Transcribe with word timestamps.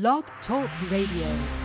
Blog 0.00 0.24
Talk 0.44 0.68
Radio. 0.90 1.63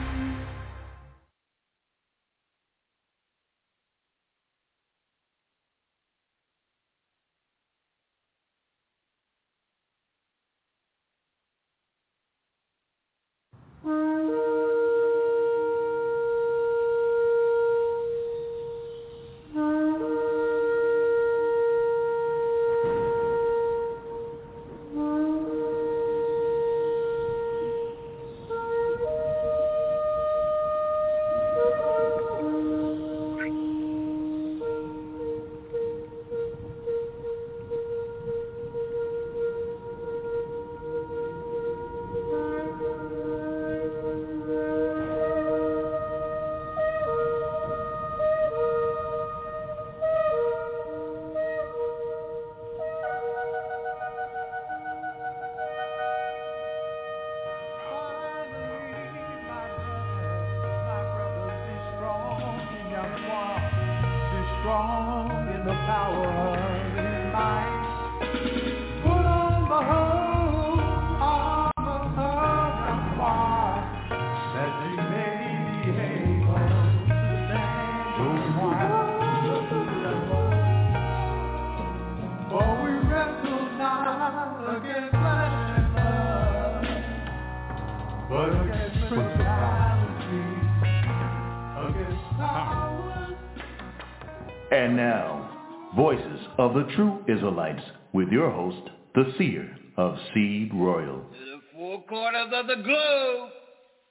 Voices 96.73 96.81
of 96.81 96.87
the 96.87 96.95
True 96.95 97.25
Israelites 97.27 97.83
with 98.13 98.29
your 98.29 98.51
host, 98.51 98.89
the 99.15 99.33
seer 99.37 99.75
of 99.97 100.17
Seed 100.33 100.71
Royal. 100.73 101.21
To 101.21 101.45
the 101.45 101.61
four 101.73 102.03
corners 102.03 102.51
of 102.53 102.67
the 102.67 102.81
globe, 102.83 103.49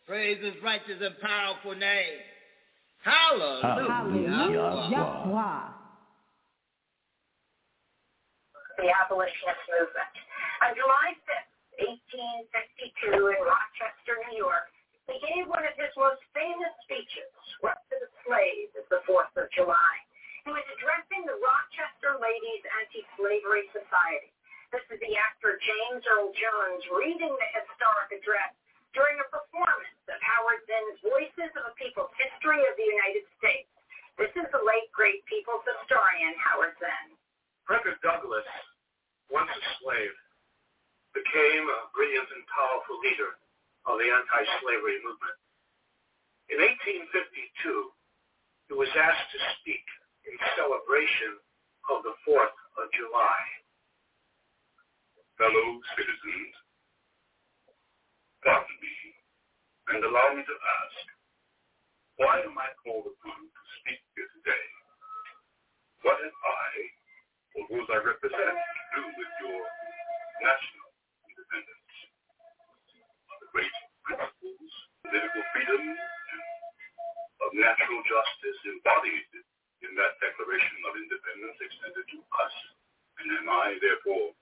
praise 0.06 0.42
his 0.42 0.55
righteous 0.62 0.98
and 1.00 1.15
powerful 1.20 1.75
name. 1.75 2.19
Hallelujah. 3.03 3.89
Hallelujah. 3.89 4.89
Yahweh. 4.91 5.75
the 8.78 8.91
abolitionist 8.95 9.62
movement. 9.75 10.15
On 10.62 10.70
July 10.75 11.15
5th, 11.27 11.50
1862, 12.06 13.34
in 13.34 13.39
Rochester, 13.43 14.19
New 14.31 14.39
York, 14.39 14.70
he 15.11 15.19
gave 15.19 15.50
one 15.50 15.67
of 15.67 15.75
his 15.75 15.91
most 15.98 16.22
famous 16.34 16.75
speeches, 16.87 17.27
Swept 17.59 17.83
to 17.91 17.97
the 17.98 18.11
Slaves, 18.22 18.70
as 18.78 18.87
the 18.91 19.03
4th 19.06 19.34
of 19.34 19.50
July. 19.50 19.95
He 20.48 20.56
was 20.56 20.64
addressing 20.80 21.28
the 21.28 21.36
Rochester 21.44 22.16
Ladies 22.25 22.64
Anti-Slavery 22.81 23.69
Society. 23.69 24.32
This 24.72 24.81
is 24.88 24.97
the 24.97 25.12
actor 25.12 25.60
James 25.60 26.00
Earl 26.09 26.32
Jones 26.32 26.88
reading 26.88 27.36
the 27.36 27.48
historic 27.53 28.16
address 28.16 28.56
during 28.97 29.20
a 29.20 29.28
performance 29.28 30.00
of 30.08 30.16
Howard 30.25 30.64
Zinn's 30.64 31.04
Voices 31.04 31.53
of 31.53 31.69
a 31.69 31.76
People's 31.76 32.08
History 32.16 32.64
of 32.64 32.72
the 32.81 32.88
United 32.88 33.28
States. 33.37 33.69
This 34.16 34.32
is 34.41 34.48
the 34.48 34.64
late, 34.64 34.88
great 34.97 35.20
people's 35.28 35.60
historian, 35.69 36.32
Howard 36.41 36.72
Zinn. 36.81 37.12
Frederick 37.69 38.00
Douglass, 38.00 38.48
once 39.28 39.53
a 39.53 39.62
slave, 39.84 40.16
became 41.12 41.69
a 41.69 41.92
brilliant 41.92 42.25
and 42.32 42.44
powerful 42.48 42.97
leader 43.04 43.37
of 43.84 44.00
the 44.00 44.08
anti-slavery 44.08 44.97
movement. 45.04 45.37
In 46.48 46.56
1852, 47.04 48.72
he 48.72 48.75
was 48.81 48.88
asked 48.97 49.28
to 49.37 49.41
speak 49.60 49.84
in 50.28 50.37
celebration 50.55 51.33
of 51.89 52.05
the 52.05 52.15
4th 52.28 52.59
of 52.78 52.87
July. 52.93 53.41
Fellow 55.41 55.69
citizens, 55.97 56.55
pardon 58.44 58.77
me, 58.84 58.97
and 59.94 60.05
allow 60.05 60.28
me 60.37 60.43
to 60.44 60.56
ask, 60.84 61.05
why 62.21 62.43
am 62.44 62.59
I 62.59 62.69
called 62.84 63.09
upon 63.09 63.41
to 63.41 63.62
speak 63.81 64.03
here 64.12 64.28
today? 64.37 64.67
What 66.03 66.21
have 66.21 66.34
I 66.34 66.71
or 67.59 67.65
those 67.75 67.88
I 67.91 67.99
represent 68.05 68.55
to 68.55 68.83
do 68.94 69.03
with 69.03 69.33
your 69.43 69.62
national 70.44 70.88
independence. 71.27 71.94
The 73.43 73.49
great 73.50 73.77
principles, 74.06 74.71
political 75.03 75.43
freedom, 75.50 75.83
and 75.83 76.44
of 77.43 77.50
natural 77.59 78.03
justice 78.06 78.59
embodied 78.71 79.27
in 79.83 79.93
that 79.94 80.19
Declaration 80.19 80.78
of 80.91 80.99
Independence 80.99 81.59
extended 81.62 82.06
to 82.11 82.19
us, 82.19 82.55
and 83.22 83.27
am 83.39 83.49
I 83.49 83.78
therefore 83.78 84.34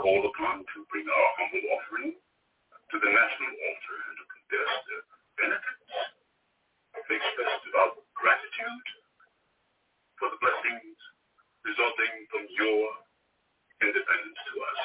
called 0.00 0.24
upon 0.26 0.64
to 0.64 0.78
bring 0.90 1.06
our 1.06 1.28
humble 1.38 1.64
offering 1.76 2.10
to 2.14 2.96
the 2.96 3.10
national 3.10 3.52
altar 3.52 3.96
and 4.08 4.14
to 4.18 4.24
confess 4.28 4.70
their 4.88 5.04
benefits, 5.40 5.92
to 6.96 7.10
express 7.12 7.52
devout 7.68 7.94
gratitude 8.16 8.86
for 10.18 10.28
the 10.32 10.40
blessings 10.40 10.98
resulting 11.64 12.14
from 12.28 12.44
your 12.56 12.80
independence 13.84 14.40
to 14.52 14.54
us. 14.62 14.80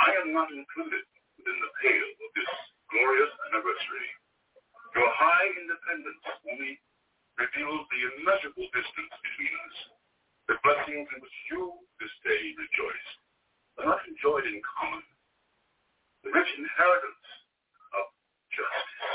I 0.00 0.10
am 0.24 0.32
not 0.32 0.48
included 0.52 1.04
within 1.36 1.58
the 1.60 1.72
pale 1.82 2.10
of 2.24 2.30
this 2.36 2.52
glorious 2.92 3.32
anniversary. 3.50 4.08
Your 4.96 5.10
high 5.12 5.48
independence 5.60 6.24
only 6.48 6.80
reveals 7.38 7.86
the 7.86 8.00
immeasurable 8.18 8.66
distance 8.74 9.14
between 9.22 9.54
us. 9.54 9.76
The 10.50 10.58
blessings 10.66 11.06
in 11.06 11.18
which 11.22 11.38
you 11.54 11.78
this 12.02 12.10
day 12.26 12.42
rejoice 12.58 13.08
are 13.78 13.86
not 13.86 14.02
enjoyed 14.10 14.46
in 14.50 14.58
common. 14.66 15.06
The 16.26 16.34
rich 16.34 16.50
inheritance 16.58 17.26
of 17.94 18.04
justice, 18.50 19.06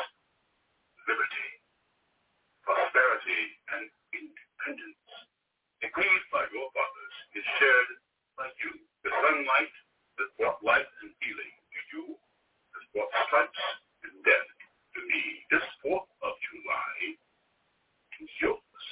liberty, 1.03 1.49
prosperity, 2.63 3.43
and 3.75 3.83
independence 4.15 5.03
agreed 5.83 6.23
by 6.31 6.47
your 6.55 6.71
fathers 6.71 7.15
is 7.35 7.45
shared 7.59 7.91
by 8.39 8.47
you. 8.63 8.71
The 9.03 9.11
sunlight 9.11 9.75
that 10.15 10.31
brought 10.39 10.63
life 10.63 10.87
and 11.03 11.11
healing 11.19 11.53
to 11.59 11.79
you 11.91 12.03
has 12.15 12.83
brought 12.95 13.11
stripes 13.27 13.63
and 14.07 14.15
death 14.23 14.49
to 14.95 14.99
me. 15.11 15.21
This 15.51 15.65
4th 15.83 16.07
of 16.23 16.33
July 16.39 17.19
is 18.23 18.31
yours, 18.39 18.83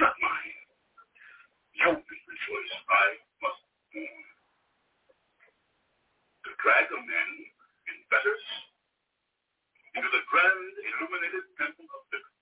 not 0.00 0.16
mine. 0.24 0.60
You 1.76 1.92
may 1.92 2.20
rejoice. 2.24 2.74
I 2.88 3.06
must 3.44 3.60
mourn. 3.92 4.24
To 6.48 6.50
drag 6.64 6.88
a 6.96 7.00
man 7.04 7.30
in 7.92 7.96
fetters 8.08 8.46
into 9.92 10.08
the 10.08 10.24
grand 10.32 10.72
illuminated 10.80 11.44
temple 11.60 11.84
of 11.92 12.02
liberty 12.08 12.40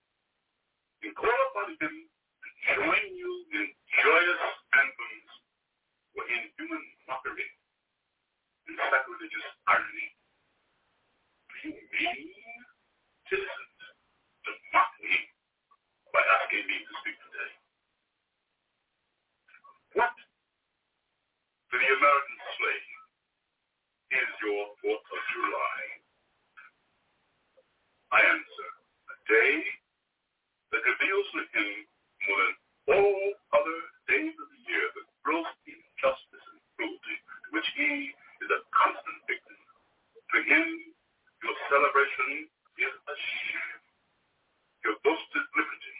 and 1.02 1.12
call 1.18 1.38
upon 1.50 1.74
him 1.82 1.94
join 2.70 3.06
you 3.18 3.32
in 3.58 3.66
joyous 3.98 4.42
anthems 4.78 5.30
or 6.14 6.22
in 6.30 6.42
human 6.54 6.84
mockery 7.10 7.50
and 8.70 8.78
sacrilegious 8.78 9.46
irony. 9.66 10.08
Do 11.50 11.54
you 11.66 11.82
mean, 11.82 12.30
citizens, 13.26 13.74
to 14.46 14.50
mock 14.70 14.90
me 15.02 15.33
by 16.14 16.22
asking 16.38 16.62
me 16.70 16.78
to 16.78 16.92
speak 17.02 17.18
today? 17.26 17.52
What 19.98 20.14
to 20.14 21.74
the 21.74 21.90
American 21.90 22.38
slave 22.54 22.94
is 24.14 24.30
your 24.46 24.62
4th 24.78 25.06
of 25.10 25.20
July? 25.34 25.82
I 28.14 28.20
answer, 28.22 28.70
a 29.10 29.16
day 29.26 29.54
that 30.70 30.86
reveals 30.86 31.26
to 31.34 31.42
him 31.50 31.70
more 32.30 32.38
than 32.38 32.54
all 32.94 33.26
other 33.58 33.78
days 34.06 34.38
of 34.38 34.46
the 34.54 34.60
year 34.70 34.86
the 34.94 35.02
gross 35.26 35.50
injustice 35.66 36.46
and 36.46 36.62
cruelty 36.78 37.16
to 37.18 37.48
which 37.58 37.66
he 37.74 38.14
is 38.14 38.48
a 38.54 38.62
constant 38.70 39.18
victim. 39.26 39.58
To 40.30 40.38
him, 40.46 40.66
your 41.42 41.56
celebration 41.66 42.46
is 42.78 42.94
a 42.94 43.14
sham. 43.18 43.78
Your 44.86 44.94
boasted 45.02 45.46
liberty, 45.58 45.96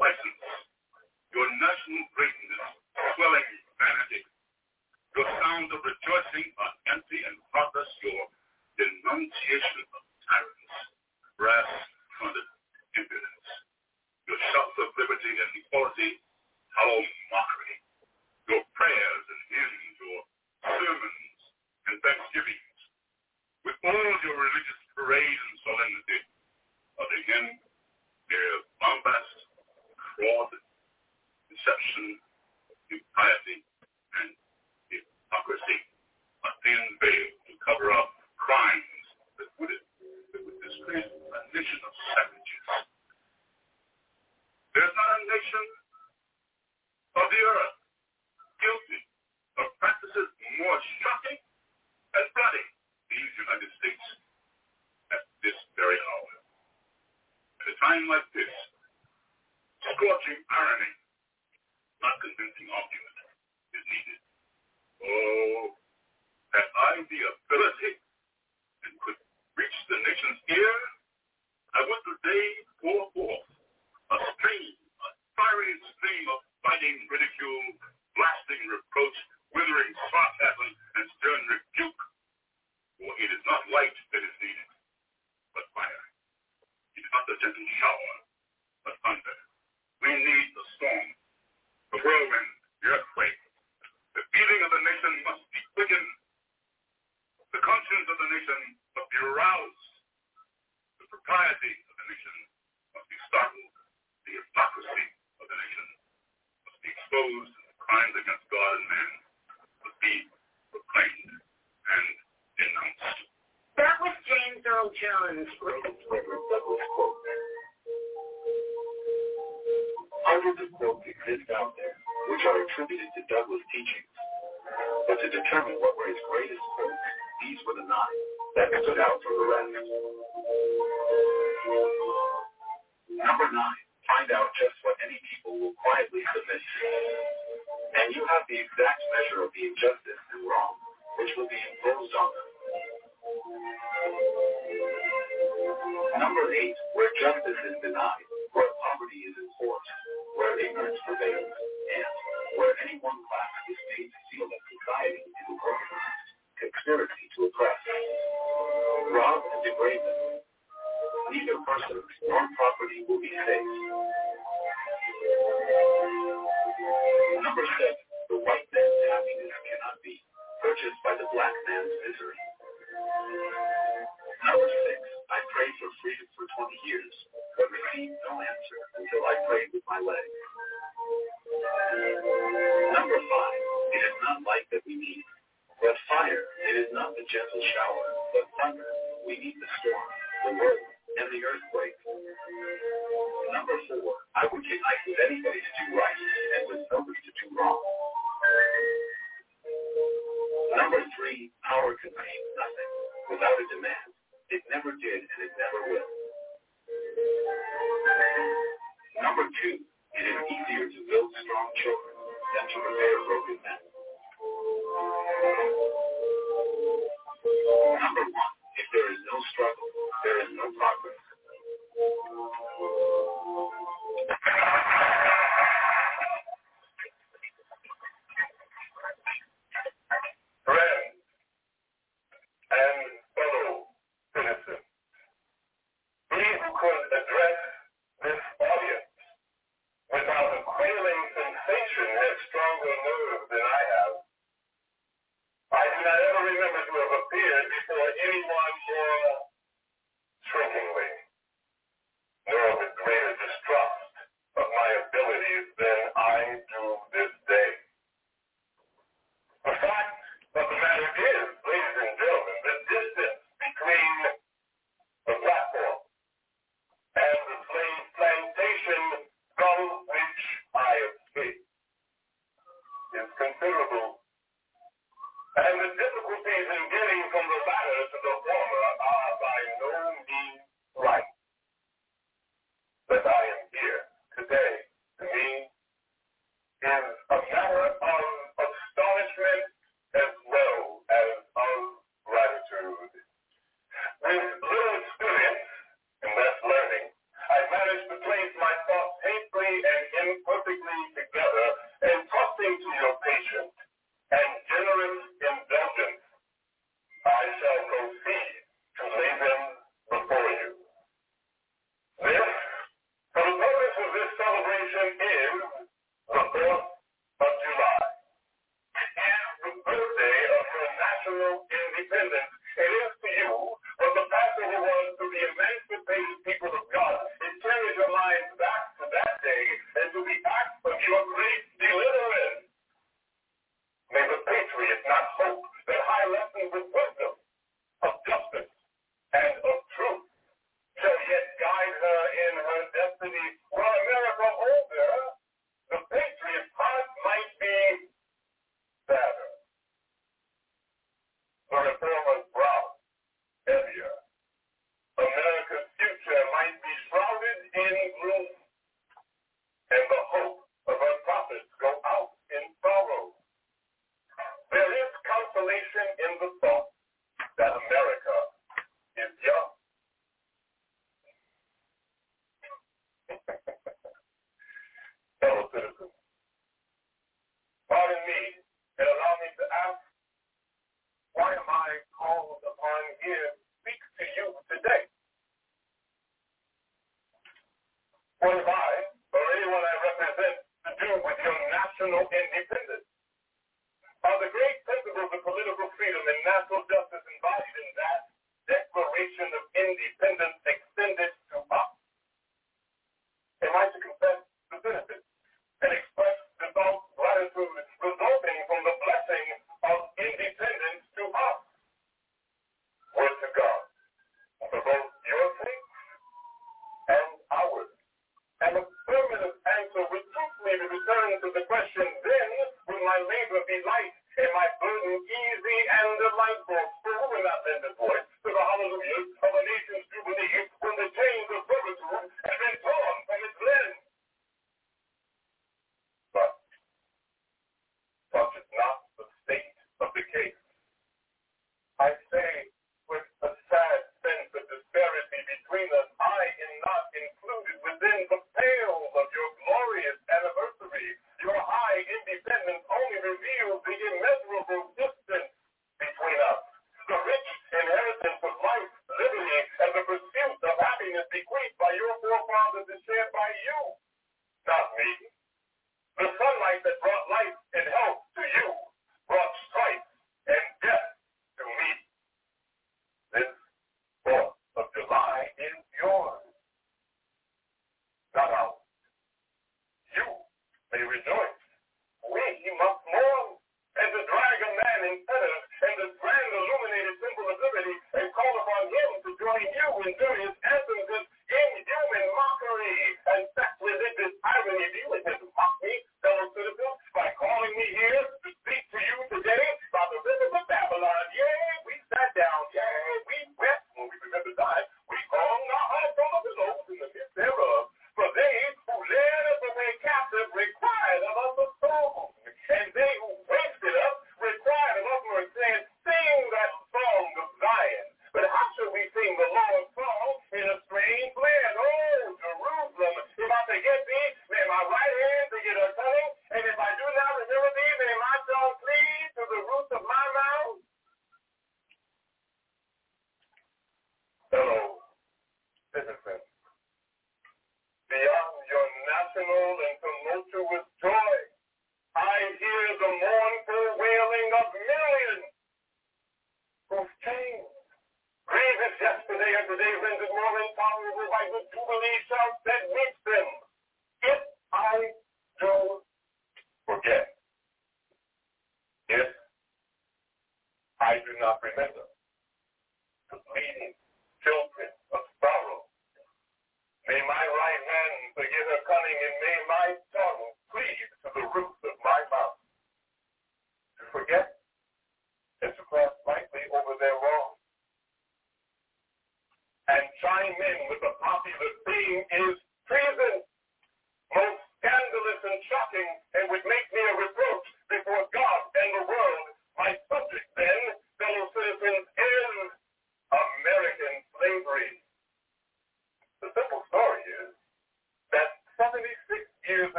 license, 0.00 0.44
your 1.34 1.48
national 1.60 2.04
greatness, 2.16 2.33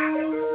Música 0.00 0.49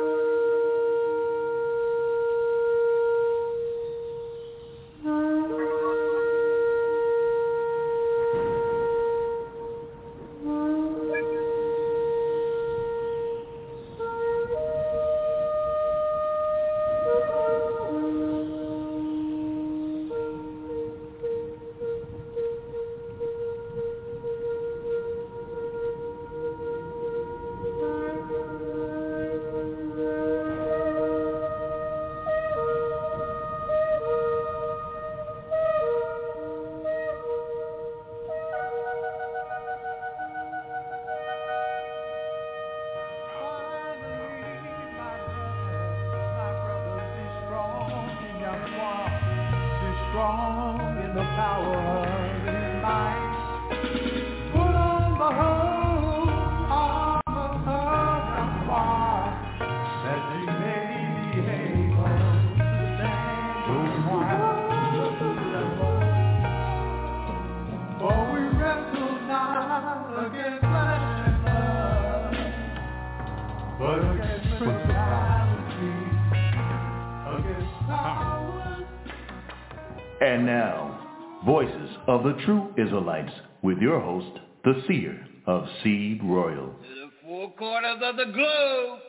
the 82.25 82.33
True 82.43 82.73
Israelites 82.75 83.31
with 83.61 83.77
your 83.77 83.99
host, 83.99 84.39
the 84.63 84.81
Seer 84.87 85.27
of 85.45 85.63
Seed 85.83 86.21
Royal. 86.23 86.73
To 86.73 86.95
the 86.95 87.11
four 87.23 87.53
corners 87.53 88.01
of 88.01 88.15
the 88.17 88.33
globe, 88.33 88.99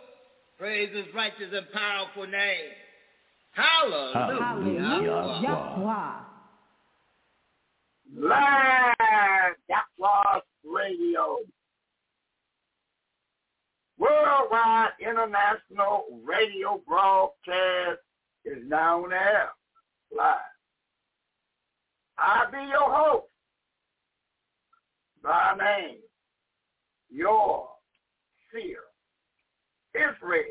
praise 0.58 0.94
his 0.94 1.06
righteous 1.14 1.50
and 1.50 1.66
powerful 1.72 2.26
name. 2.26 2.72
Hallelujah. 3.52 4.38
Hallelujah. 4.38 5.40
Yahweh. 5.42 6.12
Live 8.18 9.56
Yahweh 9.70 10.40
Radio. 10.62 11.38
Worldwide 13.98 14.90
International 15.00 16.04
Radio 16.22 16.82
Broadcast 16.86 18.00
is 18.44 18.58
now 18.66 19.06
on 19.06 19.12
air. 19.14 19.48
Live. 20.14 20.55
I 22.18 22.44
be 22.50 22.58
your 22.58 22.90
host. 22.90 23.26
Thy 25.22 25.56
name, 25.58 25.98
your 27.10 27.68
fear, 28.52 28.78
Israel, 29.94 30.44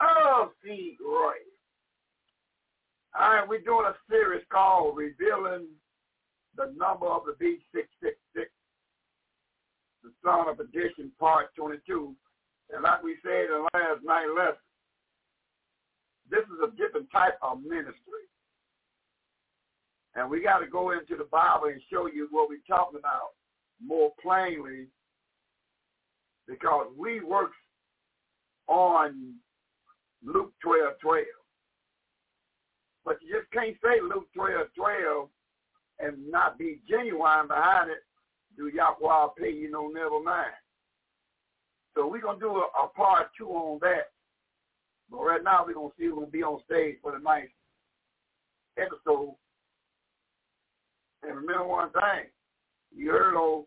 of 0.00 0.50
the 0.62 0.96
royal. 1.04 1.54
All 3.18 3.30
right, 3.30 3.48
we're 3.48 3.60
doing 3.60 3.86
a 3.86 3.94
series 4.10 4.44
called 4.52 4.96
Revealing 4.96 5.66
the 6.56 6.74
Number 6.76 7.06
of 7.06 7.22
the 7.26 7.34
Beast 7.38 7.64
666, 7.72 8.50
the 10.02 10.10
Son 10.22 10.48
of 10.48 10.58
Perdition, 10.58 11.10
Part 11.18 11.54
22. 11.56 12.14
And 12.70 12.82
like 12.82 13.02
we 13.02 13.16
said 13.22 13.46
in 13.54 13.66
last 13.72 14.02
night 14.04 14.26
lesson, 14.36 14.60
this 16.30 16.44
is 16.44 16.60
a 16.62 16.76
different 16.76 17.10
type 17.12 17.38
of 17.42 17.62
ministry. 17.62 18.26
And 20.16 20.30
we 20.30 20.42
got 20.42 20.58
to 20.58 20.66
go 20.66 20.92
into 20.92 21.16
the 21.16 21.28
Bible 21.30 21.66
and 21.66 21.80
show 21.92 22.06
you 22.06 22.28
what 22.30 22.48
we're 22.48 22.58
talking 22.68 22.98
about 22.98 23.34
more 23.84 24.12
plainly 24.22 24.86
because 26.46 26.86
we 26.96 27.20
work 27.20 27.50
on 28.68 29.34
Luke 30.24 30.52
12, 30.62 30.94
12. 31.00 31.24
But 33.04 33.18
you 33.22 33.38
just 33.38 33.52
can't 33.52 33.76
say 33.82 34.00
Luke 34.00 34.28
12, 34.34 34.68
12 34.76 35.28
and 36.00 36.30
not 36.30 36.58
be 36.58 36.80
genuine 36.88 37.48
behind 37.48 37.90
it. 37.90 37.98
Do 38.56 38.68
Yahweh 38.68 39.28
pay 39.38 39.52
you 39.52 39.70
no 39.70 39.88
never 39.88 40.22
mind. 40.22 40.52
So 41.94 42.06
we're 42.06 42.20
going 42.20 42.38
to 42.38 42.44
do 42.44 42.56
a, 42.56 42.84
a 42.84 42.88
part 42.96 43.28
two 43.36 43.48
on 43.48 43.78
that. 43.82 44.10
But 45.10 45.18
right 45.18 45.44
now 45.44 45.64
we're 45.66 45.74
going 45.74 45.90
to 45.90 45.96
see 45.98 46.08
going 46.08 46.26
to 46.26 46.32
be 46.32 46.42
on 46.42 46.60
stage 46.64 46.96
for 47.02 47.12
the 47.12 47.18
night 47.18 47.50
episode. 48.78 49.34
And 51.26 51.36
remember 51.36 51.66
one 51.66 51.90
thing. 51.90 52.30
You 52.94 53.10
heard 53.10 53.36
old 53.36 53.66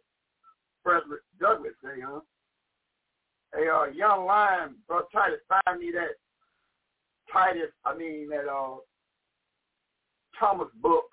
President 0.83 1.19
Douglas 1.39 1.73
say, 1.83 2.01
huh? 2.05 2.21
Hey, 3.53 3.67
uh, 3.67 3.85
young 3.93 4.25
lion, 4.25 4.75
bro, 4.87 5.01
Titus, 5.13 5.39
find 5.47 5.79
me 5.79 5.91
that 5.91 6.15
Titus, 7.31 7.71
I 7.85 7.95
mean 7.95 8.29
that 8.29 8.49
uh 8.49 8.75
Thomas 10.39 10.67
book, 10.81 11.05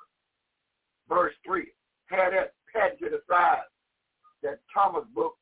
verse 1.08 1.32
three. 1.44 1.72
Had 2.06 2.32
that 2.32 2.52
pat 2.72 2.98
to 2.98 3.06
the 3.08 3.20
side. 3.28 3.62
That 4.42 4.60
Thomas 4.72 5.04
book, 5.14 5.34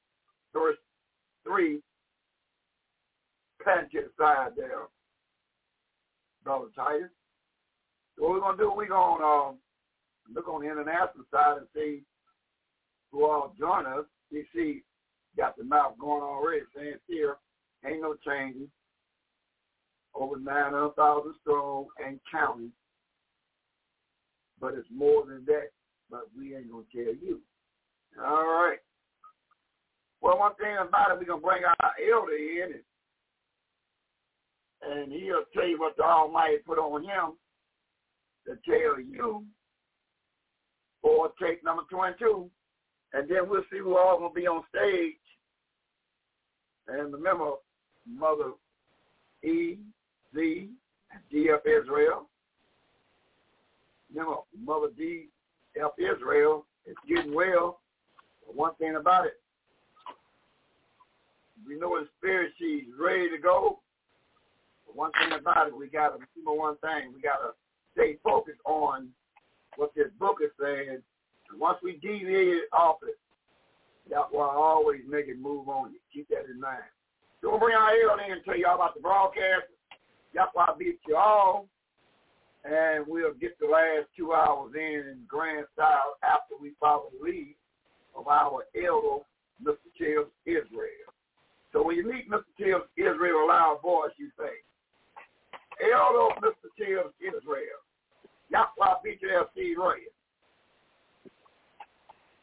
verse 0.52 0.76
three, 1.44 1.80
pat 3.64 3.90
to 3.90 4.00
the 4.02 4.10
side 4.18 4.50
there, 4.56 4.86
brother 6.44 6.66
Titus. 6.76 7.10
So 8.16 8.24
what 8.24 8.32
we're 8.32 8.40
gonna 8.40 8.58
do? 8.58 8.72
We're 8.74 8.88
gonna 8.88 9.24
um, 9.24 9.56
look 10.32 10.48
on 10.48 10.62
the 10.62 10.70
international 10.70 11.24
side 11.30 11.58
and 11.58 11.66
see 11.74 12.02
who 13.10 13.24
all 13.24 13.54
join 13.58 13.86
us. 13.86 14.04
You 14.30 14.44
see, 14.54 14.82
got 15.36 15.56
the 15.56 15.64
mouth 15.64 15.98
going 15.98 16.22
already, 16.22 16.62
saying 16.74 16.94
here 17.06 17.36
ain't 17.86 18.02
no 18.02 18.14
changes. 18.26 18.68
Over 20.14 20.38
900,000 20.38 21.34
strong 21.40 21.86
and 22.04 22.20
counting. 22.30 22.72
But 24.60 24.74
it's 24.74 24.88
more 24.94 25.24
than 25.26 25.44
that. 25.46 25.68
But 26.10 26.28
we 26.36 26.54
ain't 26.54 26.70
going 26.70 26.84
to 26.92 27.04
tell 27.04 27.14
you. 27.14 27.40
All 28.22 28.44
right. 28.44 28.78
Well, 30.20 30.38
one 30.38 30.54
thing 30.54 30.76
about 30.80 31.10
it, 31.10 31.18
we're 31.18 31.24
going 31.24 31.40
to 31.40 31.46
bring 31.46 31.62
our 31.64 31.92
elder 31.98 32.36
in, 32.36 32.74
and, 34.82 35.02
and 35.02 35.12
he'll 35.12 35.44
tell 35.52 35.66
you 35.66 35.80
what 35.80 35.96
the 35.96 36.04
Almighty 36.04 36.58
put 36.64 36.78
on 36.78 37.02
him 37.02 37.32
to 38.46 38.56
tell 38.64 39.00
you 39.00 39.44
for 41.02 41.30
take 41.40 41.64
number 41.64 41.82
22. 41.90 42.48
And 43.12 43.28
then 43.28 43.48
we'll 43.48 43.64
see 43.70 43.78
who 43.78 43.96
all 43.96 44.18
to 44.18 44.34
be 44.34 44.46
on 44.46 44.62
stage. 44.74 45.16
And 46.88 47.12
remember, 47.12 47.52
Mother 48.08 48.52
E, 49.42 49.76
Z, 50.34 50.68
D.F. 51.30 51.60
Israel. 51.66 52.28
Remember, 54.10 54.36
Mother 54.58 54.88
D.F. 54.96 55.92
Israel 55.98 56.64
is 56.86 56.96
getting 57.08 57.34
well. 57.34 57.80
But 58.46 58.56
one 58.56 58.74
thing 58.76 58.96
about 58.96 59.26
it, 59.26 59.40
we 61.66 61.78
know 61.78 61.96
in 61.98 62.08
spirit 62.18 62.52
she's 62.58 62.84
ready 62.98 63.30
to 63.30 63.38
go. 63.38 63.80
But 64.86 64.96
one 64.96 65.12
thing 65.12 65.38
about 65.38 65.68
it, 65.68 65.76
we 65.76 65.88
got 65.88 66.08
to 66.08 66.18
remember 66.36 66.60
one 66.60 66.76
thing. 66.78 67.12
We 67.14 67.20
got 67.20 67.38
to 67.38 67.52
stay 67.94 68.16
focused 68.24 68.60
on 68.64 69.08
what 69.76 69.94
this 69.94 70.08
book 70.18 70.38
is 70.42 70.50
saying. 70.60 70.88
And 71.50 71.60
once 71.60 71.78
we 71.82 71.98
deviate 72.02 72.68
off 72.72 72.96
it, 73.06 73.18
that's 74.10 74.28
why 74.30 74.46
I 74.46 74.56
always 74.56 75.00
make 75.08 75.28
it 75.28 75.38
move 75.40 75.68
on 75.68 75.92
you. 75.92 75.98
Keep 76.12 76.28
that 76.28 76.50
in 76.50 76.60
mind. 76.60 76.82
So 77.40 77.50
we'll 77.50 77.60
bring 77.60 77.76
our 77.76 77.90
elder 77.90 78.22
in 78.24 78.32
and 78.32 78.44
tell 78.44 78.56
y'all 78.56 78.76
about 78.76 78.94
the 78.94 79.00
broadcast. 79.00 79.66
That's 80.34 80.50
why 80.54 80.66
I 80.68 80.78
beat 80.78 81.00
you 81.06 81.16
all. 81.16 81.66
And 82.64 83.04
we'll 83.06 83.34
get 83.34 83.58
the 83.58 83.66
last 83.66 84.06
two 84.16 84.32
hours 84.32 84.72
in 84.74 85.08
in 85.10 85.18
grand 85.26 85.66
style 85.74 86.14
after 86.22 86.54
we 86.60 86.72
follow 86.78 87.10
the 87.10 87.24
lead 87.24 87.56
of 88.14 88.28
our 88.28 88.62
elder, 88.76 89.24
Mr. 89.62 89.90
Chills 89.98 90.30
Israel. 90.46 91.10
So 91.72 91.82
when 91.82 91.96
you 91.96 92.06
meet 92.06 92.30
Mr. 92.30 92.44
Chills 92.58 92.86
Israel, 92.96 93.44
a 93.44 93.46
loud 93.46 93.78
voice, 93.82 94.12
you 94.16 94.30
say, 94.38 94.52
Elder 95.82 96.34
Mr. 96.40 96.70
Chills 96.78 97.12
Israel. 97.18 97.80
Yahweh 98.52 98.94
beat 99.02 99.18
you 99.22 99.28
there, 99.28 99.44
Steve 99.52 99.76
Ray. 99.78 100.06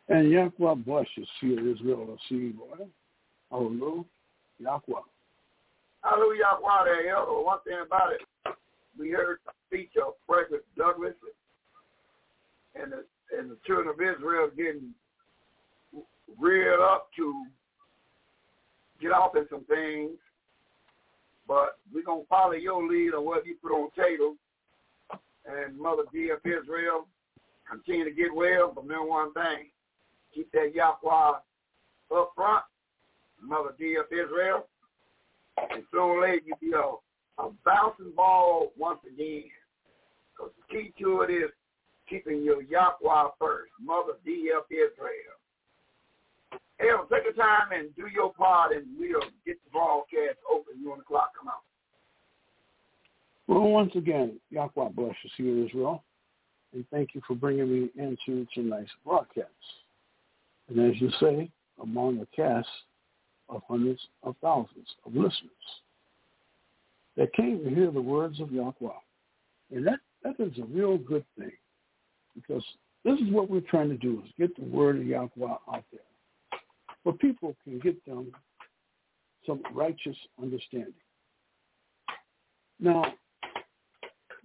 And 0.10 0.32
Yahweh 0.32 0.76
bless 0.86 1.06
you, 1.16 1.26
see 1.40 1.54
Israel, 1.54 2.18
see 2.28 2.50
boy. 2.50 2.88
Hallelujah. 3.52 4.04
Yahweh. 4.60 5.02
Hallelujah, 6.04 6.40
Yahweh 6.40 6.86
there, 6.86 7.16
Elder. 7.16 7.44
One 7.44 7.60
thing 7.64 7.78
about 7.86 8.14
it, 8.14 8.56
we 8.98 9.12
heard 9.12 9.38
the 9.46 9.52
speech 9.68 9.92
of 10.04 10.14
Frederick 10.28 10.64
Douglass 10.76 11.14
and 12.76 12.92
the, 12.92 13.06
and 13.38 13.52
the 13.52 13.58
children 13.66 13.90
of 13.90 14.02
Israel 14.02 14.50
getting 14.58 14.94
reared 16.40 16.80
up 16.80 17.10
to 17.18 17.46
get 19.02 19.12
off 19.12 19.36
in 19.36 19.46
some 19.50 19.64
things. 19.66 20.12
But 21.48 21.78
we're 21.94 22.04
going 22.04 22.24
to 22.24 22.28
follow 22.28 22.54
your 22.54 22.88
lead 22.88 23.14
on 23.14 23.26
what 23.26 23.46
you 23.46 23.56
put 23.62 23.72
on 23.72 23.90
the 23.96 24.04
table. 24.04 24.36
And 25.46 25.78
Mother 25.78 26.04
D.F. 26.14 26.40
Israel, 26.46 27.08
continue 27.70 28.06
to 28.06 28.12
get 28.12 28.34
well. 28.34 28.72
But 28.74 28.84
remember 28.84 29.08
one 29.08 29.34
thing, 29.34 29.70
keep 30.34 30.52
that 30.52 30.74
Yahweh 30.74 31.40
up 32.16 32.32
front. 32.36 32.64
Mother 33.42 33.74
D.F. 33.78 34.06
Israel. 34.12 34.68
And 35.58 35.84
sooner 35.92 36.04
or 36.04 36.22
later 36.22 36.42
you'll 36.46 36.58
be 36.62 36.74
a, 36.74 37.44
a 37.44 37.50
bouncing 37.66 38.12
ball 38.16 38.72
once 38.78 39.00
again. 39.08 39.44
Because 40.36 40.52
the 40.58 40.76
key 40.76 40.94
to 41.00 41.22
it 41.22 41.32
is 41.32 41.52
keeping 42.10 42.44
your 42.44 42.62
Yahweh 42.62 43.30
first. 43.40 43.72
Mother 43.82 44.14
D.F. 44.26 44.64
Israel. 44.72 45.40
Hell, 46.80 47.08
take 47.12 47.28
the 47.28 47.36
time 47.36 47.76
and 47.76 47.94
do 47.96 48.08
your 48.08 48.34
part, 48.34 48.74
and 48.74 48.86
we'll 48.98 49.20
get 49.46 49.60
the 49.64 49.70
broadcast 49.72 50.40
open 50.50 50.80
when 50.82 51.00
the 51.00 51.04
clock 51.04 51.32
come 51.38 51.50
out. 51.50 51.68
Well, 53.50 53.62
once 53.62 53.92
again, 53.96 54.40
Yahweh 54.52 54.90
blesses 54.90 55.32
you, 55.38 55.66
Israel. 55.66 56.04
And 56.72 56.86
thank 56.92 57.16
you 57.16 57.22
for 57.28 57.34
bringing 57.34 57.68
me 57.68 57.90
into 57.98 58.46
tonight's 58.54 58.92
broadcast. 59.04 59.50
And 60.70 60.80
as 60.88 61.02
you 61.02 61.10
say, 61.20 61.50
among 61.82 62.20
a 62.20 62.28
cast 62.36 62.68
of 63.50 63.64
hundreds 63.68 64.00
of 64.22 64.36
thousands 64.40 64.88
of 65.04 65.16
listeners 65.16 65.50
that 67.18 67.34
came 67.34 67.64
to 67.64 67.74
hear 67.74 67.90
the 67.90 68.00
words 68.00 68.40
of 68.40 68.52
Yahweh. 68.52 68.94
And 69.72 69.88
that, 69.88 70.00
that 70.24 70.36
is 70.38 70.54
a 70.60 70.66
real 70.66 71.00
good 71.00 71.26
thing 71.36 71.52
because 72.36 72.64
this 73.04 73.20
is 73.20 73.32
what 73.32 73.50
we're 73.50 73.62
trying 73.62 73.90
to 73.90 73.98
do 73.98 74.22
is 74.24 74.32
get 74.38 74.56
the 74.58 74.66
word 74.66 74.98
of 74.98 75.08
Yahweh 75.08 75.48
out 75.74 75.84
there 75.92 76.60
where 77.02 77.16
people 77.16 77.56
can 77.64 77.80
get 77.80 78.06
them 78.06 78.32
some 79.48 79.64
righteous 79.74 80.18
understanding. 80.40 80.94
Now, 82.80 83.06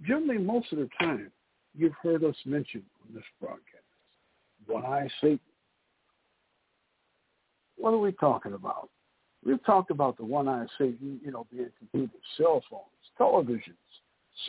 generally 0.07 0.39
most 0.39 0.73
of 0.73 0.79
the 0.79 0.89
time, 0.99 1.31
you've 1.77 1.95
heard 2.03 2.25
us 2.25 2.37
mention 2.45 2.83
on 3.03 3.15
this 3.15 3.25
broadcast, 3.41 3.65
why 4.67 5.09
Satan? 5.21 5.41
What 7.77 7.93
are 7.93 7.99
we 7.99 8.13
talking 8.13 8.55
about? 8.55 8.89
We've 9.45 9.63
talked 9.65 9.91
about 9.91 10.17
the 10.17 10.25
one-eyed 10.25 10.69
Satan, 10.79 11.21
you 11.23 11.31
know, 11.31 11.47
being 11.53 11.69
computers, 11.79 12.21
cell 12.37 12.63
phones, 12.71 12.85
televisions, 13.21 13.75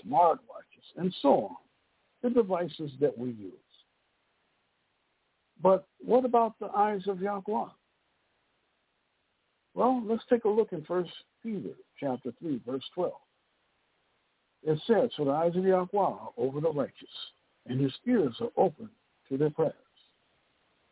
smartwatches, 0.05 0.97
and 0.97 1.13
so 1.21 1.29
on, 1.29 1.55
the 2.23 2.29
devices 2.29 2.91
that 3.01 3.17
we 3.17 3.29
use. 3.29 3.53
But 5.61 5.87
what 6.03 6.25
about 6.25 6.57
the 6.59 6.67
eyes 6.67 7.01
of 7.07 7.21
Yahweh? 7.21 7.69
Well, 9.73 10.01
let's 10.05 10.23
take 10.29 10.45
a 10.45 10.49
look 10.49 10.71
in 10.71 10.83
First 10.85 11.11
Peter 11.43 11.73
chapter 11.99 12.31
3, 12.39 12.61
verse 12.65 12.83
12. 12.93 13.11
It 14.65 14.79
says, 14.87 15.11
For 15.15 15.25
the 15.25 15.31
eyes 15.31 15.55
of 15.55 15.63
Yahweh 15.63 15.87
are 15.93 16.29
over 16.37 16.59
the 16.59 16.71
righteous, 16.71 17.07
and 17.67 17.79
his 17.79 17.93
ears 18.07 18.35
are 18.41 18.49
open 18.57 18.89
to 19.29 19.37
their 19.37 19.51
prayers. 19.51 19.73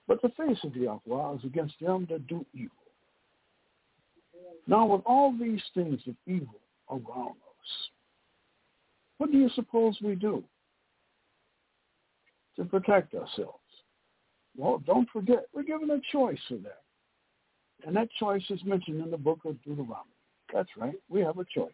But 0.07 0.21
the 0.21 0.29
face 0.29 0.59
of 0.63 0.75
Yahweh 0.75 1.35
is 1.35 1.43
against 1.43 1.75
them 1.81 2.07
that 2.09 2.27
do 2.27 2.45
evil. 2.53 2.69
Now, 4.67 4.85
with 4.85 5.01
all 5.05 5.33
these 5.37 5.61
things 5.73 5.99
of 6.07 6.15
evil 6.27 6.59
around 6.89 7.31
us. 7.31 7.89
What 9.17 9.31
do 9.31 9.37
you 9.37 9.49
suppose 9.55 9.97
we 10.03 10.15
do 10.15 10.43
to 12.57 12.65
protect 12.65 13.15
ourselves? 13.15 13.59
Well, 14.55 14.83
don't 14.85 15.09
forget, 15.09 15.45
we're 15.53 15.63
given 15.63 15.89
a 15.89 15.99
choice 16.11 16.39
for 16.47 16.57
that. 16.57 16.81
And 17.85 17.95
that 17.95 18.09
choice 18.19 18.43
is 18.49 18.63
mentioned 18.63 19.01
in 19.03 19.09
the 19.09 19.17
book 19.17 19.39
of 19.45 19.61
Deuteronomy. 19.63 20.11
That's 20.53 20.69
right. 20.77 20.99
We 21.09 21.21
have 21.21 21.39
a 21.39 21.45
choice. 21.45 21.71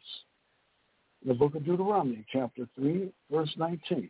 In 1.21 1.27
the 1.27 1.33
book 1.33 1.55
of 1.55 1.65
Deuteronomy, 1.65 2.25
chapter 2.31 2.67
3, 2.75 3.11
verse 3.29 3.53
19, 3.57 4.09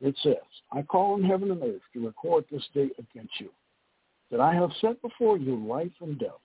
it 0.00 0.14
says, 0.22 0.34
I 0.72 0.82
call 0.82 1.14
on 1.14 1.24
heaven 1.24 1.50
and 1.50 1.62
earth 1.62 1.80
to 1.94 2.06
record 2.06 2.44
this 2.50 2.64
day 2.74 2.90
against 2.98 3.32
you, 3.40 3.48
that 4.30 4.40
I 4.40 4.54
have 4.54 4.70
set 4.80 5.00
before 5.00 5.38
you 5.38 5.56
life 5.56 5.92
and 6.00 6.18
death, 6.18 6.40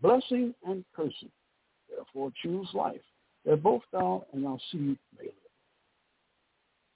blessing 0.00 0.54
and 0.66 0.84
cursing. 0.96 1.30
Therefore 1.88 2.32
choose 2.42 2.68
life, 2.72 3.02
that 3.44 3.62
both 3.62 3.82
thou 3.92 4.24
and 4.32 4.44
thy 4.44 4.56
seed 4.70 4.98
may 5.18 5.26
live. 5.26 5.34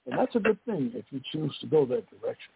And 0.07 0.17
that's 0.17 0.35
a 0.35 0.39
good 0.39 0.57
thing 0.65 0.91
if 0.95 1.05
you 1.11 1.21
choose 1.31 1.55
to 1.61 1.67
go 1.67 1.85
that 1.85 2.09
direction. 2.09 2.53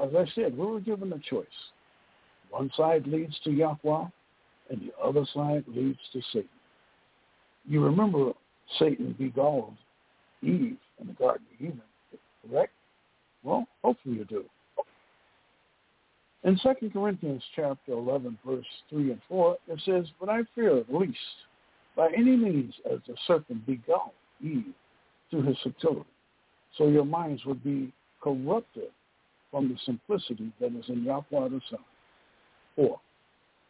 As 0.00 0.10
I 0.16 0.24
said, 0.34 0.56
we 0.56 0.66
were 0.66 0.80
given 0.80 1.12
a 1.12 1.18
choice. 1.18 1.46
One 2.50 2.70
side 2.76 3.06
leads 3.06 3.38
to 3.44 3.50
Yahweh, 3.50 4.04
and 4.70 4.80
the 4.80 4.92
other 5.02 5.26
side 5.34 5.64
leads 5.66 5.98
to 6.12 6.22
Satan. 6.32 6.48
You 7.68 7.84
remember 7.84 8.32
Satan 8.78 9.14
beguiled 9.18 9.74
Eve 10.42 10.76
in 11.00 11.06
the 11.06 11.12
Garden 11.12 11.46
of 11.54 11.64
Eden, 11.64 11.82
correct? 12.48 12.72
Well, 13.42 13.66
hopefully 13.82 14.16
you 14.16 14.24
do. 14.24 14.44
In 16.44 16.58
2 16.60 16.90
Corinthians 16.90 17.42
chapter 17.54 17.92
11, 17.92 18.36
verse 18.44 18.66
3 18.90 19.12
and 19.12 19.20
4, 19.28 19.56
it 19.68 19.80
says, 19.84 20.06
But 20.18 20.28
I 20.28 20.40
fear 20.54 20.76
at 20.78 20.92
least 20.92 21.16
by 21.96 22.08
any 22.16 22.36
means 22.36 22.74
as 22.90 22.98
the 23.06 23.14
serpent 23.26 23.64
beguiled 23.64 24.10
Eve 24.42 24.74
through 25.30 25.42
his 25.42 25.56
subtlety, 25.62 26.04
so 26.76 26.88
your 26.88 27.04
minds 27.04 27.44
would 27.44 27.62
be 27.62 27.92
corrupted 28.20 28.90
from 29.52 29.68
the 29.68 29.76
simplicity 29.84 30.50
that 30.60 30.74
is 30.74 30.84
in 30.88 31.04
Yahweh 31.04 31.24
the 31.30 31.60
Son. 31.70 31.78
4. 32.74 33.00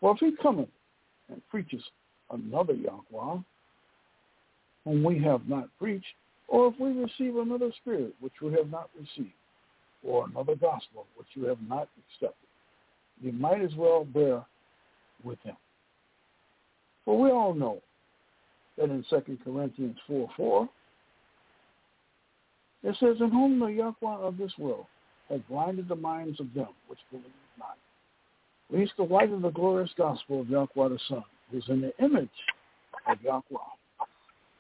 Well, 0.01 0.13
if 0.15 0.19
he 0.21 0.33
cometh 0.41 0.69
and 1.29 1.43
preaches 1.51 1.83
another 2.31 2.75
Yahweh, 2.75 3.41
whom 4.85 5.03
we 5.03 5.19
have 5.21 5.49
not 5.49 5.69
preached, 5.79 6.15
or 6.49 6.69
if 6.69 6.75
we 6.79 6.93
receive 6.93 7.37
another 7.37 7.71
spirit 7.81 8.15
which 8.21 8.33
we 8.43 8.53
have 8.53 8.71
not 8.71 8.91
received, 8.99 9.35
or 10.03 10.27
another 10.27 10.55
gospel 10.55 11.07
which 11.17 11.29
you 11.35 11.45
have 11.45 11.59
not 11.69 11.89
accepted, 11.99 12.49
you 13.21 13.33
might 13.33 13.63
as 13.63 13.75
well 13.77 14.05
bear 14.05 14.45
with 15.25 15.39
him. 15.43 15.57
For 17.05 17.19
we 17.19 17.31
all 17.31 17.55
know 17.55 17.81
that 18.77 18.91
in 18.91 19.05
2 19.09 19.39
Corinthians 19.45 19.97
4, 20.07 20.29
4, 20.37 20.69
it 22.85 22.97
says, 22.99 23.17
In 23.21 23.31
whom 23.31 23.61
the 23.61 23.67
Yahweh 23.67 24.17
of 24.17 24.37
this 24.37 24.53
world 24.59 24.87
has 25.29 25.41
blinded 25.49 25.89
the 25.89 25.97
minds 25.97 26.41
of 26.41 26.53
them 26.55 26.69
which 26.89 26.99
believe 27.11 27.27
not, 27.59 27.77
lest 28.71 28.93
the 28.97 29.05
light 29.05 29.31
of 29.33 29.43
the 29.43 29.51
glorious 29.51 29.91
gospel 29.97 30.41
of 30.41 30.49
Yahweh 30.49 30.89
the 30.89 30.99
Son, 31.09 31.23
who 31.51 31.59
is 31.59 31.65
in 31.69 31.81
the 31.81 31.93
image 32.05 32.29
of 33.09 33.23
Yahweh, 33.23 33.43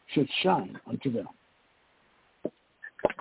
should 0.08 0.28
shine 0.42 0.78
unto 0.88 1.12
them. 1.12 1.28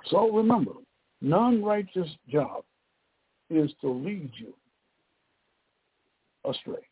So 0.08 0.30
remember, 0.32 0.74
non-righteous 1.22 2.10
job 2.30 2.64
is 3.50 3.72
to 3.82 3.90
lead 3.90 4.32
you 4.38 4.54
astray. 6.50 6.88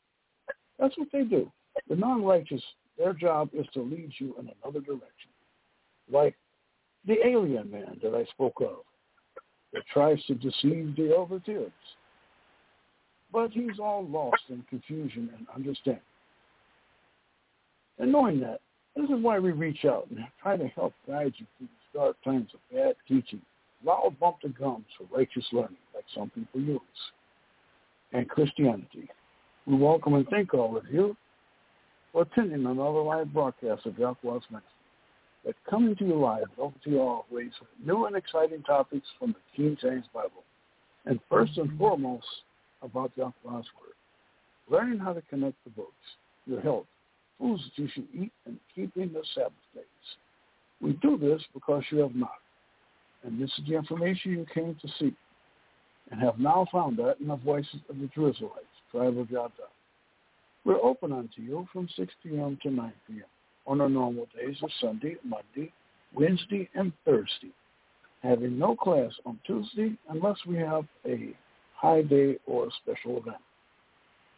That's 0.77 0.97
what 0.97 1.07
they 1.11 1.23
do. 1.23 1.51
The 1.89 1.95
non-righteous, 1.95 2.61
their 2.97 3.13
job 3.13 3.49
is 3.53 3.65
to 3.73 3.81
lead 3.81 4.11
you 4.17 4.35
in 4.39 4.51
another 4.63 4.79
direction. 4.79 5.31
Like 6.11 6.35
the 7.07 7.17
alien 7.25 7.69
man 7.71 7.99
that 8.03 8.13
I 8.13 8.25
spoke 8.31 8.61
of 8.61 8.83
that 9.73 9.83
tries 9.93 10.23
to 10.25 10.35
deceive 10.35 10.95
the 10.95 11.41
kids. 11.45 11.71
But 13.31 13.51
he's 13.51 13.79
all 13.79 14.07
lost 14.07 14.41
in 14.49 14.63
confusion 14.69 15.29
and 15.37 15.47
understanding. 15.53 16.01
And 17.99 18.11
knowing 18.11 18.39
that, 18.39 18.61
this 18.95 19.05
is 19.05 19.23
why 19.23 19.39
we 19.39 19.51
reach 19.51 19.85
out 19.85 20.07
and 20.09 20.19
try 20.41 20.57
to 20.57 20.67
help 20.69 20.93
guide 21.07 21.33
you 21.37 21.45
through 21.57 21.67
these 21.67 21.93
dark 21.93 22.17
times 22.23 22.49
of 22.53 22.59
bad 22.75 22.95
teaching, 23.07 23.41
loud 23.83 24.15
bump 24.19 24.37
the 24.43 24.49
gums 24.49 24.85
for 24.97 25.17
righteous 25.17 25.45
learning, 25.51 25.77
like 25.93 26.05
some 26.13 26.29
people 26.31 26.61
use, 26.61 26.79
and 28.13 28.29
Christianity. 28.29 29.09
We 29.65 29.75
welcome 29.75 30.15
and 30.15 30.27
thank 30.29 30.53
all 30.53 30.77
of 30.77 30.83
you 30.91 31.15
for 32.11 32.23
attending 32.23 32.65
another 32.65 33.01
live 33.01 33.31
broadcast 33.33 33.85
of 33.85 33.97
Yahweh's 33.97 34.43
Ministry 34.49 34.63
that's 35.45 35.57
coming 35.69 35.95
to 35.95 36.05
you 36.05 36.19
live, 36.19 36.47
over 36.57 36.75
to 36.83 36.89
you 36.89 36.99
always, 36.99 37.51
with 37.59 37.69
new 37.85 38.05
and 38.05 38.15
exciting 38.15 38.63
topics 38.63 39.07
from 39.17 39.33
the 39.33 39.55
King 39.55 39.77
James 39.81 40.05
Bible. 40.13 40.43
And 41.05 41.19
first 41.29 41.57
and 41.57 41.77
foremost, 41.77 42.25
about 42.81 43.11
Yahweh's 43.15 43.65
Word. 43.79 43.95
Learning 44.69 44.99
how 44.99 45.13
to 45.13 45.21
connect 45.23 45.55
the 45.63 45.69
books, 45.71 45.93
your 46.45 46.61
health, 46.61 46.85
foods 47.39 47.63
that 47.63 47.81
you 47.81 47.89
should 47.93 48.07
eat, 48.13 48.31
and 48.45 48.57
keeping 48.75 49.13
the 49.13 49.23
Sabbath 49.33 49.53
days. 49.73 49.83
We 50.81 50.93
do 50.93 51.17
this 51.17 51.41
because 51.53 51.83
you 51.91 51.99
have 51.99 52.15
not. 52.15 52.39
And 53.23 53.41
this 53.41 53.51
is 53.57 53.65
the 53.67 53.75
information 53.75 54.31
you 54.31 54.45
came 54.53 54.75
to 54.81 54.87
seek 54.99 55.13
and 56.11 56.21
have 56.21 56.39
now 56.39 56.65
found 56.71 56.97
that 56.97 57.17
in 57.19 57.27
the 57.27 57.35
voices 57.35 57.79
of 57.89 57.97
the 57.97 58.05
Israelites, 58.05 58.65
tribe 58.91 59.17
of 59.17 59.29
Yada. 59.29 59.53
We're 60.65 60.81
open 60.81 61.11
unto 61.11 61.41
you 61.41 61.67
from 61.71 61.87
6 61.95 62.13
p.m. 62.23 62.57
to 62.63 62.71
9 62.71 62.93
p.m. 63.07 63.23
on 63.67 63.81
our 63.81 63.89
normal 63.89 64.27
days 64.35 64.57
of 64.61 64.69
Sunday, 64.81 65.15
Monday, 65.23 65.71
Wednesday, 66.13 66.69
and 66.75 66.91
Thursday, 67.05 67.51
having 68.23 68.57
no 68.57 68.75
class 68.75 69.11
on 69.25 69.39
Tuesday 69.45 69.93
unless 70.09 70.37
we 70.47 70.57
have 70.57 70.85
a 71.05 71.35
high 71.75 72.01
day 72.01 72.37
or 72.45 72.67
a 72.67 72.69
special 72.83 73.17
event. 73.17 73.37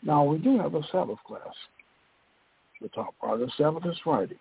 Now, 0.03 0.23
we 0.23 0.37
do 0.37 0.57
have 0.59 0.75
a 0.75 0.81
Sabbath 0.91 1.19
class. 1.25 1.53
The 2.81 2.89
top 2.89 3.13
part 3.19 3.41
of 3.41 3.47
the 3.47 3.51
Sabbath 3.57 3.85
is 3.85 3.97
Friday. 4.03 4.39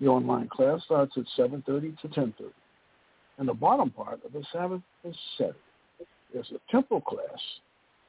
The 0.00 0.06
online 0.06 0.48
class 0.48 0.82
starts 0.84 1.12
at 1.16 1.24
7.30 1.38 2.00
to 2.00 2.08
10.30. 2.08 2.32
And 3.38 3.48
the 3.48 3.54
bottom 3.54 3.90
part 3.90 4.20
of 4.24 4.32
the 4.32 4.44
Sabbath 4.52 4.80
is 5.04 5.14
Saturday. 5.36 5.58
There's 6.32 6.50
a 6.52 6.72
temple 6.72 7.00
class 7.02 7.40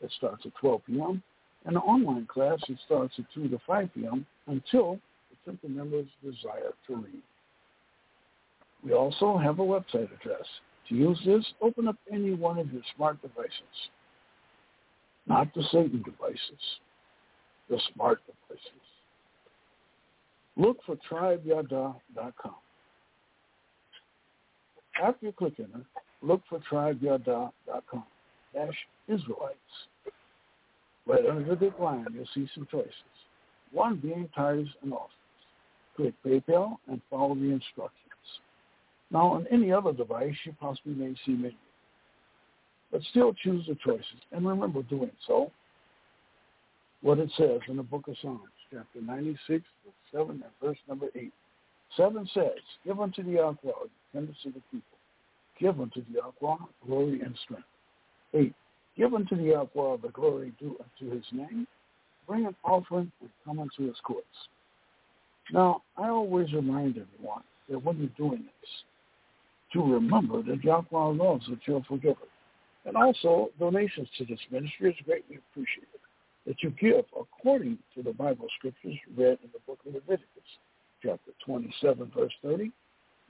that 0.02 0.12
starts 0.12 0.46
at 0.46 0.56
12 0.56 0.82
p.m. 0.88 1.22
and 1.66 1.76
the 1.76 1.82
online 1.82 2.26
class 2.26 2.60
that 2.68 2.78
starts 2.86 3.14
at 3.18 3.26
2 3.34 3.50
to 3.50 3.60
5 3.68 3.90
p.m. 3.94 4.26
until 4.48 5.00
the 5.30 5.52
temple 5.52 5.70
members 5.70 6.08
desire 6.24 6.74
to 6.88 6.96
read. 6.96 7.22
We 8.84 8.94
also 8.94 9.38
have 9.38 9.60
a 9.60 9.64
website 9.64 10.10
address. 10.14 10.46
To 10.90 10.96
use 10.96 11.20
this, 11.26 11.46
open 11.62 11.88
up 11.88 11.96
any 12.12 12.34
one 12.34 12.60
of 12.60 12.72
your 12.74 12.82
smart 12.96 13.22
devices, 13.22 13.90
not 15.26 15.54
the 15.54 15.64
Satan 15.72 16.04
devices, 16.04 16.60
the 17.70 17.80
smart 17.94 18.20
devices. 18.26 18.93
Look 20.56 20.78
for 20.86 20.96
tribeyada.com. 21.10 22.56
After 25.02 25.26
you 25.26 25.32
click 25.32 25.54
it, 25.58 25.70
look 26.22 26.42
for 26.50 26.60
tribeyada.com 26.72 28.04
dash 28.54 28.76
Israelites. 29.08 29.58
Right 31.06 31.26
under 31.26 31.56
the 31.56 31.72
line, 31.80 32.06
you'll 32.14 32.26
see 32.34 32.48
some 32.54 32.68
choices. 32.72 32.94
One 33.72 33.98
being 33.98 34.30
tithes 34.36 34.70
and 34.84 34.94
offerings. 34.94 35.10
Click 35.96 36.14
PayPal 36.26 36.78
and 36.88 37.02
follow 37.10 37.36
the 37.36 37.52
instructions. 37.52 38.00
Now, 39.12 39.28
on 39.34 39.48
any 39.52 39.72
other 39.72 39.92
device, 39.92 40.36
you 40.46 40.56
possibly 40.60 40.94
may 40.94 41.16
see 41.26 41.34
menu. 41.34 41.52
But 42.92 43.02
still 43.10 43.34
choose 43.34 43.66
the 43.68 43.76
choices. 43.84 44.06
And 44.32 44.48
remember 44.48 44.84
doing 44.84 45.12
so, 45.28 45.52
what 47.02 47.20
it 47.20 47.30
says 47.38 47.60
in 47.68 47.78
the 47.78 47.84
book 47.84 48.08
of 48.08 48.16
Psalms, 48.22 48.40
chapter 48.74 49.02
96, 49.02 49.40
verse 49.50 49.94
7 50.12 50.30
and 50.32 50.44
verse 50.62 50.78
number 50.88 51.08
8. 51.16 51.32
7 51.96 52.30
says, 52.34 52.60
Give 52.86 53.00
unto 53.00 53.24
the 53.24 53.32
Yahweh, 53.32 53.56
tenders 54.14 54.36
of 54.46 54.54
the 54.54 54.62
people. 54.72 54.98
Give 55.60 55.80
unto 55.80 56.04
the 56.06 56.20
Yahweh 56.20 56.58
glory 56.86 57.22
and 57.22 57.38
strength. 57.44 57.68
8. 58.34 58.54
Give 58.98 59.14
unto 59.14 59.36
the 59.36 59.44
Yahweh 59.44 59.98
the 60.02 60.10
glory 60.14 60.54
due 60.60 60.78
unto 60.80 61.14
his 61.14 61.26
name. 61.32 61.68
Bring 62.28 62.46
an 62.46 62.56
offering 62.64 63.12
and 63.22 63.30
come 63.46 63.60
unto 63.60 63.88
his 63.88 63.98
courts. 64.04 64.26
Now, 65.52 65.82
I 65.98 66.08
always 66.08 66.52
remind 66.54 66.98
everyone 66.98 67.44
that 67.70 67.84
when 67.84 67.98
you're 67.98 68.30
doing 68.30 68.44
this, 68.44 68.70
to 69.74 69.82
remember 69.82 70.42
that 70.44 70.64
Yahweh 70.64 70.88
loves 70.92 71.46
that 71.50 71.60
you're 71.68 71.84
forgiven. 71.88 72.28
And 72.86 72.96
also, 72.96 73.50
donations 73.60 74.08
to 74.18 74.26
this 74.26 74.40
ministry 74.52 74.92
is 74.92 75.06
greatly 75.06 75.38
appreciated. 75.38 76.03
That 76.46 76.62
you 76.62 76.72
give 76.72 77.06
according 77.18 77.78
to 77.96 78.04
the 78.04 78.12
Bible 78.12 78.48
scriptures 78.58 78.96
read 79.16 79.38
in 79.44 79.50
the 79.54 79.60
book 79.66 79.80
of 79.88 79.94
Leviticus, 79.94 80.28
chapter 81.02 81.32
27, 81.46 82.12
verse 82.16 82.34
30, 82.44 82.72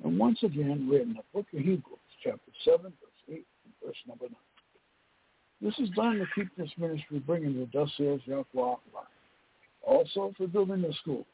and 0.03 0.18
once 0.18 0.39
again 0.41 0.89
read 0.91 1.01
in 1.03 1.14
the 1.14 1.24
book 1.34 1.45
of 1.53 1.59
Hebrews, 1.59 1.84
chapter 2.24 2.51
7, 2.66 2.82
verse 2.82 2.93
8, 3.30 3.34
and 3.36 3.74
verse 3.86 3.95
number 4.07 4.26
9. 4.26 4.36
This 5.61 5.78
is 5.80 5.89
done 5.95 6.18
to 6.18 6.26
keep 6.36 6.53
this 6.57 6.72
ministry 6.78 7.20
bringing 7.20 7.57
the 7.57 7.68
dust 7.68 7.93
says 7.97 8.20
Yahweh 8.26 8.43
life. 8.53 9.05
Also 9.84 10.34
for 10.38 10.47
building 10.47 10.82
the 10.82 10.93
school, 11.01 11.26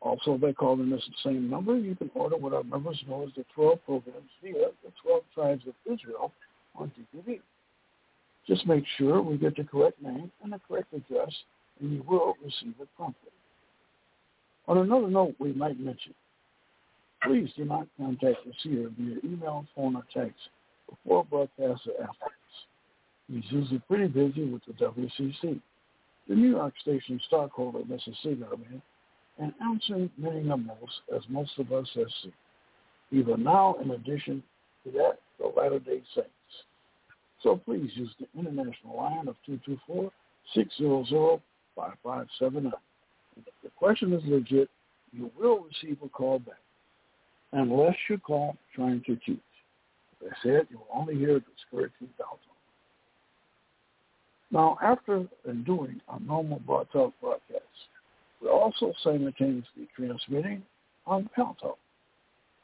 Also, 0.00 0.36
by 0.36 0.52
calling 0.52 0.90
this 0.90 1.02
the 1.06 1.30
same 1.30 1.48
number, 1.48 1.78
you 1.78 1.94
can 1.94 2.10
order 2.14 2.36
what 2.36 2.52
our 2.52 2.64
members 2.64 3.00
know 3.08 3.22
as 3.22 3.30
the 3.36 3.44
12 3.54 3.78
programs 3.84 4.30
via 4.42 4.68
the 4.82 4.92
12 5.02 5.22
tribes 5.32 5.62
of 5.66 5.74
Israel 5.92 6.32
on 6.74 6.90
DVD. 7.16 7.40
Just 8.48 8.66
make 8.66 8.84
sure 8.98 9.22
we 9.22 9.36
get 9.36 9.56
the 9.56 9.62
correct 9.62 10.02
name 10.02 10.32
and 10.42 10.52
the 10.52 10.60
correct 10.66 10.92
address, 10.92 11.32
and 11.80 11.92
you 11.92 12.04
will 12.08 12.34
receive 12.44 12.74
it 12.80 12.88
promptly. 12.96 13.30
On 14.66 14.78
another 14.78 15.08
note, 15.08 15.36
we 15.38 15.52
might 15.52 15.78
mention, 15.78 16.14
please 17.24 17.50
do 17.56 17.64
not 17.64 17.86
contact 17.96 18.44
the 18.44 18.52
seer 18.62 18.90
via 18.98 19.16
email, 19.24 19.64
phone, 19.74 19.96
or 19.96 20.04
text 20.12 20.38
before 20.88 21.24
broadcast 21.24 21.86
or 21.86 22.02
afterwards. 22.02 22.36
He's 23.28 23.50
usually 23.50 23.78
pretty 23.88 24.08
busy 24.08 24.44
with 24.44 24.62
the 24.66 24.72
WCC, 24.74 25.60
the 26.28 26.34
New 26.34 26.50
York 26.50 26.74
station 26.82 27.20
stockholder, 27.26 27.80
Mrs. 27.80 28.14
Seagarman, 28.24 28.82
and 29.38 29.54
answering 29.62 30.10
many 30.18 30.42
numbers 30.42 30.76
as 31.14 31.22
most 31.28 31.58
of 31.58 31.72
us 31.72 31.88
have 31.94 32.08
seen. 32.22 32.32
even 33.10 33.42
now, 33.42 33.74
in 33.82 33.90
addition 33.92 34.42
to 34.84 34.90
that, 34.92 35.18
the 35.38 35.46
Latter-day 35.46 36.02
Saints. 36.14 36.28
So 37.42 37.56
please 37.56 37.90
use 37.94 38.14
the 38.20 38.28
international 38.38 38.96
line 38.96 39.28
of 39.28 39.36
224-600-5579. 40.56 42.72
If 43.36 43.54
the 43.62 43.70
question 43.76 44.12
is 44.12 44.22
legit, 44.26 44.68
you 45.12 45.30
will 45.38 45.60
receive 45.60 45.98
a 46.04 46.08
call 46.08 46.38
back, 46.38 46.54
unless 47.52 47.96
you 48.08 48.18
call 48.18 48.56
trying 48.74 49.02
to 49.06 49.16
cheat. 49.24 49.42
As 50.24 50.32
said, 50.42 50.66
you 50.70 50.78
will 50.78 50.88
only 50.94 51.16
hear 51.16 51.34
the 51.34 51.44
discouraging 51.56 52.08
dial 52.18 52.38
Now, 54.50 54.78
after 54.82 55.26
doing 55.64 56.00
our 56.08 56.20
normal 56.20 56.60
broad 56.60 56.88
talk 56.92 57.12
broadcast, 57.20 57.62
we're 58.40 58.50
also 58.50 58.92
simultaneously 59.02 59.88
transmitting 59.96 60.62
on 61.06 61.28
Paltalk. 61.36 61.76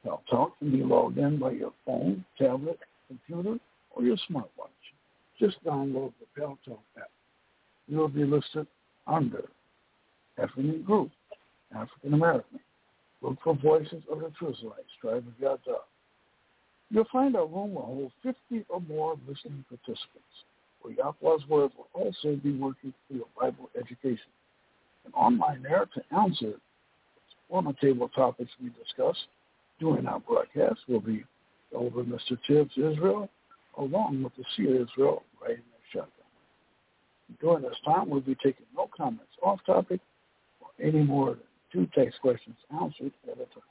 Paltalk 0.05 0.53
can 0.59 0.70
be 0.70 0.82
logged 0.82 1.18
in 1.18 1.39
by 1.39 1.51
your 1.51 1.72
phone, 1.84 2.24
tablet, 2.39 2.78
computer, 3.09 3.59
or 3.91 4.03
your 4.03 4.16
smartwatch. 4.30 4.68
Just 5.39 5.62
download 5.64 6.12
the 6.20 6.41
Paltalk 6.41 6.78
app. 6.97 7.11
You'll 7.86 8.09
be 8.09 8.24
listed 8.24 8.66
under 9.07 9.49
Ethnic 10.39 10.84
Group, 10.84 11.11
African 11.74 12.14
American. 12.14 12.61
Look 13.22 13.38
for 13.42 13.54
Voices 13.54 14.02
of 14.10 14.20
the 14.20 14.30
Truth 14.38 14.56
Israelites, 14.58 14.88
Tribe 15.00 15.24
of 15.26 15.40
Yada. 15.40 15.78
You'll 16.90 17.04
find 17.12 17.36
our 17.36 17.46
room 17.46 17.74
will 17.74 17.82
hold 17.82 18.12
50 18.22 18.64
or 18.68 18.80
more 18.80 19.16
listening 19.26 19.64
participants, 19.68 20.34
where 20.80 20.94
Yahweh's 20.94 21.46
Word 21.48 21.72
will 21.76 21.88
also 21.92 22.36
be 22.36 22.52
working 22.52 22.94
for 23.06 23.14
your 23.14 23.26
Bible 23.38 23.68
education 23.78 24.30
and 25.04 25.14
online 25.14 25.62
there 25.62 25.86
to 25.94 26.16
answer 26.16 26.54
one 27.48 27.66
of 27.66 27.74
the 27.80 27.86
table 27.86 28.08
topics 28.10 28.50
we 28.62 28.70
discuss 28.82 29.16
during 29.80 30.06
our 30.06 30.20
broadcast 30.20 30.80
will 30.88 31.00
be 31.00 31.24
over 31.74 32.02
Mr. 32.02 32.38
Tibbs 32.46 32.72
Israel, 32.76 33.28
along 33.78 34.22
with 34.22 34.34
the 34.36 34.44
Seer 34.56 34.82
Israel 34.82 35.22
in 35.42 35.48
their 35.54 35.60
shotgun. 35.92 36.10
During 37.40 37.62
this 37.62 37.76
time, 37.84 38.08
we'll 38.08 38.20
be 38.20 38.34
taking 38.36 38.66
no 38.74 38.88
comments 38.96 39.32
off 39.42 39.60
topic 39.64 40.00
or 40.60 40.68
any 40.82 41.02
more 41.02 41.36
two 41.72 41.88
text 41.94 42.20
questions 42.20 42.56
answered 42.80 43.12
at 43.26 43.34
a 43.34 43.46
time. 43.46 43.62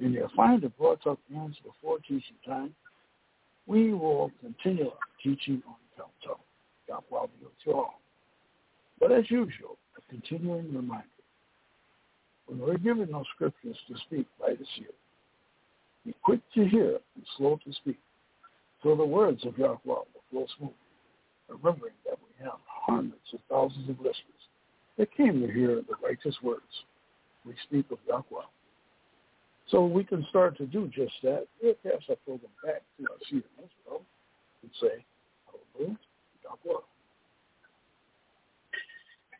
And 0.00 0.12
you'll 0.12 0.30
find 0.34 0.62
the 0.62 0.70
broad 0.70 1.00
talk 1.02 1.18
ends 1.34 1.56
before 1.64 1.98
teaching 1.98 2.36
time. 2.46 2.74
We 3.66 3.92
will 3.94 4.30
continue 4.40 4.86
our 4.86 4.98
teaching 5.22 5.62
on 5.66 5.76
Paltalk. 5.96 6.40
God 6.88 7.02
will 7.10 7.30
be 7.38 7.44
with 7.44 7.52
you 7.64 7.74
all. 7.74 8.00
But 9.00 9.12
as 9.12 9.30
usual, 9.30 9.78
a 9.96 10.10
continuing 10.10 10.74
reminder. 10.74 11.04
When 12.46 12.58
we're 12.58 12.78
given 12.78 13.10
no 13.10 13.24
scriptures 13.34 13.76
to 13.88 13.94
speak 14.06 14.26
by 14.38 14.50
the 14.50 14.66
seer, 14.76 14.86
be 16.04 16.14
quick 16.22 16.40
to 16.54 16.66
hear 16.68 16.98
and 17.14 17.24
slow 17.38 17.58
to 17.64 17.72
speak, 17.72 17.98
so 18.82 18.94
the 18.94 19.04
words 19.04 19.44
of 19.46 19.56
Yahweh 19.56 19.78
will 19.84 20.06
flow 20.30 20.46
smoothly, 20.58 20.74
remembering 21.48 21.94
that 22.04 22.18
we 22.18 22.44
have 22.44 22.58
hundreds 22.66 23.32
of 23.32 23.40
thousands 23.48 23.88
of 23.88 23.96
listeners 23.98 24.44
that 24.98 25.14
came 25.16 25.40
to 25.40 25.52
hear 25.52 25.76
the 25.76 25.94
righteous 26.02 26.36
words 26.42 26.62
we 27.46 27.54
speak 27.64 27.86
of 27.90 27.98
Yahweh. 28.08 28.44
So 29.70 29.84
we 29.86 30.04
can 30.04 30.26
start 30.28 30.56
to 30.58 30.66
do 30.66 30.90
just 30.94 31.14
that. 31.22 31.46
We'll 31.62 31.74
pass 31.74 32.02
our 32.08 32.16
program 32.24 32.50
back 32.64 32.82
to 32.98 33.06
our 33.10 33.16
Israel 33.22 34.02
and 34.62 34.70
say. 34.80 35.04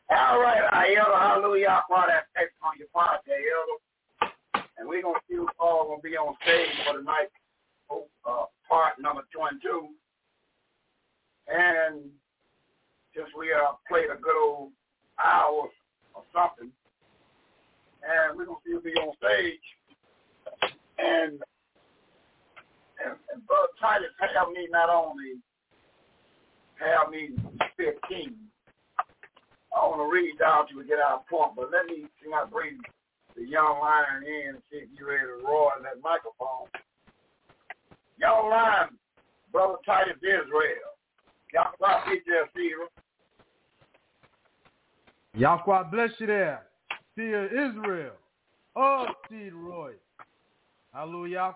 All 0.09 0.39
right, 0.39 0.61
I 0.71 0.89
yell 0.93 1.17
hallelujah 1.17 1.81
for 1.87 2.03
that 2.07 2.27
text 2.37 2.55
on 2.61 2.73
your 2.77 2.87
podcast, 2.95 3.25
elder. 3.29 4.33
And 4.77 4.87
we're 4.87 5.01
going 5.01 5.15
to 5.15 5.21
see 5.27 5.35
who's 5.35 5.49
all 5.59 5.87
going 5.87 6.01
to 6.01 6.03
be 6.03 6.17
on 6.17 6.35
stage 6.43 6.69
for 6.85 6.97
tonight, 6.97 7.29
uh, 7.89 8.45
part 8.69 8.99
number 8.99 9.23
22. 9.33 9.87
And 11.47 12.01
since 13.15 13.29
we 13.37 13.53
uh, 13.53 13.73
played 13.87 14.11
a 14.11 14.19
good 14.21 14.35
old 14.37 14.71
hour 15.23 15.69
or 16.13 16.23
something, 16.33 16.71
and 18.05 18.37
we're 18.37 18.45
to 18.45 18.61
see 18.65 18.77
be 18.83 18.93
on 19.01 19.13
stage. 19.17 19.65
And, 20.97 21.41
and, 23.01 23.17
and 23.33 23.39
Brother 23.47 23.73
Titus 23.81 24.13
have 24.21 24.49
me 24.49 24.67
not 24.71 24.89
only 24.89 25.41
have 26.79 27.09
me 27.09 27.33
15, 27.77 28.35
I 29.75 29.87
want 29.87 29.99
to 29.99 30.13
read 30.13 30.37
till 30.69 30.77
we 30.77 30.85
get 30.85 30.99
our 30.99 31.21
point, 31.29 31.55
but 31.55 31.71
let 31.71 31.85
me 31.87 32.05
see 32.21 32.31
I 32.31 32.45
bring 32.45 32.79
the 33.35 33.43
young 33.43 33.79
lion 33.81 34.23
in 34.23 34.55
and 34.55 34.63
see 34.71 34.77
if 34.77 34.89
you're 34.97 35.09
ready 35.09 35.27
to 35.27 35.45
roar 35.45 35.71
in 35.77 35.83
that 35.83 35.99
microphone. 36.01 36.69
Young 38.19 38.49
lion, 38.49 38.89
Brother 39.51 39.75
Titus 39.85 40.17
Israel. 40.21 40.95
Yahweh 41.53 42.05
be 42.09 42.21
there, 42.25 42.47
Stephen. 42.51 42.87
Yahweh 45.33 45.83
bless 45.91 46.11
you 46.19 46.27
there. 46.27 46.63
Seer 47.15 47.45
Israel. 47.45 48.13
Oh, 48.75 49.07
Seed 49.29 49.53
Roy. 49.53 49.93
Hallelujah, 50.93 51.55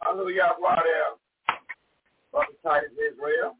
Hallelujah, 0.00 0.50
there. 0.60 1.14
Brother 2.32 2.46
Titus 2.62 2.90
Israel. 3.12 3.56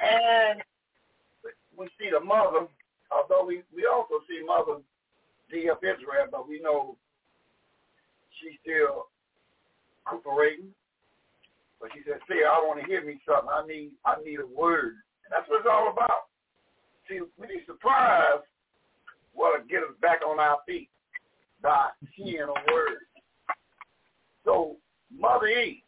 And 0.00 0.62
we 1.76 1.86
see 1.98 2.10
the 2.10 2.20
mother, 2.20 2.66
although 3.10 3.46
we, 3.46 3.62
we 3.74 3.86
also 3.86 4.14
see 4.28 4.44
mother 4.44 4.82
D 5.50 5.68
of 5.68 5.78
Israel, 5.78 6.26
but 6.30 6.48
we 6.48 6.60
know 6.60 6.96
she's 8.40 8.58
still 8.62 9.06
cooperating. 10.04 10.74
But 11.80 11.90
she 11.94 12.00
said, 12.06 12.18
see, 12.28 12.42
I 12.46 12.58
want 12.66 12.80
to 12.80 12.86
hear 12.86 13.04
me 13.04 13.20
something. 13.26 13.50
I 13.50 13.66
need 13.66 13.90
I 14.04 14.14
need 14.24 14.40
a 14.40 14.46
word. 14.46 14.94
And 15.26 15.30
that's 15.30 15.48
what 15.48 15.60
it's 15.60 15.68
all 15.70 15.90
about. 15.90 16.30
See, 17.08 17.20
we 17.38 17.46
be 17.46 17.62
surprised 17.66 18.46
what 19.34 19.58
to 19.58 19.68
get 19.68 19.82
us 19.82 19.94
back 20.00 20.20
on 20.26 20.38
our 20.40 20.58
feet 20.66 20.88
by 21.62 21.88
seeing 22.16 22.40
a 22.42 22.72
word. 22.72 22.98
So, 24.44 24.76
Mother 25.16 25.46
E, 25.46 25.84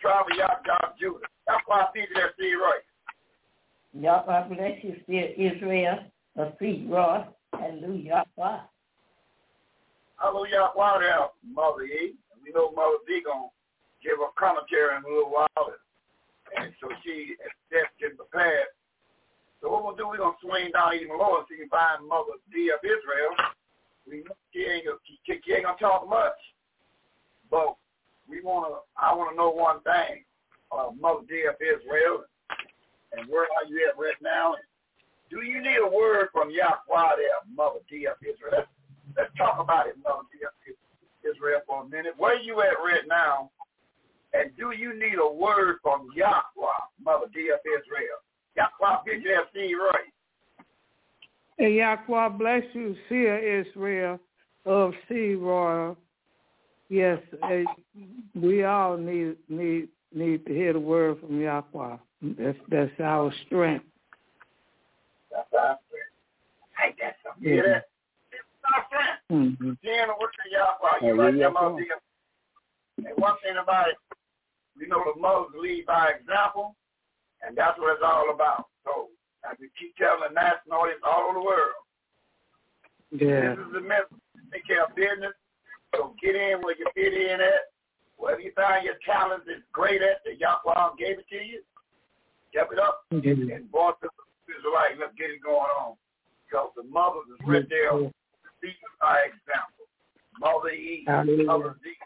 travel 0.00 0.36
Yah 0.36 0.60
God 0.66 0.94
Judah. 0.98 1.26
That's 1.46 1.62
why 1.66 1.82
I 1.82 1.86
feed 1.92 2.08
that 2.14 2.30
seed 2.38 2.54
right. 2.54 2.82
Yahweh 3.92 4.48
bless 4.48 4.84
you, 4.84 4.96
dear 5.08 5.30
Israel, 5.36 5.98
a 6.36 6.52
sweet 6.58 6.86
Ross. 6.88 7.26
Hallelujah. 7.52 8.24
Hallelujah. 10.16 10.70
Why 10.74 10.98
there, 11.00 11.26
Mother 11.44 11.82
E? 11.82 12.14
We 12.42 12.52
know 12.52 12.70
Mother 12.72 12.98
D 13.06 13.22
going 13.24 13.48
to 13.48 14.08
give 14.08 14.18
a 14.20 14.30
commentary 14.38 14.96
in 14.96 15.04
a 15.04 15.08
little 15.08 15.30
while. 15.30 15.74
And 16.56 16.72
so 16.80 16.88
she 17.04 17.34
is 17.34 17.86
getting 18.00 18.16
prepared. 18.16 18.66
So 19.60 19.68
what 19.70 19.84
we'll 19.84 19.96
do, 19.96 20.08
we're 20.08 20.16
going 20.16 20.32
to 20.32 20.46
swing 20.46 20.72
down 20.72 20.94
even 20.94 21.18
lower 21.18 21.44
so 21.44 21.52
you 21.52 21.68
can 21.68 21.68
find 21.68 22.08
Mother 22.08 22.40
D 22.52 22.72
of 22.72 22.80
Israel. 22.80 23.32
We, 24.08 24.24
she 24.52 24.64
ain't, 24.64 24.84
she 25.26 25.32
ain't 25.52 25.64
going 25.64 25.76
to 25.76 25.84
talk 25.84 26.08
much. 26.08 26.38
But 27.50 27.76
we 28.28 28.40
want 28.40 28.72
to, 28.72 28.80
I 28.96 29.14
want 29.14 29.30
to 29.30 29.36
know 29.36 29.50
one 29.50 29.80
thing. 29.82 30.24
Uh, 30.72 30.94
Mother 30.98 31.26
D 31.28 31.44
of 31.50 31.58
Israel, 31.58 32.24
and 33.12 33.28
where 33.28 33.42
are 33.42 33.66
you 33.68 33.90
at 33.90 33.98
right 33.98 34.14
now? 34.22 34.54
Do 35.28 35.42
you 35.42 35.60
need 35.60 35.82
a 35.82 35.90
word 35.90 36.28
from 36.32 36.50
Yahweh 36.50 37.16
there, 37.18 37.42
Mother 37.54 37.82
D 37.90 38.06
of 38.06 38.14
Israel? 38.22 38.62
Let's, 38.62 38.70
let's 39.16 39.34
talk 39.36 39.58
about 39.58 39.88
it, 39.88 39.96
Mother 39.98 40.30
D 40.30 40.46
of 40.46 40.54
Israel, 41.26 41.60
for 41.66 41.82
a 41.82 41.88
minute. 41.88 42.14
Where 42.16 42.40
you 42.40 42.60
at 42.62 42.78
right 42.78 43.02
now? 43.08 43.50
And 44.32 44.54
do 44.56 44.70
you 44.70 44.94
need 44.94 45.18
a 45.18 45.26
word 45.26 45.78
from 45.82 46.06
Yahweh, 46.14 46.80
Mother 47.02 47.26
D 47.34 47.50
of 47.50 47.58
Israel? 47.66 48.22
Yahweh, 48.56 48.96
get 49.06 49.22
your 49.22 49.44
seed 49.54 49.76
right. 49.78 50.12
And 51.58 51.74
Yahweh 51.74 52.28
bless 52.30 52.62
you, 52.72 52.96
Seer 53.08 53.60
Israel 53.60 54.18
of 54.64 54.92
Sea 55.08 55.34
Royal. 55.34 55.96
Yes, 56.88 57.18
we 58.34 58.64
all 58.64 58.96
need 58.96 59.36
need 59.48 59.88
need 60.12 60.44
to 60.46 60.52
hear 60.52 60.72
the 60.72 60.80
word 60.80 61.20
from 61.20 61.40
Yahweh. 61.40 61.96
That's 62.22 62.58
that's 62.68 63.00
our 63.00 63.32
strength. 63.46 63.84
That's 65.30 65.48
our 65.56 65.78
strength. 65.86 66.84
Ain't 66.84 66.96
that 67.00 67.16
something? 67.24 67.48
Yeah. 67.48 67.62
That? 67.62 67.84
It's 68.32 68.42
our 68.74 68.84
strength. 68.88 69.20
Mm-hmm. 69.30 69.72
Seeing 69.84 70.06
the 70.06 70.14
work 70.20 70.32
of 70.34 70.50
Yahweh, 70.50 71.08
you 71.08 71.20
right 71.20 71.36
there, 71.36 71.50
Mother 71.50 71.76
D. 71.78 71.86
And 73.06 73.16
one 73.16 73.34
thing 73.42 73.56
about 73.62 73.88
it, 73.88 73.96
we 74.78 74.86
know 74.88 75.02
the 75.14 75.20
mothers 75.20 75.54
lead 75.60 75.86
by 75.86 76.10
example, 76.18 76.74
and 77.42 77.56
that's 77.56 77.78
what 77.78 77.94
it's 77.94 78.04
all 78.04 78.30
about. 78.32 78.68
So, 78.84 79.08
as 79.48 79.56
we 79.60 79.70
keep 79.78 79.96
telling 79.96 80.20
the 80.28 80.34
national 80.34 80.84
audience 80.84 81.00
all 81.04 81.32
over 81.32 81.40
the 81.40 81.44
world, 81.44 81.80
yeah. 83.12 83.56
this 83.56 83.66
is 83.66 83.72
the 83.72 83.84
message. 83.84 84.20
Take 84.52 84.66
care 84.66 84.84
of 84.84 84.94
business. 84.94 85.34
So 85.94 86.14
get 86.22 86.36
in 86.36 86.60
where 86.62 86.76
you 86.76 86.86
fit 86.94 87.14
in 87.14 87.40
at. 87.40 87.72
Wherever 88.16 88.40
you 88.40 88.52
find 88.54 88.84
your 88.84 89.00
talent 89.06 89.44
is 89.48 89.62
great 89.72 90.02
at, 90.02 90.20
that 90.24 90.38
Yahweh 90.38 90.94
gave 90.98 91.18
it 91.18 91.28
to 91.30 91.40
you, 91.40 91.62
step 92.50 92.68
it 92.70 92.78
up 92.78 93.06
mm-hmm. 93.12 93.50
and 93.50 93.70
brought 93.72 94.00
the 94.02 94.12
Israelite. 94.44 95.00
Let's 95.00 95.16
get 95.16 95.30
it 95.30 95.42
going 95.42 95.70
on. 95.80 95.96
Because 96.44 96.68
the 96.76 96.84
mothers 96.84 97.30
is 97.32 97.40
right 97.46 97.64
there 97.70 97.96
speaking 98.58 98.92
by 99.00 99.24
example. 99.24 99.88
Mother 100.38 100.70
E, 100.70 101.04
Mother 101.06 101.76
D, 101.82 101.96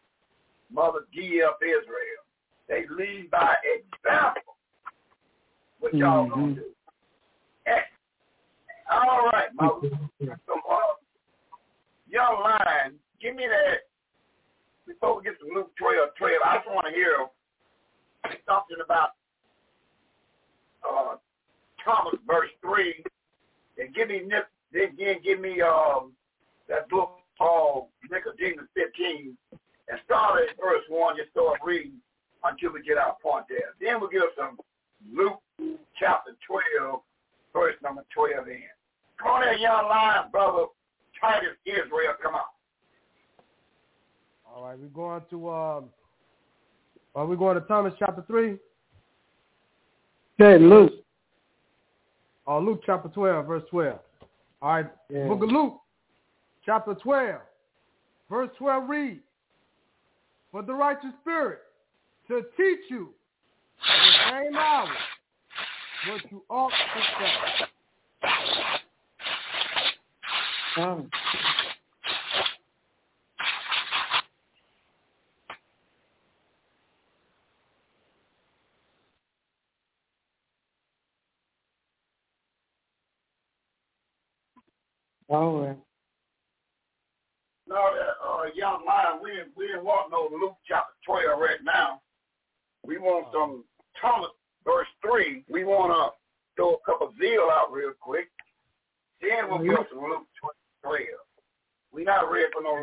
Mother 0.70 1.00
D 1.12 1.42
of 1.42 1.58
Israel. 1.62 2.22
They 2.68 2.84
lead 2.94 3.30
by 3.30 3.54
example. 3.64 4.53
What 5.84 5.92
y'all 5.92 6.24
mm-hmm. 6.24 6.40
gonna 6.40 6.54
do? 6.54 6.62
Hey. 7.66 7.84
All 8.90 9.28
right, 9.30 9.48
so, 9.60 9.82
uh, 10.48 10.76
young 12.08 12.40
lion, 12.42 12.94
give 13.20 13.36
me 13.36 13.44
that 13.46 13.80
before 14.86 15.18
we 15.18 15.24
get 15.24 15.38
to 15.40 15.46
Luke 15.54 15.72
12, 15.78 16.16
12, 16.16 16.32
I 16.42 16.56
just 16.56 16.68
want 16.70 16.86
to 16.86 16.92
hear 16.94 17.28
something 18.48 18.78
about 18.82 19.10
uh, 20.88 21.16
Thomas, 21.84 22.18
verse 22.26 22.48
3, 22.62 23.04
and 23.76 23.94
give 23.94 24.08
me, 24.08 24.22
then 24.72 24.84
again, 24.84 25.16
give 25.22 25.38
me 25.38 25.60
um, 25.60 26.12
that 26.66 26.88
book 26.88 27.18
called 27.36 27.88
Nicodemus 28.10 28.64
15, 28.72 29.36
and 29.90 30.00
start 30.06 30.48
at 30.48 30.56
verse 30.56 30.84
1, 30.88 31.16
just 31.18 31.30
start 31.32 31.60
reading 31.62 32.00
until 32.42 32.72
we 32.72 32.82
get 32.82 32.96
our 32.96 33.16
point 33.22 33.44
there. 33.50 33.76
Then 33.82 34.00
we'll 34.00 34.08
give 34.08 34.32
some 34.34 34.56
Luke 35.12 35.43
chapter 35.98 36.32
12, 36.46 37.00
verse 37.52 37.74
number 37.82 38.04
12 38.14 38.48
in. 38.48 38.62
Come 39.20 39.30
on 39.32 39.40
there, 39.42 39.56
young 39.56 39.88
lion, 39.88 40.24
brother 40.30 40.66
Titus 41.20 41.56
Israel, 41.66 42.14
come 42.22 42.34
on. 42.34 42.40
All 44.54 44.64
right, 44.64 44.78
we're 44.78 44.88
going 44.88 45.22
to 45.30 45.50
um, 45.50 45.84
are 47.14 47.26
we 47.26 47.36
going 47.36 47.54
to 47.54 47.60
Thomas 47.62 47.94
chapter 47.98 48.24
three? 48.26 48.58
Hey, 50.36 50.58
Luke. 50.58 50.92
Oh, 52.46 52.58
Luke 52.58 52.82
chapter 52.84 53.08
twelve, 53.08 53.46
verse 53.46 53.62
twelve. 53.70 54.00
All 54.60 54.74
right, 54.74 54.86
yeah. 55.08 55.26
Book 55.26 55.42
of 55.42 55.50
Luke, 55.50 55.78
chapter 56.66 56.94
twelve, 56.94 57.40
verse 58.28 58.50
twelve. 58.58 58.88
Read, 58.88 59.20
for 60.52 60.62
the 60.62 60.74
righteous 60.74 61.10
spirit 61.20 61.60
to 62.28 62.42
teach 62.56 62.80
you 62.90 63.10
at 63.88 64.32
the 64.32 64.44
same 64.44 64.56
hour 64.56 64.88
what 66.08 66.30
you 66.30 66.42
ought 66.50 66.70
to 66.70 67.00
say. 67.18 67.32
Um. 70.82 71.10
All 85.30 85.60
right. 85.60 85.78
No, 87.66 87.76
uh, 87.76 88.44
young 88.54 88.84
man, 88.84 89.22
we 89.22 89.30
we 89.56 89.66
didn't 89.68 89.84
want 89.84 90.10
no 90.10 90.28
Luke 90.38 90.56
chapter 90.68 90.92
twelve 91.06 91.40
right 91.40 91.62
now. 91.64 92.00
We 92.86 92.98
want 92.98 93.28
some 93.32 93.64
Thomas 94.00 94.30
verse 94.64 94.86
three. 95.02 95.44
We 95.48 95.64
want 95.64 95.92
to 95.92 96.16
throw 96.56 96.74
a 96.74 96.78
couple 96.84 97.08
of 97.08 97.14
zeal 97.20 97.48
out 97.50 97.72
real 97.72 97.92
quick. 97.98 98.28
Then 99.20 99.48
we'll 99.48 99.58
go 99.58 99.82
to 99.82 100.00
Luke 100.00 100.26
twelve. 100.82 100.98
We 101.92 102.04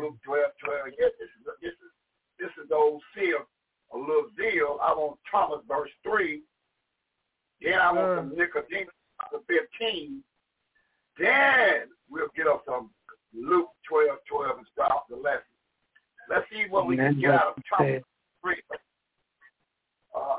no 0.00 0.06
Luke 0.06 0.18
12, 0.24 0.50
12 0.64 0.86
yet. 0.98 1.12
This 1.18 1.28
is 1.28 1.42
this 1.60 1.72
is 1.72 1.92
this 2.38 2.50
is 2.62 2.68
the 2.68 2.74
old 2.74 3.02
seal, 3.14 3.44
a 3.92 3.98
little 3.98 4.30
zeal. 4.36 4.78
I 4.82 4.92
want 4.92 5.18
Thomas 5.30 5.60
verse 5.68 5.90
three. 6.02 6.42
Then 7.60 7.78
I 7.78 7.92
want 7.92 8.18
some 8.18 8.30
mm. 8.30 8.38
Nicodemus 8.38 8.94
chapter 9.20 9.38
fifteen. 9.46 10.22
Then 11.18 11.88
we'll 12.08 12.32
get 12.36 12.46
up 12.46 12.62
some 12.66 12.90
Luke 13.34 13.70
12, 13.88 14.18
12 14.28 14.58
and 14.58 14.66
start 14.72 15.04
the 15.08 15.16
lesson. 15.16 15.42
Let's 16.28 16.46
see 16.50 16.68
what 16.68 16.86
we 16.86 16.96
can 16.96 17.20
get 17.20 17.30
out 17.30 17.54
of 17.56 17.62
Thomas 17.68 18.02
3. 18.42 18.54
Uh, 20.14 20.36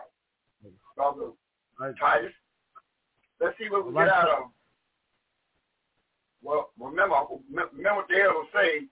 brother 0.95 1.31
right. 1.79 1.93
Titus. 1.99 2.31
Let's 3.39 3.57
see 3.57 3.69
what 3.69 3.85
we 3.85 3.93
right. 3.93 4.05
get 4.05 4.15
out 4.15 4.29
of 4.29 4.43
Well, 6.41 6.69
remember, 6.79 7.15
remember 7.49 7.95
what 7.95 8.07
the 8.07 8.21
elder 8.21 8.47
say, 8.53 8.87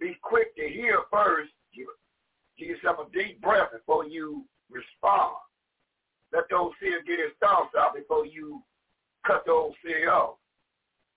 be 0.00 0.16
quick 0.22 0.54
to 0.56 0.68
hear 0.68 0.98
first. 1.10 1.52
Give, 1.74 1.86
give 2.58 2.68
yourself 2.68 3.06
a 3.06 3.12
deep 3.16 3.40
breath 3.40 3.68
before 3.72 4.06
you 4.06 4.44
respond. 4.70 5.36
Let 6.32 6.48
the 6.48 6.56
old 6.56 6.74
seer 6.80 7.02
get 7.06 7.20
his 7.20 7.36
thoughts 7.40 7.74
out 7.78 7.94
before 7.94 8.26
you 8.26 8.62
cut 9.26 9.44
the 9.46 9.52
old 9.52 9.74
seer 9.84 10.10
off. 10.10 10.36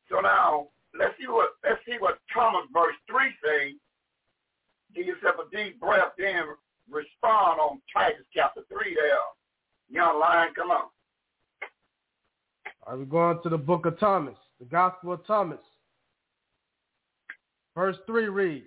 So 0.10 0.20
now 0.20 0.68
let's 0.98 1.14
see 1.20 1.28
what 1.28 1.52
let's 1.64 1.82
see 1.86 1.98
what 2.00 2.20
Thomas 2.34 2.68
verse 2.74 2.96
three 3.10 3.32
say. 3.44 3.74
Give 4.96 5.08
yourself 5.08 5.36
a 5.42 5.56
deep 5.56 5.80
breath, 5.80 6.14
then 6.18 6.44
respond 6.90 7.60
on 7.60 7.82
Titus 7.92 8.26
chapter 8.34 8.62
three 8.70 8.96
there. 8.96 9.18
Young 9.90 10.20
lion, 10.20 10.54
come 10.56 10.72
on. 10.72 10.90
All 12.88 12.94
right, 12.94 13.00
we're 13.00 13.06
going 13.06 13.42
to 13.44 13.50
the 13.50 13.58
book 13.86 13.94
of 13.94 14.00
Thomas, 14.00 14.36
the 14.60 14.66
Gospel 14.66 15.14
of 15.14 15.28
Thomas. 15.28 15.60
Verse 17.76 17.98
3 18.08 18.30
reads, 18.30 18.66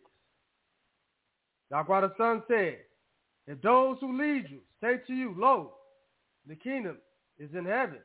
Yahweh 1.72 2.02
the 2.02 2.12
Son 2.16 2.42
said, 2.46 2.78
If 3.48 3.60
those 3.62 3.96
who 4.00 4.16
lead 4.16 4.46
you 4.48 4.60
say 4.80 5.00
to 5.08 5.12
you, 5.12 5.34
Lo, 5.36 5.72
the 6.46 6.54
kingdom 6.54 6.98
is 7.38 7.50
in 7.52 7.64
heaven, 7.64 7.98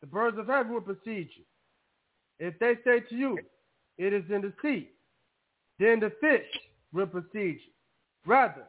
the 0.00 0.06
birds 0.06 0.38
of 0.38 0.46
heaven 0.46 0.72
will 0.72 0.80
precede 0.80 1.28
you. 1.36 1.44
If 2.38 2.58
they 2.58 2.74
say 2.84 3.00
to 3.00 3.14
you, 3.14 3.38
it 3.98 4.14
is 4.14 4.24
in 4.30 4.40
the 4.40 4.52
sea, 4.62 4.88
then 5.78 6.00
the 6.00 6.12
fish 6.20 6.46
will 6.92 7.06
precede 7.06 7.58
you. 7.66 7.72
Rather, 8.24 8.64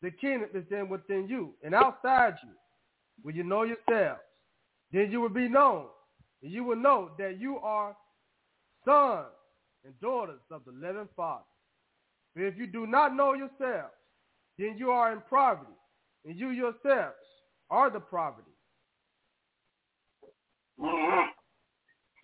the 0.00 0.12
kingdom 0.12 0.50
is 0.54 0.64
then 0.70 0.88
within 0.88 1.26
you 1.28 1.54
and 1.64 1.74
outside 1.74 2.34
you. 2.44 2.52
When 3.22 3.34
you 3.34 3.42
know 3.42 3.64
yourselves, 3.64 4.20
then 4.92 5.10
you 5.10 5.20
will 5.20 5.28
be 5.28 5.48
known, 5.48 5.86
and 6.42 6.52
you 6.52 6.64
will 6.64 6.76
know 6.76 7.10
that 7.18 7.38
you 7.38 7.58
are 7.58 7.96
sons 8.84 9.26
and 9.84 9.98
daughters 10.00 10.40
of 10.50 10.64
the 10.64 10.72
living 10.72 11.08
Father. 11.16 11.44
But 12.34 12.44
if 12.44 12.56
you 12.56 12.66
do 12.66 12.86
not 12.86 13.14
know 13.14 13.34
yourselves, 13.34 13.94
then 14.58 14.76
you 14.78 14.90
are 14.90 15.12
in 15.12 15.22
poverty, 15.28 15.72
and 16.24 16.38
you 16.38 16.50
yourselves 16.50 17.16
are 17.70 17.90
the 17.90 18.00
poverty. 18.00 18.50
Mm-hmm. 20.78 21.30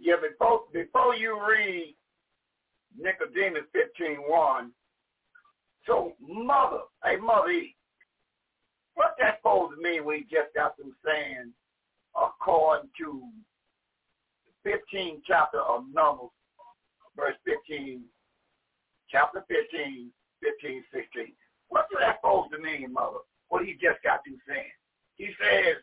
Yeah, 0.01 0.15
before 0.17 0.61
before 0.73 1.15
you 1.15 1.39
read 1.47 1.95
Nicodemus 2.99 3.63
fifteen 3.73 4.19
one, 4.27 4.73
so 5.87 6.13
mother, 6.21 6.81
hey 7.05 7.17
mother, 7.17 7.53
what 8.95 9.15
that 9.19 9.39
supposed 9.39 9.77
to 9.77 9.83
mean? 9.83 10.05
We 10.05 10.23
just 10.31 10.55
got 10.55 10.77
them 10.77 10.95
saying 11.05 11.53
according 12.15 12.91
to 12.99 13.23
the 14.67 14.73
15th 14.97 15.23
chapter 15.27 15.61
of 15.61 15.85
Numbers, 15.93 16.31
verse 17.17 17.37
15, 17.45 18.03
chapter 19.11 19.45
15, 19.49 20.11
15, 20.43 20.85
16. 20.93 21.33
What's 21.69 21.89
that 21.99 22.19
supposed 22.19 22.53
to 22.53 22.59
mean, 22.59 22.93
mother? 22.93 23.19
What 23.49 23.65
he 23.65 23.73
just 23.75 24.03
got 24.03 24.21
through 24.25 24.39
saying. 24.47 24.75
He 25.15 25.31
says, 25.41 25.77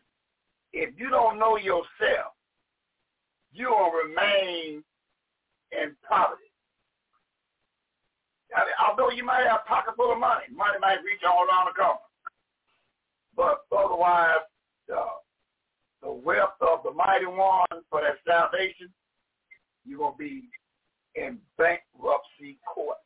if 0.72 0.90
you 0.98 1.08
don't 1.08 1.38
know 1.38 1.56
yourself, 1.56 2.36
you 3.52 3.68
will 3.70 3.90
remain 3.90 4.82
in 5.72 5.96
poverty. 6.08 6.42
I 8.54 8.60
mean, 8.60 8.78
although 8.86 9.10
you 9.10 9.24
might 9.24 9.46
have 9.46 9.60
a 9.64 9.68
pocket 9.68 9.94
full 9.96 10.12
of 10.12 10.18
money, 10.18 10.44
money 10.54 10.78
might 10.80 11.02
reach 11.02 11.24
all 11.26 11.46
around 11.48 11.66
the 11.66 11.74
corner. 11.74 11.98
But 13.36 13.58
otherwise, 13.76 14.44
uh, 14.94 15.23
the 16.04 16.12
wealth 16.12 16.60
of 16.60 16.82
the 16.84 16.92
mighty 16.92 17.26
one 17.26 17.82
for 17.90 18.02
that 18.02 18.18
salvation, 18.26 18.92
you're 19.86 19.98
going 19.98 20.12
to 20.12 20.18
be 20.18 20.42
in 21.14 21.38
bankruptcy 21.56 22.58
court. 22.72 22.98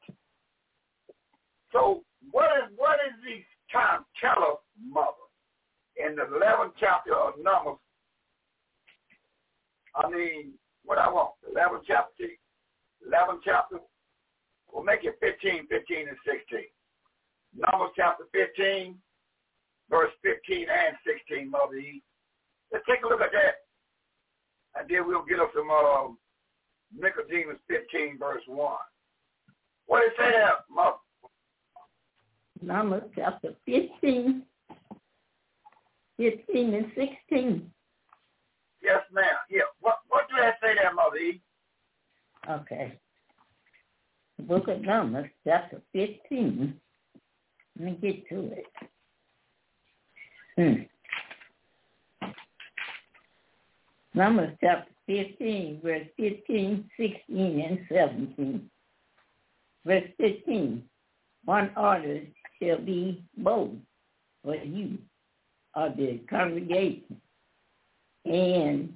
So 1.73 2.03
what 2.33 2.51
is 2.59 2.73
what 2.77 2.99
is 3.07 3.15
the 3.25 3.43
time 3.73 4.05
tell 4.21 4.43
us, 4.43 4.59
mother? 4.83 5.13
In 5.97 6.17
the 6.17 6.23
11th 6.23 6.73
chapter 6.79 7.15
of 7.15 7.35
Numbers, 7.43 7.79
I 9.95 10.09
mean, 10.11 10.53
what 10.85 10.99
I 10.99 11.09
want, 11.09 11.35
11th 11.55 11.83
chapter, 11.87 12.25
11th 13.07 13.41
chapter, 13.45 13.79
we'll 14.73 14.85
make 14.85 15.05
it 15.05 15.19
15, 15.21 15.67
15, 15.69 16.09
and 16.09 16.17
16. 16.25 16.61
Numbers 17.55 17.91
chapter 17.97 18.25
15, 18.33 18.97
verse 19.91 20.13
15 20.23 20.67
and 20.71 20.97
16, 21.05 21.51
Mother 21.51 21.77
E. 21.77 22.03
Let's 22.73 22.85
take 22.89 23.03
a 23.05 23.09
look 23.09 23.21
at 23.21 23.33
that. 23.33 23.55
And 24.79 24.89
then 24.89 25.07
we'll 25.07 25.25
get 25.25 25.41
up 25.41 25.51
some 25.55 25.69
uh, 25.71 26.09
Nicodemus 26.97 27.59
15, 27.69 28.19
verse 28.19 28.43
1. 28.47 28.77
What 29.87 30.01
did 30.01 30.13
it 30.13 30.15
say 30.19 30.31
there, 30.31 30.51
Mother? 30.71 30.97
Numbers 32.61 33.05
chapter 33.15 33.55
15, 33.67 34.43
15 36.19 36.75
and 36.75 36.87
16. 36.97 37.71
Yes, 38.83 39.03
ma'am. 39.13 39.25
Yeah. 39.51 39.63
What 39.81 39.99
what 40.09 40.29
did 40.29 40.43
that 40.43 40.57
say 40.63 40.75
there, 40.75 40.93
Mother 40.93 41.17
E? 41.17 41.41
Okay. 42.49 42.99
The 44.37 44.43
book 44.43 44.69
of 44.69 44.81
Numbers, 44.83 45.31
chapter 45.45 45.81
15. 45.93 46.75
Let 47.79 47.85
me 47.85 47.99
get 48.01 48.29
to 48.29 48.53
it. 48.53 48.67
Hmm. 50.57 50.83
Numbers 54.19 54.51
chapter 54.61 54.91
15, 55.07 55.81
verse 55.81 56.09
15, 56.17 56.91
16, 56.99 57.61
and 57.61 57.79
17. 57.89 58.71
Verse 59.87 60.03
15. 60.19 60.83
One 61.45 61.71
order 61.77 62.23
shall 62.61 62.79
be 62.79 63.23
both 63.37 63.71
for 64.43 64.57
you 64.57 64.99
of 65.77 65.97
the 65.97 66.19
congregation 66.29 67.21
and 68.25 68.93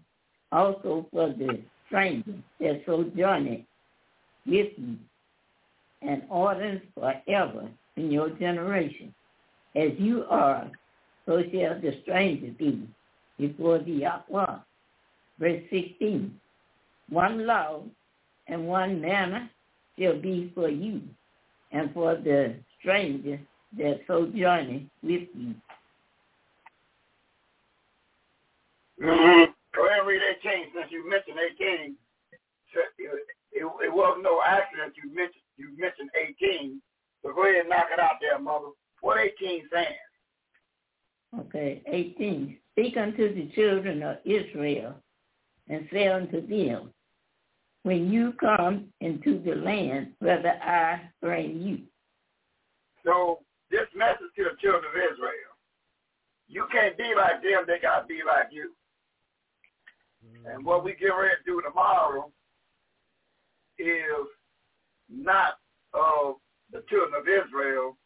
also 0.51 1.07
for 1.13 1.29
the 1.29 1.61
stranger 1.87 2.35
that 2.59 2.83
sojourneth 2.85 3.61
with 4.45 4.73
you, 4.77 4.97
and 6.03 6.25
orders 6.31 6.81
forever 6.99 7.69
in 7.95 8.11
your 8.11 8.31
generation. 8.31 9.15
As 9.77 9.93
you 9.99 10.25
are, 10.29 10.69
so 11.27 11.43
shall 11.43 11.81
the 11.81 11.97
stranger 12.03 12.51
be 12.59 12.89
before 13.39 13.79
the 13.79 13.93
Yahweh. 13.93 14.57
Verse 15.43 15.61
16, 15.73 16.33
one 17.09 17.47
law 17.49 17.83
and 18.47 18.69
one 18.69 19.01
manner 19.01 19.51
shall 19.99 20.17
be 20.17 20.53
for 20.55 20.69
you 20.69 21.03
and 21.73 21.93
for 21.93 22.15
the 22.15 22.55
stranger 22.79 23.41
that 23.77 24.03
sojourneth 24.07 24.85
with 25.03 25.27
you. 25.35 25.55
Mm-hmm. 29.03 29.51
Go 29.75 29.87
ahead 29.89 29.99
and 29.99 30.07
read 30.07 30.23
18 30.47 30.67
since 30.77 30.87
you 30.93 31.11
mentioned 31.11 31.39
18. 31.61 31.97
It, 32.75 33.27
it, 33.53 33.65
it 33.85 33.93
wasn't 33.93 34.23
no 34.23 34.41
accident 34.47 34.95
you 35.03 35.13
mentioned 35.13 35.43
you 35.57 35.71
mentioned 35.77 36.11
18. 36.41 36.81
So 37.25 37.33
go 37.35 37.43
ahead 37.43 37.63
and 37.63 37.69
knock 37.69 37.87
it 37.93 37.99
out 37.99 38.19
there, 38.21 38.39
mother. 38.39 38.69
What 39.01 39.19
18 39.19 39.63
saying? 39.73 39.87
Okay, 41.41 41.83
18. 41.87 42.57
Speak 42.75 42.97
unto 42.97 43.35
the 43.35 43.51
children 43.57 44.05
of 44.05 44.19
Israel 44.25 44.95
and 45.69 45.89
say 45.93 46.09
unto 46.09 46.47
them, 46.47 46.91
when 47.85 48.13
you 48.13 48.33
come 48.41 48.87
into 49.01 49.43
the 49.43 49.55
land 49.57 50.13
whether 50.21 50.51
I 50.63 51.01
bring 51.21 51.61
you. 51.61 51.79
So 53.05 53.41
this 53.71 53.89
message 53.97 54.31
to 54.37 54.45
the 54.45 54.57
children 54.61 54.85
of 54.85 55.13
Israel, 55.13 55.53
you 56.49 56.67
can't 56.71 56.97
be 56.97 57.13
like 57.17 57.43
them, 57.43 57.65
they 57.67 57.81
got 57.81 58.01
to 58.01 58.07
be 58.07 58.21
like 58.27 58.49
you. 58.53 58.73
Mm-hmm. 60.25 60.47
And 60.47 60.65
what 60.65 60.85
we 60.85 60.95
get 60.95 61.09
ready 61.09 61.35
to 61.45 61.51
do 61.51 61.63
tomorrow 61.63 62.31
is 63.79 64.29
not 65.09 65.59
of 65.95 66.37
the 66.73 66.83
children 66.89 67.21
of 67.21 67.27
Israel, 67.27 67.97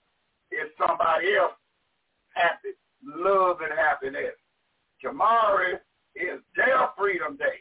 it's 0.50 0.72
somebody 0.78 1.34
else 1.36 1.52
happy, 2.30 2.70
love 3.04 3.58
and 3.60 3.76
happiness. 3.76 4.34
Tomorrow 5.00 5.78
is 6.16 6.40
their 6.56 6.88
freedom 6.96 7.36
day. 7.36 7.60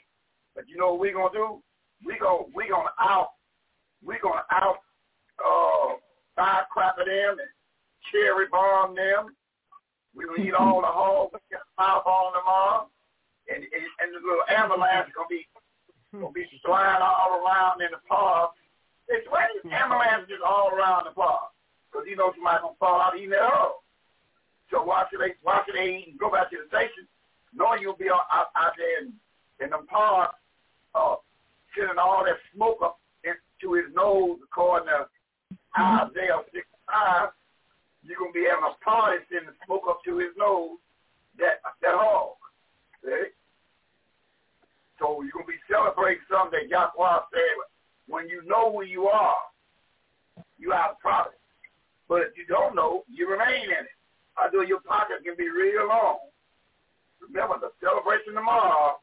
But 0.55 0.65
you 0.67 0.77
know 0.77 0.91
what 0.91 0.99
we're 0.99 1.13
gonna 1.13 1.33
do? 1.33 1.61
We 2.05 2.17
go 2.19 2.49
we 2.55 2.67
gonna 2.69 2.95
out 2.99 3.29
we 4.03 4.17
gonna 4.21 4.43
out 4.51 4.79
uh 5.39 5.95
firecracker 6.35 7.05
them 7.05 7.37
and 7.39 7.51
cherry 8.11 8.47
bomb 8.51 8.95
them. 8.95 9.35
We 10.15 10.25
gonna 10.25 10.47
eat 10.47 10.53
all 10.53 10.81
the 10.81 10.87
hogs 10.87 11.35
on 11.77 12.33
them 12.33 12.47
all 12.47 12.91
and, 13.51 13.61
and, 13.61 13.85
and 14.01 14.09
the 14.15 14.21
little 14.23 14.47
ambulance 14.49 15.11
gonna 15.13 15.29
be 15.29 15.45
gonna 16.13 16.31
be 16.31 16.47
flying 16.63 17.01
all 17.03 17.43
around 17.43 17.81
in 17.81 17.91
the 17.91 18.01
park. 18.07 18.55
It's 19.07 19.27
why 19.29 19.45
these 19.51 19.69
ambulances 19.69 20.41
all 20.41 20.71
around 20.71 21.05
the 21.05 21.11
park? 21.11 21.51
Because 21.91 22.07
you 22.07 22.15
know 22.15 22.31
somebody's 22.33 22.63
gonna 22.63 22.79
fall 22.79 23.01
out 23.01 23.17
eating 23.17 23.35
that 23.35 23.43
hole. 23.43 23.83
So 24.71 24.81
why 24.81 25.05
should 25.11 25.21
they 25.21 25.35
why 25.43 25.61
should 25.65 25.75
they 25.75 26.07
and 26.07 26.17
go 26.17 26.31
back 26.31 26.49
to 26.49 26.57
the 26.57 26.67
station, 26.71 27.05
knowing 27.55 27.81
you'll 27.81 27.95
be 27.95 28.09
out, 28.09 28.27
out, 28.31 28.47
out 28.55 28.73
there 28.77 29.03
in, 29.03 29.13
in 29.63 29.69
them 29.71 29.87
parks, 29.87 30.35
uh, 30.93 31.15
sending 31.75 31.97
all 31.97 32.23
that 32.25 32.37
smoke 32.53 32.79
up 32.83 32.99
into 33.23 33.73
his 33.75 33.85
nose 33.95 34.37
according 34.43 34.87
to 34.87 35.07
Isaiah 35.79 36.43
65, 36.53 37.29
you're 38.03 38.19
gonna 38.19 38.31
be 38.31 38.45
having 38.45 38.69
a 38.69 38.75
party 38.83 39.23
sending 39.31 39.55
smoke 39.65 39.83
up 39.89 39.99
to 40.05 40.17
his 40.19 40.31
nose 40.37 40.77
that 41.39 41.59
that 41.81 41.95
hog. 41.95 42.35
See? 43.03 43.33
So 44.99 45.21
you're 45.21 45.31
going 45.31 45.45
to 45.45 45.51
be 45.51 45.59
celebrating 45.69 46.23
something 46.31 46.59
that 46.59 46.69
Yahweh 46.69 47.19
said, 47.31 47.55
when 48.07 48.29
you 48.29 48.43
know 48.47 48.71
who 48.71 48.83
you 48.83 49.07
are, 49.07 49.35
you 50.57 50.71
have 50.71 50.99
problem. 50.99 51.35
But 52.07 52.21
if 52.21 52.37
you 52.37 52.45
don't 52.47 52.75
know, 52.75 53.03
you 53.11 53.29
remain 53.29 53.65
in 53.65 53.85
it. 53.85 53.97
Although 54.37 54.61
your 54.61 54.79
pocket 54.81 55.23
can 55.25 55.35
be 55.37 55.49
real 55.49 55.87
long. 55.87 56.19
Remember, 57.27 57.55
the 57.59 57.71
celebration 57.81 58.33
tomorrow, 58.33 58.99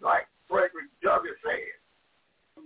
like 0.00 0.26
Frederick 0.48 0.90
Douglass 1.02 1.38
said, 1.44 2.64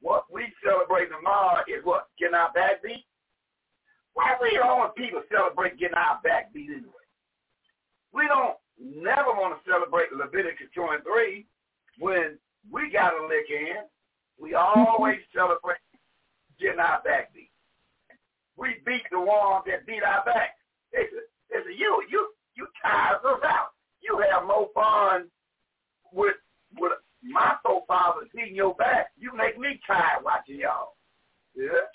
what 0.00 0.24
we 0.32 0.46
celebrate 0.64 1.08
tomorrow 1.10 1.62
is 1.68 1.84
what? 1.84 2.08
Getting 2.18 2.34
our 2.34 2.52
back 2.52 2.82
beat? 2.82 3.04
Why 4.14 4.34
we 4.40 4.58
all 4.58 4.90
people 4.96 5.22
celebrate 5.30 5.78
getting 5.78 5.96
our 5.96 6.20
back 6.22 6.52
beat 6.52 6.70
anyway? 6.70 7.06
We 8.12 8.26
don't 8.26 8.56
never 8.80 9.30
want 9.34 9.58
to 9.58 9.70
celebrate 9.70 10.12
Leviticus 10.12 10.70
23 10.74 11.46
when 11.98 12.38
we 12.70 12.90
got 12.90 13.14
a 13.14 13.26
lick 13.26 13.50
in. 13.50 13.84
We 14.40 14.54
always 14.54 15.18
celebrate 15.34 15.82
getting 16.60 16.80
our 16.80 17.02
back 17.02 17.34
beat. 17.34 17.50
we 18.56 18.76
beat 18.86 19.02
the 19.10 19.20
ones 19.20 19.64
that 19.66 19.86
beat 19.86 20.02
our 20.02 20.24
back. 20.24 20.58
They 20.92 21.06
said, 21.10 21.26
they 21.50 21.58
said 21.62 21.78
you, 21.78 22.02
you, 22.10 22.30
you 22.58 22.66
tires 22.82 23.22
us 23.24 23.40
out. 23.44 23.70
You 24.02 24.22
have 24.30 24.46
more 24.46 24.68
fun 24.74 25.30
with 26.12 26.36
with 26.78 26.92
my 27.22 27.54
forefathers 27.64 28.28
beating 28.34 28.56
your 28.56 28.74
back. 28.74 29.12
You 29.16 29.34
make 29.34 29.58
me 29.58 29.80
tired 29.86 30.24
watching 30.24 30.58
y'all. 30.58 30.96
Yeah. 31.54 31.86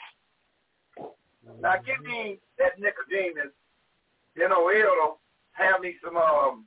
Now 1.61 1.76
give 1.86 2.03
me 2.05 2.39
that 2.57 2.80
Nicodemus, 2.80 3.51
you 4.36 4.47
know, 4.47 4.70
Elder, 4.70 5.16
have 5.51 5.82
me 5.82 5.95
some 6.03 6.16
um 6.18 6.66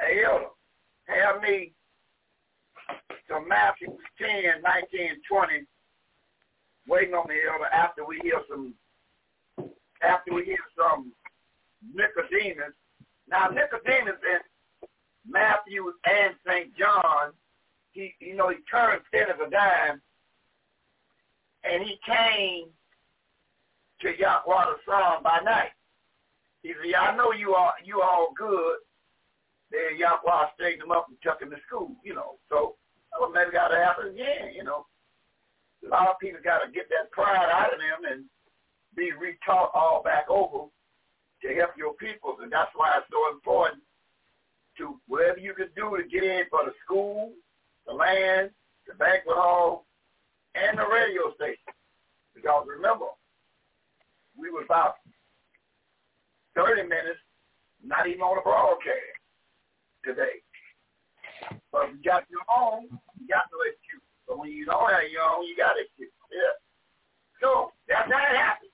Elder, 0.00 0.46
have 1.06 1.42
me 1.42 1.72
some 3.28 3.48
Matthew 3.48 3.88
10, 4.18 4.62
19, 4.62 5.22
20, 5.28 5.66
waiting 6.86 7.14
on 7.14 7.26
the 7.28 7.34
elder 7.50 7.66
after 7.72 8.04
we 8.04 8.18
hear 8.22 8.40
some 8.48 8.74
after 10.02 10.34
we 10.34 10.44
hear 10.44 10.58
some 10.76 11.12
Nicodemus. 11.94 12.74
Now 13.32 13.48
Nicodemus 13.48 14.20
in 14.20 14.88
Matthew 15.26 15.90
and 16.04 16.34
St. 16.46 16.76
John, 16.76 17.32
he 17.92 18.12
you 18.20 18.36
know 18.36 18.50
he 18.50 18.56
turned 18.70 19.00
ten 19.10 19.30
of 19.30 19.40
a 19.40 19.50
dime 19.50 20.02
and 21.64 21.82
he 21.82 21.98
came 22.04 22.68
to 24.02 24.08
Yahweh 24.18 24.64
the 24.68 24.76
Son 24.84 25.22
by 25.24 25.40
night. 25.42 25.72
He 26.62 26.74
said, 26.74 26.94
I 26.94 27.16
know 27.16 27.32
you 27.32 27.54
all 27.54 27.72
you 27.82 28.02
all 28.02 28.34
good. 28.36 28.76
Then 29.70 29.96
Yahweh 29.96 30.52
straightened 30.54 30.82
him 30.82 30.92
up 30.92 31.06
and 31.08 31.16
took 31.22 31.40
him 31.40 31.50
to 31.50 31.56
school, 31.66 31.96
you 32.04 32.14
know. 32.14 32.36
So 32.50 32.76
well, 33.18 33.30
maybe 33.30 33.52
gotta 33.52 33.76
happen 33.76 34.08
again, 34.08 34.52
you 34.54 34.62
know. 34.62 34.84
A 35.86 35.88
lot 35.88 36.08
of 36.08 36.18
people 36.20 36.40
gotta 36.44 36.70
get 36.70 36.90
that 36.90 37.10
pride 37.12 37.48
out 37.50 37.72
of 37.72 37.80
them 37.80 38.12
and 38.12 38.24
be 38.94 39.10
retaught 39.16 39.70
all 39.72 40.02
back 40.04 40.28
over 40.28 40.68
to 41.42 41.54
help 41.54 41.70
your 41.76 41.94
people. 41.94 42.36
And 42.42 42.52
that's 42.52 42.70
why 42.74 42.94
it's 42.96 43.06
so 43.10 43.34
important 43.34 43.82
to 44.78 44.98
whatever 45.06 45.38
you 45.38 45.54
can 45.54 45.68
do 45.76 45.96
to 45.96 46.08
get 46.08 46.24
in 46.24 46.44
for 46.50 46.60
the 46.64 46.72
school, 46.84 47.32
the 47.86 47.92
land, 47.92 48.50
the 48.86 48.94
banquet 48.94 49.36
hall, 49.36 49.86
and 50.54 50.78
the 50.78 50.86
radio 50.86 51.34
station. 51.34 51.74
Because 52.34 52.66
remember, 52.66 53.06
we 54.36 54.50
was 54.50 54.64
about 54.66 54.96
30 56.56 56.82
minutes 56.82 57.20
not 57.84 58.06
even 58.06 58.22
on 58.22 58.36
the 58.36 58.42
broadcast 58.42 59.18
today. 60.04 60.40
But 61.70 61.90
if 61.90 61.98
you 61.98 62.02
got 62.04 62.24
your 62.30 62.46
own, 62.46 62.86
you 63.18 63.26
got 63.26 63.50
no 63.50 63.58
excuse. 63.66 64.06
But 64.28 64.38
when 64.38 64.50
you 64.50 64.64
don't 64.64 64.90
have 64.90 65.10
your 65.10 65.26
own, 65.26 65.44
you 65.46 65.56
got 65.56 65.74
excuse. 65.74 66.14
Yeah. 66.30 66.54
So 67.42 67.72
that's 67.88 68.06
how 68.06 68.22
it 68.22 68.38
happens. 68.38 68.71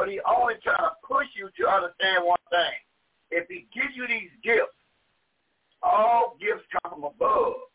But 0.00 0.08
he 0.08 0.18
always 0.24 0.56
trying 0.64 0.80
to 0.80 0.96
push 1.04 1.28
you 1.36 1.50
to 1.60 1.68
understand 1.68 2.24
one 2.24 2.40
thing. 2.48 2.72
If 3.30 3.44
he 3.52 3.68
gives 3.68 3.92
you 3.92 4.08
these 4.08 4.32
gifts, 4.42 4.72
all 5.82 6.38
gifts 6.40 6.64
come 6.72 6.96
from 6.96 7.04
above. 7.04 7.68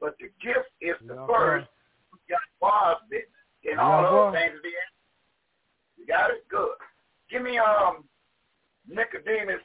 But 0.00 0.18
the 0.18 0.26
gift 0.42 0.74
is 0.82 0.98
the 1.06 1.14
yeah, 1.14 1.26
first. 1.30 1.70
You 2.10 2.18
got 2.34 2.42
God's 2.58 3.06
business. 3.06 3.46
And 3.62 3.78
all 3.78 4.02
those 4.02 4.34
things 4.34 4.58
be 4.58 4.74
You 6.02 6.04
got 6.04 6.34
it? 6.34 6.42
Good. 6.50 6.74
Give 7.30 7.42
me 7.42 7.58
um 7.58 8.02
Nicodemus 8.90 9.62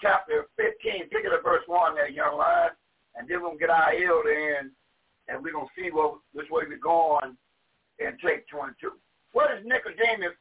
chapter 0.00 0.46
15, 0.56 1.12
pick 1.12 1.20
it 1.20 1.36
at 1.36 1.44
verse 1.44 1.64
1 1.66 1.96
there, 1.96 2.08
young 2.08 2.38
lad. 2.38 2.70
And 3.14 3.28
then 3.28 3.42
we'll 3.42 3.60
get 3.60 3.68
our 3.68 3.92
elder 3.92 4.32
in, 4.32 4.70
and 5.28 5.44
we're 5.44 5.52
going 5.52 5.68
to 5.68 5.76
see 5.76 5.90
what, 5.90 6.16
which 6.32 6.48
way 6.48 6.64
we're 6.66 6.80
going 6.80 7.36
and 8.00 8.16
take 8.24 8.48
22. 8.48 8.96
What 9.32 9.52
is 9.52 9.60
Nicodemus 9.66 10.32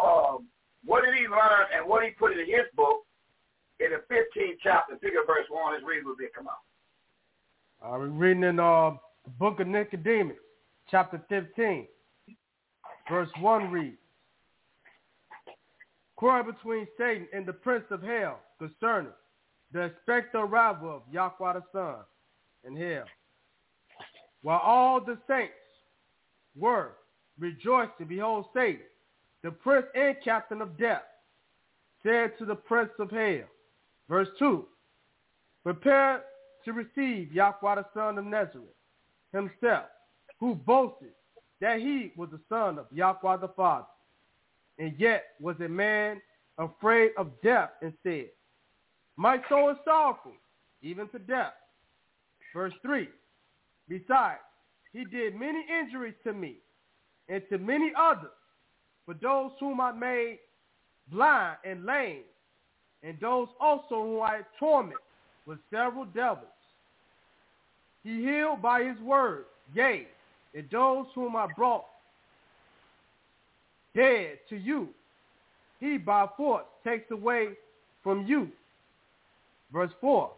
um, 0.00 0.46
what 0.84 1.04
did 1.04 1.14
he 1.14 1.26
learn 1.28 1.66
and 1.76 1.88
what 1.88 2.04
he 2.04 2.10
put 2.10 2.32
in 2.32 2.38
his 2.38 2.66
book 2.74 3.04
in 3.80 3.90
the 3.90 4.14
15th 4.14 4.56
chapter, 4.62 4.96
figure 4.96 5.20
verse 5.26 5.46
1, 5.48 5.76
is 5.76 5.82
read 5.86 6.02
be 6.18 6.26
come 6.34 6.48
out. 6.48 6.62
I'm 7.82 8.18
reading 8.18 8.44
in 8.44 8.60
uh, 8.60 8.90
the 9.24 9.30
book 9.38 9.60
of 9.60 9.66
Nicodemus, 9.66 10.36
chapter 10.90 11.20
15, 11.28 11.86
verse 13.08 13.28
1 13.40 13.70
reads, 13.70 13.96
Quarrel 16.16 16.52
between 16.52 16.86
Satan 16.98 17.26
and 17.32 17.46
the 17.46 17.52
prince 17.52 17.84
of 17.90 18.02
hell 18.02 18.40
concerning 18.58 19.12
the 19.72 19.84
expected 19.84 20.36
arrival 20.38 20.96
of 20.96 21.02
Yahweh 21.10 21.54
the 21.54 21.62
Son 21.72 21.94
in 22.64 22.76
hell. 22.76 23.04
While 24.42 24.58
all 24.58 25.00
the 25.00 25.16
saints 25.26 25.54
were 26.54 26.92
rejoicing, 27.38 28.06
behold, 28.08 28.46
Satan 28.54 28.82
the 29.42 29.50
prince 29.50 29.86
and 29.94 30.16
captain 30.22 30.60
of 30.60 30.78
death, 30.78 31.02
said 32.02 32.36
to 32.38 32.44
the 32.44 32.54
prince 32.54 32.90
of 32.98 33.10
hell, 33.10 33.44
verse 34.08 34.28
2, 34.38 34.64
prepare 35.62 36.22
to 36.64 36.72
receive 36.72 37.32
Yahweh 37.32 37.74
the 37.76 37.86
son 37.94 38.18
of 38.18 38.24
Nazareth 38.24 38.68
himself, 39.32 39.86
who 40.38 40.54
boasted 40.54 41.12
that 41.60 41.78
he 41.78 42.12
was 42.16 42.28
the 42.30 42.40
son 42.48 42.78
of 42.78 42.86
Yahweh 42.92 43.36
the 43.38 43.48
Father, 43.48 43.86
and 44.78 44.94
yet 44.98 45.24
was 45.40 45.56
a 45.60 45.68
man 45.68 46.20
afraid 46.58 47.12
of 47.16 47.28
death 47.42 47.70
and 47.82 47.92
said, 48.02 48.28
My 49.16 49.38
soul 49.48 49.70
is 49.70 49.76
sorrowful, 49.84 50.32
even 50.82 51.08
to 51.08 51.18
death. 51.18 51.52
Verse 52.54 52.74
3, 52.82 53.08
besides, 53.88 54.40
he 54.92 55.04
did 55.04 55.34
many 55.38 55.64
injuries 55.80 56.14
to 56.24 56.32
me 56.32 56.56
and 57.28 57.42
to 57.48 57.58
many 57.58 57.92
others 57.96 58.30
for 59.06 59.14
those 59.14 59.50
whom 59.58 59.80
I 59.80 59.92
made 59.92 60.38
blind 61.12 61.56
and 61.64 61.84
lame, 61.84 62.22
and 63.02 63.16
those 63.20 63.48
also 63.60 64.02
whom 64.02 64.22
I 64.22 64.40
torment 64.58 65.00
with 65.46 65.58
several 65.70 66.04
devils. 66.04 66.46
He 68.04 68.22
healed 68.22 68.62
by 68.62 68.82
his 68.82 68.98
word, 69.00 69.44
yea, 69.74 70.06
and 70.54 70.68
those 70.70 71.06
whom 71.14 71.36
I 71.36 71.46
brought 71.56 71.84
dead 73.94 74.38
to 74.48 74.56
you, 74.56 74.88
he 75.80 75.96
by 75.98 76.26
force 76.36 76.64
takes 76.84 77.10
away 77.10 77.50
from 78.02 78.26
you. 78.26 78.48
Verse 79.72 79.90
4. 80.00 80.30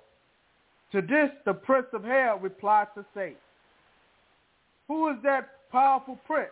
To 0.92 1.00
this 1.00 1.30
the 1.44 1.54
prince 1.54 1.86
of 1.92 2.04
hell 2.04 2.38
replied 2.38 2.88
to 2.94 3.04
say, 3.14 3.34
Who 4.88 5.08
is 5.08 5.16
that 5.22 5.70
powerful 5.70 6.18
prince? 6.26 6.50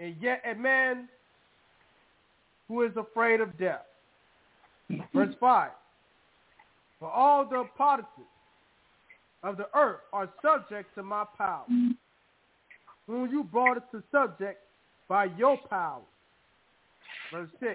And 0.00 0.16
yet 0.20 0.42
a 0.50 0.54
man 0.54 1.08
who 2.68 2.82
is 2.82 2.92
afraid 2.96 3.40
of 3.40 3.58
death. 3.58 3.86
Verse 5.14 5.34
5. 5.40 5.70
For 7.00 7.10
all 7.10 7.44
the 7.44 7.64
partisans 7.76 8.26
of 9.42 9.56
the 9.56 9.66
earth 9.74 10.00
are 10.12 10.28
subject 10.42 10.94
to 10.96 11.02
my 11.02 11.24
power, 11.36 11.64
whom 13.06 13.30
you 13.30 13.44
brought 13.44 13.76
it 13.76 13.84
to 13.92 14.02
subject 14.10 14.60
by 15.08 15.26
your 15.36 15.56
power. 15.70 16.02
Verse 17.32 17.48
6. 17.60 17.74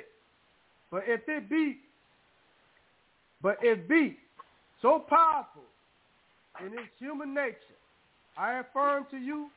But 0.92 1.04
if 1.08 1.22
it 1.28 1.50
be, 1.50 1.78
but 3.42 3.58
if 3.62 3.88
be 3.88 4.18
so 4.82 5.00
powerful 5.00 5.64
in 6.60 6.68
its 6.74 6.92
human 7.00 7.34
nature, 7.34 7.56
I 8.38 8.60
affirm 8.60 9.06
to 9.12 9.18
you 9.18 9.48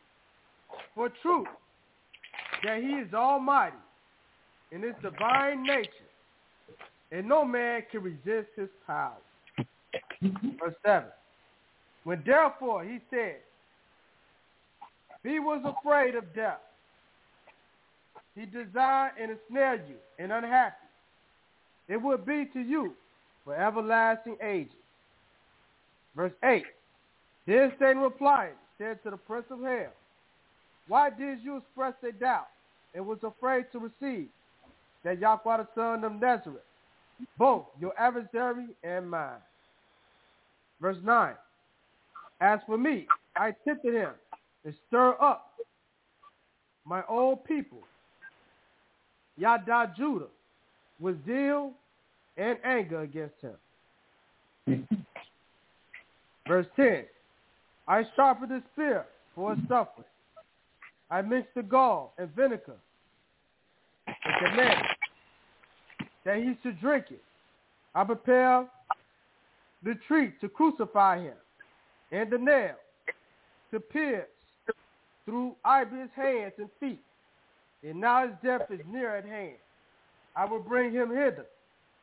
for 0.95 1.11
truth 1.23 1.49
that 2.65 2.83
he 2.83 2.93
is 2.93 3.13
almighty 3.15 3.77
in 4.73 4.83
his 4.83 4.95
divine 5.03 5.63
nature, 5.63 5.91
and 7.13 7.29
no 7.29 7.45
man 7.45 7.83
can 7.91 8.03
resist 8.03 8.49
his 8.57 8.69
power. 8.87 9.17
Verse 10.23 10.75
7. 10.85 11.09
When 12.05 12.23
therefore 12.25 12.85
he 12.85 12.99
said, 13.11 13.37
he 15.23 15.41
was 15.41 15.61
afraid 15.65 16.15
of 16.15 16.35
death, 16.35 16.61
he 18.35 18.47
desired 18.47 19.13
and 19.21 19.33
ensnared 19.33 19.83
you 19.89 19.97
and 20.19 20.31
unhappy. 20.33 20.77
It 21.89 22.01
would 22.01 22.27
be 22.27 22.47
to 22.53 22.61
you 22.61 22.93
for 23.45 23.55
everlasting 23.55 24.37
ages. 24.43 24.73
Verse 26.15 26.33
8. 26.45 26.65
Then 27.47 27.73
Satan 27.79 27.99
replied, 27.99 28.53
said 28.79 29.03
to 29.05 29.11
the 29.11 29.17
prince 29.17 29.47
of 29.51 29.61
hell, 29.61 29.93
Why 30.89 31.11
did 31.11 31.41
you 31.43 31.57
express 31.59 31.95
a 32.09 32.13
doubt 32.13 32.49
and 32.95 33.07
was 33.07 33.19
afraid 33.23 33.67
to 33.73 33.79
receive 33.79 34.29
that 35.07 35.21
Yahweh 35.21 35.59
the 35.59 35.69
son 35.75 36.03
of 36.03 36.21
Nazareth, 36.21 36.63
both 37.39 37.67
your 37.81 37.93
adversary 37.99 38.67
and 38.83 39.09
mine. 39.09 39.39
Verse 40.81 40.97
9. 41.05 41.35
As 42.41 42.59
for 42.67 42.77
me, 42.77 43.07
I 43.37 43.55
tempted 43.65 43.95
him 43.95 44.11
to 44.65 44.73
stir 44.89 45.15
up 45.21 45.53
my 46.85 47.03
old 47.09 47.45
people, 47.45 47.79
Yada 49.39 49.93
Judah, 49.97 50.27
with 50.99 51.25
zeal 51.25 51.73
and 52.37 52.59
anger 52.65 53.03
against 53.03 53.37
him. 53.41 54.89
Verse 56.49 56.67
10. 56.75 57.05
I 57.87 58.05
sharpened 58.17 58.51
the 58.51 58.63
spear 58.73 59.07
for 59.35 59.55
his 59.55 59.65
suffering. 59.69 60.05
I 61.11 61.23
mixed 61.23 61.55
the 61.55 61.63
gall 61.63 62.15
and 62.19 62.35
vinegar 62.35 62.77
and 64.07 64.17
commanded 64.39 64.87
that 66.25 66.39
he 66.39 66.57
should 66.63 66.81
drink 66.81 67.07
it. 67.11 67.23
I 67.95 68.05
prepare 68.05 68.67
the 69.83 69.95
tree 70.09 70.33
to 70.41 70.49
crucify 70.49 71.23
him, 71.23 71.37
and 72.11 72.31
the 72.31 72.39
nail 72.39 72.75
to 73.71 73.81
pierce 73.81 74.27
through 75.25 75.55
Ibis' 75.65 76.11
hands 76.15 76.53
and 76.59 76.69
feet. 76.81 77.01
And 77.83 78.01
now 78.01 78.27
his 78.27 78.37
death 78.43 78.71
is 78.71 78.81
near 78.91 79.17
at 79.17 79.25
hand. 79.25 79.57
I 80.35 80.45
will 80.45 80.61
bring 80.61 80.93
him 80.93 81.11
hither, 81.11 81.47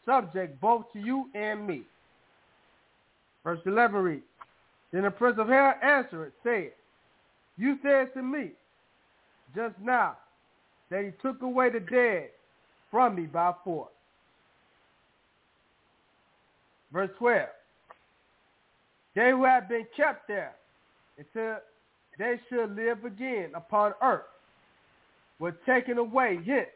subject 0.06 0.60
both 0.62 0.86
to 0.94 1.00
you 1.00 1.30
and 1.36 1.68
me. 1.68 1.84
Verse 3.44 3.60
11 3.66 4.02
reads, 4.02 4.24
Then 4.92 5.04
the 5.04 5.12
prince 5.12 5.38
of 5.38 5.50
hell 5.50 5.74
answered, 5.84 6.32
saying, 6.44 6.72
You 7.58 7.78
said 7.84 8.14
to 8.14 8.24
me 8.24 8.52
just 9.56 9.76
now 9.82 10.18
that 10.90 11.04
he 11.04 11.12
took 11.22 11.42
away 11.42 11.70
the 11.70 11.80
dead 11.80 12.30
from 12.92 13.16
me 13.16 13.24
by 13.24 13.54
force. 13.64 13.90
Verse 16.92 17.10
12, 17.18 17.48
They 19.16 19.32
who 19.32 19.44
have 19.46 19.68
been 19.68 19.88
kept 19.98 20.28
there 20.28 20.54
until 21.18 21.58
they 22.20 22.40
should 22.50 22.76
live 22.76 23.04
again 23.06 23.52
upon 23.56 23.94
earth 24.02 24.22
were 25.40 25.56
taken 25.66 25.98
away, 25.98 26.40
yet 26.46 26.72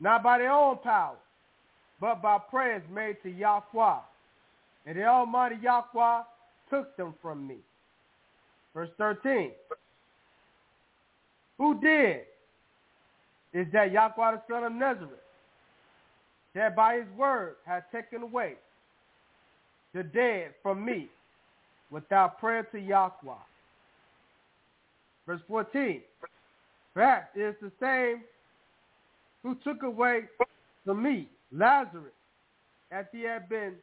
not 0.00 0.22
by 0.22 0.38
their 0.38 0.52
own 0.52 0.78
power, 0.78 1.16
but 2.00 2.22
by 2.22 2.38
prayers 2.38 2.82
made 2.92 3.16
to 3.24 3.30
Yahweh. 3.30 3.98
And 4.86 4.96
the 4.96 5.04
Almighty 5.04 5.56
Yahweh 5.60 6.22
took 6.70 6.96
them 6.96 7.14
from 7.20 7.46
me. 7.46 7.56
Verse 8.72 8.90
13. 8.96 9.50
Who 11.58 11.80
did? 11.80 12.22
Is 13.52 13.66
that 13.72 13.92
Yahweh 13.92 14.32
the 14.32 14.42
son 14.48 14.64
of 14.64 14.72
Nazareth, 14.72 15.20
that 16.54 16.76
by 16.76 16.96
his 16.96 17.06
word 17.16 17.56
had 17.66 17.84
taken 17.92 18.22
away 18.22 18.54
the 19.94 20.02
dead 20.02 20.54
from 20.62 20.84
me 20.84 21.08
without 21.90 22.38
prayer 22.38 22.62
to 22.72 22.78
Yahweh. 22.78 23.34
Verse 25.26 25.40
14. 25.48 26.02
Perhaps 26.94 27.28
it 27.34 27.40
is 27.40 27.54
the 27.60 27.72
same 27.80 28.22
who 29.42 29.56
took 29.64 29.82
away 29.82 30.22
from 30.84 31.02
me 31.02 31.28
Lazarus 31.52 32.12
after 32.90 33.16
he 33.16 33.24
had 33.24 33.48
been 33.48 33.74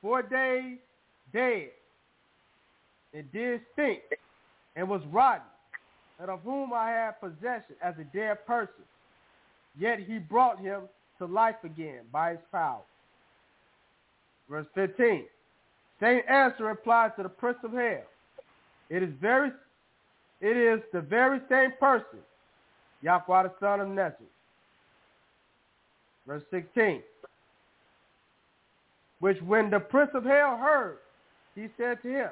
four 0.00 0.22
days 0.22 0.78
dead 1.32 1.68
and 3.14 3.30
did 3.32 3.60
stink 3.72 4.00
and 4.76 4.88
was 4.88 5.02
rotten, 5.10 5.42
and 6.20 6.30
of 6.30 6.40
whom 6.42 6.72
I 6.72 6.90
had 6.90 7.20
possession 7.20 7.76
as 7.82 7.94
a 7.98 8.04
dead 8.16 8.44
person. 8.46 8.84
Yet 9.78 10.00
he 10.00 10.18
brought 10.18 10.58
him 10.58 10.82
to 11.18 11.26
life 11.26 11.56
again 11.64 12.00
by 12.12 12.32
his 12.32 12.40
power. 12.50 12.82
Verse 14.50 14.66
15. 14.74 15.24
Same 16.00 16.22
answer 16.28 16.64
replies 16.64 17.12
to 17.16 17.22
the 17.22 17.28
prince 17.28 17.58
of 17.64 17.72
hell. 17.72 18.02
It 18.90 19.02
is 19.02 19.10
very 19.20 19.50
it 20.40 20.56
is 20.56 20.80
the 20.92 21.00
very 21.00 21.40
same 21.48 21.72
person, 21.80 22.20
Yahweh 23.02 23.42
the 23.42 23.52
son 23.58 23.80
of 23.80 23.88
Nazareth. 23.88 24.22
Verse 26.26 26.44
16. 26.52 27.02
Which 29.18 29.42
when 29.42 29.68
the 29.68 29.80
prince 29.80 30.10
of 30.14 30.24
hell 30.24 30.56
heard, 30.56 30.98
he 31.56 31.66
said 31.76 32.00
to 32.02 32.08
him, 32.08 32.28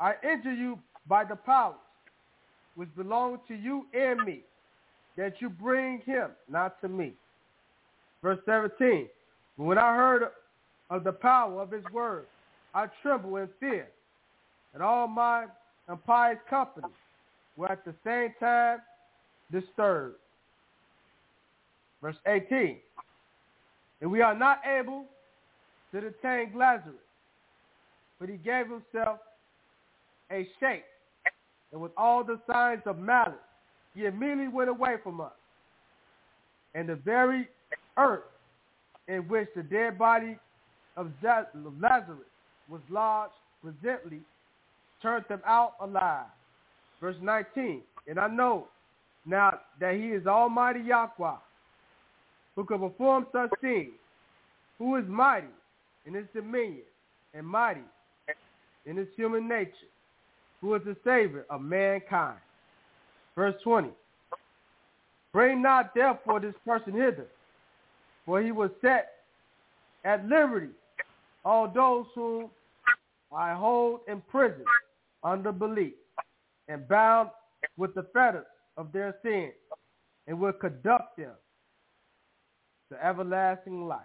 I 0.00 0.14
injure 0.24 0.54
you 0.54 0.78
by 1.06 1.24
the 1.24 1.36
powers 1.36 1.76
which 2.76 2.94
belong 2.94 3.40
to 3.48 3.54
you 3.54 3.86
and 3.92 4.22
me, 4.24 4.42
that 5.16 5.40
you 5.40 5.48
bring 5.48 6.00
him 6.06 6.28
not 6.48 6.80
to 6.82 6.88
me. 6.88 7.14
Verse 8.22 8.38
17. 8.46 9.08
When 9.56 9.78
I 9.78 9.96
heard 9.96 10.24
of 10.90 11.02
the 11.02 11.12
power 11.12 11.60
of 11.60 11.70
his 11.70 11.84
word, 11.92 12.26
I 12.74 12.86
tremble 13.02 13.36
in 13.36 13.48
fear, 13.58 13.88
and 14.74 14.82
all 14.82 15.08
my 15.08 15.46
impious 15.88 16.38
company 16.48 16.88
were 17.56 17.72
at 17.72 17.84
the 17.84 17.94
same 18.04 18.34
time 18.38 18.80
disturbed. 19.50 20.16
Verse 22.02 22.16
18. 22.26 22.76
And 24.02 24.10
we 24.10 24.20
are 24.20 24.36
not 24.36 24.60
able 24.66 25.06
to 25.92 26.00
detain 26.00 26.52
Lazarus, 26.54 26.96
but 28.20 28.28
he 28.28 28.36
gave 28.36 28.66
himself 28.68 29.20
a 30.30 30.46
shake, 30.60 30.84
and 31.72 31.80
with 31.80 31.92
all 31.96 32.24
the 32.24 32.38
signs 32.50 32.82
of 32.86 32.98
malice, 32.98 33.34
he 33.94 34.06
immediately 34.06 34.48
went 34.48 34.70
away 34.70 34.96
from 35.02 35.20
us. 35.20 35.32
And 36.74 36.88
the 36.88 36.96
very 36.96 37.48
earth 37.96 38.24
in 39.08 39.28
which 39.28 39.48
the 39.56 39.62
dead 39.62 39.98
body 39.98 40.38
of 40.96 41.10
Lazarus 41.22 42.18
was 42.68 42.80
lodged 42.90 43.32
presently 43.62 44.20
turned 45.02 45.24
them 45.28 45.40
out 45.46 45.74
alive. 45.80 46.26
Verse 47.00 47.16
19, 47.20 47.82
and 48.08 48.18
I 48.18 48.28
know 48.28 48.68
now 49.26 49.60
that 49.80 49.94
he 49.94 50.08
is 50.08 50.26
Almighty 50.26 50.80
Yahweh, 50.80 51.36
who 52.54 52.64
can 52.64 52.78
perform 52.78 53.26
such 53.32 53.50
things, 53.60 53.92
who 54.78 54.96
is 54.96 55.04
mighty 55.06 55.46
in 56.06 56.14
his 56.14 56.26
dominion 56.34 56.84
and 57.34 57.46
mighty 57.46 57.80
in 58.86 58.96
his 58.96 59.08
human 59.16 59.46
nature, 59.48 59.70
who 60.60 60.74
is 60.74 60.82
the 60.84 60.96
Savior 61.04 61.44
of 61.50 61.60
mankind. 61.60 62.38
Verse 63.34 63.54
20, 63.62 63.90
bring 65.32 65.60
not 65.62 65.94
therefore 65.94 66.40
this 66.40 66.54
person 66.66 66.94
hither, 66.94 67.26
for 68.24 68.40
he 68.40 68.52
was 68.52 68.70
set 68.80 69.12
at 70.04 70.26
liberty 70.26 70.70
all 71.44 71.68
those 71.68 72.06
whom 72.14 72.50
I 73.34 73.54
hold 73.54 74.00
in 74.08 74.22
prison 74.30 74.64
under 75.22 75.52
belief 75.52 75.94
and 76.68 76.88
bound 76.88 77.30
with 77.76 77.94
the 77.94 78.06
fetters 78.12 78.46
of 78.76 78.92
their 78.92 79.14
sins 79.22 79.52
and 80.26 80.38
will 80.38 80.52
conduct 80.52 81.16
them 81.16 81.34
to 82.90 83.04
everlasting 83.04 83.86
life. 83.86 84.00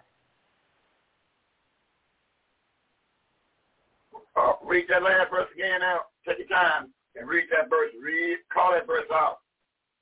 Uh, 4.36 4.52
read 4.72 4.86
that 4.88 5.02
last 5.02 5.30
verse 5.30 5.48
again 5.54 5.82
out. 5.82 6.08
Take 6.26 6.38
your 6.38 6.48
time 6.48 6.88
and 7.14 7.28
read 7.28 7.44
that 7.52 7.68
verse. 7.68 7.92
Read, 8.00 8.38
call 8.52 8.72
that 8.72 8.86
verse 8.86 9.08
out. 9.12 9.38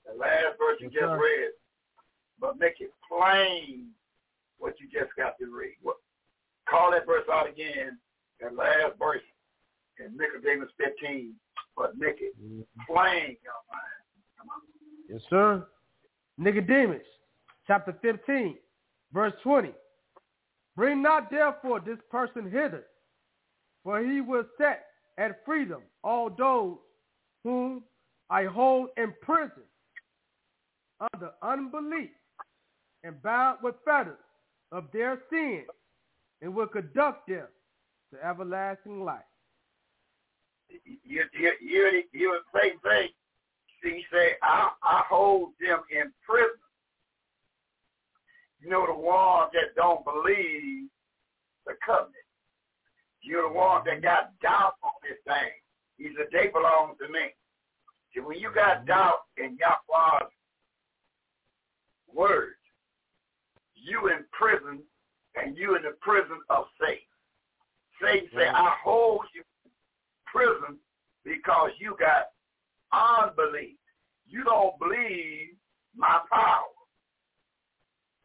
The 0.06 0.16
last 0.16 0.54
verse 0.58 0.78
you 0.78 0.90
yes, 0.92 1.02
just 1.02 1.10
sir. 1.10 1.18
read. 1.18 1.50
But 2.40 2.58
make 2.58 2.78
it 2.78 2.92
plain 3.10 3.88
what 4.58 4.74
you 4.78 4.86
just 4.86 5.10
got 5.16 5.36
to 5.38 5.46
read. 5.50 5.74
What, 5.82 5.96
call 6.68 6.92
that 6.92 7.04
verse 7.04 7.26
out 7.30 7.48
again. 7.48 7.98
That 8.40 8.54
last 8.54 8.96
verse 8.98 9.22
in 9.98 10.16
Nicodemus 10.16 10.70
15. 10.78 11.34
But 11.76 11.96
make 11.98 12.18
it 12.20 12.34
mm-hmm. 12.40 12.62
plain, 12.86 13.36
your 13.42 13.60
mind. 13.66 14.00
Yes, 15.08 15.20
sir. 15.28 15.66
Nicodemus, 16.38 17.02
chapter 17.66 17.94
15, 18.00 18.56
verse 19.12 19.32
20. 19.42 19.72
Bring 20.76 21.02
not 21.02 21.30
therefore 21.30 21.80
this 21.80 21.98
person 22.10 22.44
hither, 22.44 22.84
for 23.84 24.00
he 24.00 24.20
will 24.20 24.44
set 24.58 24.86
at 25.18 25.44
freedom 25.44 25.82
all 26.04 26.30
those 26.30 26.76
whom 27.44 27.82
I 28.28 28.44
hold 28.44 28.90
in 28.96 29.12
prison 29.22 29.64
under 31.12 31.30
unbelief 31.42 32.10
and 33.02 33.20
bound 33.22 33.58
with 33.62 33.74
fetters 33.84 34.18
of 34.72 34.84
their 34.92 35.20
sins 35.30 35.66
and 36.42 36.54
will 36.54 36.66
conduct 36.66 37.28
them 37.28 37.46
to 38.12 38.24
everlasting 38.24 39.04
life. 39.04 39.20
You, 40.68 41.24
you, 41.32 41.52
you, 41.60 42.02
you 42.12 42.40
say, 42.54 42.72
say, 44.12 44.30
I, 44.42 44.70
I 44.82 45.02
hold 45.08 45.50
them 45.60 45.80
in 45.90 46.12
prison. 46.26 46.50
You 48.60 48.70
know 48.70 48.86
the 48.86 48.92
ones 48.94 49.50
that 49.54 49.74
don't 49.74 50.04
believe 50.04 50.88
the 51.66 51.72
covenant. 51.84 52.14
You're 53.22 53.48
the 53.48 53.54
one 53.54 53.82
that 53.86 54.02
got 54.02 54.38
doubt 54.40 54.74
on 54.82 54.92
this 55.02 55.18
thing. 55.24 55.52
He 55.96 56.08
said, 56.16 56.28
they 56.32 56.48
belong 56.48 56.94
to 56.98 57.12
me. 57.12 57.34
See, 58.14 58.20
when 58.20 58.38
you 58.38 58.50
got 58.54 58.78
mm-hmm. 58.78 58.86
doubt 58.86 59.20
in 59.36 59.58
Yahweh's 59.58 60.32
word, 62.12 62.54
you 63.74 64.08
in 64.08 64.24
prison 64.32 64.80
and 65.36 65.56
you 65.56 65.76
in 65.76 65.82
the 65.82 65.96
prison 66.00 66.40
of 66.48 66.64
Satan. 66.80 66.98
Satan 68.02 68.28
say, 68.32 68.46
mm-hmm. 68.46 68.56
I 68.56 68.74
hold 68.82 69.22
you 69.34 69.42
in 69.64 69.70
prison 70.26 70.78
because 71.24 71.70
you 71.78 71.96
got 71.98 72.30
unbelief. 72.92 73.76
You 74.26 74.44
don't 74.44 74.78
believe 74.78 75.54
my 75.94 76.20
power. 76.30 76.64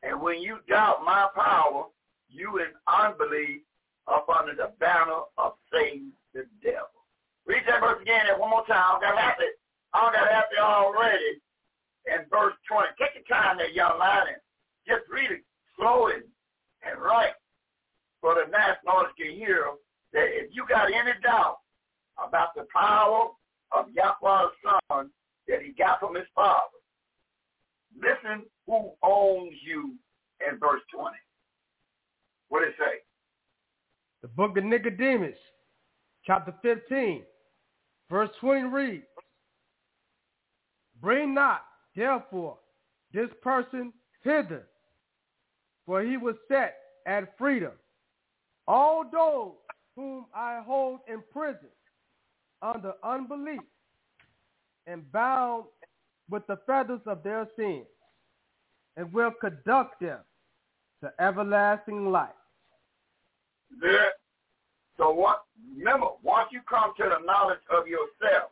And 0.03 0.21
when 0.21 0.41
you 0.41 0.59
doubt 0.69 1.03
my 1.03 1.27
power, 1.35 1.85
you 2.29 2.59
in 2.59 2.67
unbelief 2.87 3.61
up 4.07 4.27
under 4.29 4.53
the 4.53 4.71
banner 4.79 5.25
of 5.37 5.53
Satan 5.71 6.11
the 6.33 6.45
devil. 6.61 6.91
Read 7.47 7.63
that 7.67 7.81
verse 7.81 8.01
again 8.01 8.25
and 8.29 8.39
one 8.39 8.49
more 8.49 8.65
time. 8.67 8.97
I 8.97 9.01
got 9.01 9.17
happy. 9.17 9.49
I 9.93 10.11
got 10.11 10.27
happy 10.31 10.59
already 10.59 11.39
in 12.05 12.27
verse 12.29 12.53
20. 12.67 12.89
Take 12.99 13.15
your 13.15 13.27
time 13.29 13.57
there, 13.57 13.69
young 13.71 13.97
man, 13.97 14.35
and 14.35 14.41
just 14.87 15.09
read 15.09 15.31
it 15.31 15.43
slowly 15.77 16.25
and 16.83 17.01
right 17.01 17.33
for 18.21 18.35
the 18.35 18.49
nationalists 18.51 19.15
to 19.17 19.27
hear 19.31 19.65
that 20.13 20.27
if 20.33 20.49
you 20.51 20.65
got 20.67 20.91
any 20.91 21.13
doubt 21.23 21.59
about 22.17 22.55
the 22.55 22.65
power 22.73 23.29
of 23.71 23.85
Yahweh's 23.93 24.51
son 24.63 25.09
that 25.47 25.61
he 25.61 25.71
got 25.71 25.99
from 25.99 26.15
his 26.15 26.27
father, 26.33 26.79
listen 27.95 28.45
who 28.65 28.91
owns 29.03 29.53
you 29.63 29.95
in 30.41 30.57
verse 30.59 30.81
20. 30.93 31.15
What 32.49 32.63
it 32.63 32.75
say? 32.77 33.01
The 34.25 34.29
book 34.29 34.57
of 34.57 34.63
Nicodemus, 34.63 35.37
chapter 36.25 36.51
15, 36.63 37.21
verse 38.09 38.31
20 38.39 38.63
reads, 38.69 39.03
Bring 40.99 41.35
not, 41.35 41.61
therefore, 41.95 42.57
this 43.13 43.29
person 43.43 43.93
hither, 44.23 44.65
for 45.85 46.01
he 46.01 46.17
was 46.17 46.33
set 46.47 46.75
at 47.05 47.37
freedom. 47.37 47.73
All 48.67 49.03
those 49.11 49.51
whom 49.95 50.25
I 50.33 50.59
hold 50.65 51.01
in 51.07 51.21
prison 51.31 51.69
under 52.63 52.93
unbelief 53.03 53.61
and 54.87 55.11
bound 55.11 55.65
with 56.31 56.47
the 56.47 56.57
feathers 56.65 57.01
of 57.05 57.21
their 57.21 57.47
sins, 57.55 57.85
and 58.97 59.13
will 59.13 59.33
conduct 59.39 60.01
them 60.01 60.21
to 61.03 61.13
everlasting 61.19 62.11
life. 62.11 62.31
There. 63.81 64.11
So 64.97 65.11
what? 65.11 65.43
Remember, 65.77 66.07
once 66.23 66.49
you 66.51 66.61
come 66.69 66.93
to 66.97 67.03
the 67.03 67.25
knowledge 67.25 67.59
of 67.69 67.87
yourself, 67.87 68.51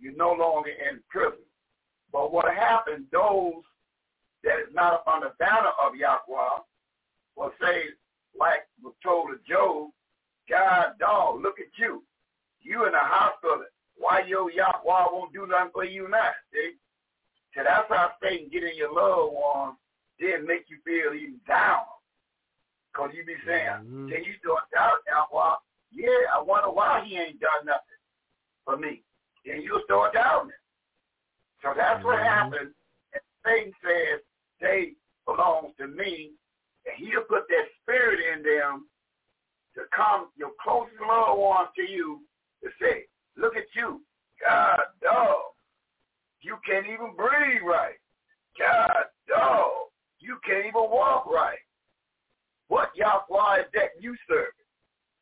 you're 0.00 0.16
no 0.16 0.32
longer 0.32 0.70
in 0.70 1.00
prison. 1.08 1.44
But 2.12 2.32
what 2.32 2.52
happened? 2.52 3.06
Those 3.12 3.62
that 4.42 4.60
is 4.60 4.74
not 4.74 4.94
up 4.94 5.04
on 5.06 5.20
the 5.20 5.32
banner 5.38 5.72
of 5.84 5.96
Yahweh 5.96 6.62
will 7.36 7.52
say, 7.60 7.84
like 8.38 8.66
was 8.82 8.94
told 9.02 9.28
to 9.30 9.38
Job, 9.48 9.90
God, 10.48 10.98
dog, 10.98 11.42
look 11.42 11.58
at 11.60 11.72
you. 11.78 12.02
You 12.60 12.86
in 12.86 12.92
the 12.92 12.98
hospital. 13.00 13.64
Why 13.96 14.22
your 14.26 14.50
Yahweh 14.50 15.06
won't 15.12 15.32
do 15.32 15.46
nothing 15.46 15.70
for 15.72 15.84
you 15.84 16.08
now? 16.08 16.32
See? 16.52 16.72
So 17.54 17.62
that's 17.64 17.88
how 17.88 18.10
Satan 18.22 18.48
get 18.52 18.64
in 18.64 18.76
your 18.76 18.92
loved 18.92 19.34
one, 19.34 19.76
then 20.18 20.46
make 20.46 20.66
you 20.68 20.78
feel 20.84 21.14
even 21.14 21.40
down. 21.46 21.86
Because 22.94 23.10
you 23.12 23.24
be 23.26 23.34
saying, 23.44 23.82
mm-hmm. 23.82 24.06
can 24.06 24.22
you 24.22 24.38
start 24.38 24.70
doubt 24.70 25.02
Well, 25.34 25.58
Yeah, 25.90 26.30
I 26.30 26.40
wonder 26.40 26.70
why 26.70 27.02
he 27.04 27.16
ain't 27.16 27.40
done 27.40 27.66
nothing 27.66 27.98
for 28.64 28.76
me. 28.76 29.02
Then 29.44 29.62
you'll 29.62 29.82
start 29.84 30.14
doubting 30.14 30.50
it. 30.50 30.62
So 31.60 31.74
that's 31.76 31.98
mm-hmm. 31.98 32.06
what 32.06 32.22
happened. 32.22 32.70
And 33.12 33.22
Satan 33.44 33.72
says, 33.82 34.20
they 34.60 34.92
belong 35.26 35.72
to 35.80 35.88
me. 35.88 36.30
And 36.86 36.94
he'll 36.98 37.26
put 37.26 37.48
that 37.48 37.66
spirit 37.82 38.20
in 38.20 38.44
them 38.44 38.86
to 39.74 39.82
come, 39.90 40.28
your 40.36 40.52
closest 40.62 41.00
loved 41.00 41.40
ones 41.40 41.68
to 41.74 41.82
you, 41.82 42.20
to 42.62 42.70
say, 42.80 43.06
look 43.36 43.56
at 43.56 43.66
you. 43.74 44.02
God, 44.46 44.80
dog. 45.02 45.50
You 46.42 46.58
can't 46.64 46.86
even 46.86 47.16
breathe 47.16 47.62
right. 47.66 47.98
God, 48.58 49.10
dog. 49.26 49.90
You 50.20 50.38
can't 50.46 50.66
even 50.66 50.86
walk 50.92 51.26
right. 51.26 51.58
What 52.74 52.90
Yahweh 52.96 53.60
is 53.60 53.66
that 53.74 53.94
you 54.00 54.16
serve? 54.28 54.50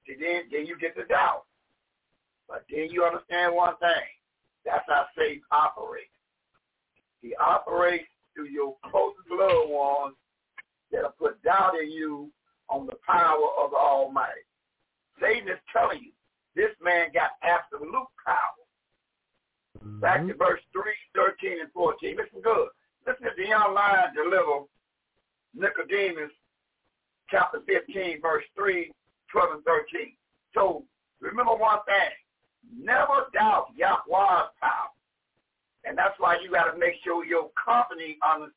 Then, 0.08 0.48
then 0.50 0.64
you 0.64 0.78
get 0.80 0.96
the 0.96 1.02
doubt. 1.02 1.44
But 2.48 2.64
then 2.72 2.88
you 2.90 3.04
understand 3.04 3.54
one 3.54 3.76
thing. 3.76 4.08
That's 4.64 4.84
how 4.88 5.04
Satan 5.14 5.42
operates. 5.52 6.16
He 7.20 7.34
operates 7.36 8.08
through 8.32 8.48
your 8.48 8.76
closest 8.90 9.28
loved 9.30 9.68
ones 9.68 10.16
that'll 10.90 11.10
put 11.10 11.42
doubt 11.42 11.74
in 11.78 11.90
you 11.90 12.32
on 12.70 12.86
the 12.86 12.96
power 13.06 13.48
of 13.62 13.72
the 13.72 13.76
Almighty. 13.76 14.48
Satan 15.20 15.46
is 15.46 15.60
telling 15.76 16.00
you, 16.00 16.12
this 16.56 16.72
man 16.82 17.08
got 17.12 17.32
absolute 17.42 17.92
power. 18.24 18.64
Mm-hmm. 19.84 20.00
Back 20.00 20.26
to 20.26 20.32
verse 20.34 20.62
3, 20.72 20.82
13, 21.14 21.60
and 21.60 21.72
14. 21.74 22.16
Listen 22.16 22.40
good. 22.40 22.68
Listen 23.06 23.24
to 23.24 23.30
the 23.36 23.48
young 23.48 23.74
lion 23.74 24.14
deliver 24.16 24.64
Nicodemus 25.52 26.32
chapter 27.30 27.60
15, 27.66 28.20
verse 28.20 28.44
3, 28.56 28.92
12, 29.30 29.50
and 29.54 29.64
13. 29.64 30.12
So 30.54 30.84
remember 31.20 31.54
one 31.54 31.78
thing. 31.86 32.14
Never 32.78 33.26
doubt 33.34 33.68
Yahweh's 33.76 34.50
power. 34.60 34.92
And 35.84 35.98
that's 35.98 36.14
why 36.18 36.38
you 36.42 36.50
got 36.50 36.70
to 36.72 36.78
make 36.78 36.94
sure 37.04 37.24
your 37.24 37.50
company 37.58 38.18
on 38.22 38.52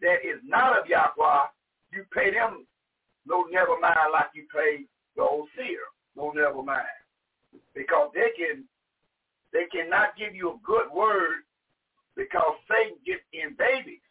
that 0.00 0.26
is 0.26 0.40
not 0.44 0.78
of 0.78 0.88
Yahweh, 0.88 1.48
you 1.92 2.04
pay 2.12 2.32
them 2.32 2.66
no 3.26 3.44
never 3.50 3.78
mind 3.80 4.12
like 4.12 4.30
you 4.34 4.44
pay 4.52 4.84
the 5.16 5.22
old 5.22 5.48
seer. 5.56 5.88
No 6.16 6.30
never 6.30 6.62
mind. 6.62 6.84
Because 7.74 8.10
they 8.14 8.30
can 8.36 8.64
they 9.52 9.64
cannot 9.72 10.16
give 10.18 10.34
you 10.34 10.50
a 10.50 10.66
good 10.66 10.90
word 10.92 11.46
because 12.16 12.54
Satan 12.68 12.98
gets 13.06 13.22
in 13.32 13.56
babies 13.56 14.02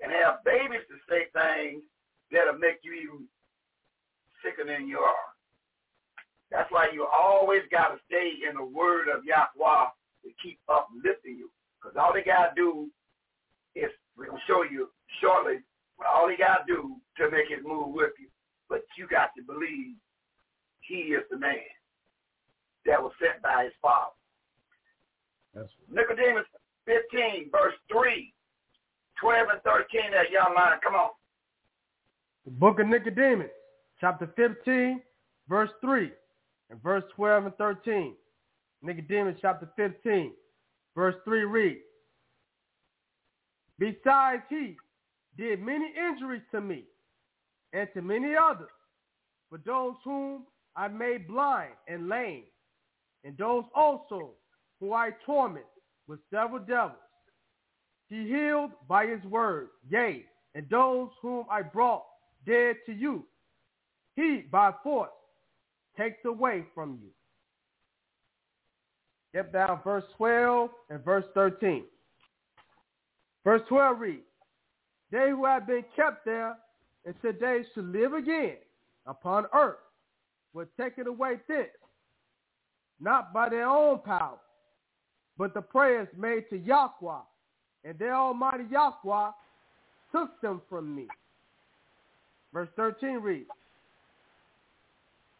and 0.00 0.12
have 0.12 0.44
babies 0.44 0.84
to 0.88 0.96
say 1.08 1.26
things 1.32 1.82
that'll 2.34 2.58
make 2.58 2.82
you 2.82 2.92
even 2.92 3.28
sicker 4.42 4.66
than 4.66 4.88
you 4.88 4.98
are. 4.98 5.30
That's 6.50 6.70
why 6.70 6.88
you 6.92 7.06
always 7.06 7.62
got 7.70 7.88
to 7.88 7.98
stay 8.06 8.42
in 8.48 8.56
the 8.56 8.64
word 8.64 9.08
of 9.08 9.24
Yahweh 9.24 9.90
to 10.24 10.30
keep 10.42 10.58
uplifting 10.68 11.38
you. 11.38 11.50
Because 11.80 11.96
all 11.98 12.12
they 12.12 12.22
got 12.22 12.54
to 12.54 12.54
do 12.56 12.90
is, 13.74 13.90
we're 14.16 14.26
going 14.26 14.38
to 14.38 14.46
show 14.46 14.62
you 14.62 14.88
shortly, 15.20 15.58
all 15.98 16.28
they 16.28 16.36
got 16.36 16.62
to 16.62 16.70
do 16.70 16.96
to 17.18 17.30
make 17.30 17.50
it 17.50 17.66
move 17.66 17.94
with 17.94 18.12
you. 18.18 18.28
But 18.68 18.82
you 18.96 19.08
got 19.08 19.30
to 19.36 19.42
believe 19.42 19.96
he 20.80 21.16
is 21.16 21.24
the 21.30 21.38
man 21.38 21.66
that 22.86 23.02
was 23.02 23.12
sent 23.20 23.42
by 23.42 23.64
his 23.64 23.72
father. 23.80 24.14
That's 25.54 25.72
right. 25.90 26.06
Nicodemus 26.06 26.46
15, 26.86 27.50
verse 27.50 27.74
3, 27.90 28.32
12 29.20 29.48
and 29.52 29.62
13, 29.62 30.12
that 30.12 30.30
young 30.30 30.54
man. 30.54 30.78
Come 30.82 30.94
on. 30.94 31.10
The 32.44 32.50
book 32.50 32.78
of 32.78 32.88
Nicodemus, 32.88 33.48
chapter 33.98 34.30
15, 34.36 35.00
verse 35.48 35.70
3, 35.80 36.10
and 36.68 36.82
verse 36.82 37.04
12 37.16 37.46
and 37.46 37.54
13. 37.56 38.14
Nicodemus 38.82 39.38
chapter 39.40 39.66
15, 39.76 40.30
verse 40.94 41.14
3 41.24 41.44
reads, 41.44 41.80
Besides 43.78 44.42
he 44.50 44.76
did 45.38 45.62
many 45.62 45.90
injuries 45.98 46.42
to 46.50 46.60
me 46.60 46.84
and 47.72 47.88
to 47.94 48.02
many 48.02 48.34
others, 48.36 48.68
for 49.48 49.58
those 49.64 49.94
whom 50.04 50.44
I 50.76 50.88
made 50.88 51.26
blind 51.26 51.72
and 51.88 52.10
lame, 52.10 52.44
and 53.24 53.34
those 53.38 53.64
also 53.74 54.32
who 54.80 54.92
I 54.92 55.12
torment 55.24 55.64
with 56.06 56.20
several 56.30 56.60
devils. 56.62 56.98
He 58.10 58.28
healed 58.28 58.72
by 58.86 59.06
his 59.06 59.24
word, 59.24 59.68
yea, 59.88 60.26
and 60.54 60.68
those 60.68 61.08
whom 61.22 61.46
I 61.50 61.62
brought 61.62 62.04
dead 62.46 62.76
to 62.86 62.92
you, 62.92 63.24
he 64.16 64.44
by 64.50 64.72
force 64.82 65.10
takes 65.96 66.24
away 66.24 66.64
from 66.74 66.98
you. 67.02 67.10
Get 69.32 69.52
down 69.52 69.80
verse 69.82 70.04
12 70.16 70.70
and 70.90 71.04
verse 71.04 71.24
13. 71.34 71.84
Verse 73.42 73.62
12 73.68 74.00
reads, 74.00 74.22
They 75.10 75.30
who 75.30 75.44
have 75.44 75.66
been 75.66 75.84
kept 75.96 76.24
there 76.24 76.56
until 77.04 77.32
they 77.40 77.64
should 77.74 77.92
live 77.92 78.14
again 78.14 78.56
upon 79.06 79.46
earth 79.52 79.76
were 80.52 80.68
taken 80.80 81.06
away 81.08 81.38
thence, 81.48 81.68
not 83.00 83.34
by 83.34 83.48
their 83.48 83.68
own 83.68 83.98
power, 83.98 84.38
but 85.36 85.52
the 85.52 85.60
prayers 85.60 86.08
made 86.16 86.48
to 86.50 86.56
Yahweh, 86.56 87.20
and 87.84 87.98
their 87.98 88.14
almighty 88.14 88.64
Yahweh 88.70 89.30
took 90.12 90.40
them 90.40 90.62
from 90.68 90.94
me. 90.94 91.08
Verse 92.54 92.68
13 92.76 93.16
reads, 93.16 93.50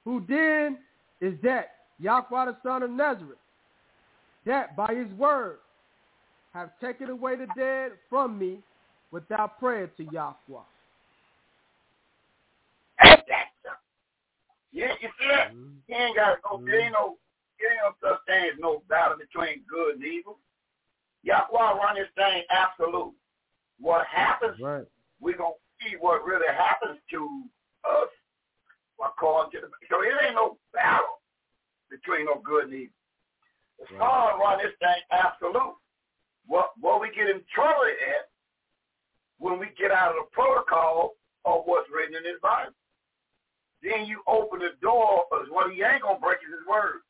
Who 0.05 0.25
then 0.29 0.79
is 1.21 1.35
that 1.45 1.71
Yahweh 2.01 2.47
the 2.47 2.57
son 2.65 2.83
of 2.83 2.91
Nazareth, 2.91 3.39
that 4.45 4.77
by 4.77 4.93
his 4.93 5.11
word 5.17 5.59
have 6.53 6.71
taken 6.81 7.11
away 7.11 7.37
the 7.37 7.47
dead 7.57 7.93
from 8.11 8.37
me 8.37 8.59
without 9.13 9.61
prayer 9.61 9.87
to 9.97 10.05
Yahweh. 10.13 10.35
Yeah, 14.73 14.93
you 15.01 15.09
see 15.21 15.29
that? 15.31 15.53
Mm-hmm. 15.53 15.69
He 15.87 15.95
ain't 15.95 16.17
got 16.17 16.39
no, 16.45 16.57
mm-hmm. 16.57 16.67
there 16.67 16.81
ain't 16.81 16.95
no, 16.95 17.17
there 17.61 17.71
ain't 17.71 17.81
no 18.03 18.11
such 18.11 18.19
thing 18.27 18.51
as 18.53 18.59
no 18.59 18.83
battle 18.89 19.17
between 19.17 19.63
good 19.71 19.95
and 19.95 20.05
evil. 20.05 20.39
Yahweh 21.23 21.79
run 21.79 21.95
this 21.95 22.09
thing 22.17 22.43
absolute. 22.51 23.15
What 23.79 24.05
happens, 24.07 24.59
right. 24.61 24.85
we're 25.21 25.37
going 25.37 25.53
to 25.53 25.64
see 25.81 25.97
what 26.01 26.25
really 26.25 26.51
happens 26.53 26.99
to 27.11 27.21
us 27.85 28.13
according 29.03 29.53
to 29.53 29.67
the, 29.67 29.69
so 29.91 30.01
it 30.03 30.15
ain't 30.25 30.35
no 30.35 30.57
battle 30.73 31.21
between 31.91 32.27
no 32.27 32.41
good 32.45 32.65
and 32.67 32.75
evil. 32.75 32.99
The 33.79 33.97
right. 33.97 34.39
Run 34.39 34.59
this 34.59 34.75
thing 34.79 35.03
absolute. 35.11 35.75
What, 36.47 36.71
what 36.81 37.01
we 37.01 37.11
get 37.11 37.29
in 37.29 37.43
trouble 37.53 37.85
at 37.85 38.31
when 39.39 39.59
we 39.59 39.67
get 39.77 39.91
out 39.91 40.11
of 40.11 40.25
the 40.25 40.29
protocol 40.33 41.17
of 41.45 41.63
what's 41.67 41.91
written 41.91 42.17
in 42.17 42.25
his 42.25 42.41
Bible. 42.41 42.73
then 43.83 44.07
you 44.07 44.23
open 44.27 44.61
the 44.61 44.73
door 44.81 45.27
because 45.29 45.47
what 45.51 45.73
he 45.73 45.83
ain't 45.83 46.03
going 46.03 46.17
to 46.17 46.25
break 46.25 46.39
is 46.41 46.55
his 46.55 46.67
word. 46.69 47.05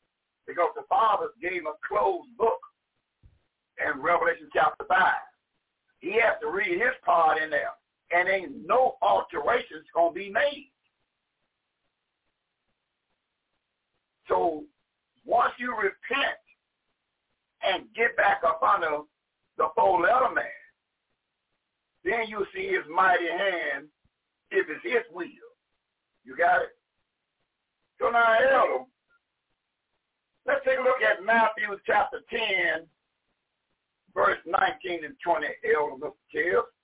Because 0.47 0.69
the 0.75 0.83
Father 0.89 1.31
gave 1.41 1.63
him 1.63 1.67
a 1.67 1.77
closed 1.87 2.29
book 2.37 2.59
in 3.79 4.01
Revelation 4.01 4.49
chapter 4.53 4.85
5. 4.87 4.99
He 5.99 6.13
has 6.19 6.35
to 6.41 6.49
read 6.49 6.77
his 6.77 6.93
part 7.03 7.41
in 7.41 7.49
there. 7.49 7.73
And 8.11 8.29
ain't 8.29 8.65
no 8.65 8.95
alterations 9.01 9.85
going 9.93 10.13
to 10.13 10.19
be 10.19 10.29
made. 10.29 10.71
So 14.27 14.63
once 15.25 15.53
you 15.57 15.75
repent 15.75 16.37
and 17.63 17.85
get 17.95 18.15
back 18.15 18.41
up 18.45 18.61
under 18.61 18.99
the 19.57 19.67
four 19.75 20.01
letter 20.01 20.33
man, 20.33 20.45
then 22.03 22.27
you 22.27 22.45
see 22.53 22.67
his 22.67 22.85
mighty 22.93 23.27
hand 23.27 23.87
if 24.51 24.67
it's 24.69 24.83
his 24.83 25.03
will. 25.13 25.25
You 26.23 26.37
got 26.37 26.61
it? 26.61 26.69
So 27.99 28.09
now, 28.09 28.33
Elder, 28.33 28.85
let's 30.45 30.63
take 30.65 30.79
a 30.79 30.83
look 30.83 31.01
at 31.01 31.23
Matthew 31.23 31.77
chapter 31.85 32.19
10, 32.29 32.85
verse 34.13 34.39
19 34.45 35.05
and 35.05 35.15
20, 35.23 35.47
Elder 35.75 36.05
Mr. 36.05 36.11
Tibbs. 36.31 36.74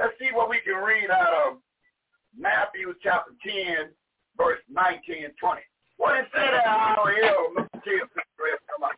Let's 0.00 0.14
see 0.18 0.28
what 0.32 0.48
we 0.48 0.60
can 0.64 0.82
read 0.82 1.10
out 1.10 1.34
of 1.46 1.58
Matthew 2.38 2.94
chapter 3.02 3.32
10, 3.46 3.90
verse 4.38 4.58
19 4.72 5.24
and 5.24 5.34
20. 5.38 5.60
What 5.98 6.16
it 6.16 6.24
say 6.34 6.40
there, 6.40 6.66
our 6.66 7.12
Mr. 7.54 7.84
Tibbs? 7.84 8.10
Come 8.70 8.84
on. 8.84 8.92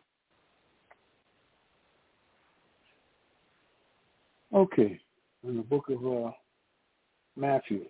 Okay, 4.53 4.97
in 5.45 5.57
the 5.57 5.63
book 5.63 5.89
of 5.89 6.07
uh, 6.07 6.31
Matthew, 7.35 7.83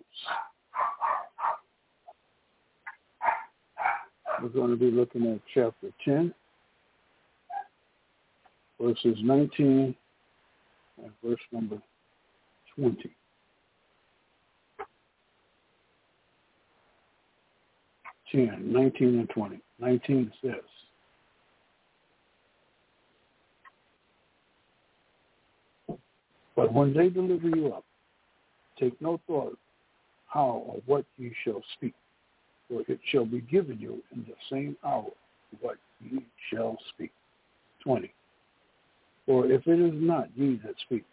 we're 4.42 4.48
going 4.48 4.70
to 4.70 4.76
be 4.76 4.90
looking 4.90 5.30
at 5.30 5.40
chapter 5.54 5.90
10, 6.04 6.34
verses 8.80 9.18
19 9.22 9.94
and 10.98 11.12
verse 11.22 11.38
number 11.52 11.78
20. 12.76 13.10
Ten, 18.32 18.72
19 18.72 19.18
and 19.20 19.30
20. 19.30 19.60
19 19.78 20.32
says, 20.42 20.54
But 26.56 26.72
when 26.72 26.94
they 26.94 27.08
deliver 27.08 27.48
you 27.48 27.72
up, 27.72 27.84
take 28.78 29.00
no 29.00 29.20
thought 29.26 29.58
how 30.28 30.64
or 30.66 30.82
what 30.86 31.04
you 31.16 31.30
shall 31.44 31.62
speak, 31.76 31.94
for 32.68 32.82
it 32.88 33.00
shall 33.10 33.24
be 33.24 33.40
given 33.40 33.78
you 33.78 34.02
in 34.12 34.24
the 34.24 34.34
same 34.50 34.76
hour 34.84 35.06
what 35.60 35.76
ye 36.00 36.24
shall 36.50 36.76
speak. 36.92 37.12
20. 37.82 38.12
For 39.26 39.46
if 39.46 39.66
it 39.66 39.80
is 39.80 39.92
not 39.94 40.28
ye 40.36 40.60
that 40.64 40.74
speak, 40.84 41.04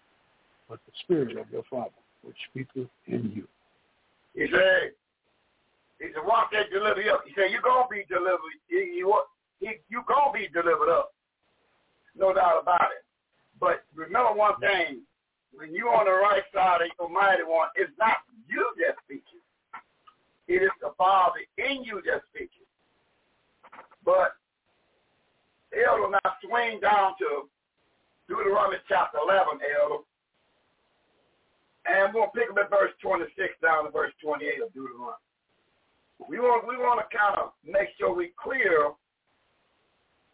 but 0.72 0.80
the 0.88 0.94
Spirit 1.04 1.36
of 1.36 1.52
your 1.52 1.64
Father, 1.70 1.92
which 2.24 2.38
speaketh 2.50 2.88
in 3.06 3.30
you. 3.36 3.46
He 4.34 4.48
said, 4.50 4.96
he 6.00 6.08
said, 6.16 6.24
once 6.24 6.48
they 6.50 6.64
deliver 6.72 7.04
up, 7.12 7.28
he 7.28 7.34
said, 7.36 7.52
you're 7.52 7.62
going 7.62 7.84
to 7.84 7.92
be 7.92 8.06
delivered. 8.08 8.56
You, 8.70 8.80
you, 8.80 9.22
you, 9.60 9.72
you 9.90 10.02
going 10.08 10.32
to 10.32 10.40
be 10.40 10.48
delivered 10.48 10.90
up. 10.90 11.12
No 12.16 12.34
doubt 12.34 12.64
about 12.64 12.88
it. 12.96 13.04
But 13.60 13.84
remember 13.94 14.32
one 14.32 14.58
thing, 14.62 15.04
when 15.52 15.76
you're 15.76 15.94
on 15.94 16.06
the 16.06 16.12
right 16.12 16.48
side 16.56 16.80
of 16.82 16.88
the 16.88 17.04
Almighty 17.04 17.44
One, 17.44 17.68
it's 17.76 17.92
not 18.00 18.24
you 18.48 18.66
that 18.80 18.96
speaking. 19.04 19.44
It 20.48 20.64
is 20.64 20.72
the 20.80 20.96
Father 20.98 21.44
in 21.58 21.84
you 21.84 22.02
that 22.08 22.24
speaking. 22.32 22.64
But 24.06 24.40
Elder 25.76 26.16
now 26.16 26.32
swing 26.40 26.80
down 26.80 27.20
to 27.20 27.52
Deuteronomy 28.30 28.78
chapter 28.88 29.20
11, 29.20 29.60
Elder. 29.84 30.04
And 31.86 32.14
we'll 32.14 32.30
pick 32.36 32.50
up 32.50 32.58
at 32.62 32.70
verse 32.70 32.94
26 33.02 33.34
down 33.62 33.86
to 33.86 33.92
verse 33.92 34.14
28 34.22 34.62
of 34.62 34.74
Deuteronomy. 34.74 35.18
We 36.30 36.38
want 36.38 36.68
we 36.70 36.78
want 36.78 37.02
to 37.02 37.18
kind 37.18 37.38
of 37.40 37.58
make 37.66 37.90
sure 37.98 38.14
we 38.14 38.32
clear. 38.38 38.94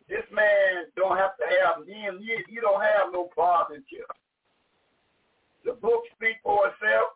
This 0.10 0.24
man 0.32 0.88
don't 0.95 1.18
have 1.18 1.36
to 1.36 1.45
have 1.64 1.88
you, 1.88 2.44
you 2.48 2.61
don't 2.61 2.82
have 2.82 3.11
no 3.11 3.30
fathership. 3.38 4.07
The 5.65 5.74
book 5.74 6.03
speaks 6.15 6.40
for 6.44 6.68
itself. 6.68 7.15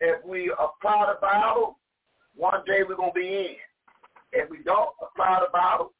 If 0.00 0.24
we 0.24 0.52
apply 0.52 1.12
the 1.12 1.20
Bible, 1.20 1.76
one 2.36 2.64
day 2.66 2.84
we're 2.88 2.96
gonna 2.96 3.12
be 3.12 3.28
in. 3.28 3.56
If 4.32 4.48
we 4.48 4.58
don't 4.64 4.92
apply 5.00 5.40
the 5.40 5.52
Bible, 5.52 5.92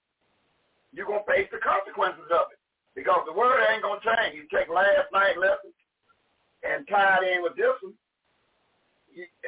you're 0.93 1.07
gonna 1.07 1.25
face 1.29 1.49
the 1.53 1.59
consequences 1.59 2.29
of 2.31 2.53
it. 2.53 2.59
Because 2.95 3.25
the 3.27 3.33
word 3.33 3.61
ain't 3.69 3.83
gonna 3.83 4.01
change. 4.01 4.37
You 4.37 4.49
take 4.49 4.69
last 4.69 5.13
night 5.13 5.37
lessons 5.37 5.77
and 6.63 6.87
tie 6.89 7.19
it 7.23 7.37
in 7.37 7.43
with 7.43 7.57
this 7.57 7.75
one, 7.83 7.95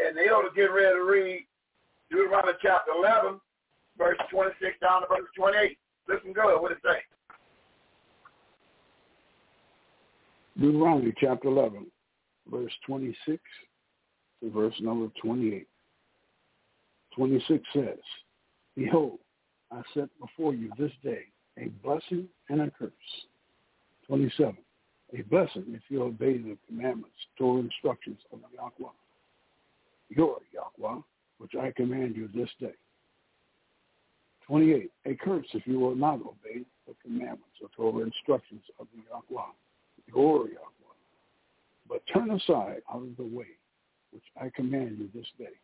and 0.06 0.16
they 0.16 0.30
ought 0.30 0.48
to 0.48 0.54
get 0.54 0.72
ready 0.72 0.94
to 0.94 1.02
read 1.02 1.46
Deuteronomy 2.10 2.52
chapter 2.60 2.92
11, 2.96 3.40
verse 3.96 4.18
26 4.30 4.78
down 4.80 5.02
to 5.02 5.08
verse 5.08 5.28
28. 5.36 5.78
Listen 6.08 6.32
good. 6.32 6.60
What 6.60 6.72
it 6.72 6.78
say? 6.82 6.98
Deuteronomy 10.58 11.14
chapter 11.20 11.48
11, 11.48 11.86
verse 12.50 12.72
26 12.86 13.40
to 14.42 14.50
verse 14.50 14.74
number 14.80 15.08
28. 15.22 15.66
26 17.16 17.64
says, 17.74 17.98
Behold, 18.76 19.18
I 19.72 19.82
set 19.94 20.08
before 20.20 20.54
you 20.54 20.70
this 20.78 20.92
day 21.02 21.24
a 21.58 21.68
blessing 21.84 22.28
and 22.48 22.60
a 22.62 22.70
curse. 22.70 22.90
27. 24.06 24.56
A 25.18 25.22
blessing 25.22 25.64
if 25.68 25.82
you 25.88 26.02
obey 26.04 26.38
the 26.38 26.56
commandments, 26.68 27.16
Torah 27.36 27.60
instructions 27.60 28.18
of 28.32 28.38
Yahweh, 28.54 28.92
your 30.08 30.38
Yahweh, 30.52 31.00
which 31.38 31.54
I 31.60 31.72
command 31.72 32.14
you 32.16 32.28
this 32.34 32.50
day. 32.60 32.74
28. 34.46 34.90
A 35.06 35.14
curse 35.14 35.46
if 35.52 35.66
you 35.66 35.80
will 35.80 35.96
not 35.96 36.20
obey 36.20 36.64
the 36.86 36.94
commandments 37.02 37.56
or 37.60 37.68
Torah 37.76 38.04
instructions 38.04 38.62
of 38.78 38.86
the 38.94 39.02
Yahweh, 39.10 39.46
your 40.06 40.48
Yahweh. 40.48 40.70
But 41.88 42.02
turn 42.12 42.30
aside 42.30 42.82
out 42.92 43.02
of 43.02 43.16
the 43.16 43.24
way 43.24 43.46
which 44.12 44.22
I 44.40 44.50
command 44.54 44.98
you 44.98 45.08
this 45.14 45.26
day 45.38 45.56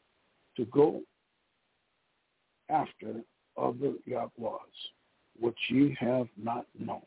to 0.56 0.64
go 0.66 1.02
after 2.68 3.22
other 3.56 3.92
Yahwehs, 4.08 4.58
which 5.38 5.58
ye 5.68 5.96
have 6.00 6.26
not 6.36 6.66
known. 6.78 7.02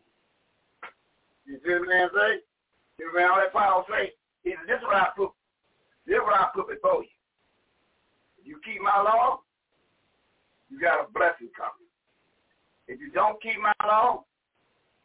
You 1.49 1.57
see 1.65 1.73
what 1.73 1.89
man 1.89 2.09
say? 2.13 2.45
You 3.01 3.09
remember 3.09 3.41
what 3.41 3.53
Paul 3.53 3.85
say? 3.89 4.13
He 4.43 4.51
said, 4.51 4.69
this 4.69 4.77
is 4.77 4.85
what 4.85 5.01
I 5.01 5.09
put, 5.17 5.34
this 6.05 6.15
is 6.15 6.21
what 6.21 6.38
I 6.38 6.53
put 6.53 6.69
before 6.69 7.01
you. 7.01 7.17
If 8.38 8.45
you 8.45 8.61
keep 8.63 8.80
my 8.81 9.01
law, 9.01 9.41
you 10.69 10.80
got 10.80 11.01
a 11.01 11.11
blessing 11.11 11.49
coming. 11.57 11.89
If 12.88 13.01
you 13.01 13.09
don't 13.09 13.41
keep 13.41 13.57
my 13.57 13.73
law, 13.81 14.26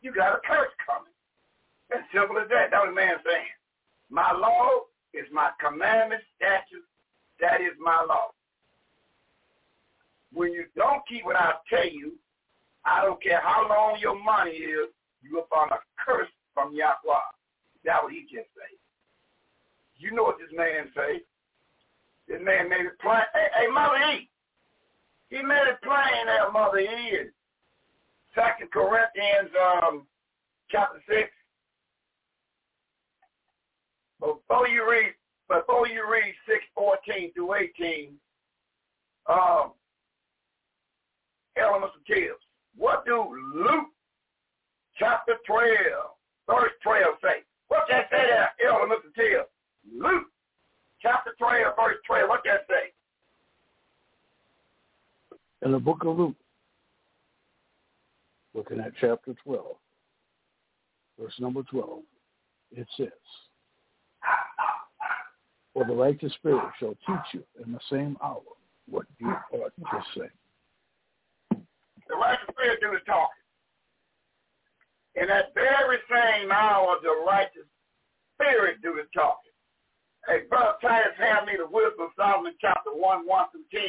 you 0.02 0.12
got 0.12 0.36
a 0.36 0.40
curse 0.44 0.68
coming. 0.84 1.16
As 1.96 2.04
simple 2.12 2.36
as 2.36 2.48
that. 2.52 2.68
That's 2.70 2.84
what 2.84 2.94
man 2.94 3.16
saying. 3.24 3.56
My 4.10 4.32
law 4.32 4.84
is 5.14 5.24
my 5.32 5.48
commandment, 5.56 6.20
statute. 6.36 6.84
That 7.40 7.60
is 7.64 7.72
my 7.80 8.04
law. 8.06 8.36
When 10.32 10.52
you 10.52 10.66
don't 10.76 11.00
keep 11.08 11.24
what 11.24 11.36
I 11.36 11.54
tell 11.70 11.88
you, 11.88 12.12
I 12.84 13.02
don't 13.02 13.22
care 13.22 13.40
how 13.42 13.66
long 13.68 13.98
your 13.98 14.22
money 14.22 14.52
is, 14.52 14.92
you 15.24 15.36
will 15.36 15.48
find 15.48 15.72
a 15.72 15.80
curse 15.96 16.28
from 16.52 16.74
Yahweh. 16.74 17.32
That's 17.84 18.02
what 18.02 18.12
he 18.12 18.26
can 18.30 18.44
say. 18.54 18.76
You 19.96 20.12
know 20.12 20.24
what 20.24 20.38
this 20.38 20.52
man 20.56 20.92
say. 20.94 21.22
This 22.28 22.40
man 22.42 22.68
made 22.68 22.86
it 22.86 22.98
plain. 23.00 23.24
Hey, 23.32 23.48
hey 23.58 23.66
Mother 23.72 23.96
E. 24.12 24.28
He 25.30 25.42
made 25.42 25.66
it 25.68 25.80
plain 25.82 26.26
that 26.26 26.52
Mother 26.52 26.78
E. 26.78 26.86
In 26.86 27.30
Second 28.34 28.70
Corinthians 28.70 29.50
um, 29.56 30.06
chapter 30.70 31.00
six. 31.08 31.30
Before 34.20 34.68
you 34.68 34.88
read, 34.88 35.14
before 35.48 35.86
you 35.88 36.10
read 36.10 36.34
six 36.46 36.64
fourteen 36.74 37.32
through 37.34 37.54
eighteen, 37.54 38.14
um, 39.28 39.72
elements 41.56 41.94
of 41.96 42.04
Tibbs. 42.06 42.40
What 42.76 43.04
do 43.04 43.36
Luke 43.54 43.93
chapter 44.98 45.34
12, 45.46 45.68
verse 46.48 46.72
12 46.82 47.14
say? 47.22 47.42
What 47.68 47.84
that 47.90 48.08
say 48.10 48.26
there, 48.28 48.50
elements 48.66 49.04
of 49.06 49.14
Tibbs? 49.14 49.48
Luke 49.92 50.26
chapter 51.00 51.32
12, 51.38 51.74
verse 51.76 51.96
12. 52.06 52.28
What 52.28 52.40
that 52.44 52.66
say? 52.68 52.92
In 55.62 55.72
the 55.72 55.78
book 55.78 56.04
of 56.04 56.18
Luke, 56.18 56.36
looking 58.54 58.80
at 58.80 58.92
chapter 59.00 59.34
12, 59.44 59.64
verse 61.18 61.34
number 61.38 61.62
12, 61.62 62.00
it 62.76 62.86
says, 62.96 63.08
For 65.72 65.84
the 65.84 65.94
righteous 65.94 66.32
spirit 66.34 66.64
shall 66.78 66.94
teach 67.06 67.34
you 67.34 67.42
in 67.64 67.72
the 67.72 67.80
same 67.90 68.16
hour 68.22 68.42
what 68.88 69.06
you 69.18 69.28
ought 69.52 69.72
to 69.76 70.04
say. 70.16 70.28
The 72.08 72.14
righteous 72.14 72.46
spirit 72.50 72.80
do 72.80 72.90
the 72.90 73.00
talking. 73.06 73.43
In 75.16 75.28
that 75.28 75.54
very 75.54 75.98
same 76.10 76.50
hour, 76.50 76.96
the 77.02 77.24
righteous 77.26 77.68
spirit 78.34 78.82
do 78.82 78.94
the 78.94 79.06
talking. 79.14 79.52
Hey, 80.26 80.48
Brother 80.48 80.74
Titus 80.80 81.14
had 81.18 81.44
me 81.44 81.52
the 81.56 81.66
wisdom 81.66 82.06
of 82.08 82.16
Solomon 82.16 82.54
chapter 82.60 82.90
1, 82.90 83.26
1 83.26 83.44
through 83.52 83.68
10. 83.70 83.82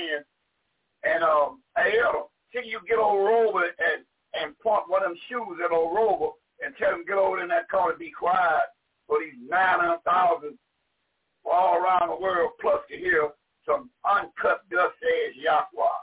And, 1.03 1.23
um, 1.23 1.61
hey, 1.77 1.93
yo, 1.95 2.29
till 2.51 2.63
you 2.63 2.79
get 2.87 2.99
old 2.99 3.25
Rover 3.25 3.65
and, 3.65 4.03
and 4.33 4.59
point 4.59 4.83
one 4.87 5.03
of 5.03 5.09
them 5.09 5.17
shoes 5.29 5.57
at 5.63 5.71
old 5.71 5.95
Rover 5.95 6.31
and 6.63 6.75
tell 6.77 6.91
him 6.91 7.05
get 7.07 7.17
over 7.17 7.41
in 7.41 7.49
that 7.49 7.69
car 7.69 7.91
and 7.91 7.99
be 7.99 8.11
quiet 8.11 8.69
for 9.07 9.17
these 9.19 9.37
900,000 9.49 10.57
all 11.45 11.77
around 11.77 12.09
the 12.09 12.21
world 12.21 12.51
plus 12.59 12.81
to 12.89 12.97
hear 12.97 13.29
some 13.65 13.89
uncut 14.03 14.67
dust 14.69 14.93
says 15.01 15.35
Yahweh. 15.35 15.99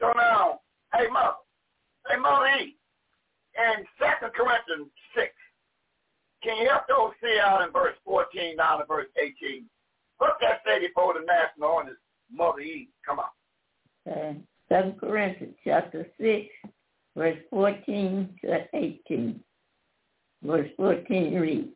So 0.00 0.12
now, 0.16 0.60
hey, 0.94 1.08
mother, 1.10 1.36
hey, 2.08 2.16
mother 2.18 2.46
E, 2.60 2.76
in 3.56 3.84
2 3.98 4.28
Corinthians 4.34 4.90
6, 5.14 5.30
can 6.42 6.56
you 6.58 6.68
help 6.68 6.82
those 6.88 7.12
see 7.22 7.38
out 7.40 7.62
in 7.62 7.72
verse 7.72 7.94
14 8.04 8.56
down 8.56 8.80
to 8.80 8.84
verse 8.86 9.06
18? 9.16 9.64
Put 10.18 10.30
that 10.40 10.60
say 10.66 10.80
before 10.80 11.14
the 11.14 11.24
national 11.24 11.76
on 11.76 11.86
his 11.86 11.96
mother 12.30 12.60
Eve. 12.60 12.88
Come 13.06 13.20
on. 13.20 14.44
2 14.68 14.94
Corinthians 14.98 15.54
chapter 15.64 16.06
6, 16.20 16.46
verse 17.16 17.38
14 17.50 18.38
to 18.44 18.66
18. 18.74 19.40
Verse 20.42 20.70
14 20.76 21.34
reads, 21.34 21.68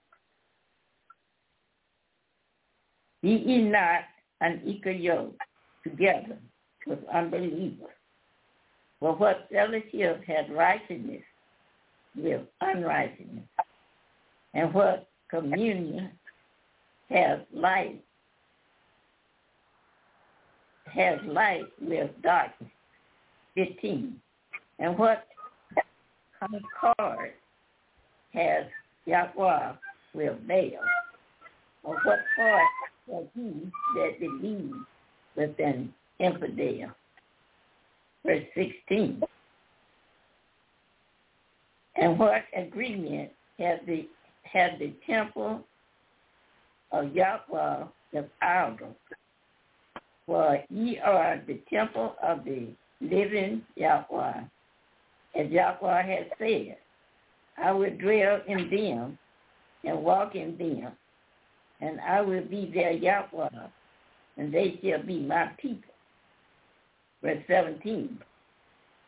Be 3.23 3.31
ye 3.31 3.63
not 3.63 4.03
unequal 4.41 4.93
yoke 4.93 5.37
together 5.85 6.39
with 6.87 6.99
unbelievers. 7.13 7.91
For 8.99 9.15
what 9.15 9.49
fellowship 9.53 10.23
hath 10.27 10.49
righteousness 10.51 11.23
with 12.17 12.43
unrighteousness? 12.61 13.45
And 14.55 14.73
what 14.73 15.09
communion 15.31 16.11
has 17.11 17.41
light 17.53 18.03
has 20.87 21.19
light 21.27 21.65
with 21.81 22.11
darkness. 22.23 22.71
15. 23.55 24.17
And 24.79 24.99
what 24.99 25.27
concord 26.39 27.33
has 28.33 28.65
Yahweh 29.07 29.73
with 30.15 30.49
Baal? 30.49 30.71
Or 31.83 31.95
what 32.05 32.19
part 32.37 32.63
has 33.13 33.25
he 33.35 33.71
that 33.95 34.21
believes 34.21 34.75
with 35.37 35.59
an 35.59 35.93
infidel? 36.19 36.91
Verse 38.25 38.45
16. 38.55 39.23
And 42.01 42.19
what 42.19 42.45
agreement 42.57 43.31
has 43.59 43.79
the 43.87 44.09
has 44.43 44.73
the 44.79 44.93
temple 45.07 45.65
of 46.93 47.13
Yahweh 47.13 47.85
the 48.13 48.27
idol? 48.43 48.95
For 50.27 50.63
ye 50.71 50.99
are 50.99 51.41
the 51.47 51.61
temple 51.71 52.17
of 52.23 52.45
the 52.45 52.69
living 53.01 53.63
Yahweh. 53.77 54.41
As 55.35 55.51
Yahweh 55.51 56.03
has 56.03 56.27
said, 56.39 56.77
I 57.59 57.73
will 57.73 57.97
dwell 57.97 58.41
in 58.47 58.71
them 58.71 59.19
and 59.85 60.03
walk 60.03 60.35
in 60.35 60.57
them, 60.59 60.93
and 61.81 62.01
I 62.01 62.21
will 62.21 62.43
be 62.43 62.71
their 62.75 62.93
Yahweh, 62.93 63.49
and 64.37 64.53
they 64.53 64.79
shall 64.83 65.03
be 65.03 65.21
my 65.21 65.51
people. 65.59 65.95
Verse 67.23 67.43
17. 67.49 68.19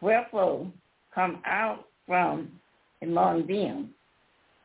Wherefore 0.01 0.71
come 1.15 1.43
out 1.45 1.87
from 2.07 2.53
among 3.03 3.47
them, 3.47 3.91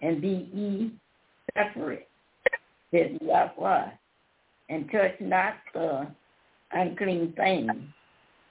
and 0.01 0.21
be 0.21 0.49
ye 0.53 0.91
separate, 1.55 2.07
said 2.91 3.17
Yahweh, 3.21 3.89
and 4.69 4.91
touch 4.91 5.15
not 5.19 5.55
the 5.73 6.07
unclean 6.71 7.33
thing, 7.33 7.93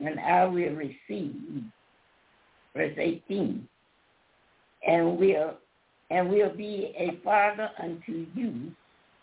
and 0.00 0.20
I 0.20 0.44
will 0.44 0.74
receive. 0.74 1.64
Verse 2.74 2.94
18. 2.96 3.68
And 4.86 5.18
will 5.18 5.54
and 6.10 6.28
will 6.28 6.54
be 6.54 6.92
a 6.96 7.18
father 7.24 7.70
unto 7.82 8.26
you, 8.34 8.72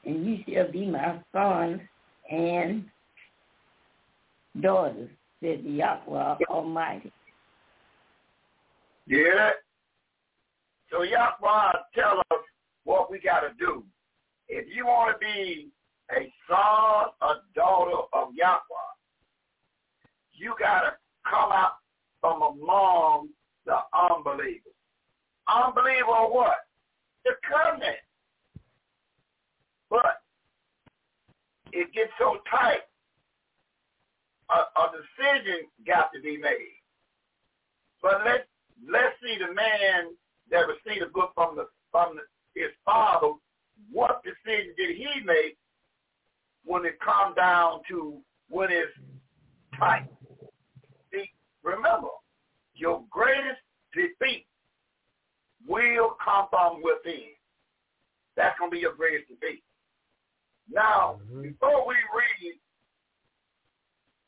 and 0.05 0.25
you 0.25 0.37
shall 0.47 0.71
be 0.71 0.87
my 0.87 1.19
sons 1.31 1.81
and 2.31 2.85
daughters, 4.59 5.09
said 5.41 5.61
Yahweh 5.63 6.37
Almighty. 6.49 7.11
Yeah. 9.05 9.51
So 10.91 11.03
Yahweh 11.03 11.71
tell 11.93 12.19
us 12.31 12.43
what 12.83 13.11
we 13.11 13.19
got 13.19 13.41
to 13.41 13.49
do. 13.59 13.83
If 14.47 14.65
you 14.75 14.85
want 14.85 15.15
to 15.15 15.19
be 15.25 15.69
a 16.11 16.33
son 16.47 17.11
or 17.21 17.35
daughter 17.55 18.01
of 18.13 18.29
Yahweh, 18.33 18.89
you 20.33 20.55
got 20.59 20.81
to 20.81 20.91
come 21.29 21.51
out 21.51 21.73
from 22.21 22.41
among 22.41 23.29
the 23.65 23.77
unbelievers. 23.93 24.73
Unbeliever 25.47 26.31
what? 26.31 26.55
The 27.25 27.31
covenant. 27.47 27.97
But 29.89 30.21
it 31.71 31.93
gets 31.93 32.11
so 32.17 32.37
tight, 32.49 32.81
a, 34.49 34.53
a 34.53 34.91
decision 34.91 35.67
got 35.85 36.09
to 36.13 36.21
be 36.21 36.37
made. 36.37 36.81
But 38.01 38.21
let 38.25 38.47
let's 38.89 39.15
see 39.21 39.37
the 39.37 39.53
man 39.53 40.15
that 40.51 40.65
received 40.67 41.03
a 41.03 41.09
book 41.09 41.31
from 41.35 41.55
the 41.55 41.67
from 41.91 42.15
the, 42.15 42.59
his 42.59 42.71
father. 42.85 43.33
What 43.91 44.21
decision 44.23 44.73
did 44.77 44.97
he 44.97 45.07
make 45.25 45.57
when 46.65 46.85
it 46.85 46.99
come 46.99 47.33
down 47.35 47.81
to 47.89 48.17
when 48.49 48.69
it's 48.71 48.91
tight? 49.77 50.07
See, 51.11 51.31
remember, 51.63 52.09
your 52.73 53.03
greatest 53.09 53.61
defeat 53.93 54.45
will 55.67 56.15
come 56.23 56.47
from 56.49 56.81
within. 56.83 57.29
That's 58.35 58.57
going 58.59 58.71
to 58.71 58.75
be 58.75 58.81
your 58.81 58.95
greatest 58.95 59.27
defeat. 59.29 59.63
Now, 60.71 61.19
mm-hmm. 61.23 61.41
before 61.41 61.87
we 61.87 61.95
read 62.13 62.59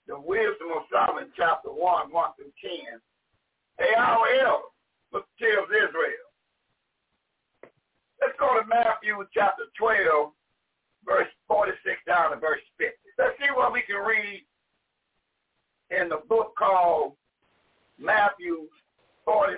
the 0.08 0.20
wisdom 0.20 0.74
of 0.76 0.84
Solomon, 0.92 1.32
chapter 1.38 1.70
1, 1.70 2.12
1 2.12 2.30
through 2.36 2.52
10, 2.62 3.00
hey, 3.78 3.94
our 3.96 4.26
elders, 4.42 4.62
look 4.62 4.71
tells 5.12 5.70
Israel. 5.70 6.28
Let's 8.22 8.38
go 8.40 8.60
to 8.60 8.68
Matthew 8.68 9.18
chapter 9.34 9.66
12, 9.78 10.32
verse 11.06 11.28
46 11.48 11.98
down 12.08 12.32
to 12.32 12.38
verse 12.38 12.62
50. 12.78 12.94
Let's 13.18 13.36
see 13.40 13.50
what 13.54 13.74
we 13.74 13.82
can 13.82 13.98
read 13.98 14.46
in 15.90 16.10
the 16.10 16.22
book 16.30 16.54
called 16.58 17.14
Matthew 18.00 18.70
46 19.26 19.58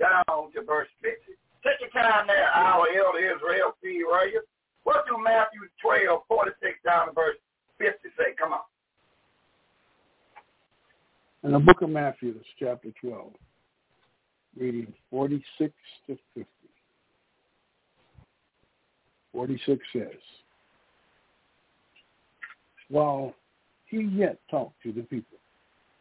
down 0.00 0.50
to 0.54 0.62
verse 0.64 0.88
50. 1.02 1.16
Take 1.62 1.78
your 1.78 1.94
time 1.94 2.26
there, 2.26 2.50
our 2.50 2.88
elder 2.90 3.22
Israel, 3.22 3.76
see 3.84 4.02
you 4.02 4.10
right 4.10 4.30
here. 4.30 4.42
What 4.82 5.06
do 5.06 5.14
Matthew 5.22 5.62
12, 5.80 6.26
46 6.26 6.58
down 6.82 7.06
to 7.06 7.12
verse 7.12 7.38
50 7.78 8.08
say? 8.18 8.34
Come 8.34 8.52
on. 8.52 8.66
In 11.44 11.50
the 11.50 11.58
book 11.58 11.82
of 11.82 11.90
Matthew, 11.90 12.34
chapter 12.58 12.90
12, 13.00 13.32
reading 14.56 14.92
46 15.10 15.72
to 16.06 16.18
50. 16.34 16.48
46 19.32 19.80
says, 19.92 20.06
While 22.88 23.34
he 23.86 24.02
yet 24.02 24.38
talked 24.50 24.80
to 24.84 24.92
the 24.92 25.02
people, 25.02 25.38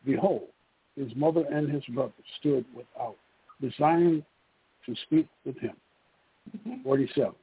behold, 0.05 0.47
his 0.95 1.09
mother 1.15 1.45
and 1.51 1.67
his 1.71 1.83
brother 1.85 2.13
stood 2.39 2.65
without, 2.75 3.15
desiring 3.61 4.23
to 4.85 4.95
speak 5.07 5.27
with 5.43 5.57
him. 5.57 5.75
Mm-hmm. 6.55 6.83
47. 6.83 7.33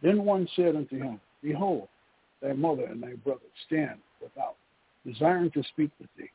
Then 0.00 0.24
one 0.24 0.46
said 0.54 0.76
unto 0.76 0.96
him, 0.96 1.20
Behold, 1.42 1.88
thy 2.40 2.52
mother 2.52 2.84
and 2.84 3.02
thy 3.02 3.14
brother 3.14 3.40
stand 3.66 3.98
without, 4.22 4.54
desiring 5.04 5.50
to 5.52 5.62
speak 5.72 5.90
with 5.98 6.08
thee. 6.16 6.30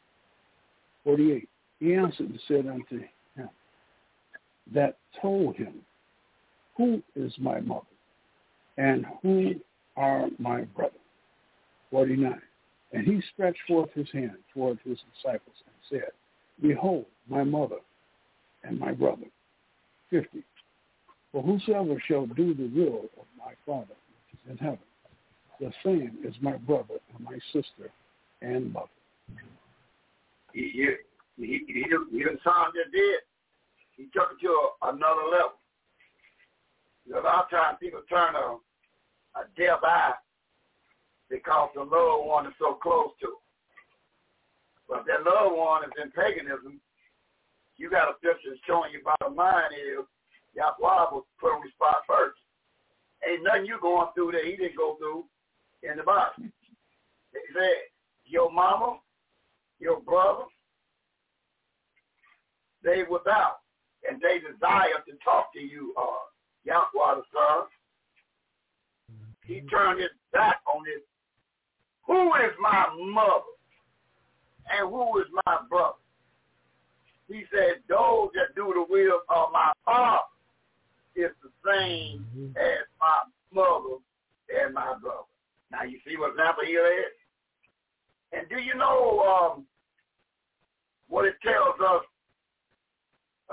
48. 1.04 1.48
He 1.80 1.94
answered 1.94 2.30
and 2.30 2.40
said 2.48 2.68
unto 2.68 3.00
him, 3.00 3.50
that 4.72 4.98
told 5.22 5.56
him, 5.56 5.76
Who 6.78 7.02
is 7.16 7.34
my 7.38 7.60
mother? 7.60 7.86
And 8.78 9.06
who 9.22 9.56
are 9.98 10.28
my 10.40 10.62
brother? 10.62 10.94
49. 11.92 12.42
And 12.94 13.06
he 13.06 13.22
stretched 13.34 13.60
forth 13.68 13.90
his 13.94 14.08
hand 14.14 14.38
toward 14.54 14.80
his 14.84 14.98
disciples 15.14 15.56
and 15.66 15.76
said, 16.00 16.12
Behold, 16.62 17.06
my 17.28 17.44
mother 17.44 17.78
and 18.64 18.80
my 18.80 18.92
brother. 18.92 19.26
50. 20.10 20.44
For 21.32 21.42
whosoever 21.42 22.02
shall 22.08 22.28
do 22.28 22.54
the 22.54 22.70
will 22.76 23.06
of 23.20 23.26
my 23.38 23.54
Father 23.66 23.88
which 23.90 24.40
is 24.40 24.52
in 24.52 24.58
heaven, 24.58 24.80
the 25.60 25.72
same 25.84 26.18
is 26.24 26.36
my 26.42 26.58
brother 26.58 26.96
and 27.16 27.26
my 27.26 27.40
sister 27.52 27.92
and 28.42 28.72
mother. 28.72 28.88
He, 30.54 30.70
he, 30.74 30.88
he, 31.38 31.66
he, 31.68 31.84
he 32.12 32.24
the 32.24 32.38
son 32.44 32.72
just. 32.74 32.96
He 33.98 34.06
took 34.14 34.34
it 34.34 34.42
to 34.42 34.50
a, 34.50 34.90
another 34.90 35.30
level. 35.32 35.62
A 37.14 37.22
lot 37.22 37.46
of 37.46 37.50
times 37.50 37.78
people 37.80 38.02
turn 38.10 38.34
a, 38.36 38.58
a 39.38 39.44
deaf 39.58 39.80
eye 39.84 40.14
because 41.30 41.70
the 41.76 41.82
loved 41.82 42.26
one 42.26 42.48
is 42.48 42.54
so 42.58 42.76
close 42.76 43.12
to 43.22 43.28
them. 43.28 43.44
But 44.90 45.06
that 45.08 45.30
loved 45.30 45.58
one 45.58 45.84
is 45.84 45.92
in 46.02 46.12
paganism. 46.12 46.80
You 47.78 47.90
got 47.90 48.10
a 48.10 48.14
picture 48.14 48.56
showing 48.66 48.94
you 48.94 49.02
bottom 49.04 49.36
line 49.36 49.74
is 49.74 50.06
Yahweh 50.56 51.10
was 51.12 51.26
put 51.40 51.54
on 51.54 51.62
the 51.62 51.70
spot 51.72 52.06
first. 52.08 52.38
Ain't 53.28 53.44
nothing 53.44 53.66
you 53.66 53.78
going 53.82 54.08
through 54.14 54.34
that 54.34 54.46
he 54.46 54.56
didn't 54.56 54.78
go 54.78 54.96
through 54.98 55.26
in 55.82 55.98
the 55.98 56.04
Bible. 56.04 56.38
He 56.38 57.40
said, 57.54 57.90
your 58.26 58.52
mama, 58.52 59.00
your 59.84 60.00
brother, 60.00 60.46
they 62.84 63.04
without, 63.10 63.60
and 64.10 64.20
they 64.22 64.40
desire 64.40 65.04
to 65.06 65.14
talk 65.24 65.54
to 65.54 65.60
you, 65.60 65.94
uh, 65.98 66.24
Yahweh 66.64 67.16
the 67.16 67.24
Son. 67.34 67.68
He 69.46 69.62
turned 69.70 70.00
his 70.00 70.10
back 70.32 70.62
on 70.74 70.84
this. 70.86 71.04
Who 72.08 72.34
is 72.36 72.56
my 72.62 72.88
mother? 72.98 73.52
And 74.72 74.90
who 74.90 75.20
is 75.20 75.28
my 75.46 75.58
brother? 75.70 75.98
He 77.28 77.44
said, 77.52 77.84
those 77.90 78.30
that 78.36 78.56
do 78.56 78.72
the 78.74 78.86
will 78.90 79.20
of 79.30 79.52
my 79.52 79.74
father 79.84 80.24
is 81.16 81.32
the 81.44 81.52
same 81.66 82.26
as 82.56 82.86
my 83.00 83.20
mother 83.54 84.00
and 84.62 84.74
my 84.74 84.96
brother. 85.02 85.28
Now 85.72 85.84
you 85.84 86.00
see 86.08 86.18
what 86.18 86.32
example 86.32 86.64
here 86.66 86.86
is? 86.86 87.14
And 88.32 88.50
do 88.50 88.56
you 88.62 88.76
know 88.76 89.20
um, 89.22 89.66
what 91.14 91.26
it 91.26 91.36
tells 91.44 91.80
us, 91.80 92.04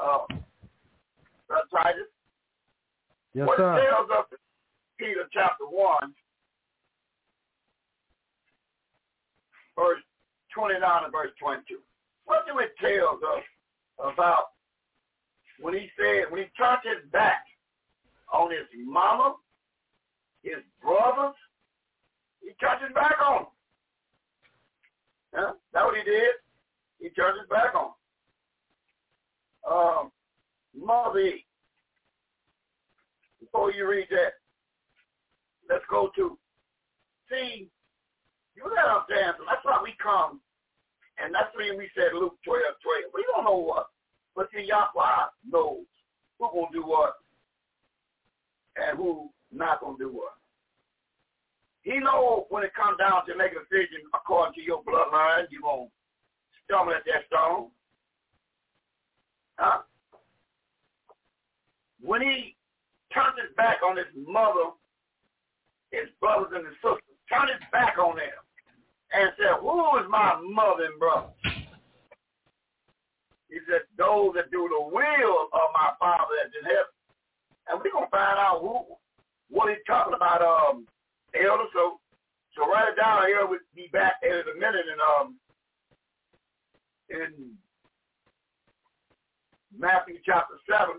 uh, 0.00 0.24
Titus? 1.70 2.08
Yes, 3.34 3.46
what 3.46 3.58
sir. 3.58 3.76
it 3.76 3.84
tells 3.84 4.08
us 4.08 4.24
in 4.32 4.38
Peter 4.96 5.28
chapter 5.30 5.64
1, 5.68 6.14
verse 9.76 10.00
29 10.54 11.04
and 11.04 11.12
verse 11.12 11.28
22. 11.38 11.80
What 12.24 12.46
do 12.46 12.58
it 12.60 12.72
tell 12.80 13.20
us 13.36 13.44
about 13.98 14.56
when 15.60 15.74
he 15.74 15.90
said, 15.98 16.30
when 16.30 16.40
he 16.40 16.48
turned 16.56 16.80
his 16.82 17.04
back 17.12 17.44
on 18.32 18.50
his 18.50 18.64
mama, 18.86 19.34
his 20.42 20.64
brothers, 20.82 21.34
he 22.40 22.52
turned 22.58 22.80
his 22.84 22.94
back 22.94 23.16
on 23.22 23.34
them. 23.34 23.46
Yeah, 25.34 25.50
that's 25.74 25.84
what 25.84 25.98
he 25.98 26.04
did. 26.04 26.40
He 27.00 27.08
turned 27.10 27.38
his 27.40 27.48
back 27.48 27.74
on. 27.74 27.90
Um. 29.70 30.10
Before 33.40 33.72
you 33.72 33.88
read 33.88 34.06
that, 34.10 34.34
let's 35.68 35.84
go 35.90 36.10
to, 36.14 36.38
see, 37.28 37.68
you 38.54 38.62
got 38.62 38.84
to 38.84 38.90
understand, 39.00 39.36
that's 39.48 39.64
why 39.64 39.80
we 39.82 39.94
come, 40.00 40.40
and 41.18 41.34
that's 41.34 41.50
when 41.56 41.76
we 41.76 41.90
said 41.96 42.14
Luke 42.14 42.38
12, 42.44 42.62
12. 42.82 43.14
We 43.14 43.24
don't 43.34 43.44
know 43.44 43.58
what, 43.58 43.86
but 44.36 44.48
see, 44.54 44.66
Yahweh 44.68 45.34
knows 45.50 45.84
who 46.38 46.48
going 46.52 46.72
to 46.72 46.78
do 46.78 46.86
what 46.86 47.14
and 48.76 48.96
who 48.96 49.30
not 49.52 49.80
going 49.80 49.98
to 49.98 50.04
do 50.04 50.10
what. 50.10 50.34
He 51.82 51.98
knows 51.98 52.44
when 52.50 52.62
it 52.62 52.74
comes 52.74 52.98
down 52.98 53.26
to 53.26 53.36
make 53.36 53.52
a 53.52 53.66
decision 53.66 54.06
according 54.14 54.54
to 54.54 54.62
your 54.62 54.82
bloodline, 54.84 55.50
you're 55.50 55.62
going 55.62 55.88
to 55.88 55.92
stumble 56.70 56.94
at 56.94 57.02
that 57.04 57.26
stone. 57.26 57.70
Huh? 59.58 59.82
When 62.00 62.22
he 62.22 62.54
turned 63.12 63.34
his 63.42 63.50
back 63.56 63.78
on 63.84 63.96
his 63.96 64.06
mother, 64.14 64.70
his 65.90 66.06
brothers 66.20 66.54
and 66.54 66.64
his 66.64 66.78
sisters, 66.78 67.18
turned 67.26 67.50
his 67.50 67.66
back 67.72 67.98
on 67.98 68.16
them 68.16 68.40
and 69.12 69.34
said, 69.36 69.58
who 69.60 69.98
is 69.98 70.06
my 70.08 70.38
mother 70.38 70.86
and 70.86 70.98
brother? 70.98 71.34
He 73.50 73.58
said, 73.66 73.82
those 73.98 74.38
that 74.38 74.54
do 74.54 74.70
the 74.70 74.94
will 74.94 75.50
of 75.50 75.66
my 75.74 75.90
Father 75.98 76.30
that's 76.38 76.54
in 76.54 76.70
heaven. 76.70 76.94
And 77.66 77.82
we're 77.82 77.90
going 77.90 78.06
to 78.06 78.14
find 78.14 78.38
out 78.38 78.62
who, 78.62 78.94
what 79.50 79.68
he's 79.68 79.82
talking 79.86 80.14
about, 80.14 80.40
um, 80.40 80.86
elder. 81.34 81.66
So, 81.74 81.98
so 82.54 82.70
write 82.70 82.94
it 82.94 82.96
down 82.96 83.26
here. 83.26 83.42
We'll 83.46 83.58
be 83.74 83.90
back 83.92 84.22
in 84.22 84.30
a 84.30 84.54
minute 84.54 84.86
and, 84.86 85.02
um, 85.02 85.34
in 87.10 87.52
Matthew 89.76 90.18
chapter 90.24 90.54
7, 90.68 90.94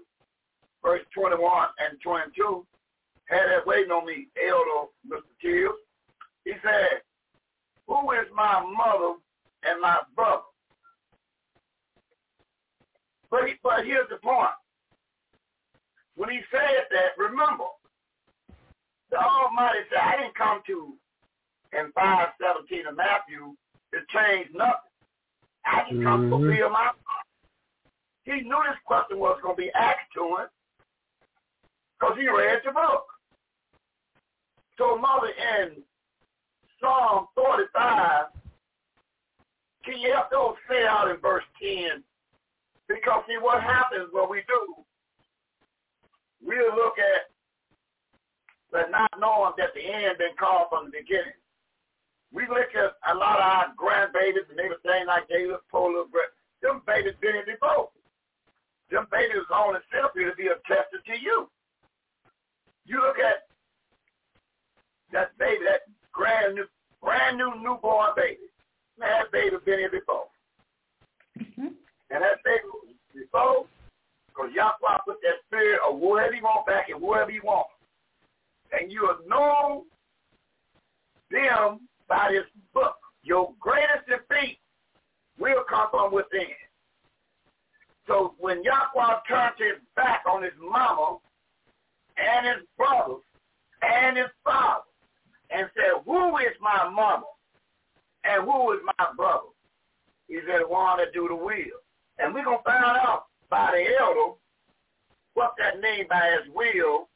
verse 0.84 1.02
21 1.14 1.68
and 1.80 2.00
22, 2.02 2.66
had 3.26 3.48
that 3.48 3.66
waiting 3.66 3.92
on 3.92 4.06
me, 4.06 4.28
elder 4.38 4.92
Mr. 5.08 5.22
Kills. 5.42 5.76
He 6.46 6.54
said, 6.64 7.02
who 7.88 8.12
is 8.12 8.28
my 8.36 8.62
mother 8.62 9.20
and 9.64 9.82
my 9.82 9.98
brother? 10.16 10.44
But, 13.30 13.42
but 13.64 13.86
here's 13.86 14.10
the 14.10 14.18
point. 14.18 14.50
When 16.16 16.30
he 16.30 16.40
said 16.52 16.86
that, 16.92 17.18
remember, 17.18 17.66
the 19.10 19.18
Almighty 19.18 19.80
said, 19.90 20.02
I 20.02 20.18
didn't 20.18 20.36
come 20.36 20.62
to, 20.68 20.94
in 21.74 21.92
517 21.94 22.88
of 22.88 22.98
Matthew, 22.98 23.56
to 23.94 24.00
change 24.12 24.50
nothing. 24.54 24.91
I 25.66 25.84
come 25.90 26.24
to 26.24 26.30
fulfill 26.30 26.50
mm-hmm. 26.50 26.74
my 26.74 26.92
He 28.24 28.42
knew 28.42 28.62
this 28.68 28.80
question 28.86 29.20
was 29.20 29.40
going 29.42 29.56
to 29.56 29.62
be 29.62 29.72
asked 29.72 30.12
to 30.16 30.22
him 30.22 30.48
because 32.00 32.18
he 32.20 32.28
read 32.28 32.60
the 32.66 32.72
book. 32.72 33.06
So, 34.78 34.98
Mother, 34.98 35.30
in 35.30 35.84
Psalm 36.80 37.28
45, 37.36 38.26
can 39.86 40.00
you 40.00 40.14
help 40.14 40.32
those 40.32 40.56
say 40.70 40.86
out 40.88 41.12
in 41.12 41.18
verse 41.18 41.44
10? 41.62 42.04
Because 42.88 43.24
see 43.28 43.38
what 43.40 43.62
happens 43.62 44.10
when 44.12 44.30
we 44.30 44.42
do, 44.48 44.76
we'll 46.42 46.76
look 46.76 46.98
at 46.98 47.32
but 48.72 48.90
not 48.90 49.12
knowing 49.20 49.52
that 49.58 49.74
the 49.76 49.84
end 49.84 50.18
been 50.18 50.36
called 50.40 50.68
from 50.70 50.86
the 50.86 50.92
beginning. 50.92 51.41
We 52.34 52.48
look 52.48 52.72
at 52.76 52.96
a 53.12 53.16
lot 53.16 53.40
of 53.40 53.44
our 53.44 53.68
grandbabies 53.76 54.48
and 54.50 54.58
they 54.58 54.70
were 54.70 54.80
saying 54.86 55.08
like 55.08 55.28
they 55.28 55.48
look 55.48 55.64
poor 55.70 55.90
little 55.90 56.08
grand. 56.08 56.32
Them 56.62 56.82
babies 56.88 57.14
been 57.22 57.34
here 57.34 57.46
before. 57.46 57.90
Them 58.90 59.08
babies 59.12 59.48
on 59.54 59.76
itself 59.76 60.12
here 60.16 60.30
to 60.30 60.36
be 60.36 60.48
attested 60.48 61.04
to 61.06 61.20
you. 61.20 61.50
You 62.86 63.02
look 63.02 63.20
at 63.20 63.48
that 65.12 65.38
baby, 65.38 65.64
that 65.66 65.82
brand 66.16 66.56
new, 66.56 66.66
brand 67.02 67.38
new 67.38 67.54
newborn 67.62 68.12
baby. 68.16 68.48
Man, 69.00 69.10
that 69.10 69.32
baby 69.32 69.56
been 69.66 69.80
here 69.80 69.92
before. 69.92 70.26
Mm-hmm. 71.40 71.76
And 72.12 72.24
that 72.24 72.44
baby 72.44 72.96
before, 73.14 73.66
because 74.28 74.52
Yahweh 74.56 74.98
put 75.06 75.18
that 75.22 75.44
spirit 75.48 75.80
of 75.88 75.98
whatever 75.98 76.34
you 76.34 76.44
want 76.44 76.66
back 76.66 76.90
and 76.90 77.02
whatever 77.02 77.32
you 77.32 77.42
want. 77.44 77.68
And 78.72 78.92
you 78.92 79.10
know 79.28 79.86
them 81.30 81.80
by 82.12 82.28
this 82.30 82.44
book. 82.74 82.98
Your 83.24 83.54
greatest 83.62 84.06
defeat 84.06 84.60
will 85.40 85.64
come 85.70 85.88
from 85.92 86.14
within. 86.14 86.52
So 88.06 88.34
when 88.38 88.62
Yahweh 88.64 89.20
turned 89.30 89.56
his 89.58 89.80
back 89.96 90.24
on 90.30 90.44
his 90.44 90.52
mama 90.60 91.20
and 92.18 92.46
his 92.46 92.68
brothers 92.76 93.24
and 93.82 94.18
his 94.18 94.28
father 94.44 94.84
and 95.52 95.70
said, 95.74 96.04
who 96.06 96.38
is 96.40 96.52
my 96.60 96.90
mama 96.90 97.24
and 98.26 98.44
who 98.44 98.74
is 98.74 98.80
my 98.98 99.06
brother? 99.16 99.48
He 100.28 100.40
said, 100.46 100.68
that 100.68 101.14
do 101.14 101.30
the 101.30 101.36
will. 101.36 101.80
And 102.20 102.34
we're 102.34 102.44
going 102.44 102.58
to 102.58 102.64
find 102.64 102.84
out 102.84 103.26
by 103.50 103.72
the 103.72 103.86
elder 104.02 104.36
what 105.36 105.54
that 105.60 105.80
means 105.80 106.08
by 106.10 106.36
his 106.38 106.54
will 106.54 107.08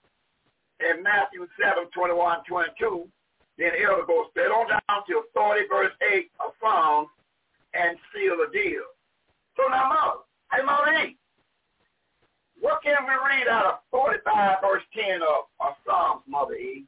in 0.80 1.04
Matthew 1.04 1.48
7, 1.62 1.86
21, 1.94 2.38
22. 2.48 3.10
Then 3.58 3.72
the 3.72 3.84
elder 3.88 4.06
goes 4.06 4.28
straight 4.32 4.52
on 4.52 4.68
down 4.68 5.02
to 5.08 5.24
40 5.34 5.62
verse 5.70 5.94
8 6.14 6.32
of 6.44 6.52
Psalms 6.62 7.10
and 7.74 7.98
seal 8.14 8.38
the 8.38 8.52
deal. 8.52 8.84
So 9.56 9.64
now, 9.70 9.88
Mother, 9.88 10.20
hey, 10.52 10.64
Mother 10.66 11.08
E, 11.08 11.18
what 12.60 12.84
can 12.84 12.96
we 13.08 13.14
read 13.14 13.48
out 13.48 13.66
of 13.66 13.80
45 13.92 14.58
verse 14.62 14.84
10 14.94 15.22
of, 15.22 15.48
of 15.60 15.76
Psalms, 15.86 16.24
Mother 16.28 16.56
E? 16.56 16.86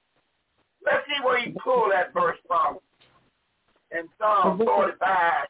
Let's 0.84 1.06
see 1.07 1.23
where 1.23 1.39
he 1.39 1.56
pulled 1.64 1.91
that 1.91 2.14
verse 2.14 2.38
from. 2.48 2.80
In 3.91 4.07
Psalm 4.19 4.57
45 4.57 5.48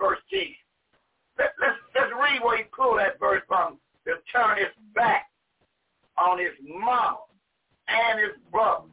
verse 0.00 0.18
10. 0.32 0.40
Let, 1.38 1.52
let's, 1.60 1.76
let's 1.94 2.12
read 2.12 2.40
where 2.42 2.56
he 2.56 2.64
pulled 2.74 2.98
that 2.98 3.20
verse 3.20 3.42
from 3.46 3.78
to 4.06 4.14
turn 4.32 4.56
his 4.56 4.72
back 4.94 5.26
on 6.18 6.38
his 6.38 6.52
mom 6.62 7.16
and 7.88 8.20
his 8.20 8.36
brother. 8.50 8.88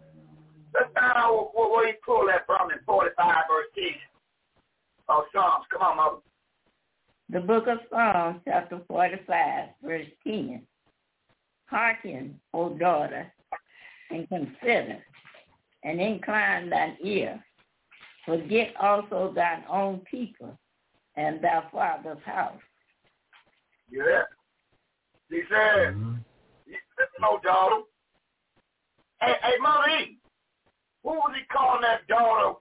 Let's 0.74 0.92
find 0.94 1.14
out 1.18 1.52
where, 1.54 1.70
where 1.72 1.88
he 1.88 1.94
pulled 2.06 2.30
that 2.30 2.46
from 2.46 2.72
in 2.72 2.78
45 2.86 3.18
verse 3.26 3.66
10. 3.76 3.86
of 5.10 5.24
Psalms. 5.34 5.66
Come 5.72 5.82
on, 5.82 5.98
mother. 5.98 6.18
The 7.30 7.40
book 7.40 7.68
of 7.68 7.80
Psalms, 7.90 8.42
chapter 8.46 8.80
45, 8.88 9.70
verse 9.84 10.08
10. 10.26 10.62
Hearken, 11.68 12.40
O 12.54 12.70
daughter, 12.78 13.32
and 14.12 14.28
consider, 14.30 15.00
and 15.84 16.00
incline 16.00 16.70
thine 16.70 16.98
ear. 17.04 17.44
Forget 18.26 18.74
also 18.80 19.34
thine 19.36 19.64
own 19.70 20.02
people 20.10 20.58
and 21.16 21.42
thy 21.44 21.64
father's 21.72 22.24
house. 22.26 22.60
Yeah. 23.92 24.24
He 25.30 25.42
said, 25.50 25.94
Mm-hmm. 25.96 26.16
listen, 26.68 27.22
no 27.22 27.40
daughter. 27.44 27.82
Hey, 29.22 29.34
hey, 29.42 29.54
Mother 29.60 29.90
E, 30.00 30.18
who 31.04 31.12
was 31.12 31.36
he 31.36 31.44
calling 31.52 31.82
that 31.84 32.08
daughter 32.08 32.58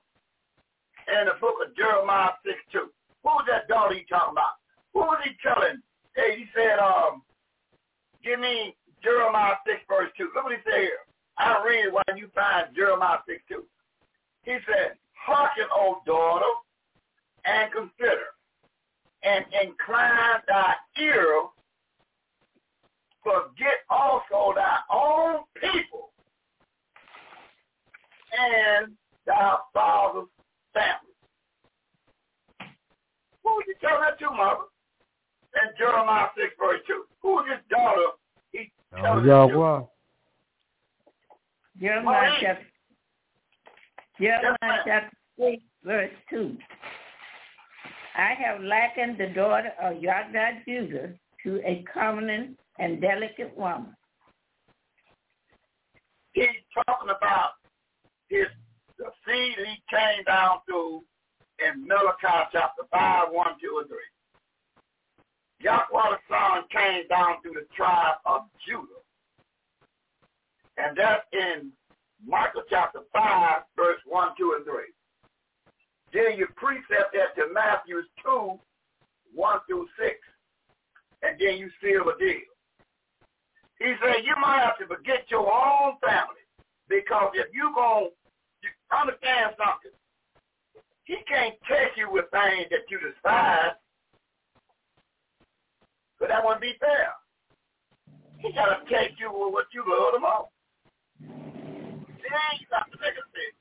in 1.09 1.27
the 1.27 1.39
book 1.41 1.63
of 1.65 1.77
Jeremiah 1.77 2.35
6 2.45 2.59
2? 2.73 2.79
Who 3.23 3.29
was 3.29 3.47
that 3.49 3.69
daughter 3.69 3.95
he 3.95 4.05
talking 4.11 4.35
about? 4.35 4.59
Who 4.93 5.01
was 5.01 5.23
he 5.25 5.33
telling? 5.43 5.81
Hey, 6.15 6.37
he 6.39 6.47
said, 6.55 6.79
um, 6.79 7.23
give 8.23 8.41
me 8.41 8.77
Jeremiah 9.03 9.55
6 9.67 9.79
verse 9.89 10.11
2. 10.19 10.31
Look 10.35 10.45
what 10.45 10.53
he 10.53 10.63
said 10.65 10.81
here. 10.81 11.03
I'll 11.39 11.65
read 11.65 11.87
it 11.87 11.93
while 11.93 12.17
you 12.17 12.29
find 12.35 12.75
Jeremiah 12.75 13.19
6 13.27 13.41
2. 13.49 13.63
He 14.45 14.59
said, 14.67 14.99
Hearken, 15.15 15.71
O 15.73 16.03
daughter, 16.05 16.51
and 17.45 17.71
consider, 17.73 18.35
and 19.23 19.45
incline 19.63 20.43
thy 20.49 20.75
ear, 20.99 21.47
forget 23.23 23.87
also 23.89 24.53
thy 24.55 24.79
own 24.91 25.45
people 25.61 26.12
and 28.39 28.93
thy 29.27 29.57
father's 29.75 30.29
family. 30.75 31.15
Who 33.45 33.51
was 33.51 33.65
you 33.67 33.75
tell 33.81 33.99
that 34.01 34.19
to, 34.19 34.31
mother? 34.31 34.65
In 35.63 35.71
Jeremiah 35.79 36.29
6, 36.37 36.55
verse 36.59 36.81
2. 36.87 37.05
Who 37.23 37.29
is 37.31 37.35
was 37.35 37.45
his 37.51 37.61
daughter 37.71 38.07
he 38.53 38.73
Oh, 38.97 39.03
telling 39.03 39.27
y'all, 39.27 39.49
it 39.49 39.53
to? 39.53 39.59
wow. 39.59 39.91
Jeremiah 41.81 42.23
Maureen. 42.23 42.39
chapter, 42.41 42.67
Jeremiah 44.21 44.57
ma'am. 44.63 44.81
chapter 44.87 45.17
6, 45.39 45.63
verse 45.85 46.11
2. 46.31 46.57
I 48.15 48.35
have 48.35 48.61
likened 48.61 49.19
the 49.19 49.29
daughter 49.29 49.73
of 49.83 50.03
Yada 50.03 50.61
Judah 50.67 51.15
to 51.43 51.61
a 51.65 51.83
common 51.93 52.57
and 52.79 53.01
delicate 53.01 53.57
woman. 53.57 53.97
He's 56.35 56.47
talking 56.75 57.09
about 57.11 57.53
his 58.33 58.49
the 58.97 59.13
seed 59.27 59.57
he 59.59 59.77
came 59.93 60.25
down 60.25 60.65
through 60.65 61.03
in 61.61 61.87
Malachi 61.87 62.49
chapter 62.53 62.83
5, 62.91 63.29
1, 63.31 63.47
2, 63.61 63.79
and 63.81 63.89
3. 63.89 63.99
Yahweh 65.61 66.17
the 66.17 66.19
Son 66.29 66.63
came 66.71 67.07
down 67.09 67.43
through 67.43 67.55
the 67.55 67.67
tribe 67.77 68.17
of 68.27 68.43
Judah. 68.67 69.03
And 70.79 70.97
that's 70.97 71.25
in 71.33 71.73
Micah 72.25 72.65
chapter 72.71 73.01
5, 73.13 73.63
verse 73.77 74.01
1, 74.07 74.29
2, 74.39 74.55
and 74.57 74.65
3. 74.65 74.75
Then 76.13 76.39
you 76.39 76.47
precept 76.57 77.15
that 77.15 77.35
to 77.37 77.53
Matthew 77.53 78.03
2, 78.25 78.59
1 79.35 79.59
through 79.67 79.87
6. 79.99 80.11
And 81.23 81.39
then 81.39 81.59
you 81.59 81.71
seal 81.81 82.05
the 82.05 82.17
deal. 82.19 82.49
He 83.79 83.95
said 84.03 84.25
you 84.25 84.35
might 84.41 84.63
have 84.63 84.79
to 84.79 84.87
forget 84.87 85.27
your 85.29 85.47
own 85.51 85.95
family 86.05 86.43
because 86.89 87.33
if 87.35 87.49
you're 87.55 87.75
going 87.75 88.11
to 88.11 88.22
understand 88.93 89.57
something, 89.57 89.95
he 91.05 91.17
can't 91.29 91.55
test 91.67 91.97
you 91.97 92.11
with 92.11 92.31
things 92.31 92.69
that 92.71 92.87
you 92.89 93.01
despise, 93.01 93.75
but 96.21 96.29
that 96.29 96.45
wouldn't 96.45 96.63
be 96.63 96.75
fair. 96.79 97.13
He 98.39 98.53
got 98.53 98.67
to 98.67 98.79
test 98.91 99.19
you 99.19 99.31
with 99.31 99.53
what 99.53 99.67
you 99.73 99.83
love 99.87 100.15
the 100.15 100.21
most. 100.21 100.51
Got 102.71 102.89
to 102.89 102.99
make 103.05 103.13
a 103.13 103.25
decision. 103.29 103.61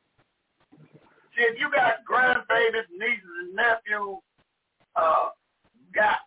See, 1.36 1.44
if 1.44 1.60
you 1.60 1.68
got 1.72 2.03
grandbabies, 2.08 2.88
nieces, 2.95 3.36
and 3.44 3.56
nephews, 3.56 4.24
uh, 4.95 5.36
got 5.94 6.24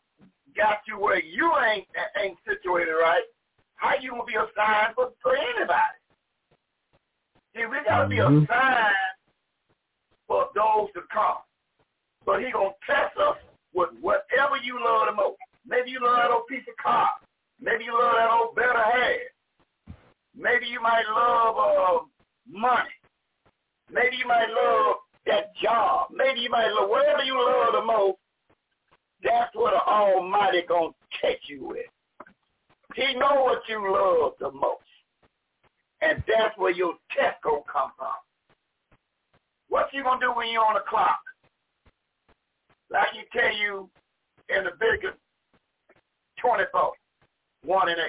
got 0.56 0.78
you 0.86 0.98
where 1.00 1.22
you 1.22 1.50
ain't 1.64 1.86
ain't 2.20 2.36
situated 2.46 2.92
right, 2.92 3.24
how 3.76 3.94
you 4.00 4.10
gonna 4.10 4.24
be 4.24 4.34
a 4.34 4.46
sign 4.56 4.92
for, 4.94 5.12
for 5.22 5.36
anybody? 5.36 6.03
See, 7.54 7.66
we 7.66 7.76
gotta 7.86 8.08
be 8.08 8.18
a 8.18 8.24
Mhm. 8.26 8.46
sign 8.48 8.94
for 10.26 10.50
those 10.54 10.92
to 10.94 11.02
come. 11.02 11.38
But 12.24 12.42
he 12.42 12.50
gonna 12.50 12.74
test 12.86 13.16
us 13.18 13.38
with 13.72 13.92
whatever 14.00 14.56
you 14.56 14.82
love 14.82 15.06
the 15.06 15.12
most. 15.12 15.38
Maybe 15.66 15.90
you 15.90 16.00
love 16.00 16.16
that 16.16 16.30
old 16.30 16.46
piece 16.46 16.66
of 16.66 16.76
car. 16.76 17.10
Maybe 17.60 17.84
you 17.84 17.92
love 17.92 18.14
that 18.14 18.30
old 18.30 18.54
better 18.54 18.82
hair. 18.82 19.30
Maybe 20.34 20.66
you 20.66 20.80
might 20.80 21.06
love 21.06 21.58
uh, 21.58 22.04
money. 22.46 22.90
Maybe 23.88 24.16
you 24.16 24.26
might 24.26 24.50
love 24.50 24.96
that 25.26 25.54
job. 25.56 26.10
Maybe 26.10 26.40
you 26.40 26.50
might 26.50 26.68
love 26.72 26.88
whatever 26.88 27.22
you 27.22 27.38
love 27.40 27.72
the 27.72 27.82
most. 27.82 28.18
That's 29.22 29.54
what 29.54 29.72
the 29.72 29.82
Almighty 29.82 30.62
gonna 30.62 30.92
catch 31.20 31.48
you 31.48 31.64
with. 31.68 31.86
He 32.94 33.14
know 33.14 33.44
what 33.44 33.68
you 33.68 33.92
love 33.92 34.34
the 34.38 34.50
most. 34.50 34.83
And 36.04 36.22
that's 36.28 36.56
where 36.58 36.70
your 36.70 36.94
test 37.16 37.40
gonna 37.42 37.62
come 37.70 37.92
from. 37.96 38.12
What 39.68 39.88
you 39.92 40.02
gonna 40.02 40.20
do 40.20 40.32
when 40.32 40.48
you're 40.50 40.64
on 40.64 40.74
the 40.74 40.84
clock? 40.88 41.20
Like 42.90 43.08
you 43.14 43.22
tell 43.32 43.56
you 43.56 43.88
in 44.50 44.64
Leviticus 44.64 45.16
24, 46.40 46.92
1 47.64 47.88
and 47.88 47.98
8. 47.98 48.04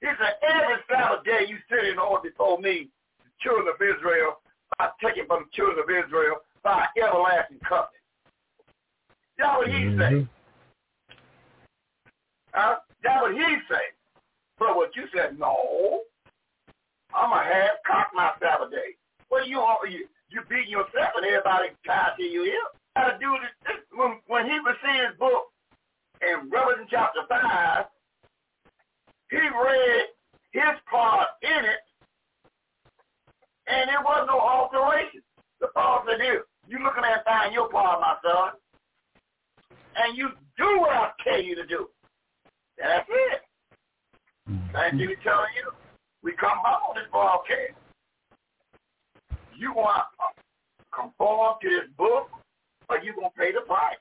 He 0.00 0.06
said, 0.06 0.34
every 0.42 0.76
Sabbath 0.88 1.24
day 1.24 1.46
you 1.48 1.56
sit 1.68 1.88
in 1.88 1.98
order 1.98 2.28
before 2.28 2.58
me, 2.58 2.88
the 3.24 3.30
children 3.40 3.68
of 3.68 3.80
Israel, 3.80 4.40
I 4.78 4.90
take 5.02 5.16
it 5.16 5.26
from 5.26 5.44
the 5.44 5.56
children 5.56 5.78
of 5.78 5.88
Israel 5.88 6.36
by 6.62 6.86
everlasting 6.96 7.60
covenant. 7.66 7.90
That's 9.38 9.56
what 9.56 9.68
he 9.68 9.74
mm-hmm. 9.74 10.00
say. 10.00 10.28
Huh? 12.52 12.76
That's 13.02 13.22
what 13.22 13.32
he 13.32 13.56
say. 13.68 13.84
But 14.58 14.76
what 14.76 14.94
you 14.94 15.04
said, 15.14 15.38
no, 15.38 16.02
I'm 17.14 17.32
a 17.32 17.42
half 17.42 17.82
cock 17.86 18.08
my 18.14 18.30
Sabbath 18.40 18.70
day. 18.70 18.96
What 19.28 19.46
you 19.46 19.62
you 19.88 20.06
you 20.30 20.40
beating 20.48 20.70
yourself 20.70 21.14
and 21.16 21.26
everybody 21.26 21.70
tied 21.86 22.14
to 22.18 22.22
you 22.22 22.44
here? 22.44 22.68
How 22.94 23.10
to 23.10 23.18
do 23.18 23.36
this, 23.42 23.54
this 23.66 23.82
when, 23.94 24.18
when 24.26 24.46
he 24.46 24.58
received 24.58 25.10
his 25.10 25.18
book 25.18 25.50
in 26.22 26.50
Revelation 26.50 26.86
chapter 26.90 27.20
5, 27.28 27.86
he 29.30 29.38
read 29.38 30.06
his 30.52 30.78
part 30.90 31.28
in 31.42 31.64
it, 31.64 31.82
and 33.66 33.88
there 33.88 34.02
was 34.02 34.26
no 34.26 34.38
alteration. 34.38 35.22
The 35.60 35.68
Paul 35.68 36.04
said, 36.06 36.20
here, 36.20 36.44
you 36.66 36.78
looking 36.82 37.04
at 37.04 37.24
find 37.24 37.52
your 37.52 37.68
part, 37.68 38.00
my 38.00 38.16
son, 38.22 38.52
and 39.96 40.16
you 40.16 40.30
do 40.56 40.80
what 40.80 40.90
I 40.90 41.10
tell 41.22 41.40
you 41.42 41.54
to 41.54 41.66
do. 41.66 41.88
That's 42.78 43.08
it. 43.08 43.40
Thank 44.72 45.00
you 45.00 45.14
for 45.14 45.22
telling 45.22 45.54
you. 45.56 45.72
We 46.22 46.32
come 46.32 46.58
home 46.62 46.90
on 46.90 46.96
this 46.96 47.06
broadcast. 47.10 47.74
You 49.56 49.72
want 49.72 50.04
to 50.18 50.96
conform 50.96 51.56
to 51.62 51.68
this 51.68 51.88
book, 51.96 52.30
or 52.88 52.98
you 52.98 53.14
going 53.14 53.30
to 53.30 53.38
pay 53.38 53.52
the 53.52 53.60
price. 53.66 53.96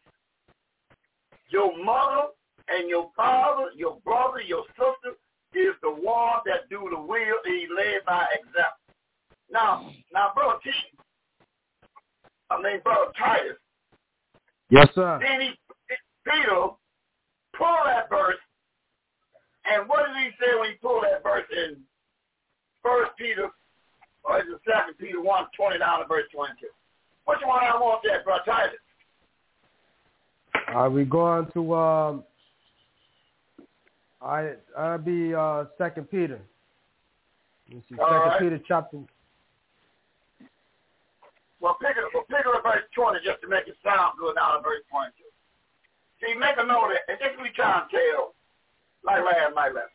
Your 1.50 1.78
mother 1.84 2.30
and 2.70 2.90
your 2.90 3.10
father, 3.16 3.70
your 3.76 3.98
brother, 4.06 4.42
your 4.42 4.64
sister 4.78 5.18
is 5.54 5.76
the 5.82 5.90
one 5.90 6.40
that 6.46 6.70
do 6.70 6.88
the 6.90 7.00
will 7.00 7.40
and 7.46 7.56
he 7.56 7.68
led 7.76 8.06
by 8.06 8.26
example. 8.34 8.80
Now, 9.52 9.92
now, 10.14 10.32
brother 10.36 10.60
T, 10.64 10.70
I 12.52 12.62
mean, 12.62 12.82
brother 12.84 13.12
Titus, 13.18 13.58
Yes, 14.80 14.96
sir. 14.96 15.20
then 15.22 15.42
he, 15.42 15.50
Peter 16.24 16.70
pulled 17.58 17.86
that 17.86 18.10
verse, 18.10 18.40
and 19.70 19.88
what 19.90 20.06
did 20.08 20.16
he 20.24 20.30
say 20.40 20.58
when 20.58 20.70
he 20.70 20.76
pulled 20.78 21.04
that 21.04 21.22
verse 21.22 21.46
in 21.52 21.78
First 22.82 23.12
Peter, 23.18 23.50
or 24.24 24.40
is 24.40 24.46
it 24.48 24.62
Second 24.66 24.98
Peter 24.98 25.22
one 25.22 25.46
twenty 25.56 25.80
down 25.80 26.00
to 26.00 26.08
verse 26.08 26.26
twenty-two? 26.34 26.68
Which 27.26 27.40
one 27.44 27.64
I 27.64 27.76
want 27.76 28.02
that, 28.06 28.24
brother 28.24 28.44
Titus? 28.46 28.80
Are 30.70 30.90
we 30.90 31.04
going 31.04 31.48
to 31.54 31.76
um? 31.76 32.24
I 34.22 34.54
I'll 34.78 34.98
be 34.98 35.34
uh 35.36 35.66
Second 35.78 36.10
Peter. 36.10 36.40
Let 37.68 37.76
me 37.76 37.84
see. 37.90 37.96
Second 37.96 38.14
right. 38.14 38.40
Peter 38.40 38.60
chapter. 38.68 39.00
Well, 41.60 41.78
pick 41.82 41.92
it, 41.92 42.04
well, 42.14 42.24
pick 42.32 42.40
it 42.40 42.56
up 42.56 42.64
verse 42.64 42.88
20 42.96 43.20
just 43.20 43.42
to 43.44 43.48
make 43.52 43.68
it 43.68 43.76
sound 43.84 44.16
good 44.18 44.36
down 44.36 44.56
to 44.56 44.64
verse 44.64 44.80
22. 44.90 45.12
Of 46.70 46.92
it, 46.92 47.02
and 47.10 47.18
this 47.18 47.34
we 47.42 47.50
try 47.56 47.82
and 47.82 47.90
tell, 47.90 48.36
like 49.04 49.26
last 49.26 49.56
night 49.56 49.74
lesson. 49.74 49.89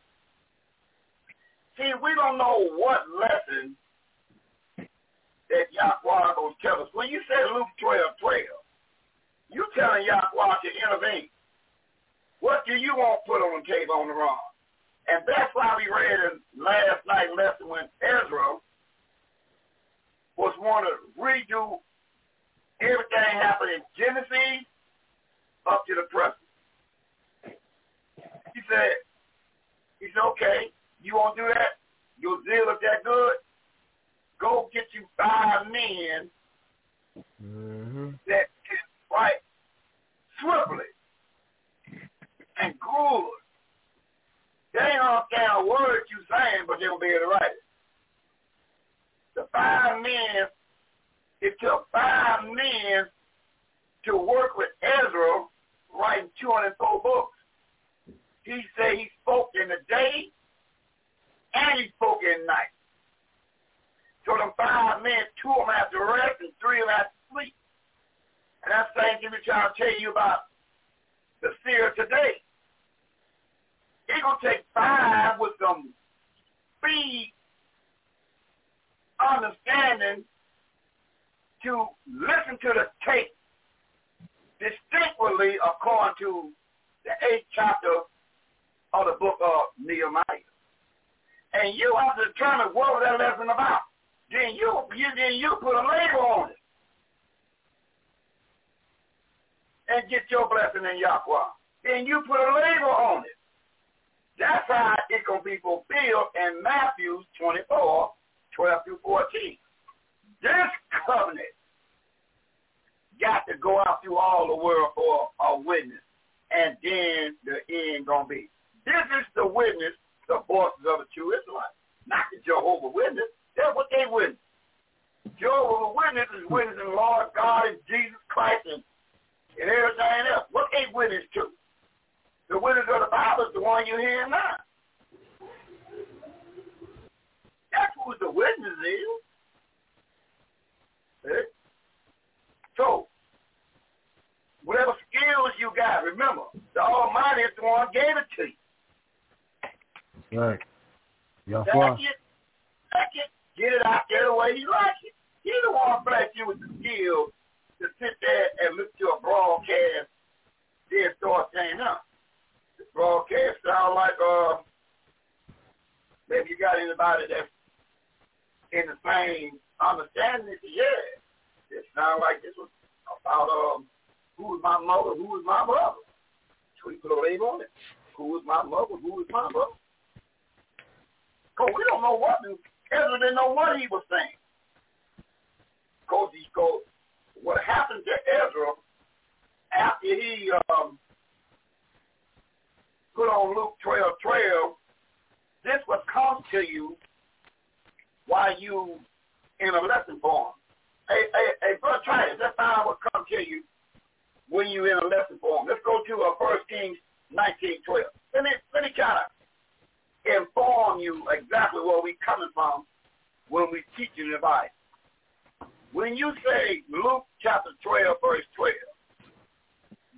you 216.24 216.32
say 216.40 216.82
Luke 216.88 217.26
chapter 217.40 217.70
12, 217.82 218.16
verse 218.24 218.48
12, 218.56 218.72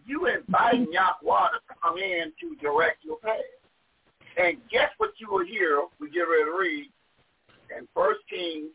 you 0.07 0.27
inviting 0.27 0.87
mm-hmm. 0.87 1.03
Yahweh 1.27 1.51
to 1.51 1.61
come 1.83 1.99
in 1.99 2.31
to 2.39 2.55
direct 2.63 3.03
your 3.05 3.19
path. 3.19 3.43
And 4.39 4.59
guess 4.71 4.91
what 4.99 5.11
you 5.19 5.27
will 5.31 5.45
hear? 5.45 5.83
We 5.99 6.11
get 6.11 6.31
ready 6.31 6.45
to 6.45 6.55
read 6.55 6.87
in 7.77 7.89
First 7.95 8.21
Kings 8.31 8.71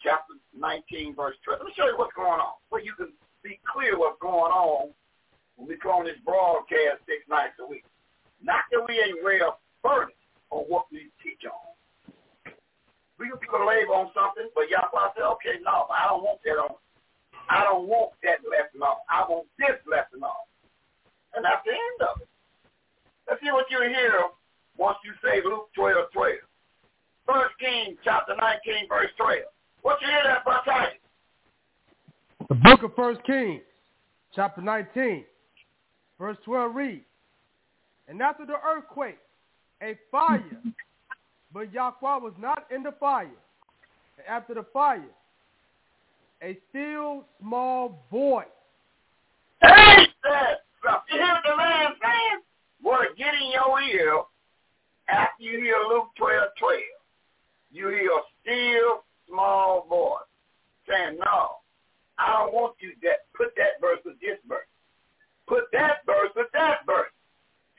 chapter 0.00 0.32
19, 0.56 1.14
verse 1.14 1.36
12. 1.44 1.60
Let 1.60 1.66
me 1.66 1.72
show 1.76 1.86
you 1.86 1.98
what's 1.98 2.16
going 2.16 2.40
on, 2.40 2.56
so 2.70 2.78
you 2.78 2.94
can 2.96 3.12
be 3.44 3.60
clear 3.68 3.98
what's 3.98 4.20
going 4.20 4.52
on 4.52 4.94
when 5.56 5.68
we 5.68 5.76
come 5.76 5.92
on 5.92 6.04
this 6.06 6.22
broadcast 6.24 7.04
six 7.04 7.20
nights 7.28 7.60
a 7.60 7.66
week. 7.68 7.84
Not 8.40 8.64
that 8.72 8.80
we 8.88 8.96
ain't 8.96 9.20
well 9.20 9.60
furnished 9.82 10.16
on 10.48 10.64
what 10.72 10.86
we 10.90 11.12
teach 11.20 11.44
on, 11.44 11.69
we 13.20 13.28
can 13.28 13.36
put 13.44 13.60
a 13.60 13.68
label 13.68 14.00
on 14.00 14.08
something, 14.16 14.48
but 14.56 14.72
Yahweh 14.72 15.12
said, 15.12 15.28
okay, 15.36 15.60
no, 15.60 15.84
I 15.92 16.08
don't 16.08 16.24
want 16.24 16.40
that 16.42 16.56
on. 16.56 16.74
I 17.52 17.62
don't 17.68 17.86
want 17.86 18.16
that 18.24 18.40
lesson 18.48 18.80
on. 18.80 18.96
I 19.12 19.28
want 19.28 19.46
this 19.60 19.76
lesson 19.84 20.24
on. 20.24 20.40
And 21.36 21.44
that's 21.44 21.60
the 21.68 21.76
end 21.76 22.00
of 22.08 22.24
it. 22.24 22.28
Let's 23.28 23.44
see 23.44 23.52
what 23.52 23.68
you 23.70 23.78
hear 23.84 24.32
once 24.78 24.96
you 25.04 25.12
say 25.22 25.44
Luke 25.44 25.68
12, 25.76 26.10
12. 26.12 26.32
First 27.26 27.54
King, 27.60 27.96
chapter 28.02 28.34
19, 28.34 28.88
verse 28.88 29.12
12. 29.18 29.38
What 29.82 30.00
you 30.00 30.08
hear 30.08 30.24
that 30.24 30.42
about 30.42 30.64
Titus? 30.64 30.98
The 32.48 32.54
book 32.56 32.82
of 32.82 32.96
First 32.96 33.20
Kings, 33.24 33.62
chapter 34.34 34.62
19, 34.62 35.24
verse 36.18 36.38
12 36.44 36.74
reads, 36.74 37.04
And 38.08 38.20
after 38.22 38.46
the 38.46 38.56
earthquake, 38.64 39.18
a 39.82 39.98
fire 40.10 40.42
but 41.52 41.72
Yahweh 41.72 42.18
was 42.18 42.32
not 42.38 42.66
in 42.74 42.82
the 42.82 42.92
fire. 42.92 43.30
And 44.18 44.26
after 44.28 44.54
the 44.54 44.64
fire, 44.72 45.02
a 46.42 46.58
still 46.70 47.24
small 47.40 48.04
voice. 48.10 48.46
Hey, 49.60 50.06
stuff. 50.80 51.02
You 51.10 51.18
hear 51.18 51.38
the 51.44 51.56
man 51.56 51.92
saying? 52.02 52.40
Well, 52.82 53.00
get 53.18 53.34
in 53.34 53.50
your 53.52 53.80
ear 53.80 54.22
after 55.08 55.42
you 55.42 55.58
hear 55.60 55.76
Luke 55.88 56.08
12, 56.16 56.48
12. 56.58 56.80
You 57.72 57.88
hear 57.88 58.10
a 58.10 58.20
still 58.42 59.04
small 59.28 59.86
voice 59.88 60.26
saying, 60.88 61.18
no, 61.18 61.56
I 62.18 62.32
don't 62.38 62.54
want 62.54 62.74
you 62.80 62.90
to 62.90 62.96
Put 63.36 63.56
that 63.56 63.80
verse 63.80 64.00
with 64.04 64.20
this 64.20 64.36
verse. 64.46 64.68
Put 65.48 65.64
that 65.72 66.04
verse 66.04 66.28
with 66.36 66.48
that 66.52 66.84
verse. 66.84 67.08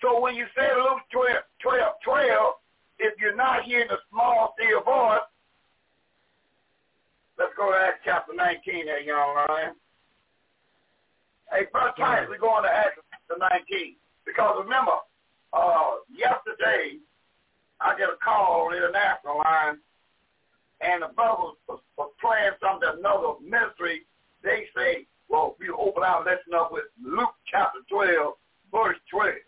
So 0.02 0.20
when 0.20 0.34
you 0.34 0.46
say 0.58 0.68
Luke 0.76 1.06
12, 1.12 1.38
12, 1.62 1.94
12, 2.04 2.54
if 3.02 3.20
you're 3.20 3.36
not 3.36 3.64
hearing 3.64 3.90
the 3.90 3.98
small 4.10 4.54
still 4.54 4.84
voice, 4.86 5.26
let's 7.38 7.52
go 7.58 7.74
to 7.74 7.78
Acts 7.78 8.06
chapter 8.06 8.34
19 8.34 8.86
there, 8.86 9.02
young 9.02 9.36
lion. 9.50 9.74
Hey, 11.52 11.66
first 11.74 11.98
time 11.98 12.30
we're 12.30 12.38
going 12.38 12.64
to 12.64 12.70
Acts 12.70 13.02
chapter 13.10 13.42
19. 13.42 13.98
Because 14.24 14.62
remember, 14.64 15.02
uh, 15.52 16.06
yesterday 16.14 17.02
I 17.82 17.98
get 17.98 18.14
a 18.14 18.22
call 18.24 18.70
international 18.70 19.42
line 19.42 19.82
and 20.82 21.02
the 21.02 21.10
brother 21.18 21.58
was, 21.68 21.82
was 21.98 22.12
playing 22.22 22.54
something 22.62 23.02
another 23.02 23.42
ministry. 23.42 24.06
They 24.46 24.70
say, 24.78 25.10
well, 25.28 25.58
we 25.60 25.70
open 25.74 26.04
our 26.04 26.22
lesson 26.22 26.54
up 26.54 26.72
with 26.72 26.86
Luke 27.02 27.34
chapter 27.50 27.82
12, 27.90 28.38
verse 28.70 28.98
12. 29.10 29.42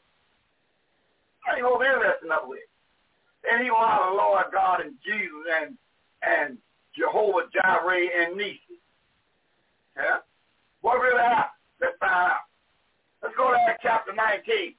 I 1.45 1.57
ain't 1.57 1.65
open 1.65 1.85
there 1.85 2.01
lesson 2.01 2.33
up 2.33 2.49
with. 2.49 2.65
Want 3.43 4.11
the 4.11 4.17
Lord 4.17 4.45
God 4.51 4.81
and 4.81 4.95
Jesus 5.03 5.43
and 5.61 5.77
and 6.23 6.57
Jehovah 6.95 7.49
Jireh 7.51 8.07
and 8.21 8.37
Nisi. 8.37 8.79
Yeah? 9.97 10.23
What 10.81 11.01
really 11.01 11.21
happened? 11.21 11.59
Let's 11.81 11.97
find 11.99 12.31
out. 12.31 12.47
Let's 13.21 13.35
go 13.35 13.51
to 13.51 13.59
Acts 13.67 13.83
chapter 13.83 14.13
19. 14.13 14.75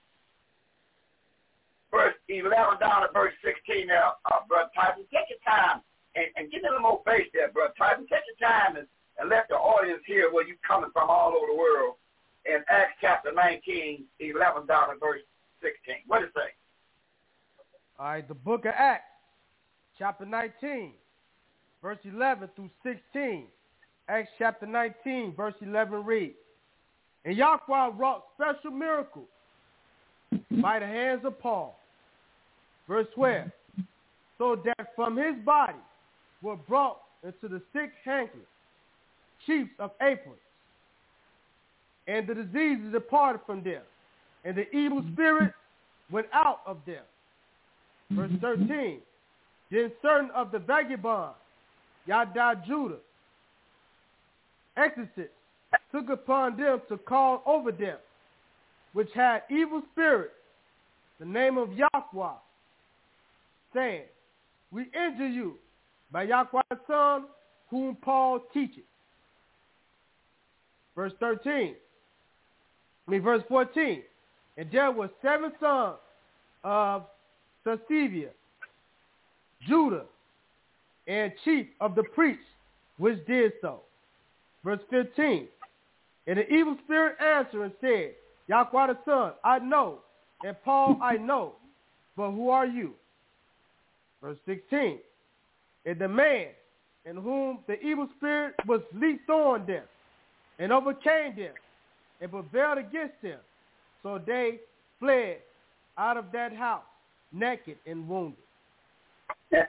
Verse 1.90 2.14
11 2.28 2.80
down 2.80 3.06
to 3.06 3.12
verse 3.12 3.32
16 3.44 3.86
now, 3.86 4.18
uh, 4.26 4.42
Brother 4.48 4.70
Tyson. 4.74 5.06
Take 5.12 5.30
your 5.30 5.42
time 5.46 5.80
and, 6.16 6.26
and 6.36 6.50
give 6.50 6.62
me 6.62 6.68
a 6.68 6.72
little 6.74 6.82
more 6.82 7.02
face 7.06 7.30
there, 7.32 7.52
Brother 7.52 7.74
Tyson. 7.78 8.06
Take 8.10 8.26
your 8.26 8.40
time 8.42 8.76
and, 8.76 8.86
and 9.20 9.30
let 9.30 9.46
the 9.48 9.54
audience 9.54 10.02
hear 10.06 10.32
where 10.32 10.46
you're 10.46 10.60
coming 10.66 10.90
from 10.92 11.08
all 11.08 11.36
over 11.36 11.46
the 11.46 11.58
world. 11.58 11.96
In 12.44 12.60
Acts 12.68 12.98
chapter 13.00 13.32
19, 13.32 14.04
11 14.20 14.66
down 14.66 14.92
to 14.92 14.98
verse 15.00 15.22
16. 15.62 16.04
What 16.06 16.20
does 16.20 16.28
it 16.28 16.36
say? 16.36 16.50
All 17.98 18.06
right, 18.06 18.26
the 18.26 18.34
book 18.34 18.64
of 18.64 18.72
Acts, 18.76 19.04
chapter 19.96 20.26
19, 20.26 20.92
verse 21.80 21.98
11 22.04 22.48
through 22.56 22.70
16. 22.82 23.44
Acts 24.08 24.30
chapter 24.36 24.66
19, 24.66 25.34
verse 25.36 25.54
11 25.62 26.04
reads, 26.04 26.34
And 27.24 27.36
Yahweh 27.36 27.90
wrought 27.96 28.24
special 28.34 28.72
miracles 28.72 29.28
by 30.60 30.80
the 30.80 30.86
hands 30.86 31.20
of 31.24 31.38
Paul. 31.38 31.78
Verse 32.88 33.06
12, 33.14 33.48
so 34.38 34.60
that 34.64 34.88
from 34.96 35.16
his 35.16 35.36
body 35.44 35.78
were 36.42 36.56
brought 36.56 37.00
into 37.22 37.48
the 37.48 37.62
sick 37.72 37.92
handkerchiefs, 38.04 38.44
chiefs 39.46 39.70
of 39.78 39.92
aprons, 40.02 40.36
and 42.08 42.26
the 42.26 42.34
diseases 42.34 42.92
departed 42.92 43.40
from 43.46 43.62
them, 43.62 43.82
and 44.44 44.56
the 44.56 44.68
evil 44.76 45.02
spirits 45.12 45.54
went 46.10 46.26
out 46.34 46.60
of 46.66 46.78
them. 46.86 47.04
Verse 48.10 48.30
mm-hmm. 48.30 48.64
13, 48.66 48.98
then 49.70 49.92
certain 50.02 50.30
of 50.34 50.52
the 50.52 50.58
vagabonds, 50.58 51.36
Yada 52.06 52.62
Judah, 52.66 52.98
exorcists, 54.76 55.32
took 55.90 56.08
upon 56.10 56.56
them 56.56 56.80
to 56.88 56.96
call 56.98 57.42
over 57.46 57.72
them, 57.72 57.96
which 58.92 59.08
had 59.14 59.42
evil 59.50 59.82
spirits, 59.92 60.32
the 61.18 61.26
name 61.26 61.58
of 61.58 61.70
Yahweh, 61.72 62.34
saying, 63.72 64.02
We 64.70 64.82
injure 64.82 65.28
you 65.28 65.54
by 66.12 66.24
Yahweh's 66.24 66.78
son, 66.86 67.24
whom 67.70 67.96
Paul 67.96 68.40
teaches. 68.52 68.84
Verse 70.94 71.12
13, 71.18 71.74
I 73.06 73.10
mean 73.10 73.22
verse 73.22 73.42
14, 73.48 74.02
and 74.56 74.70
there 74.70 74.92
were 74.92 75.10
seven 75.22 75.50
sons 75.58 75.96
of 76.62 77.04
Sasevia, 77.66 78.28
Judah, 79.66 80.04
and 81.06 81.32
chief 81.44 81.66
of 81.80 81.94
the 81.94 82.02
priests, 82.02 82.42
which 82.98 83.24
did 83.26 83.52
so. 83.60 83.80
Verse 84.64 84.80
15, 84.90 85.46
and 86.26 86.38
the 86.38 86.52
evil 86.52 86.76
spirit 86.84 87.16
answered 87.20 87.62
and 87.62 87.72
said, 87.80 88.12
Yahweh 88.48 88.86
the 88.86 88.98
Son, 89.04 89.32
I 89.42 89.58
know, 89.58 89.98
and 90.44 90.56
Paul 90.64 90.98
I 91.02 91.16
know, 91.18 91.54
but 92.16 92.30
who 92.30 92.48
are 92.50 92.66
you? 92.66 92.94
Verse 94.22 94.38
16, 94.46 94.98
and 95.84 95.98
the 95.98 96.08
man 96.08 96.46
in 97.04 97.16
whom 97.16 97.58
the 97.66 97.78
evil 97.80 98.08
spirit 98.16 98.54
was 98.66 98.80
leaped 98.94 99.28
on 99.28 99.66
them, 99.66 99.82
and 100.58 100.72
overcame 100.72 101.36
them, 101.36 101.52
and 102.20 102.30
prevailed 102.30 102.78
against 102.78 103.20
them, 103.22 103.38
so 104.02 104.18
they 104.24 104.60
fled 104.98 105.38
out 105.98 106.16
of 106.16 106.26
that 106.32 106.54
house, 106.54 106.82
naked 107.34 107.76
and 107.86 108.08
wounded. 108.08 108.38
yeah. 109.52 109.66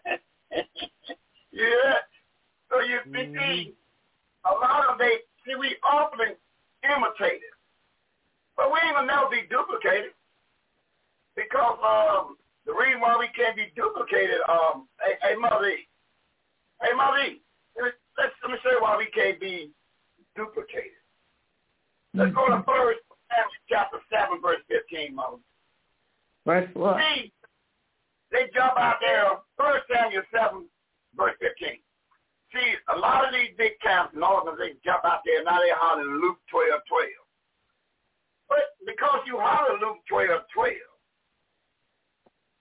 So 2.70 2.80
you 2.82 3.00
see, 3.06 3.20
mm-hmm. 3.20 3.70
a 4.46 4.54
lot 4.54 4.90
of 4.92 5.00
they 5.00 5.18
see 5.46 5.56
we 5.56 5.76
often 5.84 6.36
imitate 6.84 7.42
it, 7.42 7.56
but 8.56 8.72
we 8.72 8.80
ain't 8.86 8.96
gonna 8.96 9.08
never 9.08 9.30
be 9.30 9.48
duplicated 9.50 10.12
because 11.36 11.78
um, 11.82 12.38
the 12.66 12.74
reason 12.74 13.02
why 13.02 13.18
we 13.18 13.28
can't 13.36 13.56
be 13.56 13.72
duplicated, 13.76 14.38
um, 14.50 14.88
hey, 15.02 15.16
hey 15.22 15.36
mother, 15.36 15.72
hey 16.82 16.94
mother, 16.96 17.38
let's 17.78 18.34
let 18.44 18.52
me 18.52 18.58
show 18.64 18.72
you 18.72 18.82
why 18.82 18.98
we 18.98 19.08
can't 19.08 19.40
be 19.40 19.72
duplicated. 20.36 20.92
Let's 22.14 22.34
go 22.34 22.48
to 22.48 22.64
first 22.64 23.00
Samuel 23.30 23.66
chapter 23.70 24.00
seven, 24.12 24.42
verse 24.42 24.62
fifteen, 24.68 25.16
mother. 25.16 25.38
Verse 26.46 26.70
what? 26.74 26.98
See, 26.98 27.32
they 28.36 28.52
jump 28.52 28.76
out 28.76 29.00
there, 29.00 29.40
First 29.56 29.88
Samuel 29.88 30.28
7, 30.36 30.68
verse 31.16 31.40
15. 31.40 31.80
See, 32.52 32.70
a 32.92 33.00
lot 33.00 33.24
of 33.24 33.32
these 33.32 33.56
big 33.56 33.80
camps 33.80 34.12
and 34.14 34.24
organizations 34.24 34.84
jump 34.84 35.08
out 35.08 35.24
there, 35.24 35.40
and 35.40 35.48
now 35.48 35.64
they're 35.64 35.80
hollering 35.80 36.20
Luke 36.20 36.40
12, 36.52 36.68
12. 36.84 37.08
But 38.52 38.76
because 38.84 39.24
you 39.26 39.40
holler 39.40 39.80
Luke 39.80 40.04
12, 40.12 40.44
12, 40.54 40.76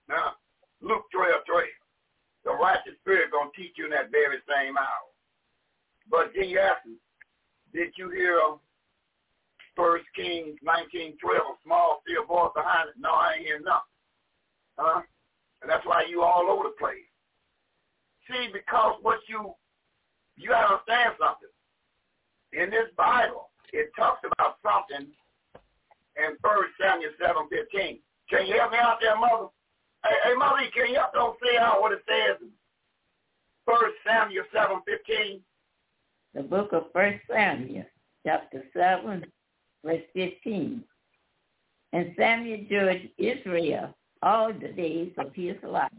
now, 0.07 0.37
Luke 0.81 1.05
12, 1.13 1.43
12, 1.49 1.65
the 2.45 2.53
righteous 2.53 2.93
spirit 3.01 3.31
going 3.31 3.49
to 3.49 3.57
teach 3.57 3.73
you 3.77 3.85
in 3.85 3.91
that 3.91 4.11
very 4.11 4.37
same 4.45 4.77
hour. 4.77 5.09
But 6.09 6.29
then 6.35 6.49
you 6.49 6.59
ask 6.59 6.85
me, 6.85 7.01
did 7.73 7.89
you 7.97 8.09
hear 8.11 8.39
First 9.75 10.05
Kings 10.15 10.55
19, 10.61 11.17
12, 11.17 11.41
a 11.41 11.55
small 11.65 12.01
still 12.05 12.25
voice 12.25 12.53
behind 12.55 12.89
it? 12.89 12.95
No, 13.01 13.09
I 13.09 13.35
ain't 13.37 13.45
hear 13.45 13.59
nothing. 13.59 13.95
Huh? 14.77 15.01
And 15.61 15.69
that's 15.69 15.85
why 15.85 16.05
you 16.09 16.21
all 16.21 16.49
over 16.49 16.63
the 16.63 16.75
place. 16.79 17.07
See, 18.29 18.49
because 18.51 18.97
what 19.01 19.19
you, 19.27 19.53
you 20.35 20.49
got 20.49 20.67
to 20.67 20.73
understand 20.75 21.15
something. 21.19 21.53
In 22.53 22.69
this 22.69 22.89
Bible, 22.97 23.49
it 23.73 23.91
talks 23.95 24.21
about 24.25 24.57
something 24.63 25.07
in 26.17 26.29
1 26.41 26.57
Samuel 26.79 27.11
7, 27.19 27.47
15. 27.49 27.99
Can 28.29 28.47
you 28.47 28.57
help 28.57 28.71
me 28.71 28.77
out 28.81 28.97
there, 29.01 29.17
Mother? 29.17 29.47
Hey, 30.03 30.15
hey 30.23 30.35
Mother, 30.35 30.65
can 30.73 30.87
you 30.89 30.95
help 30.95 31.13
don't 31.13 31.37
say 31.43 31.57
out 31.57 31.81
what 31.81 31.91
it 31.91 32.01
says 32.07 32.37
in 32.41 32.49
1 33.65 33.77
Samuel 34.05 34.45
7, 34.53 34.81
15? 34.85 35.41
The 36.33 36.43
book 36.43 36.73
of 36.73 36.85
1 36.93 37.21
Samuel, 37.31 37.85
chapter 38.25 38.63
7, 38.75 39.25
verse 39.83 40.01
15. 40.13 40.83
And 41.93 42.13
Samuel 42.17 42.65
judged 42.69 43.09
Israel 43.17 43.95
all 44.21 44.53
the 44.53 44.69
days 44.69 45.11
of 45.17 45.33
his 45.33 45.55
life. 45.63 45.91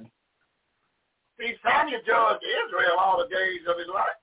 See, 1.38 1.54
Samuel 1.62 2.00
judged 2.06 2.44
Israel 2.66 2.96
all 2.98 3.18
the 3.18 3.34
days 3.34 3.60
of 3.68 3.78
his 3.78 3.88
life. 3.92 4.20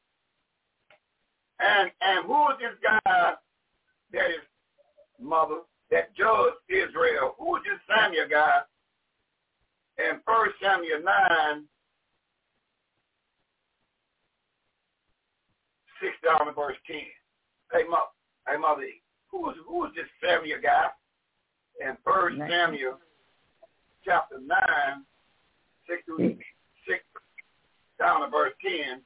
And 1.60 1.91
and 2.02 2.26
who 2.26 2.49
is 2.52 2.57
this 2.60 2.78
guy 2.82 3.34
that 4.11 4.30
is 4.30 4.44
mother 5.22 5.61
that 5.91 6.15
judged 6.15 6.57
Israel? 6.70 7.36
Who 7.38 7.56
is 7.57 7.61
this 7.64 7.95
Samuel 7.95 8.28
guy? 8.30 8.61
In 9.99 10.20
First 10.26 10.56
Samuel 10.61 11.03
nine, 11.03 11.65
six 16.02 16.14
down 16.26 16.48
to 16.48 16.53
verse 16.53 16.78
ten. 16.88 17.06
Hey 17.72 17.88
mother, 17.88 18.11
hey 18.48 18.57
mother, 18.57 18.82
who 19.32 19.52
is 19.52 19.56
who 19.68 19.86
is 19.86 19.91
this 19.95 20.10
Samuel 20.22 20.60
guy? 20.61 20.88
In 21.80 21.95
First 22.03 22.38
Samuel 22.49 22.98
chapter 24.06 24.40
9, 24.40 24.50
6 25.88 26.02
through 26.06 26.20
mm. 26.20 26.38
6 26.88 27.00
down 28.00 28.22
to 28.22 28.28
verse 28.28 28.54
10. 28.62 29.02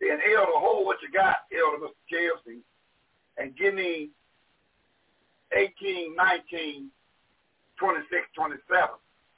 Then 0.00 0.18
Elder, 0.32 0.56
hold 0.56 0.86
what 0.86 1.02
you 1.02 1.10
got, 1.12 1.44
Elder 1.52 1.84
Mr. 1.84 2.00
Chelsea, 2.08 2.60
and 3.36 3.56
give 3.56 3.74
me 3.74 4.08
18, 5.52 6.16
19, 6.16 6.90
26, 7.78 8.08
27. 8.36 8.88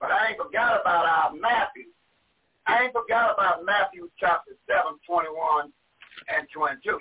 But 0.01 0.11
I 0.11 0.29
ain't 0.29 0.39
forgot 0.39 0.81
about 0.81 1.07
our 1.07 1.35
Matthew. 1.35 1.91
I 2.67 2.85
ain't 2.85 2.93
forgot 2.93 3.35
about 3.35 3.65
Matthew 3.65 4.09
chapter 4.19 4.53
7, 4.67 4.99
21 5.07 5.73
and 6.31 6.47
22. 6.55 6.99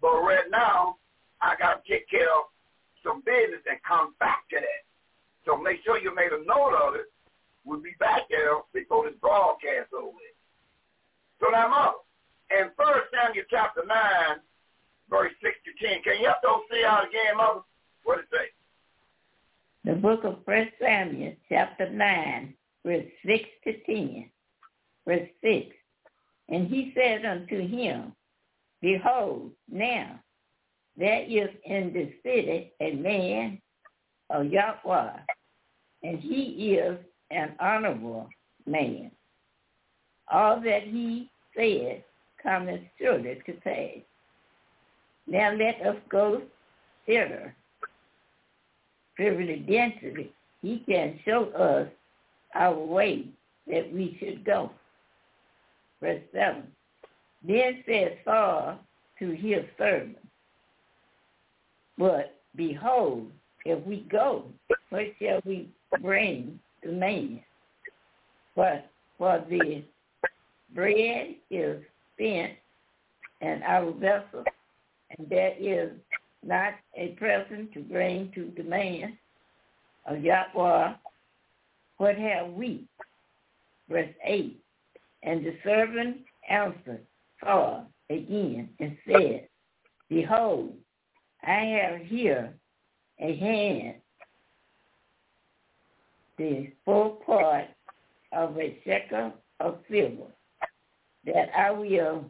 But 0.00 0.20
right 0.24 0.48
now, 0.50 0.96
I 1.42 1.56
got 1.56 1.84
to 1.84 1.90
take 1.90 2.08
care 2.08 2.28
of 2.28 2.48
some 3.04 3.20
business 3.20 3.60
and 3.68 3.76
come 3.84 4.14
back 4.20 4.48
to 4.50 4.56
that. 4.56 4.82
So 5.44 5.56
make 5.56 5.80
sure 5.84 5.98
you 5.98 6.14
made 6.14 6.32
a 6.32 6.44
note 6.44 6.74
of 6.74 6.94
it. 6.94 7.12
We'll 7.64 7.80
be 7.80 7.94
back 7.98 8.22
there 8.30 8.56
before 8.72 9.04
this 9.04 9.18
broadcast 9.20 9.92
over. 9.92 10.16
So 11.40 11.50
now, 11.50 11.68
Mother, 11.68 11.98
in 12.50 12.70
1 12.76 12.94
Samuel 13.12 13.44
chapter 13.50 13.82
9, 13.86 13.96
verse 15.10 15.32
6 15.42 15.54
to 15.64 15.86
10. 15.86 16.02
Can 16.02 16.20
you 16.20 16.26
help 16.26 16.38
those 16.42 16.64
see 16.70 16.84
out 16.84 17.08
again, 17.08 17.36
Mother? 17.36 17.60
What 18.04 18.20
it 18.20 18.26
say? 18.30 18.48
The 19.84 19.94
book 19.94 20.24
of 20.24 20.38
First 20.46 20.72
Samuel, 20.80 21.34
chapter 21.48 21.90
9, 21.90 22.54
verse 22.84 23.04
6 23.26 23.44
to 23.64 23.72
10. 23.84 24.30
Verse 25.06 25.28
6. 25.42 25.66
And 26.48 26.68
he 26.68 26.92
said 26.94 27.24
unto 27.24 27.66
him, 27.66 28.12
Behold, 28.80 29.52
now 29.70 30.20
there 30.96 31.22
is 31.22 31.48
in 31.64 31.92
the 31.92 32.12
city 32.22 32.72
a 32.80 32.94
man 32.94 33.60
of 34.30 34.46
Yahweh, 34.46 35.16
and 36.04 36.20
he 36.20 36.74
is 36.74 36.98
an 37.30 37.54
honorable 37.58 38.28
man. 38.66 39.10
All 40.30 40.60
that 40.60 40.82
he 40.84 41.30
said 41.56 42.04
cometh 42.42 42.82
surely 42.98 43.40
to 43.46 43.52
pass. 43.54 43.98
Now 45.26 45.52
let 45.52 45.80
us 45.86 45.96
go 46.10 46.42
thither. 47.06 47.54
Providentially, 49.16 50.32
he 50.60 50.82
can 50.86 51.18
show 51.24 51.44
us 51.50 51.88
our 52.54 52.78
way 52.78 53.26
that 53.66 53.92
we 53.92 54.16
should 54.20 54.44
go. 54.44 54.70
Verse 56.00 56.20
7. 56.32 56.64
Then 57.46 57.82
said 57.86 58.18
Saul 58.24 58.78
to 59.18 59.30
his 59.30 59.64
servant, 59.78 60.18
But 61.96 62.36
behold, 62.56 63.30
if 63.64 63.84
we 63.86 64.06
go, 64.10 64.44
what 64.94 65.06
shall 65.20 65.40
we 65.44 65.68
bring 66.00 66.60
the 66.84 66.92
man? 66.92 67.40
But 68.54 68.88
for 69.18 69.44
the 69.50 69.82
bread 70.72 71.34
is 71.50 71.82
spent 72.14 72.52
and 73.40 73.64
our 73.64 73.90
vessel, 73.90 74.44
and 75.18 75.28
there 75.28 75.54
is 75.58 75.90
not 76.44 76.74
a 76.96 77.08
present 77.18 77.72
to 77.72 77.80
bring 77.80 78.30
to 78.36 78.52
the 78.56 78.62
man 78.62 79.18
of 80.06 80.22
Yahweh. 80.22 80.92
What 81.96 82.16
have 82.16 82.50
we? 82.50 82.84
Verse 83.88 84.14
8. 84.24 84.60
And 85.24 85.44
the 85.44 85.56
servant 85.64 86.18
answered 86.48 87.04
Saul 87.42 87.88
again 88.10 88.68
and 88.78 88.96
said, 89.10 89.48
Behold, 90.08 90.72
I 91.42 91.80
have 91.82 92.00
here 92.06 92.54
a 93.18 93.36
hand, 93.36 93.94
the 96.38 96.72
full 96.84 97.22
part 97.26 97.66
of 98.32 98.58
a 98.58 98.78
shekel 98.84 99.32
of 99.60 99.78
silver, 99.90 100.30
that 101.24 101.48
I 101.56 101.70
will 101.70 102.24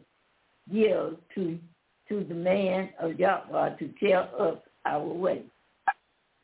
give 0.71 1.17
to 1.35 1.59
to 2.07 2.23
the 2.23 2.35
man 2.35 2.89
of 2.99 3.19
Yahweh 3.19 3.77
to 3.77 3.89
tell 3.99 4.29
us 4.39 4.57
our 4.85 5.03
way. 5.03 5.41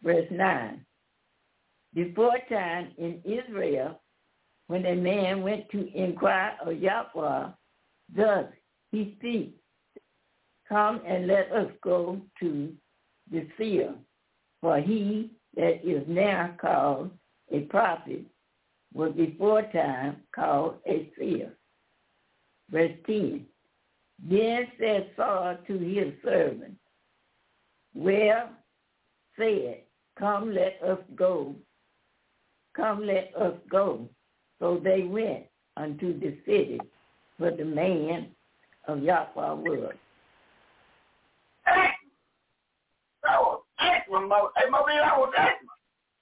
Verse 0.03 0.25
9. 0.31 0.83
Before 1.93 2.37
time 2.49 2.91
in 2.97 3.21
Israel, 3.23 4.01
when 4.67 4.85
a 4.85 4.95
man 4.95 5.43
went 5.43 5.69
to 5.69 5.93
inquire 5.93 6.57
of 6.65 6.77
Yahweh, 6.81 7.49
thus 8.15 8.45
he 8.91 9.15
speaks, 9.19 9.53
Come 10.67 11.01
and 11.05 11.27
let 11.27 11.51
us 11.51 11.69
go 11.83 12.21
to 12.39 12.73
the 13.29 13.47
seer, 13.57 13.93
for 14.61 14.79
he 14.79 15.31
that 15.55 15.85
is 15.85 16.03
now 16.07 16.55
called 16.59 17.11
a 17.51 17.61
prophet 17.61 18.23
was 18.93 19.13
before 19.13 19.63
time 19.73 20.17
called 20.33 20.75
a 20.87 21.09
seer. 21.17 21.53
Verse 22.69 22.91
10. 23.05 23.45
Then 24.29 24.67
said 24.79 25.09
Saul 25.15 25.57
to 25.67 25.77
his 25.77 26.13
servant, 26.23 26.75
Well 27.93 28.49
said, 29.37 29.79
come 30.17 30.53
let 30.53 30.79
us 30.83 30.99
go. 31.15 31.55
Come 32.75 33.05
let 33.05 33.31
us 33.39 33.55
go. 33.69 34.07
So 34.59 34.79
they 34.83 35.03
went 35.03 35.45
unto 35.75 36.19
the 36.19 36.37
city 36.45 36.79
where 37.37 37.55
the 37.55 37.65
man 37.65 38.27
of 38.87 39.01
Yahweh 39.01 39.53
was. 39.53 39.93
Excellent. 41.65 41.93
That 43.23 43.41
was 43.41 43.61
excellent, 43.79 44.29
Mother. 44.29 44.49
Hey, 44.55 44.69
Mother, 44.69 44.91
that 44.99 45.17
was 45.17 45.33
excellent. 45.35 45.69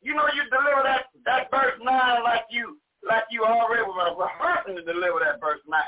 You 0.02 0.16
know 0.16 0.24
you 0.34 0.44
deliver 0.50 0.82
that, 0.84 1.08
that 1.26 1.52
verse 1.52 1.78
9 1.82 2.24
like 2.24 2.46
you 2.50 2.78
like 3.08 3.24
you 3.32 3.44
already 3.44 3.84
were 3.84 4.16
rehearsing 4.16 4.76
to 4.76 4.84
deliver 4.84 5.20
that 5.24 5.40
verse 5.40 5.64
9. 5.68 5.80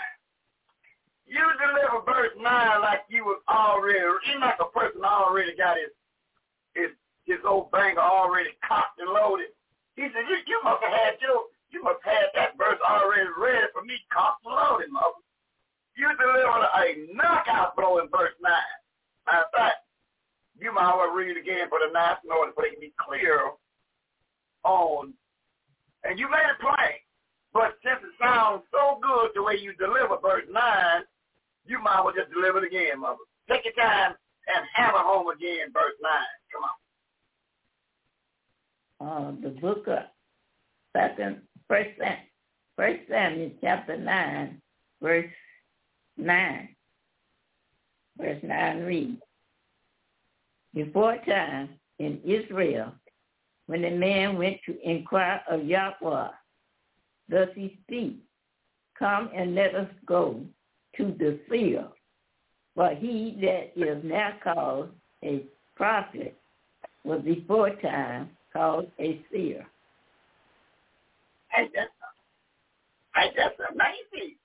You 1.28 1.44
deliver 1.60 2.04
verse 2.06 2.36
9 2.40 2.44
like 2.82 3.04
you 3.10 3.24
was 3.26 3.42
already, 3.48 4.00
even 4.30 4.42
like 4.42 4.60
a 4.60 4.72
person 4.72 5.04
already 5.04 5.56
got 5.56 5.78
his 5.78 5.92
his 6.76 6.92
his 7.26 7.40
old 7.46 7.72
banger 7.72 8.00
already 8.00 8.52
cocked 8.66 9.00
and 9.00 9.12
loaded. 9.12 9.54
He 9.96 10.08
said, 10.10 10.26
you, 10.28 10.38
you 10.48 10.60
must 10.64 10.82
have 10.82 10.92
had 10.92 11.16
your, 11.22 11.52
you 11.70 11.84
must 11.84 12.00
have 12.04 12.16
had 12.16 12.30
that 12.36 12.58
verse 12.58 12.80
already 12.82 13.28
ready 13.38 13.68
for 13.74 13.84
me 13.84 14.00
cocked 14.12 14.44
and 14.46 14.56
loaded, 14.56 14.92
mother. 14.92 15.22
You 15.96 16.08
delivered 16.16 16.66
a 16.66 17.14
knockout 17.14 17.76
blow 17.76 18.00
in 18.00 18.08
verse 18.10 18.34
9. 18.42 18.52
Matter 19.28 19.46
of 19.46 19.52
fact, 19.54 19.86
you 20.60 20.74
might 20.74 20.96
well 20.96 21.14
read 21.14 21.36
it 21.36 21.42
again 21.42 21.70
for 21.70 21.80
the 21.80 21.92
nice 21.94 22.18
notice 22.26 22.54
so 22.56 22.62
they 22.64 22.72
can 22.72 22.80
be 22.80 22.94
clear 22.98 23.52
on, 24.64 25.14
and 26.04 26.20
you 26.20 26.30
made 26.30 26.50
it 26.50 26.60
plain. 26.62 27.00
But 27.54 27.76
since 27.84 28.00
it 28.04 28.16
sounds 28.22 28.64
so 28.72 29.00
good 29.02 29.32
the 29.36 29.44
way 29.44 29.56
you 29.60 29.74
deliver 29.74 30.18
verse 30.22 30.46
9, 30.50 31.04
you 31.66 31.82
might 31.82 32.00
as 32.00 32.06
well 32.06 32.14
just 32.16 32.34
deliver 32.34 32.64
it 32.64 32.68
again, 32.68 33.00
mother. 33.00 33.18
Take 33.50 33.66
your 33.66 33.74
time 33.74 34.14
and 34.48 34.66
have 34.74 34.94
hammer 34.94 35.04
home 35.04 35.28
again, 35.28 35.72
verse 35.74 35.98
9. 36.02 36.12
Come 36.52 36.64
on. 36.64 36.78
Uh, 39.02 39.32
the 39.42 39.50
book 39.60 39.88
of 39.88 40.04
Second, 40.96 41.42
First, 41.68 41.90
First 42.76 43.00
Samuel 43.10 43.52
chapter 43.62 43.98
9, 43.98 44.62
verse 45.02 45.32
9. 46.18 46.70
Verse 48.18 48.40
9 48.44 48.84
reads, 48.84 49.22
Before 50.74 51.18
time 51.28 51.70
in 52.00 52.20
Israel, 52.24 52.94
when 53.72 53.84
the 53.84 53.90
man 53.90 54.38
went 54.38 54.58
to 54.66 54.78
inquire 54.84 55.42
of 55.50 55.64
Yahweh, 55.64 56.28
thus 57.30 57.48
he 57.56 57.80
speaks, 57.84 58.20
Come 59.00 59.30
and 59.34 59.56
let 59.56 59.74
us 59.76 59.88
go 60.06 60.42
to 60.98 61.16
the 61.18 61.40
seer. 61.50 61.88
But 62.76 62.98
he 62.98 63.38
that 63.40 63.72
is 63.78 64.04
now 64.04 64.34
called 64.44 64.90
a 65.24 65.46
prophet 65.78 66.36
was 67.06 67.22
before 67.22 67.70
time 67.78 68.32
called 68.52 68.92
a 69.00 69.22
seer. 69.32 69.66
Hey, 71.56 71.70
that's, 71.74 71.92
hey, 73.16 73.32
that's 73.38 73.56
amazing. 73.72 74.36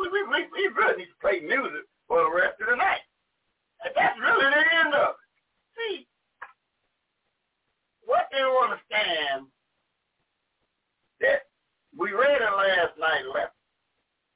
We, 0.00 0.08
we, 0.08 0.22
we, 0.22 0.46
we 0.50 0.68
really 0.74 1.08
play 1.20 1.40
music 1.40 1.84
for 2.08 2.24
the 2.24 2.30
rest 2.34 2.58
of 2.62 2.68
the 2.70 2.76
night. 2.76 3.04
And 3.84 3.92
that's 3.94 4.18
really 4.18 4.50
the 4.50 4.86
end 4.86 4.94
of 4.94 5.10
it. 5.10 5.21
What 8.12 8.28
do 8.28 8.36
you 8.36 8.52
understand 8.60 9.48
that 11.24 11.48
we 11.96 12.12
read 12.12 12.44
it 12.44 12.52
last 12.52 12.92
night, 13.00 13.24
left 13.24 13.56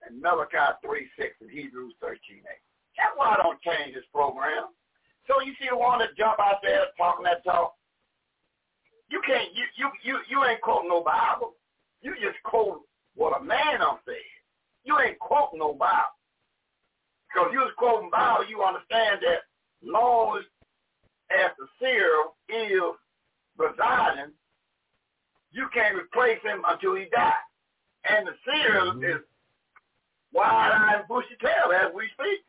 and 0.08 0.16
Malachi 0.16 0.80
3, 0.80 1.04
6 1.20 1.36
and 1.44 1.50
Hebrews 1.50 1.92
13, 2.00 2.16
8. 2.40 2.40
That's 2.96 3.12
why 3.20 3.36
I 3.36 3.42
don't 3.42 3.60
change 3.60 3.92
this 3.92 4.08
program. 4.08 4.72
So 5.28 5.44
you 5.44 5.52
see 5.60 5.68
the 5.68 5.76
one 5.76 5.98
that 5.98 6.16
jump 6.16 6.40
out 6.40 6.64
there 6.64 6.88
talking 6.96 7.28
that 7.28 7.44
talk? 7.44 7.76
You 9.10 9.20
can't, 9.26 9.52
you, 9.52 9.68
you, 9.76 9.92
you, 10.00 10.14
you 10.30 10.44
ain't 10.48 10.62
quoting 10.62 10.88
no 10.88 11.04
Bible. 11.04 11.52
You 12.00 12.14
just 12.16 12.40
quote 12.44 12.80
what 13.14 13.38
a 13.38 13.44
man 13.44 13.84
on 13.84 13.98
said. 14.06 14.14
You 14.84 14.96
ain't 15.04 15.18
quoting 15.18 15.58
no 15.58 15.74
Bible. 15.74 16.16
Because 17.28 17.52
you 17.52 17.60
was 17.60 17.76
quoting 17.76 18.08
Bible, 18.08 18.48
you 18.48 18.64
understand 18.64 19.20
that 19.20 19.44
long 19.84 20.40
as 21.28 21.50
the 21.58 21.66
seer 21.76 22.08
is 22.48 22.96
residing, 23.58 24.32
you 25.52 25.68
can't 25.72 25.96
replace 25.96 26.40
him 26.42 26.62
until 26.68 26.94
he 26.94 27.06
dies. 27.12 27.32
And 28.08 28.26
the 28.26 28.36
seer 28.44 28.80
mm-hmm. 28.80 29.04
is 29.04 29.22
wide-eyed, 30.32 31.08
bushy 31.08 31.36
tail 31.40 31.72
as 31.74 31.92
we 31.94 32.06
speak. 32.14 32.44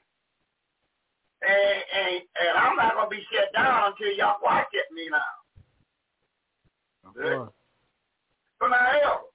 And, 1.41 1.79
and, 1.93 2.15
and 2.21 2.53
I'm 2.57 2.75
not 2.75 2.93
going 2.95 3.09
to 3.09 3.15
be 3.15 3.23
shut 3.31 3.53
down 3.53 3.93
until 3.93 4.13
y'all 4.17 4.41
watch 4.43 4.67
it 4.73 4.85
me 4.93 5.07
now. 5.09 5.37
Okay. 7.09 7.51
So 8.59 8.67
now, 8.67 9.31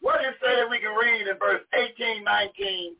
what 0.00 0.20
is 0.20 0.34
it 0.34 0.42
say 0.42 0.54
that 0.60 0.70
we 0.70 0.78
can 0.78 0.94
read 0.94 1.26
in 1.26 1.38
verse 1.38 1.62
18, 1.74 2.24
19, 2.24 2.96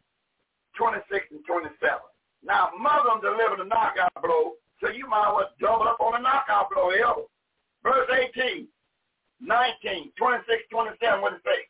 26, 0.77 1.27
and 1.31 1.45
27? 1.47 1.99
Now, 2.45 2.71
Muslim 2.79 3.21
delivered 3.21 3.61
a 3.61 3.69
knockout 3.69 4.15
blow, 4.23 4.55
so 4.81 4.89
you 4.89 5.09
might 5.11 5.27
as 5.27 5.35
well 5.35 5.51
double 5.61 5.89
up 5.91 6.01
on 6.01 6.19
a 6.19 6.23
knockout 6.23 6.71
blow, 6.71 6.91
El. 6.91 7.27
Verse 7.83 8.09
18, 8.37 8.67
19, 9.41 10.13
26, 10.19 10.63
27, 10.71 11.21
what 11.21 11.33
it 11.35 11.41
say? 11.45 11.69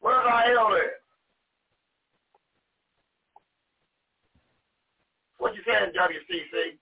Where's 0.00 0.26
our 0.26 0.44
elder? 0.52 0.90
What 5.38 5.54
you 5.54 5.60
saying, 5.66 5.92
WCC? 5.92 6.78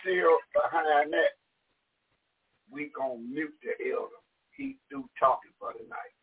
Still 0.00 0.36
behind 0.54 1.12
that, 1.12 1.36
we 2.70 2.90
gonna 2.96 3.18
mute 3.18 3.52
the 3.62 3.92
elder. 3.92 4.20
He's 4.56 4.76
through 4.88 5.08
talking 5.18 5.50
for 5.58 5.72
the 5.72 5.84
night 5.88 6.14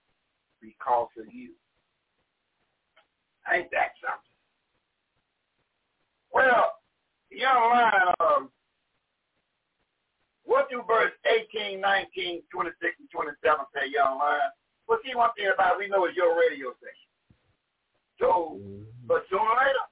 because 0.61 1.09
of 1.19 1.31
you. 1.33 1.51
Ain't 3.53 3.69
that 3.71 3.91
something? 4.01 4.36
Well, 6.37 6.77
young 7.33 7.61
lion, 7.73 8.13
um, 8.21 8.49
what 10.45 10.69
do 10.69 10.83
verse 10.85 11.11
18, 11.25 11.81
19, 11.81 12.43
26, 12.53 12.77
and 13.01 13.09
27 13.09 13.65
say, 13.73 13.89
young 13.89 14.21
lion? 14.21 14.53
Well, 14.85 15.01
see, 15.01 15.17
one 15.17 15.33
thing 15.33 15.49
about 15.49 15.73
it, 15.73 15.79
we 15.81 15.89
know 15.89 16.05
it's 16.05 16.15
your 16.15 16.37
radio 16.37 16.77
station. 16.77 17.09
So, 18.21 18.61
but 19.09 19.25
sooner 19.33 19.41
or 19.41 19.57
later, 19.57 19.85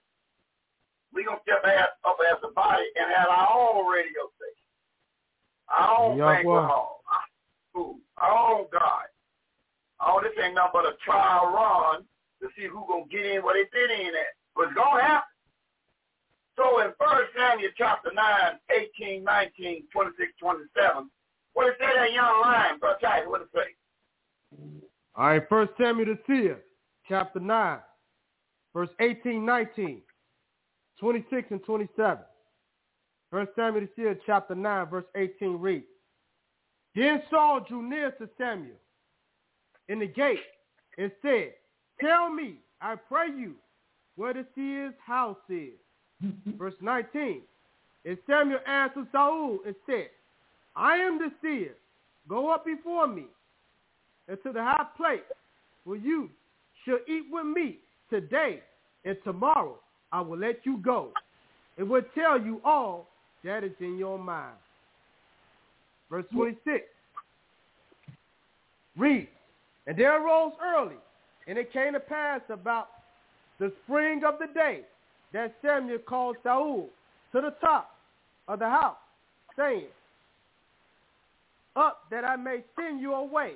we 1.14 1.26
going 1.26 1.42
to 1.42 1.46
step 1.50 1.66
ass 1.66 1.98
up 2.06 2.22
as 2.30 2.38
a 2.46 2.54
body 2.54 2.86
and 2.94 3.10
have 3.10 3.30
our 3.34 3.50
own 3.50 3.90
radio 3.90 4.30
station. 4.38 4.70
Our 5.74 5.98
own 5.98 6.18
Yeah, 6.22 6.30
banquet 6.30 6.70
hall. 6.70 7.02
Our 7.10 7.26
food. 7.74 7.98
Our 8.22 8.38
own 8.38 8.66
God. 8.72 9.10
All 10.00 10.22
this 10.22 10.38
ain't 10.38 10.54
nothing 10.54 10.78
but 10.78 10.94
a 10.94 10.94
trial 11.02 11.50
run 11.50 12.06
to 12.42 12.48
see 12.54 12.70
who 12.70 12.86
going 12.86 13.10
to 13.10 13.10
get 13.10 13.26
in 13.26 13.42
where 13.42 13.58
they 13.58 13.66
fit 13.74 13.90
in 13.90 14.14
at. 14.14 14.38
But 14.54 14.70
it's 14.70 14.78
going 14.78 15.02
to 15.02 15.04
happen. 15.04 15.35
So 16.58 16.82
in 16.82 16.92
1 16.98 17.22
Samuel 17.38 17.72
chapter 17.78 18.12
9, 18.14 18.24
18, 19.00 19.24
19, 19.24 19.84
26, 19.92 20.32
27, 20.40 21.10
what 21.54 21.68
it 21.68 21.76
say 21.80 21.88
that 21.96 22.14
young 22.14 22.42
lion, 22.42 22.80
Brother 22.80 22.98
Titus, 23.02 23.28
what 23.28 23.42
it 23.42 23.48
say? 23.54 23.76
All 25.16 25.28
right, 25.28 25.44
First 25.50 25.72
Samuel 25.78 26.16
the 26.16 26.20
seer, 26.28 26.60
chapter 27.08 27.40
9, 27.40 27.80
verse 28.74 28.90
18, 29.00 29.46
19, 29.46 30.02
26, 31.00 31.48
and 31.52 31.64
27. 31.64 32.24
First 33.32 33.52
Samuel 33.56 33.82
the 33.82 33.90
seer, 33.96 34.20
chapter 34.26 34.56
9, 34.56 34.88
verse 34.88 35.06
18 35.16 35.60
reads, 35.60 35.86
Then 36.96 37.22
Saul 37.30 37.62
drew 37.68 37.88
near 37.88 38.12
to 38.12 38.30
Samuel 38.38 38.78
in 39.90 40.00
the 40.00 40.08
gate 40.08 40.40
and 40.98 41.12
said, 41.22 41.54
Tell 42.02 42.30
me, 42.30 42.60
I 42.82 42.96
pray 42.96 43.28
you, 43.28 43.56
where 44.16 44.34
the 44.34 44.46
seer's 44.56 44.94
house 45.06 45.38
is. 45.50 45.74
Verse 46.58 46.74
19, 46.82 47.42
And 48.06 48.18
Samuel 48.28 48.60
answered 48.68 49.08
Saul 49.12 49.60
and 49.66 49.76
said, 49.86 50.10
I 50.76 50.98
am 50.98 51.18
the 51.18 51.30
seer. 51.42 51.74
Go 52.28 52.52
up 52.52 52.66
before 52.66 53.08
me 53.08 53.26
into 54.28 54.52
the 54.52 54.64
high 54.64 54.88
place 54.98 55.20
where 55.84 55.98
you 55.98 56.30
shall 56.84 57.00
eat 57.08 57.26
with 57.32 57.46
me 57.46 57.78
today 58.10 58.62
and 59.06 59.18
tomorrow 59.24 59.78
I 60.12 60.22
will 60.22 60.38
let 60.38 60.66
you 60.66 60.78
go 60.78 61.12
and 61.78 61.90
will 61.90 62.02
tell 62.16 62.40
you 62.40 62.62
all 62.66 63.08
that 63.44 63.64
is 63.64 63.72
in 63.80 63.98
your 63.98 64.18
mind. 64.18 64.56
Verse 66.10 66.26
26. 66.34 66.84
Read. 68.98 69.28
And 69.88 69.98
there 69.98 70.20
arose 70.20 70.54
early, 70.64 70.96
and 71.48 71.58
it 71.58 71.72
came 71.72 71.94
to 71.94 72.00
pass 72.00 72.42
about 72.50 72.88
the 73.60 73.72
spring 73.84 74.22
of 74.26 74.40
the 74.40 74.48
day 74.54 74.82
that 75.34 75.56
Samuel 75.64 76.00
called 76.00 76.38
Saul 76.44 76.90
to 77.32 77.42
the 77.42 77.54
top 77.62 77.96
of 78.48 78.60
the 78.60 78.70
house, 78.70 78.98
saying, 79.58 79.88
Up 81.76 82.04
that 82.12 82.24
I 82.24 82.36
may 82.36 82.64
send 82.76 83.02
you 83.02 83.14
away. 83.14 83.54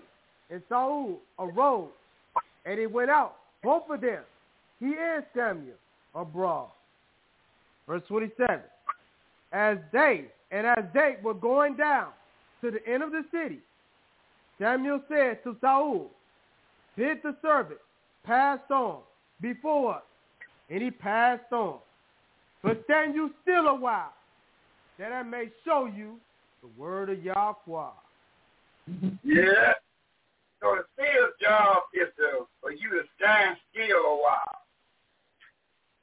And 0.52 0.62
Saul 0.68 1.20
arose, 1.38 1.90
and 2.66 2.80
he 2.80 2.88
went 2.88 3.12
out, 3.12 3.36
both 3.64 3.84
of 3.90 4.02
them, 4.02 4.24
he 4.80 4.96
and 5.00 5.24
Samuel, 5.36 5.76
abroad. 6.16 6.70
Verse 7.88 8.02
27. 8.08 8.62
As 9.52 9.78
they, 9.94 10.26
and 10.52 10.66
as 10.66 10.86
they 10.94 11.18
were 11.24 11.34
going 11.34 11.76
down 11.76 12.10
to 12.62 12.72
the 12.72 12.86
end 12.88 13.04
of 13.04 13.12
the 13.12 13.24
city, 13.32 13.60
Samuel 14.60 15.02
said 15.08 15.44
to 15.44 15.56
Saul, 15.62 16.12
Bid 16.96 17.20
the 17.24 17.36
servant 17.42 17.80
pass 18.26 18.60
on 18.70 19.00
before 19.42 19.96
us. 19.96 20.02
And 20.70 20.82
he 20.82 20.92
passed 20.92 21.52
on. 21.52 21.80
But 22.62 22.84
stand 22.86 23.16
you 23.16 23.32
still 23.42 23.68
a 23.68 23.76
while, 23.76 24.14
that 24.98 25.12
I 25.12 25.24
may 25.24 25.50
show 25.66 25.86
you 25.86 26.18
the 26.62 26.68
word 26.78 27.10
of 27.10 27.24
Yahweh. 27.24 27.90
Yeah. 29.24 29.74
So 30.62 30.76
the 30.76 30.84
seer's 30.98 31.32
job 31.42 31.84
is 31.94 32.10
to, 32.18 32.48
for 32.60 32.72
you 32.72 32.90
to 32.90 33.02
stand 33.16 33.56
still 33.72 33.98
a 33.98 34.18
while. 34.22 34.60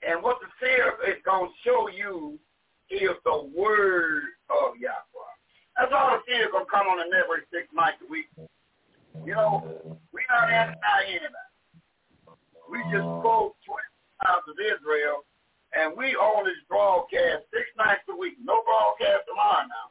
And 0.06 0.22
what 0.22 0.38
the 0.40 0.48
seer 0.60 0.94
is 1.06 1.20
going 1.24 1.50
to 1.50 1.54
show 1.64 1.88
you 1.88 2.38
is 2.90 3.16
the 3.24 3.50
word 3.54 4.22
of 4.48 4.76
Yahweh. 4.80 5.34
That's 5.76 5.92
all 5.92 6.16
the 6.16 6.22
seer 6.26 6.48
going 6.50 6.64
to 6.64 6.70
come 6.70 6.86
on 6.86 6.98
the 6.98 7.10
network 7.14 7.44
six 7.52 7.68
nights 7.74 8.00
a 8.06 8.10
week. 8.10 8.32
You 9.24 9.34
know, 9.34 9.98
we 10.12 10.22
not 10.28 10.50
anti 10.50 10.76
anybody. 11.08 11.52
We 12.70 12.78
just 12.90 13.04
spoke 13.20 13.56
20 13.66 13.85
times 14.24 14.46
of 14.48 14.56
Israel, 14.60 15.24
and 15.74 15.96
we 15.96 16.16
this 16.44 16.60
broadcast 16.68 17.44
six 17.52 17.66
nights 17.76 18.06
a 18.08 18.16
week. 18.16 18.38
No 18.40 18.62
broadcast 18.64 19.26
tomorrow 19.28 19.66
now. 19.66 19.90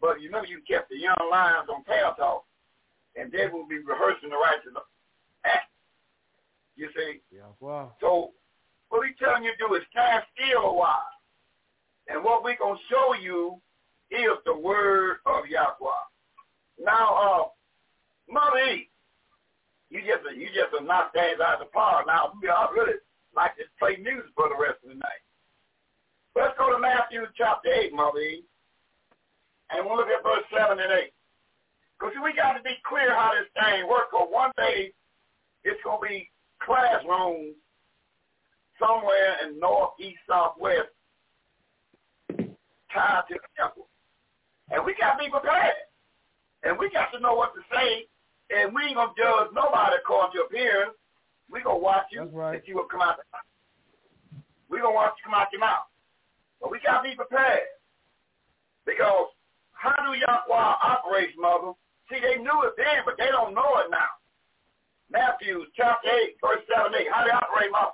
But 0.00 0.20
you 0.20 0.30
know 0.30 0.44
you 0.44 0.60
kept 0.68 0.90
the 0.90 0.98
young 0.98 1.16
lions 1.30 1.68
on 1.72 1.82
Paltalk, 1.84 2.44
and 3.16 3.32
they 3.32 3.48
will 3.48 3.66
be 3.66 3.78
rehearsing 3.78 4.30
the 4.30 4.36
righteous 4.36 4.76
act. 5.44 5.70
You 6.76 6.88
see? 6.96 7.20
Yeah, 7.32 7.50
wow. 7.60 7.92
So 8.00 8.32
what 8.88 9.00
we 9.00 9.14
telling 9.18 9.44
you 9.44 9.52
to 9.52 9.68
do 9.68 9.74
is 9.74 9.82
stand 9.90 10.22
still 10.34 10.70
a 10.70 10.74
while. 10.74 11.08
And 12.08 12.22
what 12.22 12.44
we 12.44 12.56
going 12.56 12.76
to 12.76 12.94
show 12.94 13.14
you 13.14 13.60
is 14.10 14.36
the 14.44 14.56
word 14.56 15.18
of 15.26 15.46
Yahweh. 15.46 16.04
Now, 16.84 17.14
uh, 17.14 18.32
Mother 18.32 18.58
E, 18.58 18.90
you 19.90 20.00
just 20.00 20.22
you 20.36 20.46
just 20.48 20.74
a 20.78 20.84
knock 20.84 21.12
things 21.14 21.40
out 21.40 21.60
of 21.62 21.68
the 21.68 21.72
park. 21.72 22.06
Now, 22.06 22.32
we 22.42 22.48
all 22.48 22.72
really 22.74 22.98
like 23.36 23.56
to 23.56 23.64
play 23.78 23.96
music 23.96 24.30
for 24.34 24.48
the 24.48 24.58
rest 24.58 24.82
of 24.82 24.90
the 24.90 25.00
night. 25.00 25.22
Let's 26.34 26.58
go 26.58 26.72
to 26.72 26.78
Matthew 26.78 27.22
chapter 27.36 27.70
8, 27.70 27.92
Mother. 27.92 28.42
And 29.70 29.86
we'll 29.86 29.96
look 29.96 30.08
at 30.08 30.22
verse 30.22 30.44
7 30.50 30.78
and 30.78 30.92
8. 30.92 31.12
Because 31.98 32.14
we 32.22 32.34
got 32.34 32.54
to 32.54 32.62
be 32.62 32.74
clear 32.86 33.14
how 33.14 33.32
this 33.32 33.48
thing 33.54 33.88
works. 33.88 34.10
Because 34.10 34.28
one 34.30 34.50
day 34.56 34.92
it's 35.62 35.80
going 35.84 36.02
to 36.02 36.08
be 36.08 36.30
classrooms 36.58 37.54
somewhere 38.78 39.46
in 39.46 39.58
north, 39.58 39.94
east, 40.00 40.18
southwest 40.28 40.90
tied 42.92 43.26
to 43.28 43.34
the 43.34 43.50
temple. 43.58 43.88
And 44.70 44.84
we 44.84 44.94
got 45.00 45.16
to 45.16 45.24
be 45.24 45.30
prepared. 45.30 45.86
And 46.62 46.78
we 46.78 46.90
got 46.90 47.12
to 47.12 47.20
know 47.20 47.34
what 47.34 47.54
to 47.54 47.62
say. 47.70 48.06
And 48.50 48.74
we 48.74 48.84
ain't 48.84 48.96
going 48.96 49.14
to 49.14 49.20
judge 49.20 49.54
nobody 49.54 49.96
according 50.02 50.34
to 50.34 50.46
appearance. 50.46 50.96
We 51.50 51.62
going 51.62 51.78
to 51.78 51.82
watch 51.82 52.06
you 52.10 52.20
That's 52.20 52.32
right. 52.32 52.54
and 52.54 52.62
see 52.66 52.74
what 52.74 52.90
come 52.90 53.02
out. 53.02 53.16
we 54.68 54.78
going 54.80 54.92
to 54.92 54.96
watch 54.96 55.14
you 55.18 55.30
come 55.30 55.40
out 55.40 55.48
your 55.52 55.60
mouth. 55.60 55.86
But 56.60 56.70
we 56.70 56.80
got 56.84 57.02
to 57.02 57.08
be 57.08 57.14
prepared. 57.14 57.68
Because 58.86 59.28
how 59.72 59.94
do 59.96 60.18
Yahweh 60.18 60.74
operate, 60.82 61.30
mother? 61.38 61.72
See, 62.10 62.20
they 62.20 62.42
knew 62.42 62.62
it 62.64 62.74
then, 62.76 63.04
but 63.04 63.14
they 63.18 63.28
don't 63.30 63.54
know 63.54 63.78
it 63.84 63.90
now. 63.90 64.12
Matthew 65.10 65.64
chapter 65.76 66.08
8, 66.08 66.36
verse 66.40 66.62
7 66.74 66.92
8. 66.94 67.06
How 67.12 67.24
do 67.24 67.30
they 67.30 67.36
operate, 67.36 67.70
mother? 67.70 67.92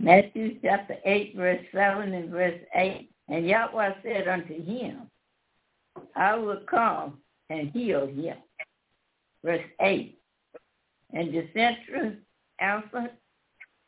Matthew 0.00 0.58
chapter 0.62 0.96
8, 1.04 1.36
verse 1.36 1.64
7 1.74 2.14
and 2.14 2.30
verse 2.30 2.60
8. 2.74 3.10
And 3.28 3.46
Yahweh 3.46 3.94
said 4.02 4.28
unto 4.28 4.62
him, 4.64 5.10
I 6.14 6.36
will 6.36 6.60
come 6.68 7.18
and 7.50 7.70
heal 7.70 8.06
him. 8.06 8.36
Verse 9.44 9.64
8. 9.80 10.17
And 11.12 11.32
the 11.32 11.48
centurion 11.54 12.18
answered 12.60 13.10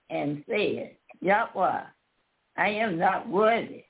and 0.08 0.42
said, 0.48 0.96
Yahweh, 1.20 1.82
I 2.56 2.68
am 2.68 2.98
not 2.98 3.28
worthy 3.28 3.84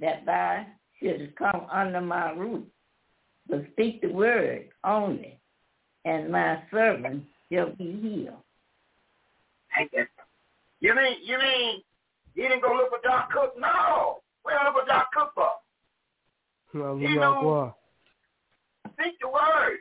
that 0.00 0.26
thou 0.26 0.66
shouldst 1.00 1.36
come 1.36 1.66
under 1.72 2.00
my 2.00 2.32
roof, 2.32 2.64
but 3.48 3.64
speak 3.72 4.02
the 4.02 4.08
word 4.08 4.68
only, 4.84 5.38
and 6.04 6.30
my 6.30 6.62
servant 6.70 7.24
shall 7.50 7.70
be 7.70 7.98
healed. 8.00 8.42
You 10.80 10.94
mean 10.94 11.16
you 11.22 11.38
mean 11.38 11.82
he 12.34 12.42
didn't 12.42 12.62
go 12.62 12.72
look 12.74 12.90
for 12.90 13.00
Doc 13.02 13.30
Cook? 13.30 13.54
No. 13.58 14.20
Where 14.42 14.56
look 14.64 14.82
for 14.82 14.86
Doc 14.86 15.08
Cook 15.12 15.32
for? 15.34 15.48
Hallelujah. 16.72 17.08
You 17.08 17.16
know- 17.16 17.42
Yahweh. 17.42 17.70
Speak 18.92 19.18
the 19.20 19.28
word. 19.28 19.78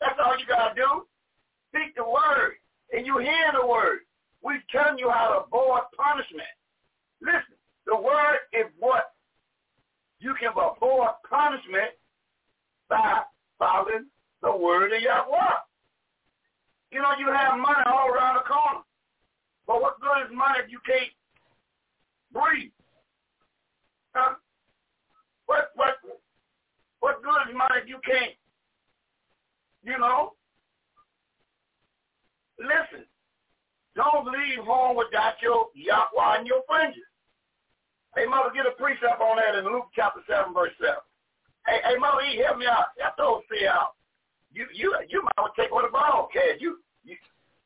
That's 0.00 0.18
all 0.24 0.38
you 0.38 0.46
gotta 0.46 0.74
do. 0.74 1.06
Speak 1.68 1.94
the 1.96 2.04
word. 2.04 2.56
And 2.92 3.06
you 3.06 3.18
hear 3.18 3.52
the 3.58 3.66
word. 3.66 4.00
We're 4.42 4.62
telling 4.70 4.98
you 4.98 5.10
how 5.10 5.28
to 5.28 5.46
avoid 5.46 5.82
punishment. 5.96 6.48
Listen, 7.20 7.58
the 7.86 7.96
word 7.96 8.38
is 8.52 8.66
what 8.78 9.12
you 10.20 10.34
can 10.38 10.50
avoid 10.50 11.10
punishment 11.28 11.90
by 12.88 13.22
following 13.58 14.06
the 14.42 14.56
word 14.56 14.92
of 14.92 15.02
Yahweh. 15.02 15.58
You 16.92 17.02
know, 17.02 17.12
you 17.18 17.26
have 17.32 17.58
money 17.58 17.82
all 17.86 18.08
around 18.08 18.36
the 18.36 18.46
corner. 18.46 18.80
But 19.66 19.82
what 19.82 20.00
good 20.00 20.30
is 20.30 20.36
money 20.36 20.60
if 20.64 20.70
you 20.70 20.78
can't 20.86 21.10
breathe. 22.32 22.70
Huh? 24.14 24.34
What 25.46 25.70
what 25.74 25.96
what 27.00 27.22
good 27.22 27.50
is 27.50 27.56
money 27.56 27.82
if 27.82 27.88
you 27.88 27.98
can't? 28.04 28.32
You 29.82 29.98
know. 29.98 30.35
Listen, 32.58 33.04
don't 33.94 34.26
leave 34.26 34.64
home 34.64 34.96
without 34.96 35.40
your 35.42 35.68
Yahweh 35.74 36.38
and 36.38 36.46
your 36.46 36.62
fringes. 36.68 37.04
Hey, 38.14 38.24
mother, 38.24 38.48
get 38.54 38.64
a 38.64 38.72
precept 38.76 39.20
on 39.20 39.36
that 39.36 39.58
in 39.58 39.64
Luke 39.64 39.92
chapter 39.94 40.20
seven, 40.28 40.54
verse 40.54 40.72
seven. 40.80 41.04
Hey, 41.66 41.80
hey, 41.84 41.96
mother, 41.98 42.22
E, 42.24 42.40
help 42.40 42.58
me 42.58 42.66
out. 42.66 42.96
Help 42.96 43.16
those 43.16 43.42
see 43.50 43.66
out. 43.66 43.96
You 44.52 44.66
you 44.72 44.96
you 45.08 45.20
might 45.22 45.36
want 45.36 45.52
to 45.54 45.60
take 45.60 45.72
on 45.72 45.84
the 45.84 45.92
broadcast. 45.92 46.60
You 46.60 46.80
you 47.04 47.16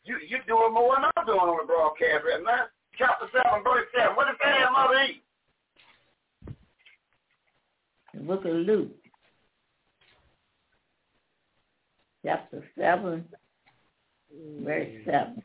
you 0.04 0.18
you 0.26 0.38
doing 0.48 0.74
more 0.74 0.96
than 0.96 1.06
I'm 1.14 1.26
doing 1.26 1.38
on 1.38 1.62
the 1.62 1.70
broadcast 1.70 2.26
right 2.26 2.42
now. 2.42 2.66
Chapter 2.98 3.30
seven, 3.30 3.62
verse 3.62 3.86
seven. 3.94 4.16
What 4.16 4.26
is 4.26 4.38
that, 4.42 4.72
mother? 4.72 5.02
E? 5.06 5.22
The 8.14 8.20
book 8.20 8.44
of 8.44 8.52
Luke, 8.52 8.90
chapter 12.24 12.64
7, 12.76 13.24
verse 14.62 14.88
7. 15.04 15.42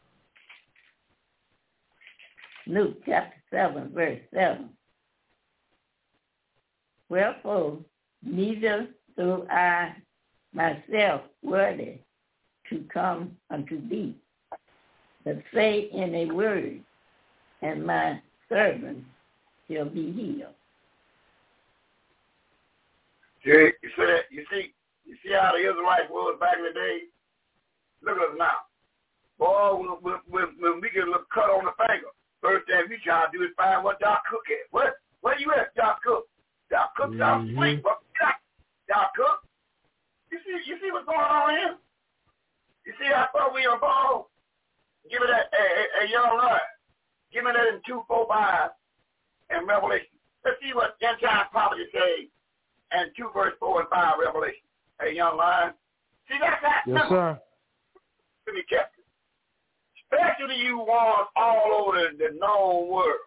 Luke 2.67 2.97
chapter 3.05 3.37
7, 3.51 3.91
verse 3.93 4.19
7. 4.33 4.69
Wherefore, 7.09 7.77
neither 8.23 8.87
do 9.17 9.45
I 9.49 9.95
myself 10.53 11.21
worthy 11.43 11.99
to 12.69 12.83
come 12.91 13.31
unto 13.51 13.87
thee, 13.87 14.15
but 15.23 15.37
say 15.53 15.89
in 15.93 16.15
a 16.15 16.25
word, 16.33 16.79
and 17.61 17.85
my 17.85 18.19
servant 18.49 19.03
shall 19.69 19.85
be 19.85 20.11
healed. 20.11 20.53
You 23.43 23.71
see, 23.71 24.07
you 24.31 24.43
see, 24.51 24.73
you 25.05 25.15
see 25.23 25.33
how 25.33 25.51
the 25.51 25.59
Israelites 25.59 26.09
was 26.09 26.37
back 26.39 26.57
in 26.57 26.63
the 26.63 26.73
day. 26.73 27.01
Look 28.01 28.17
at 28.17 28.23
us 28.23 28.35
now. 28.37 28.64
Boy, 29.37 29.83
when, 30.01 30.15
when, 30.29 30.47
when 30.59 30.81
we 30.81 30.89
get 30.89 31.03
a 31.03 31.11
little 31.11 31.27
cut 31.33 31.51
on 31.51 31.65
the 31.65 31.75
finger, 31.75 32.07
first 32.41 32.67
thing 32.67 32.87
we 32.89 32.97
try 33.03 33.25
to 33.25 33.31
do 33.37 33.43
is 33.43 33.51
find 33.57 33.83
what 33.83 33.99
Doc 33.99 34.23
Cook 34.29 34.47
at. 34.47 34.71
What? 34.71 34.95
Where 35.21 35.37
you 35.39 35.51
at, 35.51 35.75
Doc 35.75 35.99
Cook? 36.03 36.27
Doc 36.69 36.95
Cook's 36.95 37.17
mm-hmm. 37.19 37.57
out. 37.59 37.83
What? 37.83 37.99
Doc 38.87 39.11
Cook? 39.15 39.43
You 40.31 40.39
see, 40.45 40.69
you 40.69 40.77
see 40.81 40.91
what's 40.91 41.05
going 41.05 41.19
on 41.19 41.49
here? 41.51 41.75
You 42.85 42.93
see 42.99 43.09
how 43.11 43.27
far 43.33 43.53
we 43.53 43.65
are 43.65 43.75
involved? 43.75 44.29
Give 45.09 45.21
me 45.21 45.27
that, 45.29 45.49
a, 45.53 45.63
a, 45.63 46.05
a 46.05 46.11
young 46.11 46.37
line. 46.37 46.69
Give 47.33 47.43
me 47.43 47.51
that 47.53 47.73
in 47.73 47.81
245 47.85 48.71
and 49.49 49.67
Revelation. 49.67 50.15
Let's 50.45 50.57
see 50.61 50.73
what 50.73 50.99
Gentile 51.01 51.49
prophecy 51.51 51.89
say 51.93 52.29
and 52.91 53.11
2 53.17 53.29
verse 53.33 53.53
4 53.59 53.81
and 53.81 53.89
5 53.89 54.13
Revelation. 54.23 54.65
Hey, 55.01 55.15
young 55.15 55.37
lion. 55.37 55.73
See, 56.29 56.37
that's 56.39 56.61
that. 56.61 56.83
Yes, 56.87 57.05
sir. 57.09 57.39
Let 58.47 58.55
me 58.55 58.63
check. 58.69 58.94
Especially 60.15 60.63
you 60.63 60.77
ones 60.77 61.27
all 61.35 61.87
over 61.87 62.09
the, 62.17 62.37
known 62.39 62.89
world. 62.89 63.19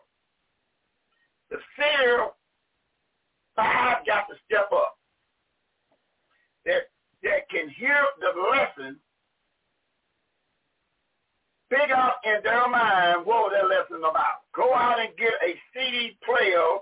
The 1.50 1.56
seer 1.76 2.28
five 3.56 4.06
got 4.06 4.26
to 4.28 4.34
step 4.46 4.68
up. 4.72 4.94
That 6.64 6.82
that 7.22 7.48
can 7.50 7.68
hear 7.70 8.04
the 8.20 8.40
lesson, 8.50 8.96
figure 11.70 11.96
out 11.96 12.14
in 12.24 12.38
their 12.44 12.68
mind 12.68 13.24
what 13.24 13.52
that 13.52 13.68
lesson 13.68 14.04
about. 14.04 14.46
Go 14.54 14.74
out 14.74 15.00
and 15.00 15.16
get 15.16 15.32
a 15.44 15.54
CD 15.74 16.16
player 16.24 16.78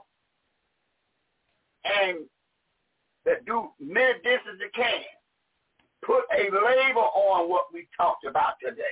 and 1.85 2.19
that 3.24 3.45
do 3.47 3.70
many 3.81 4.19
dishes 4.23 4.59
they 4.59 4.69
can. 4.74 5.03
Put 6.05 6.24
a 6.33 6.45
label 6.45 7.11
on 7.15 7.49
what 7.49 7.66
we 7.73 7.89
talked 7.97 8.24
about 8.27 8.55
today. 8.62 8.85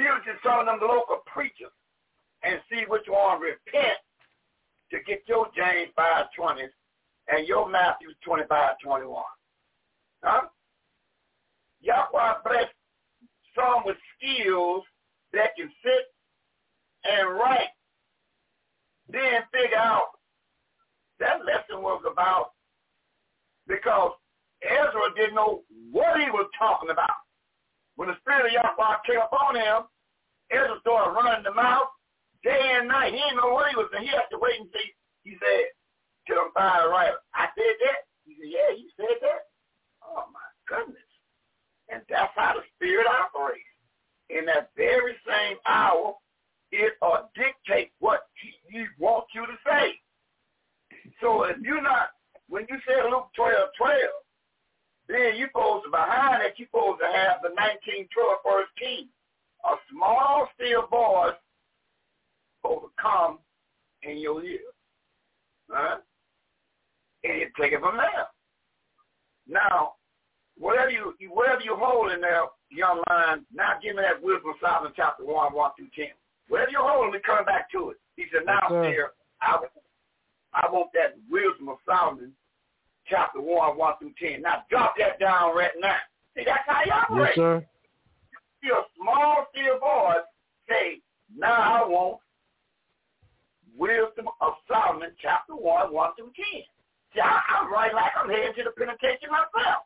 Give 0.00 0.16
it 0.16 0.40
some 0.42 0.60
of 0.60 0.66
them 0.66 0.78
local 0.80 1.20
preachers 1.26 1.76
and 2.42 2.58
see 2.70 2.84
which 2.88 3.04
one 3.06 3.38
repent 3.38 4.00
to 4.90 4.96
get 5.06 5.20
your 5.28 5.48
James 5.54 5.92
5.20 5.98 6.68
and 7.28 7.46
your 7.46 7.68
Matthew 7.68 8.08
25.21. 8.26 9.20
Huh? 10.24 10.46
Yahweh 11.82 12.32
bless 12.44 12.68
some 13.54 13.82
with 13.84 13.98
skills 14.16 14.84
that 15.34 15.54
can 15.54 15.70
sit 15.84 16.14
and 17.04 17.34
write, 17.34 17.68
then 19.12 19.42
figure 19.52 19.76
out 19.76 20.16
that 21.18 21.44
lesson 21.44 21.82
was 21.82 22.02
about 22.10 22.52
because 23.68 24.12
Ezra 24.62 25.12
didn't 25.14 25.34
know 25.34 25.60
what 25.92 26.18
he 26.18 26.30
was 26.30 26.48
talking 26.58 26.88
about. 26.88 27.10
When 28.00 28.08
the 28.08 28.16
Spirit 28.24 28.48
of 28.48 28.56
Yahweh 28.56 29.04
came 29.04 29.20
upon 29.20 29.60
him, 29.60 29.84
Ezra 30.48 30.80
started 30.80 31.12
running 31.12 31.44
the 31.44 31.52
mouth 31.52 31.92
day 32.40 32.80
and 32.80 32.88
night. 32.88 33.12
He 33.12 33.20
didn't 33.20 33.36
know 33.36 33.52
what 33.52 33.68
he 33.68 33.76
was 33.76 33.92
saying. 33.92 34.08
He 34.08 34.16
had 34.16 34.24
to 34.32 34.40
wait 34.40 34.56
and 34.56 34.72
see. 34.72 34.88
He 35.20 35.36
said, 35.36 35.68
to 36.24 36.32
them 36.32 36.48
find 36.56 36.88
right. 36.88 37.12
I 37.36 37.52
said 37.52 37.76
that? 37.84 38.08
He 38.24 38.40
said, 38.40 38.48
yeah, 38.56 38.72
you 38.72 38.88
said 38.96 39.20
that? 39.20 39.52
Oh, 40.00 40.24
my 40.32 40.48
goodness. 40.64 41.04
And 41.92 42.00
that's 42.08 42.32
how 42.40 42.56
the 42.56 42.64
Spirit 42.72 43.04
operates. 43.04 43.68
In 44.32 44.48
that 44.48 44.72
very 44.80 45.12
same 45.28 45.60
hour, 45.68 46.16
it 46.72 46.96
will 47.04 47.28
dictate 47.36 47.92
what 48.00 48.32
he, 48.40 48.56
he 48.72 48.88
wants 48.96 49.28
you 49.36 49.44
to 49.44 49.56
say. 49.68 49.92
So 51.20 51.44
if 51.44 51.60
you're 51.60 51.84
not, 51.84 52.16
when 52.48 52.64
you 52.70 52.80
say 52.88 52.96
Luke 53.12 53.28
12, 53.36 53.76
12, 53.76 53.92
then 55.14 55.36
you 55.36 55.46
supposed 55.48 55.84
to, 55.84 55.90
behind 55.90 56.42
it, 56.42 56.54
you 56.56 56.66
supposed 56.66 57.00
to 57.00 57.06
have 57.06 57.42
the 57.42 57.50
1912 57.50 58.10
first 58.44 58.70
king. 58.78 59.08
A 59.64 59.76
small, 59.92 60.48
still 60.56 60.86
voice 60.86 61.36
supposed 62.60 62.86
to 62.86 63.02
come 63.02 63.38
in 64.02 64.18
your 64.18 64.42
ear. 64.44 64.58
Huh? 65.70 65.98
And 67.24 67.40
you 67.40 67.46
take 67.60 67.72
it 67.72 67.80
from 67.80 67.96
there. 67.96 68.26
Now, 69.46 69.94
whatever 70.58 70.90
you 70.90 71.14
whatever 71.28 71.60
you 71.62 71.76
hold 71.76 72.12
in 72.12 72.20
there, 72.20 72.44
young 72.70 73.02
lion, 73.08 73.44
now 73.52 73.74
give 73.82 73.96
me 73.96 74.02
that 74.02 74.22
wisdom 74.22 74.50
of 74.50 74.56
Solomon 74.60 74.92
chapter 74.96 75.24
1, 75.24 75.52
1 75.52 75.70
through 75.76 75.88
10. 75.96 76.06
Whatever 76.48 76.70
you're 76.70 76.88
holding, 76.88 77.12
we 77.12 77.20
come 77.20 77.44
back 77.44 77.70
to 77.72 77.90
it. 77.90 77.96
He 78.16 78.24
said, 78.32 78.46
now, 78.46 78.60
yes, 78.70 78.92
dear, 78.92 79.10
I 79.42 79.58
I 80.52 80.70
want 80.70 80.90
that 80.94 81.16
wisdom 81.30 81.68
of 81.68 81.78
Solomon, 81.86 82.32
chapter 83.10 83.40
1, 83.40 83.76
1 83.76 83.94
through 83.98 84.12
10. 84.18 84.42
Now 84.42 84.62
drop 84.70 84.94
that 84.98 85.18
down 85.20 85.54
right 85.54 85.70
now. 85.80 85.96
See, 86.36 86.44
that's 86.46 86.62
how 86.66 86.82
you 86.84 86.92
operate. 86.92 87.28
Yes, 87.28 87.36
sir. 87.36 87.66
You 88.32 88.38
see 88.62 88.70
a 88.70 88.82
small, 88.96 89.46
still 89.52 89.78
voice 89.78 90.24
say, 90.68 91.00
now 91.36 91.82
I 91.84 91.86
want 91.86 92.18
wisdom 93.76 94.28
of 94.40 94.54
Solomon, 94.68 95.10
chapter 95.20 95.54
1, 95.54 95.92
1 95.92 96.10
through 96.16 96.32
10. 96.36 96.62
See, 97.14 97.20
I, 97.20 97.40
I'm 97.58 97.72
right 97.72 97.92
like 97.92 98.12
I'm 98.16 98.30
heading 98.30 98.54
to 98.56 98.64
the 98.64 98.70
penitentiary 98.70 99.30
myself. 99.30 99.84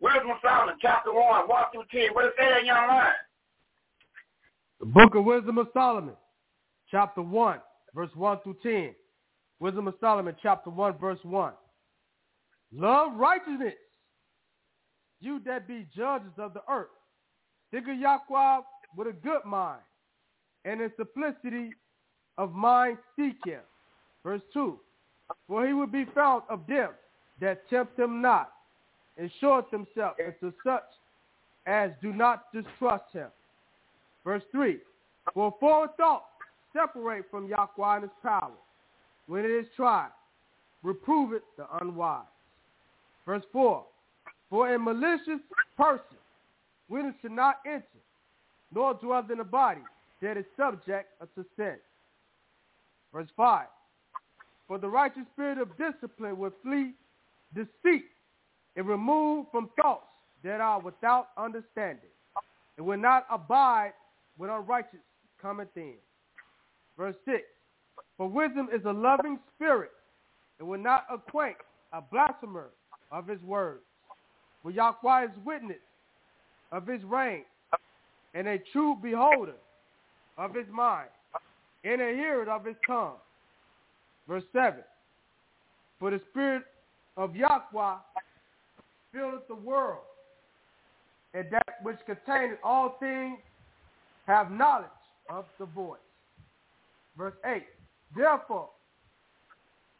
Wisdom 0.00 0.30
of 0.30 0.36
Solomon, 0.42 0.76
chapter 0.80 1.12
1, 1.12 1.48
1 1.48 1.64
through 1.72 1.84
10. 1.90 2.14
What 2.14 2.22
does 2.22 2.32
it 2.38 2.60
in 2.60 2.66
young 2.66 2.86
man? 2.86 3.12
The 4.78 4.86
book 4.86 5.14
of 5.14 5.24
Wisdom 5.24 5.58
of 5.58 5.68
Solomon, 5.74 6.14
chapter 6.90 7.20
1, 7.20 7.60
verse 7.94 8.10
1 8.14 8.38
through 8.42 8.56
10. 8.62 8.94
Wisdom 9.60 9.88
of 9.88 9.94
Solomon, 10.00 10.34
chapter 10.42 10.70
1, 10.70 10.98
verse 10.98 11.18
1. 11.22 11.52
Love 12.72 13.12
righteousness, 13.16 13.74
you 15.20 15.40
that 15.44 15.68
be 15.68 15.86
judges 15.94 16.32
of 16.38 16.54
the 16.54 16.62
earth. 16.70 16.88
Think 17.70 17.86
of 17.88 17.98
Yahweh 17.98 18.62
with 18.96 19.08
a 19.08 19.12
good 19.12 19.44
mind, 19.44 19.82
and 20.64 20.80
in 20.80 20.90
simplicity 20.96 21.72
of 22.38 22.52
mind 22.52 22.96
seek 23.16 23.36
him. 23.44 23.60
Verse 24.24 24.42
2. 24.54 24.78
For 25.46 25.66
he 25.66 25.74
will 25.74 25.86
be 25.86 26.06
found 26.14 26.42
of 26.48 26.66
them 26.66 26.90
that 27.40 27.68
tempt 27.68 27.98
him 27.98 28.22
not, 28.22 28.50
and 29.18 29.30
showeth 29.40 29.70
himself 29.70 30.16
unto 30.24 30.52
such 30.64 30.84
as 31.66 31.90
do 32.00 32.12
not 32.14 32.44
distrust 32.54 33.04
him. 33.12 33.28
Verse 34.24 34.42
3. 34.52 34.78
For 35.34 35.54
forward 35.60 35.90
thoughts 35.98 36.24
separate 36.72 37.26
from 37.30 37.46
Yahweh 37.46 37.94
and 37.96 38.02
his 38.04 38.12
power. 38.22 38.52
When 39.30 39.44
it 39.44 39.50
is 39.52 39.66
tried, 39.76 40.10
reprove 40.82 41.34
it 41.34 41.44
the 41.56 41.64
unwise. 41.80 42.24
Verse 43.24 43.44
4, 43.52 43.84
For 44.50 44.74
a 44.74 44.76
malicious 44.76 45.38
person, 45.76 46.18
it 46.90 47.14
should 47.22 47.30
not 47.30 47.58
enter, 47.64 47.84
nor 48.74 48.94
dwell 48.94 49.24
in 49.30 49.38
the 49.38 49.44
body 49.44 49.82
that 50.20 50.36
is 50.36 50.44
subject 50.56 51.10
unto 51.20 51.48
sin. 51.56 51.76
Verse 53.14 53.28
5, 53.36 53.66
For 54.66 54.78
the 54.78 54.88
righteous 54.88 55.22
spirit 55.32 55.58
of 55.58 55.68
discipline 55.78 56.36
will 56.36 56.52
flee 56.64 56.94
deceit 57.54 58.06
and 58.74 58.88
remove 58.88 59.46
from 59.52 59.70
thoughts 59.80 60.08
that 60.42 60.60
are 60.60 60.80
without 60.80 61.28
understanding. 61.38 62.10
and 62.76 62.84
will 62.84 62.98
not 62.98 63.26
abide 63.30 63.92
when 64.36 64.50
unrighteous 64.50 64.98
cometh 65.40 65.76
in. 65.76 65.94
Verse 66.98 67.14
6. 67.24 67.44
For 68.20 68.28
wisdom 68.28 68.68
is 68.70 68.82
a 68.84 68.92
loving 68.92 69.38
spirit 69.54 69.92
and 70.58 70.68
will 70.68 70.78
not 70.78 71.06
acquaint 71.10 71.56
a 71.94 72.02
blasphemer 72.02 72.66
of 73.10 73.26
his 73.26 73.40
words. 73.40 73.80
For 74.62 74.70
Yahweh 74.70 75.24
is 75.24 75.30
witness 75.42 75.78
of 76.70 76.86
his 76.86 77.02
reign 77.02 77.44
and 78.34 78.46
a 78.46 78.58
true 78.72 78.98
beholder 79.02 79.54
of 80.36 80.54
his 80.54 80.66
mind 80.70 81.08
and 81.82 82.02
a 82.02 82.12
hearer 82.12 82.50
of 82.50 82.66
his 82.66 82.76
tongue. 82.86 83.16
Verse 84.28 84.44
7. 84.52 84.80
For 85.98 86.10
the 86.10 86.20
spirit 86.28 86.64
of 87.16 87.34
Yahweh 87.34 87.94
filleth 89.14 89.48
the 89.48 89.54
world, 89.54 90.02
and 91.32 91.46
that 91.50 91.76
which 91.82 91.96
containeth 92.04 92.58
all 92.62 92.98
things 93.00 93.38
have 94.26 94.50
knowledge 94.50 94.88
of 95.30 95.46
the 95.58 95.64
voice. 95.64 95.98
Verse 97.16 97.32
8. 97.46 97.62
Therefore, 98.16 98.68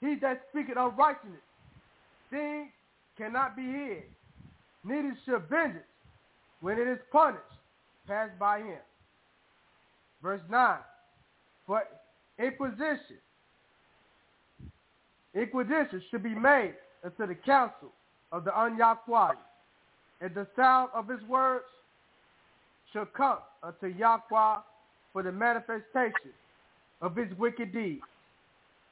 he 0.00 0.16
that 0.16 0.42
speaketh 0.50 0.76
unrighteousness, 0.76 1.40
things 2.30 2.70
cannot 3.16 3.56
be 3.56 3.62
hid, 3.62 4.02
neither 4.84 5.16
shall 5.24 5.40
vengeance, 5.40 5.84
when 6.60 6.78
it 6.78 6.88
is 6.88 6.98
punished, 7.12 7.40
pass 8.06 8.30
by 8.38 8.58
him. 8.58 8.78
Verse 10.22 10.40
9. 10.50 10.78
For 11.66 11.82
inquisition, 12.38 13.18
inquisition 15.34 16.02
should 16.10 16.22
be 16.22 16.34
made 16.34 16.74
unto 17.04 17.26
the 17.26 17.34
council 17.34 17.92
of 18.32 18.44
the 18.44 18.50
Unyakwali, 18.50 19.36
and 20.20 20.34
the 20.34 20.46
sound 20.56 20.90
of 20.94 21.08
his 21.08 21.22
words 21.28 21.64
shall 22.92 23.06
come 23.06 23.38
unto 23.62 23.86
Yahweh 23.86 24.56
for 25.12 25.22
the 25.22 25.32
manifestation 25.32 26.32
of 27.00 27.16
his 27.16 27.28
wicked 27.38 27.72
deeds. 27.72 28.02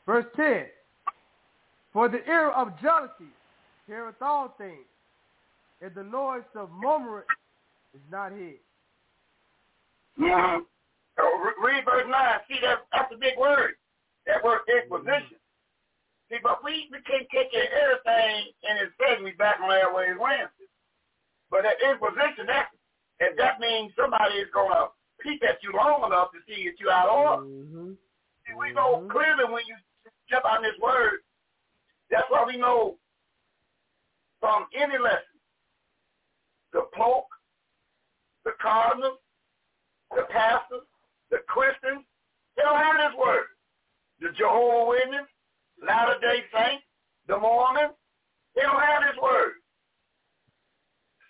Verse 0.07 0.25
10, 0.37 0.65
For 1.93 2.09
the 2.09 2.27
ear 2.29 2.51
of 2.51 2.81
jealousy 2.81 3.33
heareth 3.87 4.21
all 4.21 4.55
things, 4.57 4.87
and 5.83 5.95
the 5.95 6.03
noise 6.03 6.43
of 6.55 6.71
murmuring 6.71 7.27
is 7.95 8.01
not 8.11 8.33
hid. 8.33 8.57
Mm-hmm. 10.19 10.65
Read 11.65 11.85
verse 11.85 12.07
9. 12.09 12.15
See, 12.49 12.59
that, 12.63 12.79
that's 12.93 13.13
a 13.13 13.19
big 13.19 13.37
word. 13.39 13.75
That 14.27 14.43
word 14.43 14.61
inquisition. 14.69 15.39
See, 16.31 16.39
but 16.43 16.63
we, 16.63 16.89
we 16.93 17.01
can't 17.09 17.27
take 17.33 17.49
of 17.53 17.69
everything 17.73 18.53
in 18.69 18.77
his. 18.77 18.93
We 19.25 19.33
back 19.33 19.57
on 19.63 19.71
our 19.71 19.95
ways 19.95 20.17
Wednesday. 20.21 20.69
But 21.51 21.65
that 21.65 21.81
inquisition, 21.81 22.47
that, 22.47 22.69
if 23.21 23.37
that 23.39 23.61
means 23.61 23.93
somebody 23.97 24.37
is 24.37 24.49
going 24.53 24.71
to 24.71 24.89
peek 25.23 25.43
at 25.45 25.63
you 25.63 25.73
long 25.73 26.07
enough 26.07 26.31
to 26.33 26.39
see 26.47 26.63
if 26.63 26.75
you 26.81 26.91
out 26.91 27.09
of 27.09 27.19
order. 27.19 27.43
Mm-hmm. 27.43 27.93
See, 28.47 28.55
we 28.59 28.73
know 28.73 29.07
clearly 29.11 29.45
when 29.51 29.63
you 29.67 29.77
step 30.27 30.45
on 30.45 30.63
this 30.63 30.79
word, 30.83 31.21
that's 32.11 32.27
why 32.29 32.45
we 32.47 32.57
know 32.57 32.97
from 34.41 34.67
any 34.75 34.99
lesson, 34.99 35.39
the 36.73 36.83
Pope, 36.95 37.27
the 38.45 38.53
Cardinals, 38.61 39.19
the 40.15 40.23
pastors, 40.31 40.87
the 41.31 41.39
Christians, 41.49 42.05
they 42.57 42.63
don't 42.63 42.79
have 42.81 42.97
this 42.97 43.19
word. 43.19 43.45
The 44.21 44.29
Jehovah 44.37 44.89
Witness, 44.89 45.29
Latter-day 45.87 46.45
Saints, 46.53 46.85
the 47.29 47.39
Mormons, 47.39 47.95
they 48.57 48.63
don't 48.63 48.81
have 48.81 49.03
this 49.03 49.21
word. 49.23 49.53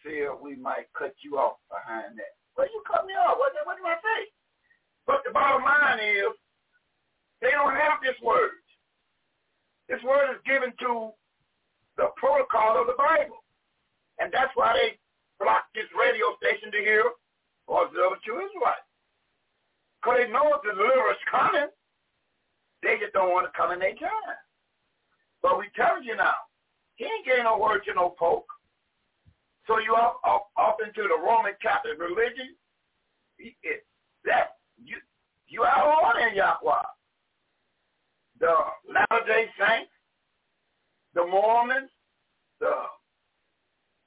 See, 0.04 0.24
we 0.40 0.56
might 0.56 0.86
cut 0.96 1.14
you 1.22 1.38
off 1.38 1.56
behind 1.68 2.16
that. 2.16 2.37
Well, 2.58 2.66
you 2.74 2.82
cut 2.90 3.06
me 3.06 3.14
off. 3.14 3.38
What, 3.38 3.54
what 3.62 3.78
did 3.78 3.86
I 3.86 4.02
say? 4.02 4.20
But 5.06 5.22
the 5.22 5.30
bottom 5.30 5.62
line 5.62 6.02
is, 6.02 6.34
they 7.38 7.54
don't 7.54 7.70
have 7.70 8.02
this 8.02 8.18
word. 8.18 8.58
This 9.86 10.02
word 10.02 10.34
is 10.34 10.42
given 10.42 10.74
to 10.82 11.14
the 11.96 12.10
protocol 12.18 12.74
of 12.74 12.90
the 12.90 12.98
Bible. 12.98 13.46
And 14.18 14.34
that's 14.34 14.50
why 14.58 14.74
they 14.74 14.98
blocked 15.38 15.70
this 15.78 15.86
radio 15.94 16.34
station 16.42 16.74
to 16.74 16.82
hear 16.82 17.06
or 17.70 17.86
observe 17.86 18.18
to 18.26 18.42
Israelites. 18.42 18.90
Because 20.02 20.26
they 20.26 20.28
know 20.34 20.58
the 20.58 20.74
deliverance 20.74 21.22
coming. 21.30 21.70
They 22.82 22.98
just 22.98 23.14
don't 23.14 23.30
want 23.30 23.46
to 23.46 23.54
come 23.54 23.70
in 23.70 23.78
their 23.78 23.94
time. 23.94 24.38
But 25.46 25.62
we 25.62 25.70
tell 25.78 26.02
you 26.02 26.18
now, 26.18 26.34
he 26.98 27.06
ain't 27.06 27.24
getting 27.24 27.46
no 27.46 27.54
word 27.54 27.86
to 27.86 27.94
no 27.94 28.18
pope. 28.18 28.50
So 29.68 29.78
you 29.78 29.94
up, 29.94 30.20
into 30.80 31.02
the 31.02 31.20
Roman 31.22 31.52
Catholic 31.60 32.00
religion, 32.00 32.56
it, 33.38 33.84
that 34.24 34.56
you 34.82 34.96
you 35.46 35.64
out 35.64 35.86
on 35.86 36.28
in 36.28 36.34
Yahweh. 36.34 36.88
The 38.40 38.54
Latter-day 38.88 39.46
Saints, 39.58 39.90
the 41.14 41.26
Mormons, 41.26 41.90
the 42.60 42.70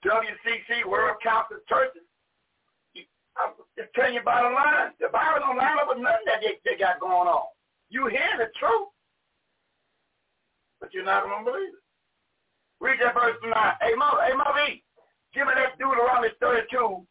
WCC, 0.05 0.87
World 0.87 1.17
Council 1.21 1.57
Churches, 1.67 2.01
I'm 3.37 3.53
just 3.77 3.93
telling 3.93 4.15
you 4.15 4.21
bottom 4.23 4.53
line. 4.53 4.91
The 4.99 5.09
Bible 5.11 5.45
don't 5.45 5.57
line 5.57 5.77
up 5.79 5.87
with 5.89 5.99
nothing 5.99 6.25
that 6.25 6.41
they, 6.41 6.57
they 6.65 6.77
got 6.77 6.99
going 6.99 7.27
on. 7.27 7.45
You 7.89 8.07
hear 8.07 8.37
the 8.37 8.51
truth, 8.57 8.89
but 10.79 10.93
you're 10.93 11.05
not 11.05 11.23
going 11.23 11.45
to 11.45 11.51
believe 11.51 11.75
it. 11.75 11.83
Read 12.79 12.99
that 13.03 13.13
verse 13.13 13.37
9. 13.43 13.51
Hey, 13.81 13.93
Mo, 13.95 14.17
hey, 14.23 14.81
Give 15.33 15.47
me 15.47 15.53
that 15.55 15.79
Deuteronomy 15.79 16.29
32, 16.39 17.05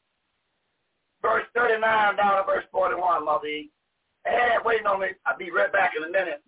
verse 1.23 1.45
39 1.55 2.17
down 2.17 2.37
to 2.37 2.45
verse 2.45 2.65
41, 2.71 3.25
Mo 3.25 3.41
V. 3.43 3.71
Hey, 4.27 4.57
waiting 4.65 4.87
on 4.87 5.01
me. 5.01 5.09
I'll 5.27 5.39
be 5.39 5.51
right 5.51 5.73
back 5.73 5.93
in 5.97 6.05
a 6.05 6.11
minute 6.11 6.43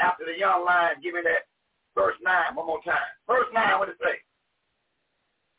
after 0.00 0.24
the 0.24 0.38
young 0.38 0.64
lion. 0.64 0.96
Give 1.02 1.14
me 1.14 1.20
that 1.24 1.44
verse 1.94 2.16
9 2.22 2.54
one 2.54 2.66
more 2.66 2.80
time. 2.82 2.96
Verse 3.26 3.46
9, 3.52 3.78
what 3.78 3.88
it 3.90 3.96
say? 4.00 4.16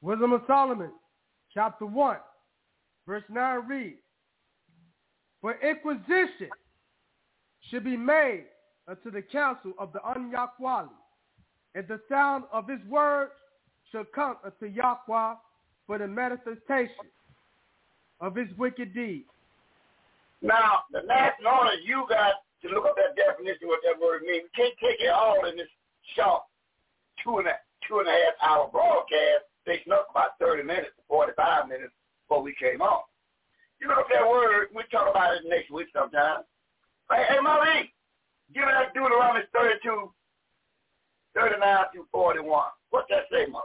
Wisdom 0.01 0.31
of 0.31 0.41
Solomon, 0.47 0.91
chapter 1.53 1.85
1, 1.85 2.17
verse 3.05 3.23
9 3.29 3.67
reads, 3.67 3.97
For 5.41 5.55
inquisition 5.61 6.49
should 7.69 7.83
be 7.83 7.97
made 7.97 8.45
unto 8.87 9.11
the 9.11 9.21
council 9.21 9.73
of 9.77 9.93
the 9.93 9.99
Unyakwali, 9.99 10.89
and 11.75 11.87
the 11.87 11.99
sound 12.09 12.45
of 12.51 12.67
his 12.67 12.79
words 12.89 13.33
shall 13.91 14.05
come 14.15 14.37
unto 14.43 14.73
Yahweh 14.73 15.35
for 15.89 15.97
the 15.97 16.05
manifestation 16.05 17.09
of 18.21 18.35
his 18.35 18.45
wicked 18.59 18.93
deeds. 18.93 19.25
Now, 20.43 20.85
the 20.93 21.01
last 21.01 21.41
order 21.41 21.73
you 21.81 22.05
got 22.07 22.45
to 22.61 22.69
look 22.69 22.85
up 22.85 22.93
that 22.93 23.17
definition, 23.17 23.65
of 23.65 23.73
what 23.73 23.81
that 23.81 23.97
word 23.99 24.21
means. 24.21 24.45
We 24.45 24.53
can't 24.53 24.77
take 24.77 25.01
it 25.01 25.09
all 25.09 25.49
in 25.49 25.57
this 25.57 25.67
short 26.15 26.43
two 27.23 27.39
and 27.39 27.47
a, 27.47 27.57
two 27.89 28.05
and 28.05 28.07
a 28.07 28.11
half 28.11 28.37
hour 28.37 28.69
broadcast, 28.69 29.49
taking 29.65 29.91
up 29.91 30.05
about 30.11 30.37
30 30.39 30.61
minutes, 30.61 30.93
45 31.07 31.67
minutes 31.67 31.91
before 32.21 32.43
we 32.43 32.53
came 32.61 32.83
on. 32.83 33.01
You 33.81 33.87
know 33.87 33.97
that 34.13 34.29
word, 34.29 34.67
we 34.75 34.83
talk 34.91 35.09
about 35.09 35.41
it 35.41 35.49
next 35.49 35.71
week 35.71 35.87
sometime. 35.91 36.45
Hey, 37.09 37.25
hey 37.27 37.41
Molly, 37.41 37.89
give 38.53 38.69
that 38.69 38.93
Deuteronomy 38.93 39.41
32, 39.57 40.13
39 41.33 41.85
through 41.93 42.05
41. 42.11 42.45
What's 42.91 43.09
that 43.09 43.25
say, 43.31 43.49
Mom? 43.49 43.63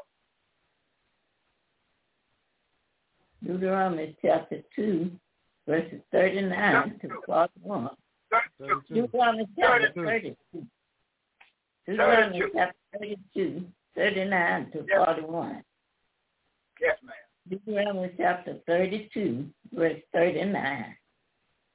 Deuteronomy 3.54 4.16
chapter 4.20 4.60
2, 4.74 5.10
verses 5.68 6.00
39 6.10 6.98
to 7.02 7.08
41. 7.24 7.90
Deuteronomy 8.92 9.46
chapter 9.56 9.92
32. 9.94 10.66
Deuteronomy 11.86 12.42
chapter 12.52 12.74
32, 12.98 13.64
39 13.96 14.70
to 14.72 14.84
41. 14.96 15.62
Yes, 16.80 16.96
ma'am. 17.04 17.14
Deuteronomy 17.48 18.10
chapter 18.16 18.56
32, 18.66 19.46
verse 19.72 20.00
39. 20.12 20.96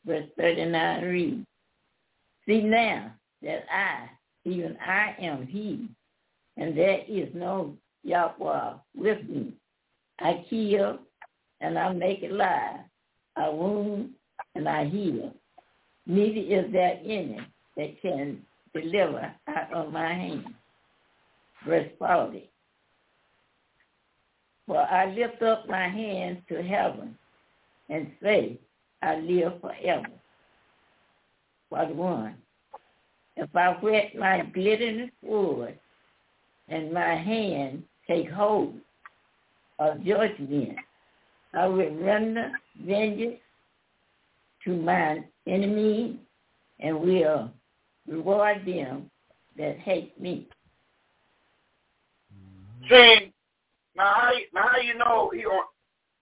Verse 0.05 0.25
39 0.37 1.03
reads, 1.03 1.47
See 2.45 2.61
now 2.61 3.13
that 3.41 3.63
I, 3.73 4.09
even 4.43 4.75
I 4.85 5.15
am 5.17 5.47
he, 5.47 5.87
and 6.57 6.77
there 6.77 7.03
is 7.07 7.29
no 7.33 7.73
Yahweh 8.03 8.73
with 8.97 9.23
me. 9.29 9.53
I 10.19 10.45
kill 10.49 10.99
and 11.61 11.77
I 11.77 11.93
make 11.93 12.23
alive. 12.23 12.79
I 13.35 13.49
wound 13.49 14.11
and 14.55 14.67
I 14.67 14.85
heal. 14.85 15.33
Neither 16.05 16.65
is 16.65 16.71
there 16.71 16.99
any 17.03 17.39
that 17.77 18.01
can 18.01 18.41
deliver 18.73 19.33
out 19.47 19.73
of 19.73 19.93
my 19.93 20.13
hand. 20.13 20.53
Verse 21.65 21.89
40. 21.97 22.49
For 24.67 24.77
I 24.77 25.11
lift 25.13 25.41
up 25.41 25.67
my 25.67 25.87
hands 25.87 26.39
to 26.49 26.61
heaven 26.61 27.17
and 27.89 28.11
say, 28.21 28.59
I 29.01 29.17
live 29.17 29.53
forever. 29.61 30.07
one. 31.69 32.35
If 33.35 33.55
I 33.55 33.77
wet 33.81 34.15
my 34.17 34.41
glittering 34.53 35.09
sword 35.23 35.79
and 36.67 36.93
my 36.93 37.15
hand 37.15 37.83
take 38.07 38.29
hold 38.29 38.75
of 39.79 40.03
judgment, 40.03 40.77
I 41.53 41.67
will 41.67 41.95
render 41.95 42.51
vengeance 42.85 43.37
to 44.65 44.75
my 44.75 45.23
enemy 45.47 46.19
and 46.79 46.99
will 46.99 47.51
reward 48.07 48.65
them 48.65 49.09
that 49.57 49.77
hate 49.79 50.19
me. 50.19 50.47
See, 52.89 53.33
now 53.95 54.13
how, 54.13 54.31
now 54.53 54.67
how 54.71 54.77
you 54.79 54.95
know 54.97 55.31
he 55.33 55.45
on, 55.45 55.65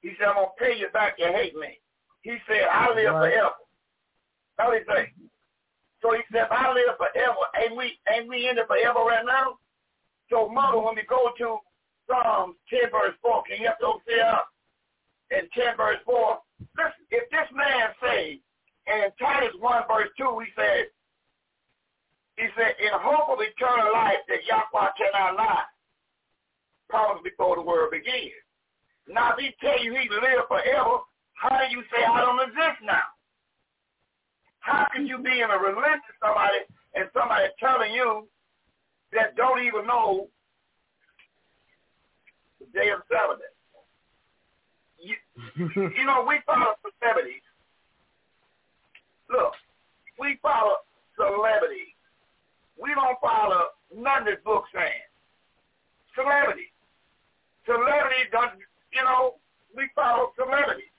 he 0.01 0.11
said, 0.17 0.27
I'm 0.27 0.35
going 0.35 0.47
to 0.57 0.63
pay 0.65 0.79
you 0.79 0.89
back 0.93 1.15
you 1.17 1.25
hate 1.27 1.55
me. 1.55 1.79
He 2.21 2.37
said, 2.47 2.63
I 2.71 2.89
live 2.93 3.13
Right. 3.13 3.33
forever. 3.33 3.49
That's 4.57 4.69
what 4.69 4.77
he 4.79 4.83
say. 4.87 5.13
So 6.01 6.11
he 6.13 6.21
said, 6.31 6.45
if 6.45 6.51
I 6.51 6.73
live 6.73 6.97
forever, 6.97 7.37
ain't 7.61 7.75
we, 7.75 7.99
ain't 8.13 8.27
we 8.29 8.49
in 8.49 8.57
it 8.57 8.67
forever 8.67 8.99
right 8.99 9.25
now? 9.25 9.57
So 10.29 10.49
mother, 10.49 10.79
when 10.79 10.95
we 10.95 11.03
go 11.03 11.31
to 11.37 11.57
Psalms 12.07 12.55
10 12.69 12.91
verse 12.91 13.15
4, 13.21 13.43
can 13.47 13.61
you 13.61 13.67
have 13.67 13.79
to 13.79 13.93
say 14.07 14.19
up 14.21 14.47
in 15.31 15.49
10 15.53 15.77
verse 15.77 15.99
4? 16.05 16.39
Listen, 16.77 17.03
if 17.11 17.29
this 17.29 17.49
man 17.53 17.89
say, 18.01 18.39
in 18.87 19.11
Titus 19.19 19.55
1 19.59 19.83
verse 19.87 20.09
2, 20.17 20.39
he 20.39 20.49
said, 20.55 20.87
he 22.37 22.45
said, 22.55 22.77
in 22.79 22.93
hope 22.93 23.33
of 23.33 23.39
eternal 23.41 23.91
life 23.93 24.21
that 24.29 24.45
Yahweh 24.45 24.91
cannot 24.95 25.35
lie, 25.35 25.65
promised 26.87 27.23
before 27.23 27.55
the 27.55 27.61
world 27.61 27.91
began. 27.91 28.31
Now, 29.07 29.33
if 29.33 29.39
he 29.39 29.55
tell 29.59 29.81
you 29.83 29.91
he 29.95 30.07
live 30.09 30.45
forever, 30.47 31.01
how 31.33 31.57
do 31.57 31.75
you 31.75 31.83
say 31.91 32.03
I 32.03 32.21
don't 32.21 32.41
exist 32.41 32.83
now? 32.83 33.07
How 34.59 34.85
can 34.93 35.07
you 35.07 35.17
be 35.17 35.41
in 35.41 35.49
a 35.49 35.57
religion 35.57 36.01
with 36.05 36.19
somebody 36.21 36.59
and 36.93 37.09
somebody 37.13 37.47
telling 37.59 37.93
you 37.93 38.27
that 39.13 39.35
don't 39.35 39.63
even 39.63 39.87
know 39.87 40.27
the 42.59 42.65
day 42.77 42.89
of 42.89 42.99
Sabbath? 43.09 43.39
You, 45.55 46.05
know, 46.05 46.25
we 46.27 46.39
follow 46.45 46.75
celebrities. 46.83 47.45
Look, 49.29 49.53
we 50.19 50.37
follow 50.41 50.83
celebrities. 51.15 51.95
We 52.81 52.93
don't 52.93 53.17
follow 53.21 53.73
none 53.95 54.21
of 54.21 54.25
this 54.25 54.41
book 54.43 54.65
saying. 54.73 55.07
Celebrities. 56.15 56.73
Celebrities 57.65 58.29
don't, 58.31 58.59
you 58.93 59.03
know, 59.03 59.35
we 59.75 59.89
follow 59.95 60.31
celebrities. 60.35 60.93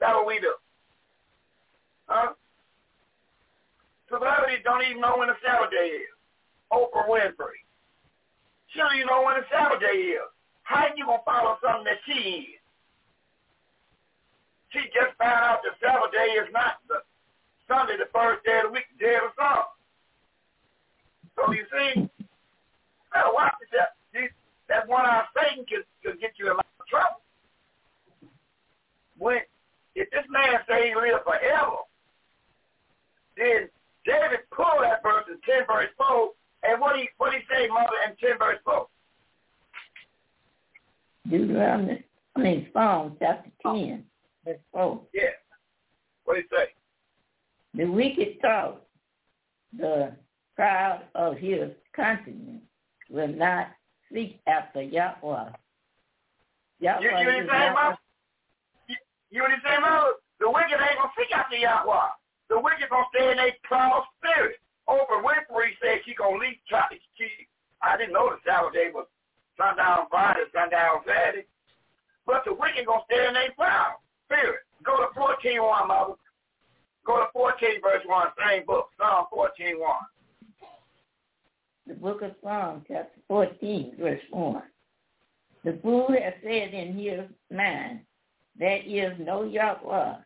That's 0.00 0.14
what 0.14 0.26
we 0.26 0.40
do. 0.40 0.54
Huh? 2.08 2.34
Celebrities 4.08 4.60
don't 4.64 4.82
even 4.84 5.00
know 5.00 5.16
when 5.16 5.28
the 5.28 5.38
Sabbath 5.40 5.70
day 5.70 6.04
is. 6.04 6.12
Oprah 6.72 7.08
Winfrey. 7.08 7.62
She 8.72 8.80
don't 8.80 8.94
even 8.96 9.06
know 9.06 9.22
when 9.24 9.36
the 9.40 9.46
Sabbath 9.52 9.80
day 9.80 10.16
is. 10.16 10.28
How 10.64 10.88
you 10.96 11.06
gonna 11.06 11.22
follow 11.24 11.56
something 11.62 11.84
that 11.84 12.00
she 12.06 12.56
is? 12.56 12.61
She 14.72 14.80
just 14.92 15.12
found 15.20 15.44
out 15.44 15.60
the 15.62 15.76
Sabbath 15.80 16.12
day 16.12 16.32
is 16.40 16.48
not 16.52 16.80
the 16.88 17.04
Sunday, 17.68 17.96
the 18.00 18.08
first 18.12 18.44
day 18.44 18.58
of 18.64 18.68
the 18.68 18.72
week, 18.72 18.88
the 18.96 19.04
day 19.04 19.16
of 19.16 19.32
the. 19.36 19.52
So 21.36 21.52
you 21.52 21.64
see, 21.68 22.08
better 23.12 23.32
watch 23.32 23.54
it. 23.60 23.68
That, 23.72 23.92
that 24.68 24.88
one 24.88 25.04
eye 25.04 25.24
Satan 25.36 25.64
could, 25.68 25.84
could 26.04 26.20
get 26.20 26.32
you 26.38 26.46
in 26.46 26.52
a 26.52 26.56
lot 26.56 26.66
of 26.80 26.86
trouble. 26.86 27.20
When 29.18 29.40
if 29.94 30.10
this 30.10 30.24
man 30.30 30.60
say 30.68 30.88
he 30.88 30.94
live 30.94 31.20
forever, 31.24 31.84
then 33.36 33.68
David 34.06 34.40
pulled 34.50 34.82
that 34.82 35.02
verse 35.02 35.24
in 35.28 35.36
ten 35.44 35.66
verse 35.66 35.90
four, 35.96 36.32
and 36.62 36.80
what 36.80 36.96
he 36.96 37.08
what 37.18 37.32
he 37.32 37.40
say, 37.50 37.68
mother, 37.68 38.00
in 38.08 38.16
ten 38.16 38.38
verse 38.38 38.58
four? 38.64 38.88
Deuteronomy, 41.28 42.04
I 42.36 42.40
mean 42.40 42.68
Psalm 42.72 43.16
chapter 43.20 43.50
10, 43.62 44.04
4. 44.72 45.00
Yeah. 45.12 45.22
What 46.24 46.36
he 46.36 46.42
say? 46.50 46.68
The 47.74 47.84
wicked 47.86 48.40
thought 48.40 48.82
the 49.76 50.12
proud 50.56 51.02
of 51.14 51.36
his 51.36 51.70
countenance 51.94 52.62
will 53.08 53.28
not 53.28 53.68
seek 54.12 54.40
after 54.46 54.82
Yahweh. 54.82 55.50
Yahweh 56.80 57.02
You, 57.02 57.10
you 57.10 57.40
is 57.40 57.46
the 57.46 57.52
same, 57.52 57.72
Yahweh. 57.72 57.96
You, 58.88 58.96
you 59.30 59.42
mother? 59.80 60.12
The 60.40 60.50
wicked 60.50 60.74
ain't 60.74 60.98
gonna 60.98 61.12
seek 61.16 61.32
after 61.34 61.56
Yahweh. 61.56 62.10
The 62.50 62.60
wicked 62.60 62.90
gonna 62.90 63.06
stay 63.14 63.32
in 63.32 63.38
a 63.38 63.50
proud 63.62 64.04
spirit. 64.18 64.56
Oprah 64.88 65.22
Winfrey 65.22 65.72
said 65.80 66.02
she 66.04 66.14
gonna 66.14 66.36
leave. 66.36 66.58
She, 67.16 67.28
I 67.80 67.96
didn't 67.96 68.12
know 68.12 68.28
the 68.28 68.38
Sabbath 68.44 68.74
day 68.74 68.90
was 68.92 69.06
sundown 69.56 70.06
Friday, 70.10 70.44
sundown 70.52 71.00
Saturday. 71.06 71.46
But 72.26 72.44
the 72.44 72.52
wicked 72.52 72.86
gonna 72.86 73.06
stay 73.08 73.24
in 73.26 73.36
a 73.36 73.54
proud 73.56 74.01
spirit. 74.32 74.60
Go 74.84 74.96
to 74.96 75.08
14 75.14 75.62
1, 75.62 75.88
mother. 75.88 76.14
Go 77.04 77.18
to 77.18 77.26
14 77.32 77.80
verse 77.82 78.02
1, 78.06 78.26
same 78.48 78.66
book, 78.66 78.88
Psalm 78.98 79.26
14 79.30 79.78
1. 79.78 79.94
The 81.88 81.94
book 81.94 82.22
of 82.22 82.32
Psalms, 82.42 82.84
chapter 82.88 83.20
14, 83.28 83.96
verse 83.98 84.20
1. 84.30 84.62
The 85.64 85.78
fool 85.82 86.08
has 86.08 86.34
said 86.42 86.74
in 86.74 86.96
his 86.96 87.20
mind, 87.50 88.00
there 88.58 88.82
is 88.84 89.12
no 89.18 89.44
Yahweh. 89.44 90.16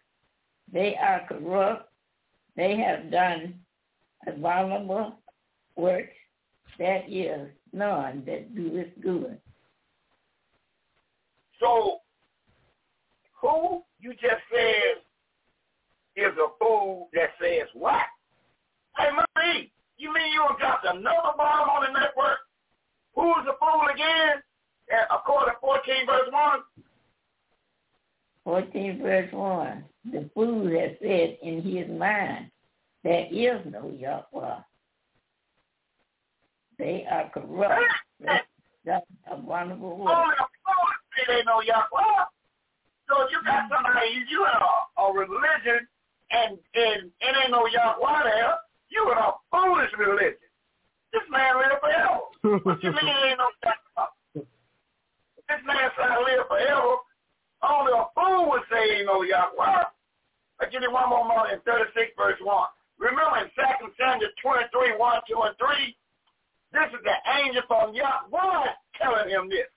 They 0.72 0.96
are 0.96 1.26
corrupt. 1.28 1.90
They 2.56 2.76
have 2.76 3.10
done 3.10 3.54
abominable 4.26 5.18
works. 5.76 6.12
That 6.78 7.04
is 7.08 7.48
none 7.72 8.22
that 8.26 8.54
doeth 8.54 8.88
good. 9.00 9.38
So, 11.60 12.00
who 13.40 13.82
you 14.00 14.12
just 14.12 14.42
said 14.50 15.02
is 16.16 16.32
a 16.38 16.48
fool 16.58 17.08
that 17.12 17.30
says 17.40 17.68
what? 17.74 18.02
Hey, 18.96 19.10
Marie, 19.12 19.70
you 19.98 20.12
mean 20.12 20.32
you 20.32 20.46
dropped 20.58 20.86
another 20.86 21.36
bomb 21.36 21.68
on 21.68 21.92
the 21.92 21.98
network? 21.98 22.38
Who's 23.14 23.44
the 23.44 23.52
fool 23.60 23.82
again? 23.92 24.42
And 24.88 25.06
according 25.10 25.54
to 25.54 25.60
14 25.60 26.06
verse 26.06 26.28
1, 26.30 26.60
14 28.44 29.02
verse 29.02 29.32
1. 29.32 29.84
The 30.12 30.30
fool 30.34 30.64
that 30.64 30.96
said 31.02 31.38
in 31.42 31.62
his 31.62 31.88
mind, 31.98 32.50
there 33.02 33.26
is 33.30 33.60
no 33.70 33.90
Yahweh. 33.90 34.56
They 36.78 37.06
are 37.10 37.30
corrupt. 37.30 37.82
They 38.20 38.40
done 38.84 39.00
abominable 39.30 39.98
works. 39.98 40.12
only 40.14 40.34
a 40.34 40.46
fool 40.64 40.88
say 41.16 41.24
they 41.28 41.42
know 41.44 41.60
Yahweh. 41.60 42.24
So 43.08 43.22
if 43.22 43.30
you 43.30 43.38
got 43.46 43.70
somebody, 43.70 44.18
you 44.28 44.42
in 44.42 44.56
a, 44.58 44.72
a 45.02 45.04
religion 45.14 45.86
and, 46.30 46.58
and 46.74 47.00
it 47.08 47.32
ain't 47.38 47.54
no 47.54 47.66
Yahweh 47.66 48.22
there, 48.24 48.54
you 48.90 49.02
in 49.10 49.18
a 49.18 49.30
foolish 49.50 49.92
religion. 49.98 50.42
This 51.12 51.22
man 51.30 51.56
live 51.56 51.78
forever. 51.78 52.20
What 52.66 52.82
you 52.82 52.90
mean 52.90 53.16
ain't 53.30 53.38
no 53.38 53.48
Yahweh? 53.62 54.44
This 55.46 55.62
man 55.62 55.90
trying 55.94 56.18
to 56.18 56.22
live 56.26 56.46
forever. 56.50 56.98
Only 57.62 57.92
a 57.94 58.04
fool 58.14 58.50
would 58.50 58.66
say 58.70 58.98
ain't 58.98 59.06
no 59.06 59.22
Yahweh. 59.22 59.86
I 60.58 60.64
give 60.72 60.82
you 60.82 60.90
one 60.90 61.10
more 61.10 61.26
moment 61.26 61.54
in 61.54 61.60
36 61.62 62.10
verse 62.16 62.40
1. 62.42 62.50
Remember 62.98 63.38
in 63.38 63.50
2 63.54 63.92
Samuel 64.00 64.30
23, 64.42 64.96
1, 64.96 65.20
2, 65.28 65.42
and 65.44 65.56
3, 65.60 65.96
this 66.72 66.88
is 66.96 67.02
the 67.04 67.16
angel 67.38 67.62
from 67.68 67.94
Yahweh 67.94 68.72
telling 68.98 69.28
him 69.28 69.48
this. 69.48 69.68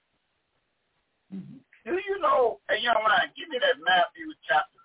Do 1.90 1.96
you 1.96 2.22
know, 2.22 2.60
a 2.70 2.78
young 2.78 3.02
man, 3.02 3.34
give 3.36 3.50
me 3.50 3.58
that 3.60 3.82
Matthew 3.82 4.32
chapter 4.48 4.78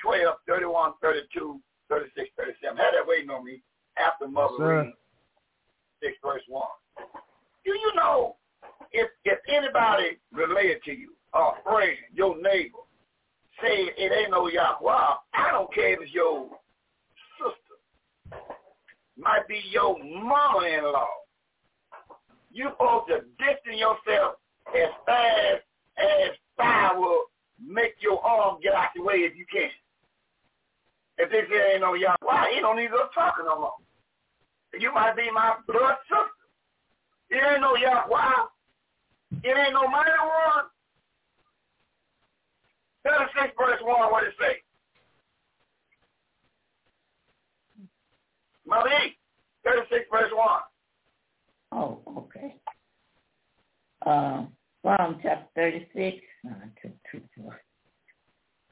12, 0.00 0.36
31, 0.46 0.92
32, 1.02 1.60
36, 1.88 2.30
37. 2.36 2.76
Have 2.76 2.92
that 2.94 3.06
waiting 3.06 3.30
on 3.30 3.44
me 3.44 3.60
after 3.98 4.28
mother 4.28 4.54
sir. 4.56 4.78
reading 4.78 4.92
6 6.00 6.14
verse 6.22 6.42
1. 6.46 6.62
Do 7.64 7.72
you 7.72 7.92
know 7.96 8.36
if 8.92 9.10
if 9.24 9.38
anybody 9.48 10.18
related 10.32 10.82
to 10.84 10.92
you, 10.92 11.14
a 11.34 11.50
friend, 11.64 11.96
your 12.12 12.36
neighbor, 12.40 12.78
say 13.60 13.90
it 13.96 14.12
ain't 14.12 14.30
no 14.30 14.48
Yahweh, 14.48 15.14
I 15.34 15.50
don't 15.50 15.74
care 15.74 15.94
if 15.94 16.02
it's 16.02 16.12
your 16.12 16.50
sister, 17.40 18.38
might 19.18 19.48
be 19.48 19.60
your 19.70 19.98
mama-in-law. 19.98 21.08
You 22.52 22.70
supposed 22.70 23.08
to 23.08 23.20
distance 23.42 23.80
yourself 23.80 24.36
as 24.68 24.90
fast 25.06 25.62
as 25.98 26.30
fire 26.56 26.98
will 26.98 27.24
make 27.64 27.94
your 28.00 28.24
arm 28.24 28.58
get 28.62 28.74
out 28.74 28.90
the 28.96 29.02
way 29.02 29.16
if 29.16 29.36
you 29.36 29.46
can. 29.50 29.70
If 31.18 31.30
they 31.30 31.42
say 31.48 31.72
ain't 31.72 31.80
no 31.82 31.94
Yahweh, 31.94 32.54
he 32.54 32.60
don't 32.60 32.76
need 32.76 32.88
to 32.88 33.08
talk 33.14 33.34
no 33.44 33.60
more. 33.60 33.74
You 34.78 34.92
might 34.92 35.16
be 35.16 35.30
my 35.32 35.54
blood 35.66 35.96
sister. 36.08 36.44
It 37.30 37.42
ain't 37.52 37.60
no 37.60 37.76
Yahweh. 37.76 38.46
It 39.42 39.56
ain't 39.56 39.72
no 39.74 39.86
mighty 39.88 40.10
one. 40.10 40.64
36 43.04 43.54
verse 43.58 43.80
1, 43.82 44.10
what 44.10 44.24
it 44.24 44.32
say? 44.40 44.56
Malik, 48.66 49.16
36 49.64 50.06
verse 50.10 50.30
1. 50.32 50.60
Oh, 51.72 52.00
okay. 52.16 52.56
Uh, 54.04 54.44
Psalm 54.82 55.18
chapter 55.22 55.48
36. 55.54 56.16
Uh, 56.46 56.50
two, 56.80 56.92
two, 57.10 57.20
two. 57.34 57.50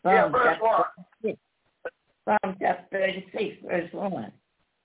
Yeah, 0.04 0.22
Psalm 0.24 0.32
verse 0.32 0.58
chapter 0.60 0.94
36. 1.22 1.38
Psalm 2.24 2.56
chapter 2.60 2.86
36, 2.92 3.56
verse 3.66 3.88
1. 3.92 4.32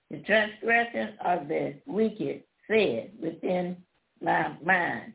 The 0.10 0.18
transgression 0.20 1.10
of 1.26 1.48
the 1.48 1.76
wicked 1.86 2.44
said 2.68 3.12
within 3.22 3.78
my 4.22 4.56
mind 4.64 5.14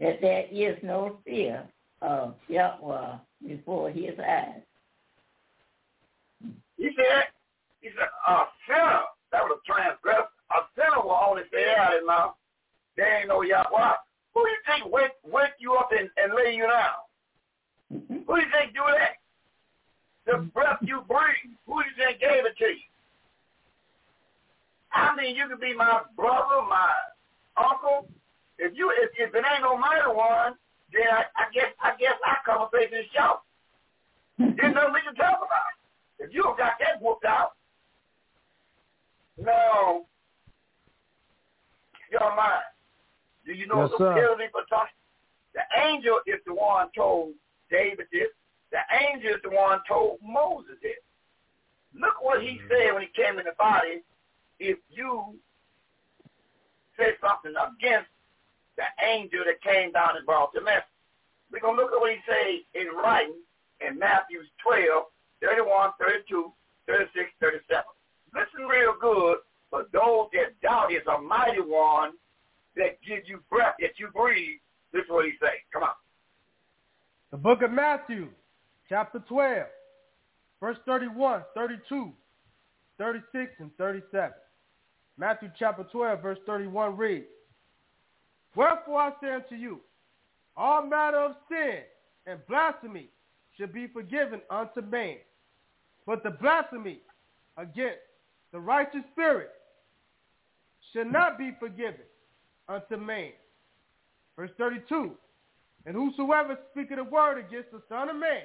that 0.00 0.20
there 0.20 0.46
is 0.50 0.76
no 0.82 1.18
fear 1.24 1.62
of 2.00 2.34
Yahweh 2.48 3.16
before 3.46 3.90
his 3.90 4.18
eyes. 4.18 4.62
He 6.76 6.90
said, 6.96 7.24
he 7.80 7.88
said, 7.90 8.08
a 8.26 8.38
sinner, 8.66 9.00
that 9.30 9.42
was 9.44 9.60
a 9.62 9.72
transgressor, 9.72 10.26
a 10.50 10.58
sinner 10.74 11.02
will 11.04 11.20
only 11.28 11.42
say 11.52 11.74
out 11.78 11.92
his 11.92 12.06
mouth, 12.06 12.34
there 12.96 13.20
ain't 13.20 13.28
no 13.28 13.42
Yahweh. 13.42 13.92
Who 14.34 14.44
do 14.44 14.48
you 14.50 14.56
think 14.66 14.92
wake, 14.92 15.12
wake 15.24 15.56
you 15.58 15.74
up 15.74 15.90
and, 15.92 16.08
and 16.16 16.34
lay 16.34 16.54
you 16.54 16.66
down? 16.66 17.04
Mm-hmm. 17.92 18.24
Who 18.26 18.36
do 18.36 18.40
you 18.40 18.48
think 18.52 18.72
do 18.74 18.82
that? 18.88 19.20
The 20.24 20.38
breath 20.38 20.78
you 20.82 21.02
breathe, 21.06 21.52
who 21.66 21.82
do 21.82 21.88
you 21.88 21.96
think 21.98 22.20
gave 22.20 22.46
it 22.46 22.56
to 22.58 22.64
you? 22.64 22.88
I 24.92 25.16
mean, 25.16 25.36
you 25.36 25.48
could 25.48 25.60
be 25.60 25.74
my 25.74 26.00
brother, 26.16 26.62
my 26.68 26.92
uncle. 27.56 28.08
If 28.58 28.76
you 28.76 28.92
if, 28.92 29.10
if 29.18 29.34
it 29.34 29.44
ain't 29.44 29.62
no 29.62 29.76
mighty 29.76 30.06
one, 30.06 30.54
then 30.92 31.08
I, 31.10 31.24
I 31.36 31.44
guess 31.52 31.72
I 31.82 31.92
guess 31.98 32.14
I 32.24 32.36
come 32.44 32.62
and 32.62 32.70
face 32.70 32.90
this 32.90 33.06
show. 33.14 33.40
There's 34.38 34.74
nothing 34.74 34.92
we 34.92 35.00
can 35.00 35.14
talk 35.14 35.38
about. 35.38 35.72
If 36.18 36.32
you 36.32 36.42
don't 36.42 36.58
got 36.58 36.72
that 36.78 37.00
whooped 37.00 37.24
out, 37.24 37.52
no. 39.38 40.06
Your 42.10 42.36
mind. 42.36 42.62
Do 43.46 43.52
you 43.52 43.66
know 43.66 43.82
Yes, 43.82 43.90
the 43.98 44.04
penalty 44.04 44.44
for 44.52 44.62
talking? 44.68 44.94
The 45.54 45.62
angel 45.82 46.20
is 46.26 46.40
the 46.46 46.54
one 46.54 46.88
told 46.96 47.34
David 47.70 48.06
this. 48.12 48.28
The 48.70 48.80
angel 49.06 49.32
is 49.32 49.42
the 49.42 49.50
one 49.50 49.80
told 49.86 50.18
Moses 50.22 50.76
this. 50.82 50.96
Look 51.94 52.22
what 52.22 52.42
he 52.42 52.56
mm-hmm. 52.56 52.68
said 52.70 52.94
when 52.94 53.02
he 53.02 53.08
came 53.12 53.38
in 53.38 53.44
the 53.44 53.56
body. 53.58 54.02
If 54.58 54.78
you 54.88 55.34
say 56.98 57.12
something 57.20 57.52
against 57.52 58.08
the 58.76 58.88
angel 59.04 59.44
that 59.44 59.60
came 59.60 59.92
down 59.92 60.16
and 60.16 60.26
brought 60.26 60.52
the 60.54 60.60
message. 60.60 60.88
We're 61.50 61.60
going 61.60 61.76
to 61.76 61.82
look 61.82 61.92
at 61.92 62.00
what 62.00 62.12
he 62.12 62.22
says 62.24 62.64
in 62.74 62.88
writing 62.96 63.36
in 63.86 63.98
Matthew 63.98 64.40
12, 64.64 65.04
31, 65.42 65.90
32, 66.00 66.52
36, 66.86 67.28
37. 67.40 67.84
Listen 68.32 68.64
real 68.64 68.94
good 69.00 69.44
for 69.68 69.84
those 69.92 70.32
that 70.32 70.56
doubt 70.62 70.92
is 70.92 71.04
a 71.04 71.20
mighty 71.20 71.60
one 71.60 72.16
that 72.76 72.98
give 73.06 73.20
you 73.26 73.40
breath 73.50 73.74
that 73.80 73.98
you 73.98 74.08
breathe. 74.14 74.58
This 74.92 75.04
is 75.04 75.10
what 75.10 75.24
he 75.24 75.32
says. 75.40 75.50
Come 75.72 75.82
on. 75.84 75.90
The 77.30 77.36
book 77.36 77.62
of 77.62 77.70
Matthew, 77.70 78.28
chapter 78.88 79.18
12, 79.28 79.66
verse 80.60 80.76
31, 80.86 81.42
32, 81.54 82.12
36, 82.98 83.52
and 83.58 83.70
37. 83.78 84.30
Matthew 85.18 85.50
chapter 85.58 85.84
12, 85.90 86.22
verse 86.22 86.38
31 86.46 86.96
reads, 86.96 87.26
Wherefore 88.54 89.00
I 89.00 89.12
say 89.22 89.34
unto 89.34 89.54
you, 89.54 89.80
all 90.56 90.86
matter 90.86 91.18
of 91.18 91.36
sin 91.48 91.80
and 92.26 92.38
blasphemy 92.46 93.08
should 93.56 93.72
be 93.72 93.86
forgiven 93.86 94.40
unto 94.50 94.82
man. 94.82 95.16
But 96.06 96.22
the 96.22 96.30
blasphemy 96.30 97.00
against 97.56 98.00
the 98.52 98.60
righteous 98.60 99.02
spirit 99.12 99.50
should 100.92 101.10
not 101.10 101.38
be 101.38 101.52
forgiven 101.58 102.04
unto 102.68 102.96
man. 102.96 103.32
Verse 104.36 104.50
32, 104.58 105.12
And 105.86 105.94
whosoever 105.94 106.58
speaketh 106.70 106.98
a 106.98 107.04
word 107.04 107.38
against 107.38 107.70
the 107.72 107.82
Son 107.88 108.08
of 108.08 108.16
Man, 108.16 108.42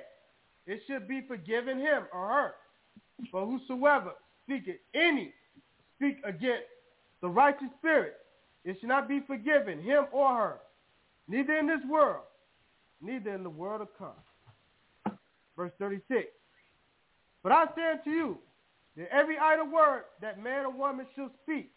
it 0.65 0.81
should 0.87 1.07
be 1.07 1.21
forgiven 1.27 1.79
him 1.79 2.03
or 2.13 2.27
her. 2.27 2.51
But 3.31 3.45
whosoever 3.45 4.11
speaketh 4.43 4.77
any 4.93 5.33
speak 5.95 6.17
against 6.25 6.65
the 7.21 7.29
righteous 7.29 7.69
spirit, 7.79 8.15
it 8.65 8.77
should 8.79 8.89
not 8.89 9.07
be 9.07 9.21
forgiven 9.25 9.81
him 9.81 10.05
or 10.11 10.35
her, 10.35 10.57
neither 11.27 11.57
in 11.57 11.67
this 11.67 11.79
world, 11.89 12.23
neither 13.01 13.33
in 13.33 13.43
the 13.43 13.49
world 13.49 13.81
to 13.81 13.87
come. 13.97 15.17
Verse 15.55 15.71
36. 15.79 16.27
But 17.43 17.51
I 17.51 17.65
say 17.75 17.91
unto 17.93 18.09
you, 18.09 18.37
that 18.97 19.09
every 19.13 19.37
idle 19.37 19.67
word 19.67 20.03
that 20.21 20.41
man 20.43 20.65
or 20.65 20.71
woman 20.71 21.05
shall 21.15 21.29
speak, 21.43 21.71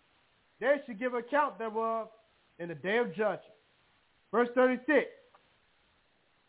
they 0.59 0.77
should 0.87 0.99
give 0.99 1.15
account 1.15 1.59
thereof 1.59 2.09
in 2.61 2.69
the 2.69 2.74
day 2.74 2.99
of 2.99 3.09
judgment. 3.15 3.43
Verse 4.31 4.49
36. 4.55 5.07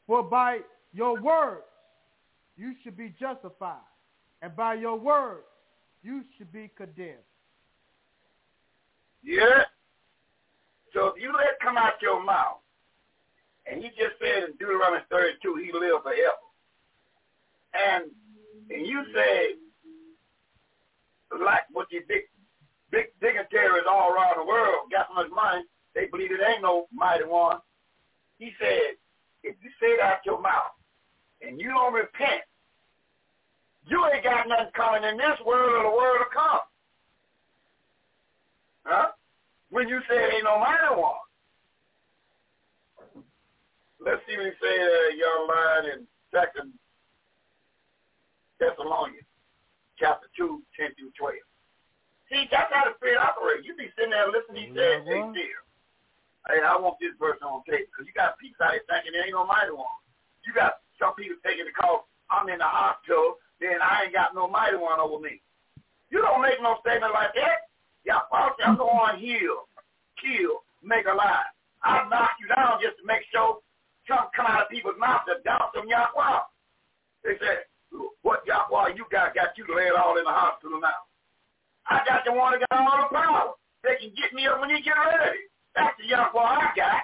For 0.06 0.22
by 0.22 0.60
your 0.94 1.20
words 1.20 1.64
you 2.58 2.74
should 2.84 2.98
be 2.98 3.14
justified, 3.20 3.78
and 4.42 4.56
by 4.56 4.76
your 4.76 5.00
words 5.00 5.46
you 6.04 6.22
should 6.38 6.52
be 6.52 6.70
condemned. 6.78 7.18
Yeah. 9.24 9.64
So 10.94 11.08
if 11.08 11.22
you 11.22 11.32
let 11.32 11.60
come 11.62 11.78
out 11.78 11.94
your 12.02 12.24
mouth, 12.24 12.60
and 13.66 13.82
he 13.82 13.90
just 13.90 14.20
said 14.20 14.44
in 14.44 14.52
Deuteronomy 14.60 15.04
32, 15.10 15.56
he 15.56 15.72
live 15.72 16.04
forever. 16.04 16.44
And 17.74 18.12
and 18.70 18.86
you 18.86 19.04
say, 19.14 19.56
like 21.40 21.64
what 21.72 21.88
you 21.92 22.02
big, 22.08 22.24
big 22.92 23.08
dignitaries 23.22 23.86
all 23.90 24.14
around 24.14 24.36
the 24.38 24.46
world 24.46 24.92
got 24.92 25.08
so 25.10 25.16
much 25.16 25.32
money, 25.34 25.64
they 25.96 26.06
believe 26.08 26.32
it 26.32 26.40
ain't 26.46 26.62
no 26.62 26.88
mighty 26.94 27.26
one. 27.26 27.58
He 28.38 28.52
said, 28.60 28.98
if 29.44 29.56
you 29.62 29.70
say 29.80 29.88
it 29.88 30.02
out 30.02 30.26
your 30.26 30.42
mouth 30.42 30.74
and 31.42 31.60
you 31.60 31.70
don't 31.70 31.94
repent, 31.94 32.42
you 33.88 34.04
ain't 34.14 34.24
got 34.24 34.48
nothing 34.48 34.74
coming 34.76 35.04
in 35.04 35.18
this 35.18 35.40
world 35.46 35.74
or 35.74 35.84
the 35.84 35.96
world 35.96 36.20
to 36.22 36.30
come. 36.34 36.66
Huh? 38.86 39.08
When 39.70 39.88
you 39.88 40.00
say 40.10 40.16
it 40.16 40.34
ain't 40.36 40.44
no 40.44 40.60
mighty 40.60 40.96
one. 40.96 41.22
Let's 44.02 44.22
see 44.26 44.36
what 44.36 44.50
he 44.50 44.58
say 44.58 44.76
there, 44.82 45.14
young 45.14 45.46
man, 45.46 45.82
in 45.94 46.00
second 46.34 46.74
Thessalonians, 48.58 49.30
chapter 49.98 50.26
2, 50.38 50.62
10 50.78 50.90
through 50.98 51.14
12. 51.18 51.38
See, 52.30 52.50
that's 52.50 52.74
how 52.74 52.90
the 52.90 52.98
Spirit 52.98 53.22
operates. 53.22 53.68
You 53.68 53.78
be 53.78 53.94
sitting 53.94 54.10
there 54.10 54.26
listening, 54.34 54.70
he 54.70 54.74
said, 54.74 55.06
mm-hmm. 55.06 55.38
hey, 55.38 55.46
dear, 55.46 55.62
hey, 56.50 56.64
I 56.64 56.78
want 56.78 56.98
this 56.98 57.14
verse 57.20 57.38
on 57.46 57.62
tape, 57.70 57.90
because 57.92 58.08
you 58.08 58.14
got 58.16 58.40
people 58.40 58.64
out 58.66 58.74
here 58.74 58.86
thinking 58.90 59.14
there 59.14 59.26
ain't 59.26 59.38
no 59.38 59.46
mighty 59.46 59.74
one. 59.76 60.00
You 60.46 60.54
got 60.54 60.82
some 60.98 61.14
people 61.14 61.38
thinking 61.46 61.70
because 61.70 62.06
I'm 62.32 62.50
in 62.50 62.58
the 62.58 62.70
hospital, 62.70 63.38
then 63.60 63.78
I 63.82 64.10
ain't 64.10 64.16
got 64.16 64.34
no 64.34 64.50
mighty 64.50 64.78
one 64.78 64.98
over 64.98 65.22
me. 65.22 65.42
You 66.10 66.20
don't 66.22 66.42
make 66.42 66.58
no 66.62 66.82
statement 66.82 67.14
like 67.14 67.34
that. 67.36 67.70
Yeah, 68.04 68.26
I'm 68.34 68.78
going 68.78 69.16
to 69.16 69.22
heal, 69.22 69.70
kill, 70.18 70.66
make 70.82 71.06
alive. 71.06 71.54
I'll 71.86 72.10
knock 72.10 72.34
you 72.42 72.50
down 72.50 72.82
just 72.82 72.98
to 72.98 73.06
make 73.06 73.22
sure 73.30 73.62
something 74.10 74.34
come 74.34 74.50
out 74.50 74.66
of 74.66 74.74
people's 74.74 74.98
mouths 74.98 75.30
that 75.30 75.46
doubt 75.46 75.74
them 75.74 75.86
Yahweh. 75.86 76.42
They 77.24 77.38
said, 77.38 77.70
what 78.22 78.42
Yahweh 78.50 78.98
you 78.98 79.06
got 79.12 79.36
got 79.38 79.54
you 79.58 79.66
to 79.70 79.78
it 79.78 79.94
all 79.94 80.18
in 80.18 80.26
the 80.26 80.34
hospital 80.34 80.82
now. 80.82 81.06
I 81.86 82.02
got 82.06 82.26
the 82.26 82.34
one 82.34 82.58
that 82.58 82.66
got 82.70 82.82
all 82.82 83.06
the 83.06 83.14
power. 83.14 83.54
They 83.84 83.98
can 84.02 84.14
get 84.18 84.34
me 84.34 84.46
up 84.46 84.62
when 84.62 84.70
you 84.70 84.82
get 84.82 84.98
ready. 84.98 85.51
That's 85.76 85.96
the 85.98 86.08
Yahweh 86.08 86.40
I 86.40 86.72
got. 86.76 87.04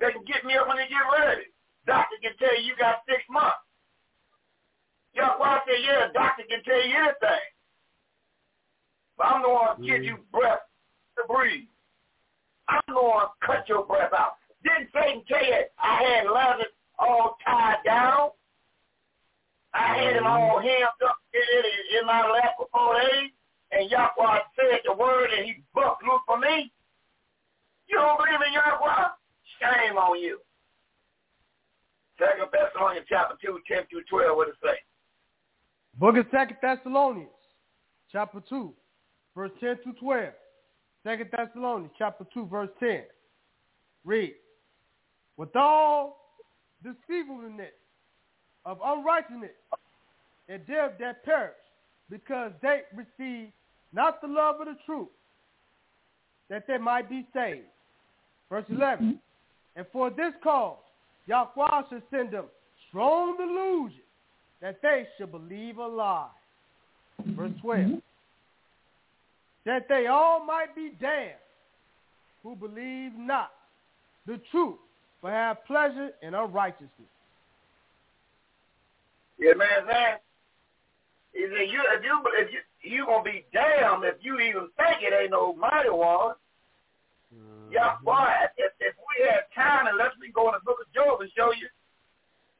They 0.00 0.12
can 0.12 0.24
get 0.24 0.44
me 0.44 0.56
up 0.56 0.66
when 0.68 0.76
they 0.78 0.88
get 0.88 1.06
ready. 1.06 1.46
Doctor 1.86 2.16
can 2.22 2.32
tell 2.38 2.54
you 2.58 2.72
you 2.72 2.76
got 2.78 3.02
six 3.08 3.22
months. 3.30 3.62
Yahweh 5.14 5.58
said, 5.66 5.80
yeah, 5.84 6.08
doctor 6.14 6.44
can 6.48 6.62
tell 6.64 6.80
you 6.80 6.94
anything. 6.96 7.46
But 9.18 9.26
I'm 9.26 9.42
the 9.42 9.48
one 9.48 9.76
to 9.76 9.82
give 9.86 10.02
you 10.02 10.16
mm. 10.16 10.30
breath 10.32 10.64
to 11.18 11.22
breathe. 11.28 11.68
I'm 12.68 12.82
the 12.88 12.94
one 12.94 13.26
to 13.26 13.46
cut 13.46 13.68
your 13.68 13.84
breath 13.84 14.12
out. 14.16 14.40
Didn't 14.64 14.88
Satan 14.94 15.22
tell 15.28 15.44
you 15.44 15.64
I 15.78 16.02
had 16.02 16.30
Lazarus 16.30 16.72
all 16.98 17.36
tied 17.44 17.84
down? 17.84 18.30
I 19.74 19.96
had 19.96 20.16
him 20.16 20.24
mm-hmm. 20.24 20.26
all 20.26 20.60
hemmed 20.60 21.02
up 21.06 21.16
in, 21.32 21.98
in 22.00 22.06
my 22.06 22.28
lap 22.30 22.54
for 22.56 22.68
four 22.72 22.94
days, 23.00 23.30
and 23.72 23.90
Yahweh 23.90 24.38
said 24.54 24.80
the 24.84 24.94
word 24.94 25.30
and 25.36 25.46
he 25.46 25.62
bucked 25.74 26.02
loose 26.02 26.20
for 26.26 26.38
me. 26.38 26.72
You 27.88 27.96
don't 27.96 28.18
believe 28.18 28.40
in 28.46 28.52
Yahweh? 28.52 29.08
Shame 29.60 29.96
on 29.96 30.20
you. 30.20 30.38
Second 32.18 32.48
Thessalonians 32.52 33.06
chapter 33.08 33.34
2, 33.44 33.58
10 33.66 33.84
through 33.90 34.04
12, 34.08 34.36
what 34.36 34.48
it 34.48 34.54
say? 34.62 34.76
Book 35.98 36.16
of 36.16 36.26
Second 36.30 36.56
Thessalonians, 36.62 37.30
chapter 38.10 38.42
2, 38.48 38.72
verse 39.34 39.50
10 39.60 39.78
through 39.82 39.94
12. 39.94 40.32
Second 41.04 41.30
Thessalonians, 41.36 41.92
chapter 41.98 42.24
2, 42.32 42.46
verse 42.46 42.68
10. 42.78 43.02
Read. 44.04 44.34
With 45.36 45.54
all 45.56 46.36
deceivableness 46.82 47.72
of 48.64 48.78
unrighteousness 48.84 49.50
and 50.48 50.66
them 50.66 50.90
that 51.00 51.24
perish, 51.24 51.54
because 52.10 52.52
they 52.62 52.82
receive 52.94 53.50
not 53.92 54.20
the 54.20 54.28
love 54.28 54.60
of 54.60 54.66
the 54.66 54.76
truth, 54.86 55.08
that 56.48 56.66
they 56.66 56.78
might 56.78 57.08
be 57.08 57.26
saved. 57.34 57.66
Verse 58.50 58.64
11. 58.68 59.04
Mm-hmm. 59.04 59.16
And 59.76 59.86
for 59.92 60.10
this 60.10 60.32
cause, 60.42 60.76
Yahweh 61.26 61.82
should 61.88 62.02
send 62.10 62.32
them 62.32 62.44
strong 62.88 63.36
delusion 63.36 64.02
that 64.60 64.80
they 64.82 65.06
should 65.16 65.32
believe 65.32 65.78
a 65.78 65.86
lie. 65.86 66.28
Verse 67.28 67.52
12. 67.62 67.80
Mm-hmm. 67.80 67.94
that 69.64 69.88
they 69.88 70.06
all 70.06 70.44
might 70.44 70.74
be 70.74 70.92
damned 71.00 71.34
who 72.42 72.56
believe 72.56 73.12
not 73.16 73.52
the 74.26 74.40
truth, 74.50 74.76
but 75.22 75.30
have 75.30 75.64
pleasure 75.66 76.10
in 76.22 76.34
unrighteousness. 76.34 76.90
Yeah, 79.38 79.54
man, 79.54 79.86
that 79.86 80.22
is 81.34 81.50
it 81.52 81.70
you 81.70 81.82
if 81.96 82.04
you 82.04 82.22
if 82.38 82.52
you 82.52 82.58
you 82.82 83.06
gonna 83.06 83.22
be 83.22 83.44
damned 83.52 84.04
if 84.04 84.16
you 84.20 84.38
even 84.40 84.68
think 84.76 85.02
it 85.02 85.14
ain't 85.14 85.30
no 85.30 85.54
mighty 85.54 85.90
one. 85.90 86.34
Mm-hmm. 87.32 87.72
Yeah, 87.72 87.96
boy, 88.04 88.28
if, 88.58 88.72
if 88.80 88.94
we 88.98 89.26
had 89.26 89.46
time 89.54 89.86
and 89.86 89.96
let 89.96 90.18
me 90.18 90.28
go 90.34 90.48
in 90.48 90.54
the 90.54 90.64
book 90.64 90.78
of 90.82 90.92
Job 90.92 91.20
and 91.20 91.30
show 91.36 91.52
you 91.52 91.68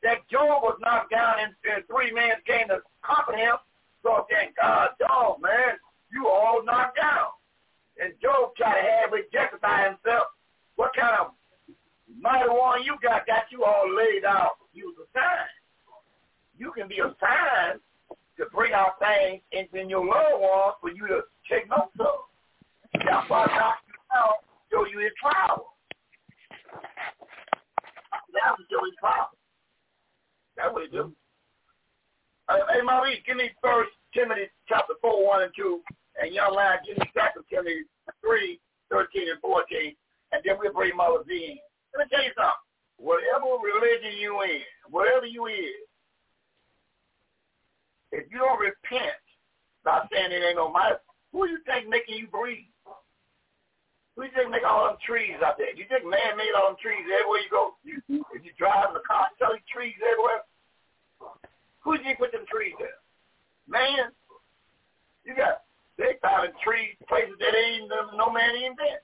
that 0.02 0.26
Job 0.30 0.62
was 0.62 0.78
knocked 0.80 1.10
down 1.10 1.36
and, 1.40 1.54
and 1.66 1.86
three 1.86 2.12
men 2.12 2.38
came 2.46 2.68
to 2.68 2.82
comfort 3.02 3.36
him. 3.36 3.56
So 4.02 4.26
thank 4.30 4.56
God, 4.56 4.90
dog, 4.98 5.42
man, 5.42 5.78
you 6.10 6.26
all 6.28 6.64
knocked 6.64 6.98
down. 6.98 7.34
And 8.02 8.14
Job 8.22 8.54
tried 8.56 8.82
to 8.82 8.88
have 8.88 9.12
rejected 9.12 9.60
by 9.60 9.90
himself. 9.90 10.34
What 10.76 10.90
kind 10.96 11.14
of 11.20 11.34
mighty 12.20 12.48
one 12.48 12.82
you 12.82 12.96
got 13.02 13.26
got 13.26 13.50
you 13.50 13.64
all 13.64 13.86
laid 13.94 14.24
out? 14.24 14.58
You 14.72 14.90
was 14.90 15.06
a 15.06 15.18
sign. 15.18 15.50
You 16.58 16.72
can 16.72 16.88
be 16.88 16.98
a 16.98 17.14
sign 17.20 17.78
to 18.38 18.46
bring 18.54 18.72
out 18.72 18.98
things 18.98 19.42
in, 19.52 19.68
in 19.78 19.88
your 19.88 20.04
loved 20.04 20.40
ones 20.40 20.74
for 20.80 20.90
you 20.90 21.06
to 21.08 21.20
take 21.50 21.68
notes 21.68 21.92
of. 22.00 22.28
That's 22.94 23.28
why 23.28 23.46
knocked 23.46 23.86
you 23.88 23.94
show 24.72 24.86
you 24.86 24.98
his 25.04 25.12
power. 25.20 25.60
That's 28.32 28.56
to 28.56 28.64
show 28.70 28.80
his 28.84 28.96
power. 29.00 29.28
That's 30.56 30.72
what 30.72 30.84
he 30.84 30.88
do. 30.88 31.12
Hey, 32.48 32.82
Marie, 32.84 33.22
give 33.26 33.36
me 33.36 33.50
first 33.62 33.90
Timothy 34.14 34.48
chapter 34.68 34.94
4, 35.00 35.24
1 35.24 35.42
and 35.42 35.52
2. 35.56 35.80
And 36.20 36.34
young 36.34 36.54
lad, 36.54 36.80
give 36.86 36.98
me 36.98 37.04
second 37.16 37.44
Timothy 37.48 37.84
3, 38.20 38.60
13 38.90 39.30
and 39.30 39.40
14. 39.40 39.96
And 40.32 40.40
then 40.44 40.56
we'll 40.58 40.72
bring 40.72 40.96
Mother 40.96 41.24
Z 41.28 41.32
in. 41.32 41.58
Let 41.96 42.04
me 42.04 42.10
tell 42.12 42.24
you 42.24 42.32
something. 42.36 42.64
Whatever 43.00 43.56
religion 43.60 44.20
you 44.20 44.40
in, 44.42 44.64
whatever 44.88 45.26
you 45.26 45.46
is, 45.46 45.84
if 48.12 48.30
you 48.30 48.38
don't 48.38 48.60
repent, 48.60 49.18
not 49.84 50.08
saying 50.12 50.30
it 50.30 50.44
ain't 50.44 50.56
no 50.56 50.70
matter, 50.70 51.00
who 51.32 51.48
you 51.48 51.58
think 51.64 51.88
making 51.88 52.20
you 52.20 52.28
breathe? 52.28 52.68
Who 54.14 54.28
you 54.28 54.32
think 54.36 54.52
make 54.52 54.62
all 54.68 54.92
them 54.92 55.00
trees 55.00 55.40
out 55.40 55.56
there? 55.56 55.72
You 55.72 55.88
think 55.88 56.04
man 56.04 56.36
made 56.36 56.52
all 56.52 56.68
them 56.70 56.80
trees 56.80 57.02
everywhere 57.08 57.40
you 57.40 57.50
go? 57.50 57.74
You, 57.82 57.96
if 58.36 58.44
you 58.44 58.52
drive 58.60 58.92
in 58.92 58.94
the 58.94 59.04
car, 59.08 59.32
tell 59.40 59.56
you 59.56 59.64
trees 59.72 59.96
everywhere. 60.04 60.44
Who 61.80 61.96
you 61.96 62.14
put 62.20 62.30
them 62.30 62.44
trees 62.46 62.76
there? 62.78 63.00
Man. 63.66 64.12
You 65.24 65.36
got 65.36 65.62
they 65.98 66.18
found 66.20 66.50
trees 66.64 66.96
places 67.08 67.38
that 67.38 67.54
ain't 67.54 67.88
no 68.16 68.32
man 68.32 68.56
even 68.56 68.74
been. 68.76 68.98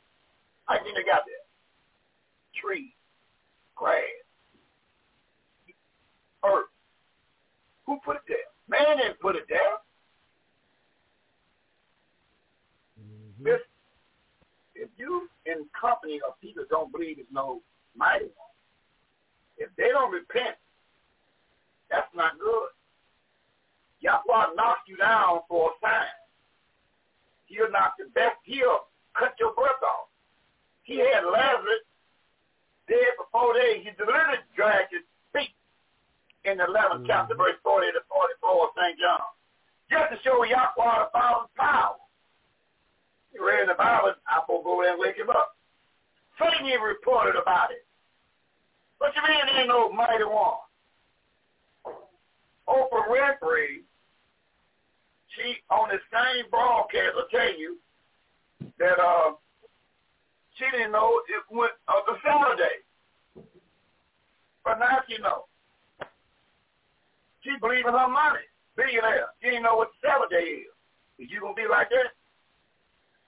I 0.67 0.79
think 0.79 0.97
they 0.97 1.05
got 1.05 1.23
there. 1.25 1.47
Trees, 2.61 2.91
grass, 3.77 4.03
earth. 6.45 6.67
Who 7.87 7.99
put 8.05 8.17
it 8.17 8.23
there? 8.27 8.51
Man 8.69 8.99
didn't 8.99 9.21
put 9.21 9.37
it 9.37 9.45
there. 9.49 9.81
Mm-hmm. 13.01 13.45
This 13.45 13.61
if 14.75 14.89
you 14.97 15.29
in 15.47 15.65
company 15.79 16.21
of 16.27 16.39
people 16.41 16.65
don't 16.71 16.93
believe 16.93 17.17
there's 17.17 17.29
no 17.33 17.61
mighty 17.97 18.27
one, 18.27 18.55
if 19.57 19.69
they 19.77 19.89
don't 19.89 20.13
repent, 20.13 20.55
that's 21.91 22.07
not 22.15 22.39
good. 22.39 22.69
Yahweh 24.01 24.55
knock 24.55 24.79
you 24.87 24.97
down 24.97 25.41
for 25.49 25.71
a 25.71 25.75
sign. 25.83 26.15
He'll 27.47 27.71
knock 27.73 27.95
the 27.99 28.07
best, 28.15 28.37
he'll 28.45 28.87
cut 29.19 29.35
your 29.41 29.53
breath 29.55 29.83
off. 29.83 30.07
He 30.85 30.99
had 30.99 31.27
Lazarus 31.27 31.85
dead 32.87 33.19
for 33.19 33.27
four 33.33 33.55
days. 33.55 33.83
He 33.85 33.91
delivered 33.99 34.39
dragged 34.55 34.93
his 34.93 35.03
feet 35.03 35.18
in 36.45 36.59
the 36.59 36.65
11th 36.65 37.03
mm-hmm. 37.03 37.11
chapter, 37.11 37.35
verse 37.35 37.59
40 37.63 37.87
to 37.93 38.03
44 38.07 38.65
of 38.65 38.71
St. 38.77 38.99
John. 38.99 39.27
Just 39.91 40.09
to 40.13 40.17
show 40.23 40.45
Yahweh 40.45 40.77
the 40.77 41.11
Father's 41.13 41.51
power. 41.57 41.97
You 43.33 43.47
read 43.47 43.69
the 43.69 43.75
Bible, 43.75 44.15
I 44.27 44.41
will 44.49 44.63
go 44.63 44.83
there 44.83 44.93
and 44.93 45.01
wake 45.01 45.17
him 45.17 45.31
up. 45.31 45.57
Satan 46.39 46.67
reported 46.81 47.35
about 47.41 47.71
it. 47.73 47.85
What 48.99 49.13
you 49.15 49.23
mean 49.23 49.59
ain't 49.59 49.69
no 49.69 49.91
mighty 49.91 50.25
one? 50.25 50.59
Oprah 52.69 53.09
Winfrey, 53.09 53.83
she 55.35 55.57
on 55.71 55.89
the 55.89 55.99
same 56.13 56.51
broadcast 56.51 57.15
will 57.15 57.31
tell 57.31 57.59
you 57.59 57.79
that 58.79 58.99
uh 58.99 59.33
she 60.59 60.65
didn't 60.77 60.93
know 60.93 61.21
it 61.29 61.55
went 61.55 61.73
uh, 61.87 62.03
the 62.07 62.15
Saturday. 62.25 62.83
But 64.65 64.81
now 64.81 64.99
she 65.09 65.17
know. 65.23 65.45
She 67.49 67.57
believe 67.61 67.87
in 67.87 67.95
her 67.95 68.09
money. 68.09 68.45
Billionaire. 68.77 69.29
She 69.41 69.49
didn't 69.49 69.63
know 69.63 69.77
what 69.77 69.89
Saturday 70.05 70.69
is. 70.69 70.75
Is 71.19 71.31
you 71.31 71.41
gonna 71.41 71.55
be 71.55 71.67
like 71.69 71.89
that? 71.89 72.13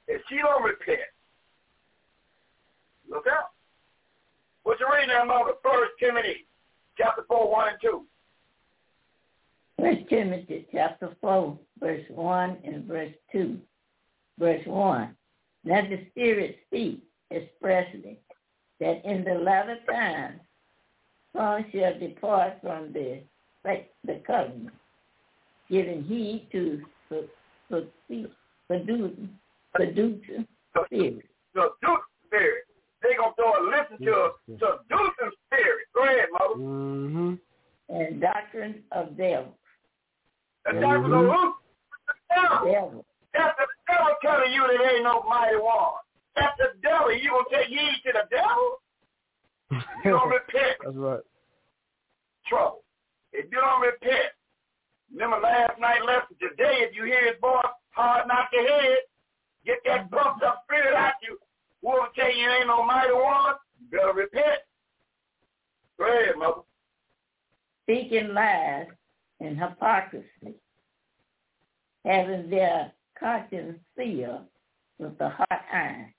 If 0.06 0.20
she 0.28 0.36
don't 0.36 0.62
repent, 0.62 1.00
look 3.08 3.24
out. 3.26 3.50
What 4.62 4.78
you 4.78 4.86
reading 4.92 5.08
there, 5.08 5.24
Mother? 5.24 5.52
First 5.62 5.92
Timothy, 5.98 6.46
chapter 6.98 7.24
four, 7.26 7.50
one 7.50 7.68
and 7.68 7.78
two. 7.80 8.04
First 9.78 10.08
Timothy 10.10 10.66
chapter 10.70 11.16
four, 11.20 11.58
verse 11.80 12.04
one 12.10 12.58
and 12.62 12.84
verse 12.84 13.14
two. 13.32 13.58
Verse 14.38 14.64
one. 14.66 15.16
Let 15.64 15.88
the 15.88 16.06
Spirit 16.10 16.58
speak 16.66 17.02
expressly 17.32 18.18
that 18.80 19.04
in 19.04 19.24
the 19.24 19.34
latter 19.34 19.78
times 19.90 20.40
some 21.34 21.64
shall 21.72 21.98
depart 21.98 22.54
from 22.62 22.92
the 22.92 23.22
the 23.64 24.20
covenant, 24.26 24.70
giving 25.70 26.04
heed 26.04 26.48
to 26.52 26.82
seducing 27.68 28.30
seducing 28.70 29.38
spirit. 29.74 30.46
Seducing 31.54 32.06
spirit. 32.26 32.64
They 33.02 33.16
gonna 33.16 33.32
throw 33.34 33.52
a 33.52 33.60
listen 33.64 34.04
to 34.04 34.12
a 34.12 34.30
seducing 34.46 35.32
spirit. 35.46 35.86
Go 35.94 36.04
ahead, 36.04 36.28
mother. 36.32 36.60
Mm-hmm. 36.60 37.34
And 37.88 38.20
doctrine 38.20 38.82
of 38.92 39.16
devils. 39.16 39.54
The 40.64 40.72
mm-hmm. 40.72 40.80
doctrine 40.80 41.12
of 41.12 41.26
who? 41.26 41.54
The 42.06 42.72
devil. 42.72 43.04
That's 43.32 43.56
the 43.58 43.66
devil 43.92 44.14
telling 44.22 44.52
you 44.52 44.66
that 44.66 44.92
ain't 44.92 45.04
no 45.04 45.22
mighty 45.28 45.56
one. 45.56 45.94
That's 46.36 46.56
the 46.58 46.80
devil. 46.82 47.12
You 47.12 47.30
gonna 47.30 47.44
take 47.50 47.68
heed 47.68 48.02
to 48.06 48.12
the 48.12 48.36
devil? 48.36 48.80
You 50.04 50.10
don't 50.10 50.28
repent. 50.30 50.76
That's 50.84 50.96
right. 50.96 51.20
Trouble. 52.46 52.82
If 53.32 53.46
you 53.50 53.58
don't 53.58 53.80
repent, 53.80 54.32
remember 55.12 55.38
last 55.40 55.78
night 55.78 56.04
lesson 56.04 56.36
today, 56.40 56.82
if 56.86 56.94
you 56.94 57.04
hear 57.04 57.26
his 57.26 57.40
voice, 57.40 57.64
hard 57.90 58.26
knock 58.28 58.48
your 58.52 58.66
head, 58.66 58.98
Get 59.64 59.78
that 59.84 60.10
pumped 60.10 60.42
up 60.42 60.62
spirit 60.64 60.94
out 60.94 61.12
you. 61.22 61.38
We'll 61.82 62.06
tell 62.14 62.34
you 62.34 62.50
ain't 62.50 62.66
no 62.66 62.84
mighty 62.84 63.12
one. 63.12 63.54
You 63.80 63.98
better 63.98 64.12
repent. 64.12 64.60
Go 65.98 66.06
ahead, 66.06 66.36
mother. 66.38 66.62
Speaking 67.84 68.32
lies 68.32 68.86
and 69.40 69.58
hypocrisy, 69.58 70.54
having 72.04 72.48
their 72.48 72.92
conscience 73.18 73.78
sealed 73.96 74.44
with 74.98 75.18
the 75.18 75.28
hot 75.28 75.62
iron. 75.72 76.14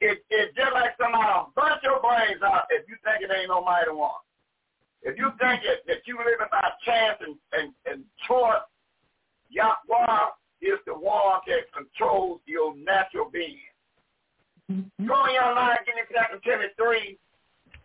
It, 0.00 0.18
it's 0.30 0.56
just 0.56 0.72
like 0.72 0.92
somebody 1.00 1.50
burnt 1.56 1.82
your 1.82 2.00
brains 2.00 2.42
out 2.42 2.64
if 2.70 2.88
you 2.88 2.96
think 3.04 3.22
it 3.22 3.34
ain't 3.34 3.48
no 3.48 3.64
mighty 3.64 3.90
one. 3.90 4.10
If 5.02 5.16
you 5.16 5.30
think 5.38 5.62
it, 5.62 5.86
that 5.86 6.02
you 6.06 6.18
living 6.18 6.50
by 6.50 6.70
chance 6.84 7.18
and, 7.22 7.36
and, 7.52 7.72
and 7.86 8.04
choice, 8.26 8.66
Yahweh 9.50 10.34
is 10.60 10.78
the 10.86 10.94
one 10.94 11.40
that 11.46 11.70
controls 11.72 12.40
your 12.46 12.74
natural 12.76 13.30
being. 13.30 13.62
Mm-hmm. 14.70 15.06
Go 15.06 15.14
on 15.14 15.32
your 15.32 15.54
line, 15.54 15.80
give 15.86 15.96
me 15.96 16.04
Second 16.12 16.42
Timothy 16.44 16.74
3, 16.76 17.18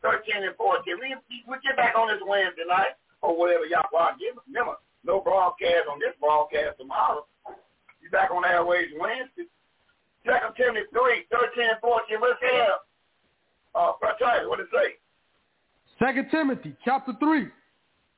13 0.03 0.43
and 0.43 0.57
14. 0.57 0.83
We, 0.99 1.15
we 1.47 1.55
get 1.63 1.77
back 1.77 1.95
on 1.95 2.11
this 2.11 2.19
Wednesday 2.25 2.67
night 2.67 2.99
or 3.21 3.37
whatever 3.37 3.63
y'all 3.63 3.87
want 3.93 4.19
to 4.19 4.19
give 4.19 4.35
us. 4.35 4.43
Remember, 4.49 4.75
no 5.05 5.21
broadcast 5.21 5.87
on 5.87 5.99
this 5.99 6.17
broadcast 6.19 6.75
tomorrow. 6.81 7.23
You 8.03 8.11
back 8.11 8.31
on 8.35 8.43
Airways 8.43 8.91
Wednesday. 8.99 9.47
Second 10.27 10.55
Timothy 10.59 10.91
3, 10.91 11.27
13 11.31 11.71
and 11.71 11.79
14. 11.79 12.19
What's 12.19 12.39
that? 12.43 12.83
Uh, 13.75 13.91
what 14.47 14.59
does 14.59 14.67
it 14.67 14.75
say? 14.75 15.02
Second 16.03 16.29
Timothy 16.31 16.75
chapter 16.83 17.13
3, 17.19 17.47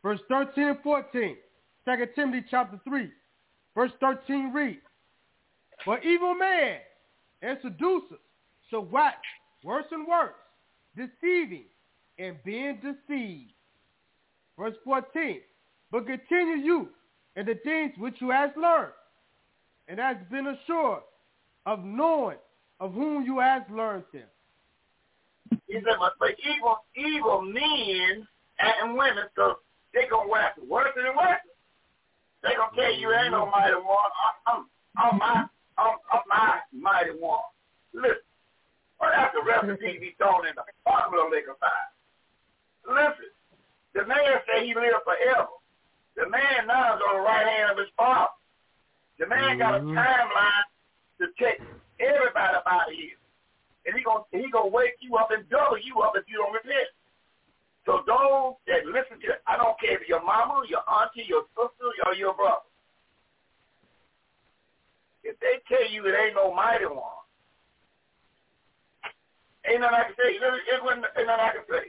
verse 0.01 0.19
13 0.29 0.63
and 0.63 0.77
14. 0.81 1.37
Second 1.85 2.09
Timothy 2.15 2.45
chapter 2.49 2.79
3, 2.83 3.09
Verse 3.75 3.91
13 3.99 4.53
reads, 4.53 4.79
For 5.83 5.99
evil 5.99 6.33
men 6.33 6.77
and 7.41 7.57
seducers 7.61 8.19
shall 8.69 8.85
wax 8.85 9.17
worse 9.63 9.85
and 9.91 10.07
worse, 10.07 10.33
deceiving 10.95 11.65
and 12.17 12.37
being 12.45 12.79
deceived. 12.81 13.51
Verse 14.57 14.75
14, 14.85 15.41
But 15.91 16.07
continue 16.07 16.55
you 16.55 16.89
in 17.35 17.45
the 17.45 17.55
things 17.65 17.91
which 17.97 18.15
you 18.21 18.31
have 18.31 18.55
learned, 18.55 18.93
and 19.89 19.99
has 19.99 20.15
been 20.31 20.47
assured 20.47 21.03
of 21.65 21.83
knowing 21.83 22.37
of 22.79 22.93
whom 22.93 23.25
you 23.25 23.39
have 23.39 23.69
learned 23.69 24.05
them. 24.13 24.23
He 25.75 25.83
said, 25.83 25.99
but, 25.99 26.15
but 26.23 26.39
evil, 26.39 26.79
evil 26.95 27.41
men 27.43 28.23
and 28.63 28.95
women, 28.95 29.27
so 29.35 29.59
they 29.91 30.07
gonna 30.07 30.31
work 30.31 30.55
worse 30.63 30.95
and 30.95 31.11
worse. 31.11 31.43
They 32.39 32.55
gonna 32.55 32.71
tell 32.79 32.95
you 32.95 33.11
ain't 33.11 33.35
no 33.35 33.51
mighty 33.51 33.75
one. 33.75 34.11
I'm, 34.47 34.71
I'm 34.95 35.19
my, 35.19 35.43
I'm, 35.75 35.99
I'm 36.07 36.23
my 36.31 36.63
mighty 36.71 37.11
one. 37.19 37.43
Listen, 37.91 38.23
well, 39.01 39.11
that's 39.11 39.35
the 39.35 39.43
recipe 39.43 39.99
be 39.99 40.15
thrown 40.15 40.47
in 40.47 40.55
the 40.55 40.63
formula 40.87 41.27
liquor 41.27 41.59
fire. 41.59 41.91
Listen, 42.87 43.35
the 43.99 44.07
man 44.07 44.39
said 44.47 44.63
he 44.63 44.71
lived 44.71 45.03
forever. 45.03 45.59
The 46.15 46.29
man 46.31 46.71
now 46.71 46.95
is 46.95 47.03
on 47.03 47.19
the 47.19 47.27
right 47.27 47.51
hand 47.51 47.75
of 47.75 47.77
his 47.83 47.91
father. 47.99 48.31
The 49.19 49.27
man 49.27 49.59
got 49.59 49.75
a 49.75 49.79
mm-hmm. 49.79 49.91
timeline 49.91 50.67
to 51.19 51.27
take 51.35 51.59
everybody 51.99 52.55
about 52.63 52.87
here. 52.95 53.19
And 53.85 53.93
he 53.95 54.01
gonna 54.03 54.25
he 54.33 54.49
gonna 54.49 54.73
wake 54.73 54.97
you 54.99 55.15
up 55.17 55.29
and 55.29 55.47
double 55.49 55.77
you 55.77 56.01
up 56.01 56.13
if 56.17 56.25
you 56.27 56.41
don't 56.41 56.53
repent. 56.53 56.89
So 57.85 58.01
those 58.09 58.57
that 58.65 58.89
listen 58.89 59.21
to 59.21 59.37
I 59.45 59.57
don't 59.57 59.77
care 59.79 60.01
if 60.01 60.09
your 60.09 60.25
mama, 60.25 60.65
your 60.67 60.81
auntie, 60.89 61.29
your 61.29 61.45
sister, 61.53 61.89
or 62.05 62.15
your 62.17 62.33
brother. 62.33 62.65
If 65.23 65.37
they 65.39 65.61
tell 65.69 65.85
you 65.89 66.05
it 66.05 66.17
ain't 66.17 66.35
no 66.35 66.53
mighty 66.53 66.85
one, 66.85 67.25
ain't 69.65 69.81
nothing 69.81 69.97
I 69.97 70.03
can 70.09 70.15
say. 70.17 70.33
It 70.37 70.41
ain't 70.41 71.01
nothing 71.01 71.29
I 71.29 71.51
can 71.53 71.65
say. 71.69 71.85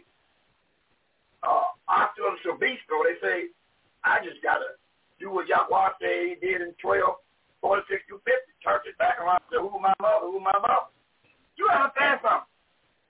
Uh, 1.42 1.68
after 1.88 2.22
Shabisco, 2.42 2.96
they 3.04 3.16
say, 3.20 3.38
I 4.04 4.24
just 4.24 4.42
gotta 4.42 4.80
do 5.20 5.30
what 5.30 5.48
Yahweh 5.48 5.96
say 6.00 6.34
he 6.34 6.46
did 6.46 6.60
in 6.60 6.74
12, 6.80 7.04
46 7.60 8.02
to 8.08 8.20
50, 8.24 8.32
turn 8.64 8.80
it 8.84 8.98
back 8.98 9.20
around 9.20 9.40
say, 9.50 9.60
who 9.60 9.78
my 9.78 9.94
mother, 10.00 10.26
who 10.26 10.40
my 10.40 10.52
mother. 10.52 10.90
You 11.56 11.68
have 11.72 11.92
understand 11.96 12.20
something? 12.22 12.52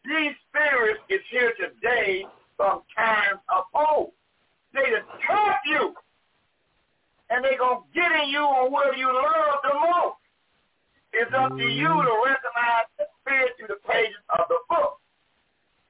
These 0.07 0.35
spirits 0.49 1.03
is 1.11 1.21
here 1.31 1.53
today 1.59 2.25
from 2.57 2.83
times 2.95 3.43
of 3.51 3.65
old. 3.75 4.13
They 4.73 4.87
to 4.87 5.03
trap 5.27 5.61
you. 5.67 5.95
And 7.29 7.45
they 7.45 7.57
going 7.59 7.83
to 7.83 7.87
get 7.91 8.13
in 8.23 8.31
you 8.31 8.41
on 8.41 8.71
where 8.71 8.95
you 8.95 9.11
love 9.11 9.59
the 9.67 9.75
most. 9.75 10.23
It's 11.13 11.33
up 11.35 11.57
to 11.57 11.67
you 11.67 11.89
to 11.89 12.15
recognize 12.23 12.87
the 12.99 13.07
spirit 13.19 13.57
through 13.59 13.75
the 13.75 13.83
pages 13.89 14.23
of 14.39 14.47
the 14.49 14.61
book. 14.69 15.01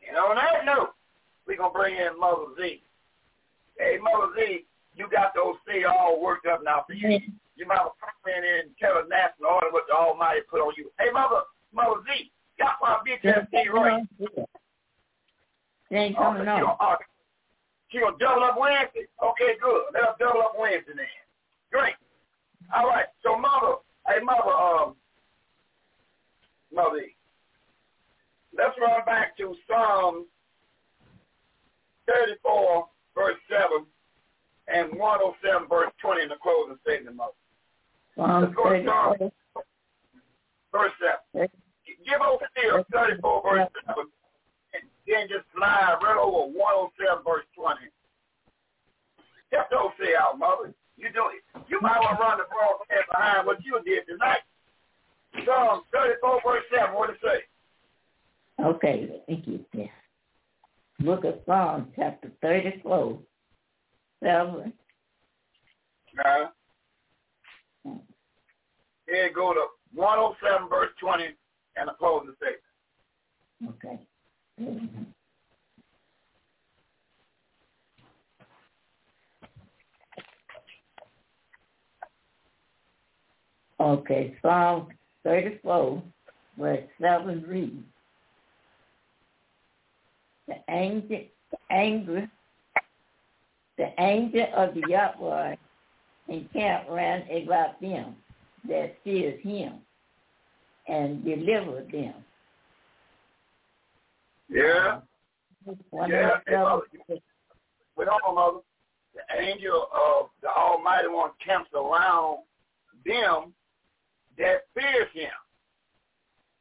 And 0.06 0.16
on 0.16 0.36
that 0.36 0.64
note, 0.64 0.94
we're 1.46 1.58
going 1.58 1.74
to 1.74 1.78
bring 1.78 1.96
in 1.96 2.18
Mother 2.18 2.56
Z. 2.56 2.80
Hey, 3.76 3.98
Mother 4.00 4.32
Z, 4.38 4.64
you 4.94 5.10
got 5.12 5.34
those 5.34 5.60
things 5.66 5.84
all 5.84 6.22
worked 6.22 6.46
up 6.46 6.62
now 6.64 6.84
for 6.86 6.94
you. 6.94 7.20
Mm-hmm. 7.20 7.36
You 7.56 7.66
might 7.66 7.84
have 7.84 8.00
come 8.00 8.32
in 8.32 8.40
and 8.40 8.70
tell 8.80 8.96
us 8.96 9.04
national 9.10 9.50
order 9.50 9.72
what 9.72 9.84
the 9.88 9.96
Almighty 9.96 10.40
put 10.48 10.64
on 10.64 10.72
you. 10.78 10.88
Hey, 10.96 11.12
Mother, 11.12 11.44
Mother 11.74 12.00
Z, 12.06 12.30
got 12.58 12.76
my 12.80 12.98
bitch 13.06 13.24
ass 13.24 13.46
right. 13.72 14.04
They 15.90 15.96
ain't 15.96 16.16
coming 16.16 16.48
oh, 16.48 16.76
on. 16.80 16.96
She 17.88 18.00
gonna 18.00 18.16
double 18.18 18.44
up 18.44 18.58
Wednesday? 18.58 19.06
Okay, 19.22 19.54
good. 19.62 19.82
Let 19.94 20.02
us 20.02 20.16
double 20.18 20.40
up 20.40 20.54
Wednesday 20.58 20.92
then. 20.96 21.06
Great. 21.70 21.94
All 22.74 22.88
right. 22.88 23.06
So 23.22 23.38
mother, 23.38 23.76
hey 24.08 24.22
mother, 24.22 24.50
um, 24.50 24.96
mother, 26.74 27.06
let's 28.56 28.74
run 28.80 29.04
back 29.06 29.36
to 29.38 29.54
Psalm 29.68 30.26
34, 32.08 32.88
verse 33.14 33.36
7, 33.48 33.86
and 34.68 34.98
107, 34.98 35.68
verse 35.68 35.92
20 36.02 36.22
in 36.22 36.28
the 36.28 36.36
closing 36.42 36.76
statement, 36.82 37.16
mother. 37.16 37.32
Psalm 38.16 38.54
34. 38.54 39.30
Verse 40.72 40.92
7. 41.34 41.48
Give 42.06 42.22
over 42.22 42.46
here 42.54 42.84
34, 42.92 43.42
verse 43.42 43.68
7 43.86 44.06
and 44.74 44.82
then 45.06 45.28
just 45.28 45.44
slide 45.54 45.98
right 46.02 46.18
over 46.18 46.46
107 46.52 47.24
verse 47.26 47.44
20. 47.58 47.90
Just 49.50 49.70
don't 49.70 49.94
say 49.98 50.14
out, 50.14 50.38
mother. 50.38 50.74
You 50.96 51.10
do 51.12 51.30
it. 51.34 51.42
You 51.68 51.80
might 51.80 51.98
want 51.98 52.18
to 52.18 52.22
run 52.22 52.38
the 52.38 52.46
broadcast 52.46 53.10
behind 53.10 53.46
what 53.46 53.58
you 53.64 53.78
did 53.84 54.06
tonight. 54.06 54.42
Psalm 55.44 55.82
34 55.92 56.40
verse 56.44 56.64
7, 56.74 56.94
what 56.94 57.10
it 57.10 57.16
say? 57.22 57.42
Okay, 58.62 59.20
thank 59.26 59.46
you. 59.46 59.64
Yeah. 59.72 59.86
Book 61.00 61.24
of 61.24 61.34
Psalms, 61.44 61.88
chapter 61.94 62.30
34, 62.40 63.18
7. 64.22 64.72
Uh, 66.24 66.46
here 69.06 69.30
go 69.34 69.52
to 69.52 69.66
107 69.94 70.68
verse 70.70 70.88
20 70.98 71.24
and 71.76 71.88
the 71.88 71.92
closing 71.98 72.34
statement. 72.36 72.62
Okay. 73.84 73.98
Okay, 83.78 84.36
Psalm 84.40 84.88
34, 85.22 86.02
verse 86.58 86.82
7 87.00 87.44
reads, 87.46 87.84
The 90.48 90.54
angel, 90.70 91.24
the 91.50 91.58
angel, 91.70 92.26
the 93.76 93.88
angel 93.98 94.46
of 94.56 94.74
the 94.74 94.82
Yahweh 94.88 95.56
encamped 96.28 96.90
round 96.90 97.24
about 97.30 97.80
them 97.80 98.16
that 98.66 98.96
fears 99.04 99.40
him 99.42 99.74
and 100.88 101.24
deliver 101.24 101.82
them. 101.90 102.14
Yeah. 104.48 105.00
yeah. 106.08 106.78
With 107.96 108.08
all 108.08 108.34
mother, 108.34 108.58
the 109.14 109.42
angel 109.42 109.88
of 109.92 110.28
the 110.42 110.48
Almighty 110.48 111.08
One 111.08 111.30
camps 111.44 111.70
around 111.74 112.38
them 113.04 113.54
that 114.38 114.62
fears 114.74 115.08
him. 115.12 115.30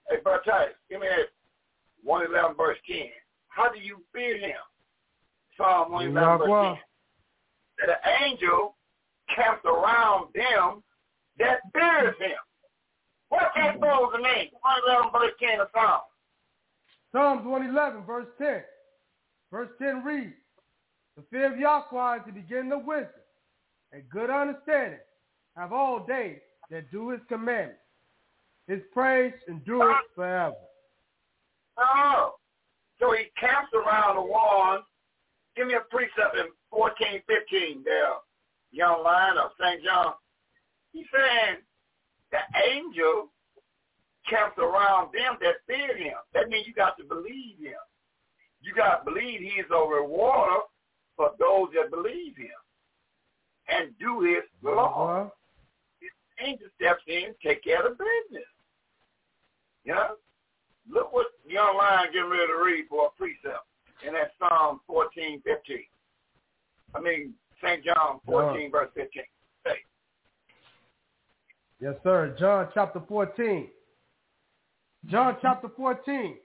Hey, 0.09 0.17
Brother 0.23 0.41
Titus, 0.45 0.75
give 0.89 1.01
me 1.01 1.07
that 1.07 1.29
111 2.03 2.55
verse 2.55 2.77
10. 2.87 2.97
How 3.49 3.71
do 3.71 3.79
you 3.79 3.97
fear 4.13 4.37
him? 4.37 4.55
Psalm 5.57 5.91
111 5.91 6.47
verse 6.47 6.77
10. 7.79 7.87
That 7.87 7.99
an 8.03 8.29
angel 8.31 8.75
camps 9.35 9.65
around 9.65 10.27
them 10.33 10.81
that 11.37 11.59
fears 11.73 12.15
him. 12.19 12.37
What 13.29 13.51
can 13.55 13.79
those 13.79 14.13
mm-hmm. 14.13 14.23
name? 14.23 14.49
111 14.61 15.11
verse 15.11 15.33
10 15.39 15.59
of 15.59 15.67
Psalm. 15.73 16.01
Psalms 17.15 17.45
111, 17.45 18.03
verse 18.03 18.27
10. 18.37 18.61
Verse 19.49 19.69
10 19.81 20.03
reads, 20.03 20.33
The 21.15 21.23
fear 21.31 21.53
of 21.53 21.57
Yahweh 21.57 22.17
is 22.17 22.21
the 22.25 22.33
beginning 22.33 22.73
of 22.73 22.83
wisdom, 22.83 23.07
and 23.93 24.03
good 24.09 24.29
understanding 24.29 24.99
have 25.55 25.71
all 25.71 26.03
they 26.05 26.41
that 26.69 26.91
do 26.91 27.09
his 27.09 27.21
commandments. 27.29 27.79
His 28.67 28.81
praise 28.91 29.31
endures 29.47 29.95
forever. 30.13 30.55
Oh, 31.77 32.33
so 32.99 33.13
he 33.13 33.25
camps 33.39 33.71
around 33.73 34.15
the 34.17 34.21
one. 34.21 34.79
Give 35.55 35.67
me 35.67 35.75
a 35.75 35.81
precept 35.89 36.35
in 36.37 36.47
14, 36.69 37.21
15 37.27 37.83
there, 37.85 38.07
young 38.71 39.03
lion 39.03 39.37
of 39.37 39.51
St. 39.61 39.81
John. 39.85 40.13
He's 40.91 41.05
saying 41.13 41.59
the 42.31 42.39
angel 42.71 43.29
camps 44.29 44.57
around 44.57 45.13
them 45.13 45.37
that 45.41 45.61
fear 45.67 45.95
him. 45.95 46.17
That 46.33 46.49
means 46.49 46.67
you 46.67 46.73
got 46.73 46.97
to 46.97 47.03
believe 47.03 47.57
him. 47.59 47.79
You 48.61 48.73
got 48.73 49.05
to 49.05 49.11
believe 49.11 49.41
he 49.41 49.61
is 49.61 49.67
a 49.71 49.87
rewarder 49.87 50.61
for 51.15 51.31
those 51.39 51.69
that 51.75 51.91
believe 51.91 52.35
him 52.35 52.59
and 53.69 53.91
do 53.99 54.21
his 54.21 54.43
law. 54.63 55.21
Uh-huh. 55.21 55.29
His 55.99 56.11
angel 56.45 56.67
steps 56.75 57.03
in, 57.07 57.35
take 57.43 57.63
care 57.63 57.85
of 57.85 57.97
the 57.97 58.03
business. 58.03 58.49
You 59.83 59.93
know? 59.93 60.15
Look 60.91 61.13
what 61.13 61.27
young 61.47 61.77
lion 61.77 62.09
getting 62.13 62.29
ready 62.29 62.47
to 62.47 62.63
read 62.63 62.85
for 62.89 63.07
a 63.07 63.09
precept 63.17 63.65
in 64.05 64.13
that 64.13 64.31
Psalm 64.37 64.81
14, 64.87 65.41
15. 65.43 65.77
I 66.93 66.99
mean, 66.99 67.33
St. 67.63 67.83
John 67.83 68.19
14, 68.25 68.71
verse 68.71 68.89
15. 68.93 69.23
Say. 69.65 69.77
Yes, 71.81 71.95
sir. 72.03 72.35
John 72.39 72.69
chapter 72.73 73.01
14, 73.07 73.67
John 75.07 75.37
chapter 75.41 75.69
14, 75.75 76.35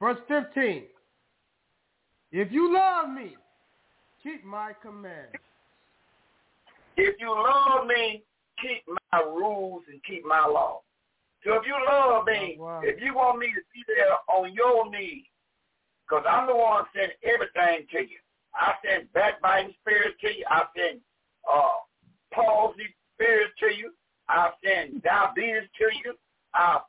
verse 0.00 0.18
15. 0.28 0.84
If 2.32 2.50
you 2.50 2.74
love 2.74 3.10
me, 3.10 3.36
keep 4.22 4.44
my 4.44 4.72
commandments. 4.82 5.38
If 6.96 7.16
you 7.20 7.30
love 7.30 7.86
me, 7.86 8.24
keep 8.60 8.82
my 9.12 9.20
rules 9.20 9.82
and 9.90 10.02
keep 10.04 10.24
my 10.24 10.46
law. 10.46 10.80
So 11.44 11.54
if 11.54 11.62
you 11.66 11.74
love 11.88 12.26
me, 12.26 12.56
oh, 12.60 12.64
wow. 12.64 12.80
if 12.82 13.02
you 13.02 13.14
want 13.14 13.38
me 13.38 13.46
to 13.46 13.62
be 13.74 13.82
there 13.86 14.16
on 14.36 14.52
your 14.52 14.90
knees, 14.90 15.24
because 16.08 16.24
I'm 16.28 16.46
the 16.46 16.54
one 16.54 16.84
sending 16.94 17.16
everything 17.24 17.86
to 17.92 17.98
you. 18.00 18.18
I 18.54 18.74
send 18.84 19.12
backbiting 19.12 19.74
spirits 19.80 20.20
to 20.20 20.28
you. 20.28 20.44
I 20.48 20.62
send 20.76 21.00
uh, 21.50 21.80
palsy 22.34 22.94
spirits 23.14 23.54
to 23.60 23.66
you. 23.74 23.92
I'll 24.32 24.54
send 24.64 25.02
diabetes 25.02 25.68
to 25.78 25.84
you. 26.04 26.14
I'll 26.54 26.86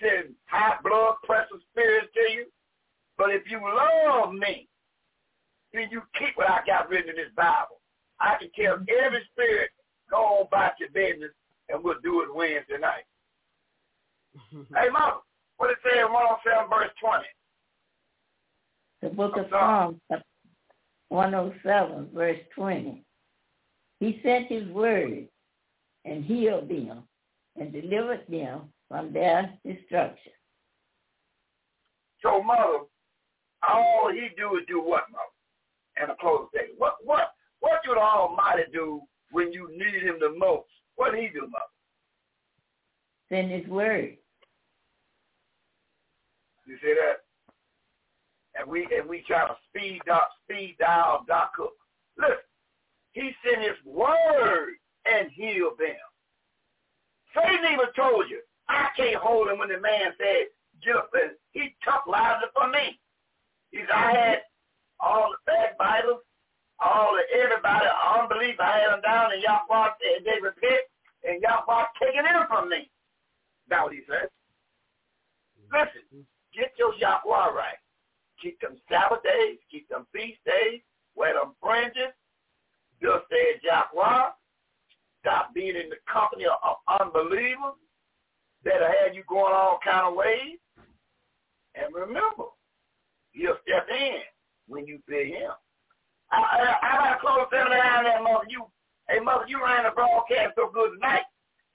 send 0.00 0.34
high 0.46 0.76
blood 0.84 1.16
pressure 1.24 1.60
spirits 1.72 2.08
to 2.14 2.32
you. 2.32 2.46
But 3.16 3.30
if 3.30 3.42
you 3.50 3.60
love 3.60 4.34
me, 4.34 4.68
then 5.72 5.88
you 5.90 6.02
keep 6.18 6.36
what 6.36 6.50
I 6.50 6.60
got 6.66 6.90
written 6.90 7.10
in 7.10 7.16
this 7.16 7.32
Bible. 7.36 7.80
I 8.20 8.36
can 8.38 8.50
tell 8.54 8.74
every 8.74 9.22
spirit, 9.32 9.70
go 10.10 10.16
on 10.16 10.46
about 10.46 10.72
your 10.78 10.90
business, 10.90 11.30
and 11.68 11.82
we'll 11.82 12.00
do 12.02 12.22
it 12.22 12.34
Wednesday 12.34 12.78
night. 12.78 13.04
hey, 14.52 14.90
Mama, 14.92 15.20
what 15.56 15.70
it 15.70 15.78
say 15.84 16.00
in 16.00 16.12
107 16.12 16.68
verse 16.68 16.90
20? 17.00 17.24
The 19.02 19.08
book 19.10 19.36
of 19.36 19.46
Psalms, 19.50 20.00
107, 21.08 22.08
verse 22.14 22.38
20. 22.54 23.02
He 24.00 24.20
sent 24.22 24.48
his 24.48 24.66
word 24.68 25.28
and 26.04 26.24
healed 26.24 26.68
them 26.68 27.02
and 27.56 27.72
delivered 27.72 28.24
them 28.28 28.62
from 28.88 29.12
their 29.12 29.52
destruction. 29.64 30.32
So, 32.22 32.42
Mother, 32.42 32.84
all 33.68 34.10
he 34.12 34.28
do 34.36 34.56
is 34.56 34.64
do 34.68 34.80
what, 34.80 35.04
Mother? 35.10 35.22
And 36.00 36.10
a 36.10 36.16
close 36.20 36.48
day. 36.52 36.72
What, 36.76 36.96
what, 37.04 37.34
what 37.60 37.80
did 37.84 37.96
the 37.96 38.00
Almighty 38.00 38.64
do 38.72 39.02
when 39.30 39.52
you 39.52 39.68
needed 39.70 40.02
him 40.02 40.16
the 40.20 40.30
most? 40.36 40.68
What 40.96 41.12
did 41.12 41.22
he 41.22 41.28
do, 41.28 41.42
Mother? 41.42 41.74
Send 43.28 43.50
his 43.50 43.66
word. 43.68 44.16
You 46.66 46.76
see 46.82 46.94
that? 46.94 47.20
And 48.58 48.70
we 48.70 48.86
and 48.96 49.08
we 49.08 49.22
try 49.26 49.46
to 49.48 49.54
speed 49.68 50.00
up, 50.10 50.28
speed 50.44 50.76
dial 50.78 51.24
Doc 51.26 51.54
Cook. 51.56 51.72
Listen, 52.16 52.36
he 53.12 53.30
sent 53.44 53.62
his 53.62 53.84
word 53.84 54.74
and 55.06 55.30
healed 55.30 55.78
them. 55.78 56.00
Satan 57.34 57.66
even 57.72 57.90
told 57.96 58.30
you, 58.30 58.40
I 58.68 58.88
can't 58.96 59.16
hold 59.16 59.48
him 59.48 59.58
when 59.58 59.68
the 59.68 59.78
man 59.78 60.14
said, 60.16 60.48
get 60.82 60.96
up 60.96 61.10
and 61.12 61.32
he 61.52 61.74
took 61.84 62.06
lives 62.06 62.44
for 62.54 62.68
me. 62.68 62.98
He 63.70 63.78
said, 63.80 63.90
I 63.90 64.12
had 64.12 64.38
all 65.00 65.34
the 65.34 65.40
backbiters, 65.44 66.22
all 66.78 67.16
the 67.16 67.24
everybody, 67.38 67.86
unbelief, 68.16 68.56
I 68.60 68.78
had 68.78 68.92
them 68.92 69.02
down 69.02 69.32
and 69.32 69.42
y'all 69.42 69.66
Yahweh 69.68 69.90
said 69.98 70.24
they 70.24 70.40
repent 70.40 70.84
and 71.24 71.42
y'all 71.42 71.66
Yahweh 71.66 71.86
taking 72.00 72.24
it 72.24 72.48
from 72.48 72.68
me. 72.68 72.90
That's 73.68 73.84
what 73.84 73.92
he 73.92 74.00
said. 74.08 74.30
Listen, 75.72 76.26
get 76.54 76.72
your 76.78 76.94
Yahweh 76.94 77.50
right. 77.52 77.80
Keep 78.40 78.60
them 78.60 78.76
Sabbath 78.88 79.22
days, 79.22 79.58
keep 79.70 79.88
them 79.88 80.06
feast 80.12 80.38
days, 80.46 80.80
wear 81.16 81.34
them 81.34 81.54
fringes. 81.62 82.14
Just 83.02 83.26
said 83.28 83.60
Yahweh. 83.62 84.30
Stop 85.24 85.54
being 85.54 85.74
in 85.74 85.88
the 85.88 85.96
company 86.04 86.44
of, 86.44 86.76
unbelievers 87.00 87.80
that'll 88.62 88.86
have 88.86 89.14
you 89.14 89.24
going 89.26 89.54
all 89.54 89.78
kind 89.82 90.04
of 90.04 90.14
ways. 90.14 90.60
And 91.74 91.94
remember, 91.94 92.52
you'll 93.32 93.56
step 93.64 93.88
in 93.88 94.20
when 94.68 94.86
you 94.86 95.00
pay 95.08 95.32
him. 95.32 95.56
I, 96.30 96.36
I, 96.36 96.76
I 96.82 96.96
got 97.00 97.14
to 97.14 97.20
close 97.20 97.48
down 97.50 97.70
there, 97.70 98.22
mother. 98.22 98.44
You, 98.48 98.66
hey, 99.08 99.20
mother, 99.20 99.46
you 99.48 99.64
ran 99.64 99.84
the 99.84 99.96
broadcast 99.96 100.56
so 100.56 100.68
good 100.68 100.92
tonight. 100.92 101.24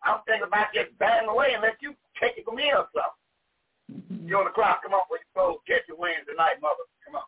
I'm 0.03 0.21
thinking 0.27 0.47
about 0.47 0.73
just 0.73 0.97
batting 0.99 1.29
away 1.29 1.53
and 1.53 1.63
let 1.63 1.81
you 1.81 1.95
take 2.21 2.37
it 2.37 2.45
from 2.45 2.57
here 2.59 2.77
or 2.77 2.87
something. 2.93 4.13
Mm-hmm. 4.13 4.29
You 4.29 4.37
on 4.37 4.45
the 4.45 4.51
clock? 4.51 4.83
Come 4.83 4.93
on, 4.93 5.01
when 5.09 5.19
you 5.19 5.31
go 5.33 5.61
Get 5.65 5.87
your 5.87 5.97
wings 5.97 6.29
tonight, 6.29 6.61
mother. 6.61 6.85
Come 7.05 7.15
on. 7.15 7.27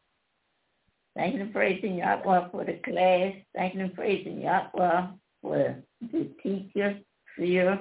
Thank 1.16 1.36
you 1.36 1.42
and 1.42 1.54
praising 1.54 1.96
Yahweh 1.96 2.50
for 2.52 2.64
the 2.64 2.80
class. 2.86 3.34
Thank 3.56 3.74
you 3.74 3.82
and 3.82 3.94
praising 3.94 4.42
Yahweh 4.42 5.08
for 5.42 5.76
the 6.12 6.30
teacher, 6.42 7.00
seer. 7.38 7.80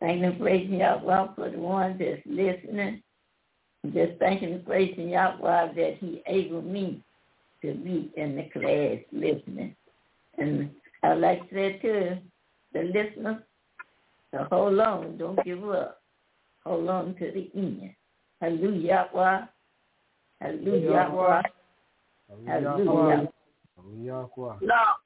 Thank 0.00 0.20
you 0.20 0.26
and 0.26 0.40
praising 0.40 0.80
Yahweh 0.80 1.34
for 1.34 1.50
the 1.50 1.58
ones 1.58 1.98
that's 1.98 2.20
listening. 2.26 3.02
Just 3.92 4.18
thanking 4.18 4.52
and 4.52 4.66
praising 4.66 5.10
Yahweh 5.10 5.72
that 5.74 5.96
he 6.00 6.22
able 6.26 6.62
me 6.62 7.02
to 7.62 7.74
be 7.74 8.12
in 8.16 8.36
the 8.36 8.48
class 8.50 8.98
listening. 9.12 9.74
And 10.38 10.70
I 11.02 11.14
like 11.14 11.48
to 11.48 11.54
say 11.54 11.78
to 11.78 12.18
the 12.72 12.82
listeners, 12.82 13.42
to 14.32 14.46
hold 14.50 14.78
on, 14.80 15.16
don't 15.16 15.42
give 15.44 15.64
up. 15.68 16.02
Hold 16.64 16.88
on 16.88 17.14
to 17.14 17.30
the 17.30 17.50
end. 17.54 17.94
Hallelujah. 18.40 19.08
Yahweh. 19.14 19.40
Hallelujah. 20.40 20.90
Yahweh. 20.90 21.42
Hallelujah. 22.46 23.28
Now, 23.78 24.94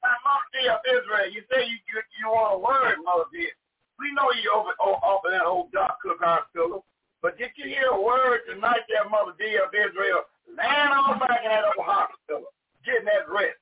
dear 0.61 0.73
of 0.73 0.85
Israel, 0.85 1.33
you 1.33 1.41
say 1.49 1.65
you, 1.65 1.77
you, 1.89 2.01
you 2.21 2.27
want 2.29 2.55
a 2.55 2.59
word, 2.61 3.01
Mother 3.03 3.25
dear. 3.33 3.49
We 3.97 4.13
know 4.13 4.29
you 4.33 4.49
over, 4.53 4.73
over 4.81 5.29
that 5.29 5.45
old 5.45 5.71
Doc 5.71 5.97
Cook 6.01 6.21
Hospital. 6.21 6.85
But 7.21 7.37
did 7.37 7.49
you 7.55 7.65
hear 7.65 7.89
a 7.93 8.01
word 8.01 8.41
tonight 8.49 8.81
that 8.89 9.09
Mother 9.09 9.33
dear 9.37 9.65
of 9.65 9.73
Israel? 9.73 10.25
Laying 10.49 10.93
on 10.93 11.13
the 11.13 11.25
back 11.25 11.41
in 11.43 11.49
that 11.49 11.65
old 11.65 11.85
hospital, 11.85 12.49
getting 12.85 13.05
that 13.05 13.29
rest. 13.29 13.57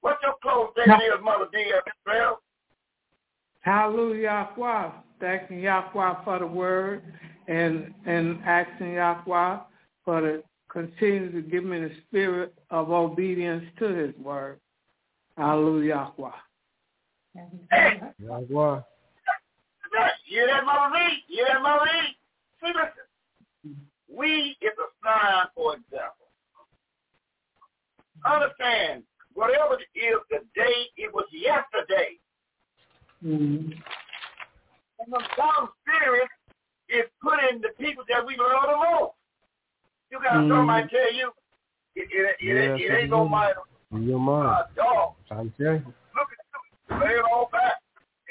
What's 0.00 0.22
your 0.22 0.34
close 0.42 0.70
thing 0.74 0.90
is, 0.90 1.22
Mother 1.22 1.46
dear 1.52 1.78
of 1.78 1.84
Israel? 2.02 2.38
Hallelujah, 3.60 4.46
Yahweh. 4.56 4.90
Thanking 5.20 5.60
Yahweh 5.60 6.24
for 6.24 6.38
the 6.38 6.46
word 6.46 7.02
and 7.48 7.94
and 8.06 8.42
asking 8.44 8.94
Yahweh 8.94 9.58
for 10.04 10.20
the 10.20 10.42
continue 10.68 11.32
to 11.32 11.40
give 11.40 11.64
me 11.64 11.80
the 11.80 11.90
spirit 12.06 12.54
of 12.70 12.90
obedience 12.90 13.64
to 13.78 13.86
his 13.86 14.14
word. 14.18 14.60
Hallelujah. 15.36 16.12
Yahweh. 16.18 16.30
You 20.28 20.46
that, 20.46 20.64
Mother 20.64 20.94
Lee? 20.94 21.22
You 21.28 21.44
that, 21.48 21.62
Mother 21.62 21.84
Lee? 21.84 22.16
See, 22.60 22.72
listen. 22.74 23.76
We 24.08 24.56
is 24.60 24.72
a 24.78 24.88
sign, 25.04 25.46
for 25.54 25.74
example. 25.74 26.26
Understand, 28.24 29.02
whatever 29.34 29.74
it 29.74 29.98
is 29.98 30.16
today, 30.30 30.88
it 30.96 31.12
was 31.12 31.26
yesterday. 31.32 32.18
Mm-hmm. 33.24 33.72
And 34.98 35.12
the 35.12 35.20
some 35.36 35.68
spirit 35.82 36.28
is 36.88 37.04
put 37.22 37.38
in 37.50 37.60
the 37.60 37.68
people 37.78 38.04
that 38.08 38.26
we 38.26 38.36
love 38.36 38.70
the 38.70 38.76
most. 38.76 39.12
You 40.10 40.18
got 40.22 40.36
mm. 40.36 40.48
somebody 40.48 40.88
tell 40.88 41.12
you 41.12 41.30
it, 41.96 42.08
it, 42.10 42.36
it, 42.40 42.78
yes, 42.78 42.78
it, 42.80 42.92
it 42.92 42.96
ain't 43.02 43.10
no 43.10 43.28
my 43.28 43.52
in 43.92 44.02
your 44.04 44.18
mind. 44.18 44.64
dog. 44.76 45.14
I'm 45.30 45.52
you. 45.58 45.66
Look 45.66 45.82
at 45.82 45.90
you, 46.90 47.00
lay 47.00 47.12
it 47.14 47.24
all 47.32 47.48
back, 47.52 47.74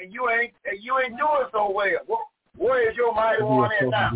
and 0.00 0.12
you 0.12 0.28
ain't 0.30 0.52
and 0.64 0.82
you 0.82 0.98
ain't 0.98 1.16
doing 1.16 1.48
so 1.52 1.70
well. 1.70 1.98
What, 2.06 2.20
where 2.56 2.90
is 2.90 2.96
your 2.96 3.14
mighty 3.14 3.42
one 3.42 3.70
at 3.72 3.88
now? 3.88 4.10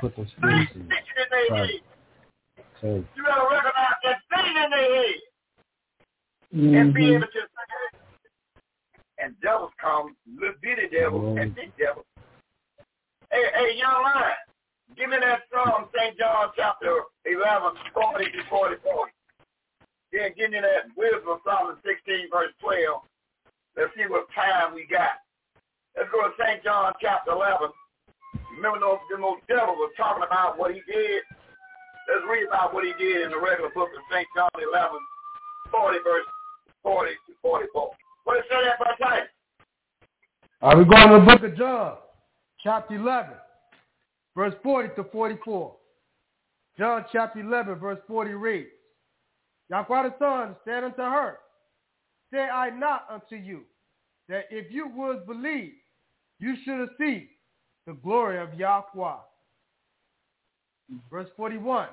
Put 0.00 0.16
the 0.16 0.26
spirits 0.36 0.72
in. 0.74 0.88
their 0.88 1.56
head. 1.56 1.70
You 2.82 3.22
gotta 3.24 3.46
recognize 3.50 3.98
that 4.04 4.18
thing 4.30 4.56
in 4.56 4.70
their 4.70 5.04
head 5.04 5.14
Mm-hmm. 6.54 6.74
and 6.74 6.92
be 6.92 7.08
able 7.14 7.20
to 7.32 7.42
and 9.16 9.34
devils 9.40 9.70
come, 9.80 10.16
little 10.38 10.54
bitty 10.60 10.88
devils 10.92 11.38
and 11.38 11.54
big 11.54 11.72
devils. 11.78 12.04
Hey, 13.30 13.44
hey, 13.54 13.78
young 13.78 14.04
man, 14.04 14.36
give 14.96 15.08
me 15.08 15.16
that 15.20 15.48
Psalm, 15.48 15.88
St. 15.96 16.18
John 16.18 16.48
chapter 16.56 16.92
11, 17.24 17.72
40 17.94 18.24
to 18.24 18.42
44. 18.50 19.11
Yeah, 20.12 20.28
give 20.28 20.52
me 20.52 20.60
that 20.60 20.92
wisdom, 20.92 21.40
Psalm 21.40 21.72
16, 21.80 22.28
verse 22.28 22.52
12. 22.60 23.00
Let's 23.76 23.92
see 23.96 24.04
what 24.04 24.28
time 24.36 24.76
we 24.76 24.84
got. 24.84 25.24
Let's 25.96 26.12
go 26.12 26.20
to 26.28 26.32
St. 26.36 26.62
John 26.62 26.92
chapter 27.00 27.32
11. 27.32 27.72
Remember 28.56 28.80
those, 28.80 29.00
those 29.08 29.40
devils 29.48 29.80
were 29.80 29.96
talking 29.96 30.24
about 30.24 30.60
what 30.60 30.76
he 30.76 30.84
did? 30.84 31.24
Let's 32.08 32.28
read 32.28 32.44
about 32.44 32.74
what 32.76 32.84
he 32.84 32.92
did 33.00 33.24
in 33.24 33.30
the 33.32 33.40
regular 33.40 33.72
book 33.72 33.88
of 33.88 34.04
St. 34.12 34.28
John 34.36 34.52
11, 34.52 35.00
40, 35.72 35.98
verse 36.04 36.28
40 36.82 37.10
to 37.12 37.32
44. 37.40 37.90
What 38.24 38.36
it 38.36 38.44
say 38.50 38.60
that 38.68 38.78
by 38.78 38.92
time? 39.00 39.26
Are 40.60 40.76
we 40.76 40.84
going 40.84 41.08
to 41.08 41.20
the 41.20 41.24
book 41.24 41.42
of 41.42 41.56
John, 41.56 41.96
chapter 42.62 42.94
11, 42.96 43.32
verse 44.36 44.54
40 44.62 44.94
to 44.96 45.04
44? 45.04 45.74
John 46.78 47.04
chapter 47.12 47.40
11, 47.40 47.76
verse 47.76 47.98
40 48.06 48.30
reads, 48.34 48.68
Yahweh 49.72 50.10
Son 50.18 50.54
said 50.66 50.84
unto 50.84 51.00
her, 51.00 51.38
Say 52.30 52.40
I 52.40 52.68
not 52.68 53.06
unto 53.10 53.36
you, 53.36 53.62
that 54.28 54.44
if 54.50 54.70
you 54.70 54.86
would 54.94 55.26
believe, 55.26 55.72
you 56.38 56.56
should 56.62 56.78
have 56.78 56.90
seen 56.98 57.28
the 57.86 57.94
glory 57.94 58.38
of 58.38 58.52
Yahweh. 58.52 59.16
Verse 61.10 61.28
41, 61.38 61.88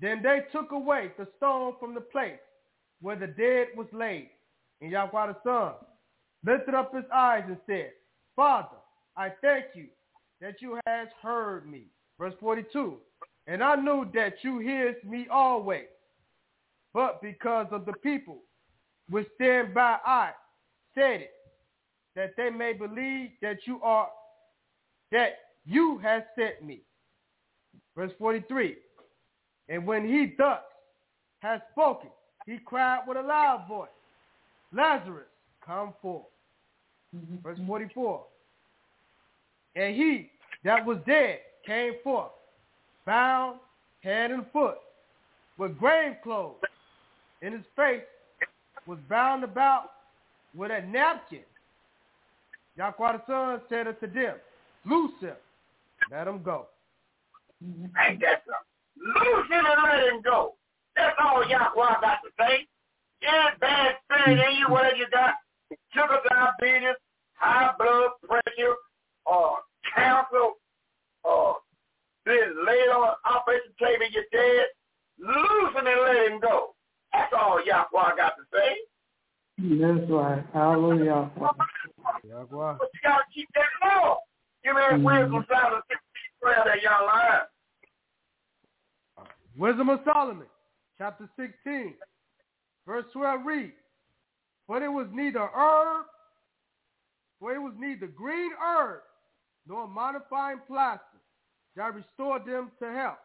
Then 0.00 0.22
they 0.22 0.40
took 0.52 0.72
away 0.72 1.12
the 1.18 1.28
stone 1.36 1.74
from 1.78 1.94
the 1.94 2.00
place 2.00 2.40
where 3.02 3.16
the 3.16 3.26
dead 3.26 3.68
was 3.76 3.88
laid. 3.92 4.30
And 4.80 4.90
Yahweh 4.90 5.26
the 5.26 5.36
Son 5.44 5.72
lifted 6.46 6.74
up 6.74 6.94
his 6.94 7.04
eyes 7.14 7.44
and 7.46 7.58
said, 7.66 7.90
Father, 8.34 8.78
I 9.18 9.32
thank 9.42 9.66
you 9.74 9.88
that 10.40 10.62
you 10.62 10.80
has 10.86 11.08
heard 11.22 11.68
me. 11.68 11.88
Verse 12.18 12.34
42, 12.40 12.96
And 13.46 13.62
I 13.62 13.76
knew 13.76 14.06
that 14.14 14.36
you 14.42 14.60
hears 14.60 14.96
me 15.04 15.26
always, 15.30 15.84
but 16.96 17.20
because 17.20 17.66
of 17.72 17.84
the 17.84 17.92
people 17.92 18.38
which 19.10 19.26
stand 19.34 19.74
by 19.74 19.98
I 20.06 20.30
said 20.94 21.20
it, 21.20 21.32
that 22.14 22.32
they 22.38 22.48
may 22.48 22.72
believe 22.72 23.32
that 23.42 23.58
you 23.66 23.78
are 23.82 24.08
that 25.12 25.32
you 25.66 25.98
have 26.02 26.22
sent 26.38 26.64
me. 26.64 26.80
Verse 27.94 28.12
43. 28.18 28.76
And 29.68 29.86
when 29.86 30.08
he 30.08 30.32
thus 30.38 30.60
has 31.40 31.60
spoken, 31.72 32.08
he 32.46 32.56
cried 32.64 33.00
with 33.06 33.18
a 33.18 33.22
loud 33.22 33.66
voice, 33.68 33.90
Lazarus, 34.74 35.26
come 35.64 35.92
forth. 36.00 36.24
Mm-hmm. 37.14 37.42
Verse 37.42 37.58
44. 37.66 38.24
And 39.76 39.94
he 39.94 40.30
that 40.64 40.86
was 40.86 40.96
dead 41.06 41.40
came 41.66 41.92
forth, 42.02 42.30
bound 43.04 43.58
hand 44.02 44.32
and 44.32 44.46
foot, 44.50 44.76
with 45.58 45.78
grave 45.78 46.16
clothes, 46.22 46.56
and 47.42 47.54
his 47.54 47.64
face 47.74 48.02
was 48.86 48.98
bound 49.08 49.44
about 49.44 49.90
with 50.54 50.70
a 50.70 50.80
napkin. 50.86 51.40
Yahweh 52.76 53.18
Son 53.26 53.60
said 53.68 53.88
unto 53.88 54.12
them, 54.12 54.36
Loose 54.84 55.12
him, 55.20 55.36
let 56.10 56.28
him 56.28 56.42
go. 56.42 56.66
Ain't 57.62 58.20
that 58.20 58.42
something? 58.44 58.64
Loose 58.96 59.46
him 59.48 59.64
and 59.66 59.82
let 59.82 60.12
him 60.12 60.22
go. 60.22 60.54
That's 60.94 61.16
all 61.22 61.46
Yahweh 61.46 62.00
got 62.00 62.18
to 62.22 62.30
say. 62.38 62.66
Yeah, 63.22 63.50
bad 63.60 63.96
spirit 64.04 64.38
in 64.38 64.58
you, 64.58 64.66
whatever 64.68 64.96
you 64.96 65.06
got, 65.12 65.34
sugar 65.92 66.18
diabetes, 66.28 66.96
high 67.34 67.72
blood 67.78 68.10
pressure, 68.26 68.74
or 69.24 69.58
cancer, 69.94 70.52
or 71.24 71.56
been 72.24 72.54
laid 72.66 72.88
on 72.90 73.08
an 73.08 73.14
operation 73.24 73.72
table, 73.80 74.04
you're 74.10 74.24
dead, 74.32 74.66
loosen 75.18 75.86
and 75.86 76.00
let 76.02 76.32
him 76.32 76.40
go. 76.40 76.75
That's 77.16 77.32
all 77.32 77.64
Yahweh 77.64 78.16
got 78.16 78.34
to 78.36 78.44
say. 78.52 78.76
That's 79.80 80.10
right. 80.10 80.44
Hallelujah. 80.52 81.30
Yahweh. 82.28 82.74
But 82.78 82.90
you 82.92 83.00
got 83.02 83.18
to 83.18 83.24
keep 83.34 83.48
that 83.54 83.72
law. 83.82 84.18
Give 84.62 84.74
me 84.74 84.82
that 84.82 84.94
mm-hmm. 84.96 85.04
wisdom 85.04 85.46
sound 85.50 85.74
of 85.74 85.82
prayer 86.42 86.62
that 86.66 86.82
young 86.82 87.06
lion. 87.06 87.40
Wisdom 89.56 89.88
of 89.88 90.00
Solomon, 90.04 90.46
chapter 90.98 91.26
16, 91.36 91.94
verse 92.86 93.04
12 93.14 93.46
read, 93.46 93.72
But 94.68 94.82
it 94.82 94.88
was 94.88 95.06
neither 95.10 95.40
herb, 95.40 96.04
for 97.40 97.54
it 97.54 97.58
was 97.58 97.72
neither 97.78 98.08
green 98.08 98.50
herb, 98.62 99.00
nor 99.66 99.88
modifying 99.88 100.60
plaster 100.66 101.00
that 101.76 101.94
restored 101.94 102.44
them 102.44 102.70
to 102.82 102.92
health. 102.92 103.16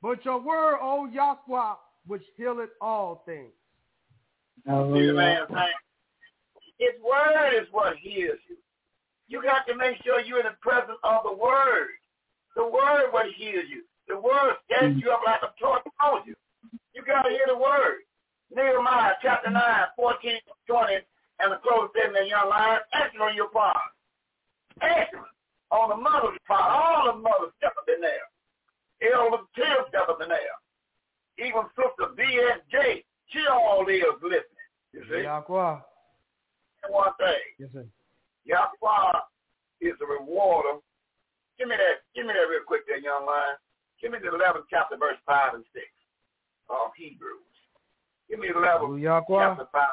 But 0.00 0.24
your 0.24 0.40
word, 0.40 0.78
O 0.80 1.08
Yahweh, 1.12 1.74
which 2.06 2.22
healeth 2.36 2.70
all 2.80 3.22
things. 3.26 3.52
Hallelujah. 4.66 5.46
His 6.78 7.00
word 7.02 7.54
is 7.54 7.68
what 7.70 7.96
heals 7.96 8.38
you. 8.48 8.56
You 9.28 9.42
got 9.42 9.66
to 9.66 9.76
make 9.76 9.96
sure 10.04 10.20
you're 10.20 10.40
in 10.40 10.46
the 10.46 10.58
presence 10.60 10.98
of 11.04 11.22
the 11.24 11.32
word. 11.32 11.88
The 12.56 12.64
word 12.64 13.10
will 13.12 13.30
heal 13.36 13.62
you. 13.64 13.82
The 14.08 14.16
word 14.16 14.54
stands 14.66 15.00
you 15.02 15.10
up 15.10 15.20
like 15.24 15.40
a 15.42 15.54
torch 15.60 15.82
told 16.02 16.26
you. 16.26 16.34
You 16.94 17.02
got 17.06 17.22
to 17.22 17.30
hear 17.30 17.46
the 17.46 17.56
word. 17.56 18.04
Nehemiah 18.54 19.14
chapter 19.22 19.50
9, 19.50 19.62
14, 19.96 20.36
20, 20.68 20.94
and 21.40 21.52
the 21.52 21.56
close 21.64 21.88
statement, 21.96 22.24
in 22.24 22.28
young 22.28 22.50
lion, 22.50 22.80
excellent 22.92 23.30
on 23.30 23.36
your 23.36 23.48
part. 23.48 23.76
Excellent. 24.82 25.32
On 25.70 25.88
the 25.88 25.96
mother's 25.96 26.36
part, 26.46 26.68
all 26.68 27.08
the 27.08 27.16
mothers 27.16 27.56
step 27.56 27.72
up 27.78 27.88
in 27.88 28.02
there. 28.02 28.28
Elder 29.00 29.42
Till 29.56 29.88
step 29.88 30.08
up 30.10 30.20
in 30.20 30.28
there. 30.28 30.61
Even 31.38 31.62
Sister 31.76 32.12
BSJ, 32.12 33.04
she 33.28 33.40
all 33.50 33.86
is 33.88 34.02
listening. 34.22 34.68
You 34.92 35.02
see? 35.08 35.22
Yahweh. 35.22 35.80
One 36.90 37.14
thing. 37.18 37.48
Yes, 37.58 37.70
sir. 37.72 37.86
Yahweh 38.44 39.18
is 39.80 39.94
the 39.98 40.06
rewarder. 40.06 40.80
Give 41.58 41.68
me 41.68 41.76
that. 41.76 42.04
Give 42.14 42.26
me 42.26 42.32
that 42.34 42.48
real 42.50 42.66
quick, 42.66 42.82
there, 42.86 42.98
young 42.98 43.24
man. 43.24 43.56
Give 44.00 44.12
me 44.12 44.18
the 44.18 44.34
11th 44.34 44.66
chapter, 44.68 44.96
verse 44.96 45.16
5 45.26 45.54
and 45.54 45.64
6 45.72 45.86
of 46.68 46.90
Hebrews. 46.96 47.38
Give 48.28 48.40
me 48.40 48.48
the 48.48 48.58
11th 48.58 49.00
chapter 49.28 49.68
5. 49.72 49.88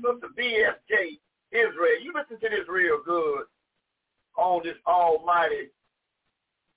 Sister 0.00 0.28
BSJ, 0.38 1.20
Israel. 1.52 2.00
You 2.02 2.12
listen 2.16 2.40
to 2.40 2.48
this 2.48 2.66
real 2.68 2.98
good 3.04 3.44
on 4.36 4.62
this 4.64 4.80
almighty 4.86 5.68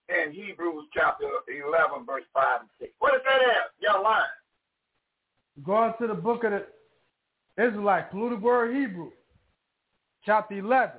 in 0.09 0.31
Hebrews 0.31 0.85
chapter 0.93 1.25
11, 1.47 2.05
verse 2.05 2.23
5 2.33 2.61
and 2.61 2.69
6. 2.79 2.91
What 2.99 3.15
is 3.15 3.21
that 3.25 3.41
at, 3.41 3.71
young 3.79 4.03
lion? 4.03 4.25
Going 5.63 5.93
to 5.99 6.07
the 6.07 6.13
book 6.13 6.43
of 6.43 6.51
the 6.51 6.65
Israelite, 7.63 8.11
polluted 8.11 8.41
word 8.41 8.75
Hebrew, 8.75 9.11
chapter 10.25 10.55
11, 10.55 10.91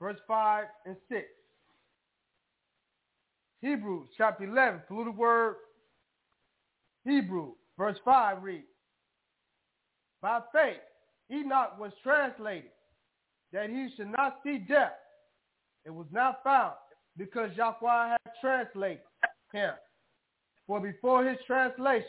verse 0.00 0.18
5 0.26 0.64
and 0.86 0.96
6. 1.10 1.24
Hebrews 3.60 4.08
chapter 4.16 4.44
11, 4.44 4.82
polluted 4.88 5.16
word 5.16 5.56
Hebrew, 7.04 7.52
verse 7.78 7.96
5 8.04 8.42
reads, 8.42 8.64
By 10.20 10.40
faith 10.52 10.80
Enoch 11.30 11.78
was 11.78 11.92
translated, 12.02 12.70
that 13.52 13.70
he 13.70 13.88
should 13.96 14.10
not 14.10 14.38
see 14.44 14.58
death. 14.58 14.92
It 15.84 15.90
was 15.90 16.06
not 16.10 16.42
found, 16.42 16.74
because 17.16 17.50
Yahweh 17.56 18.10
had 18.10 18.32
translated 18.40 19.00
him. 19.52 19.72
For 20.66 20.80
before 20.80 21.24
his 21.24 21.38
translation, 21.46 22.08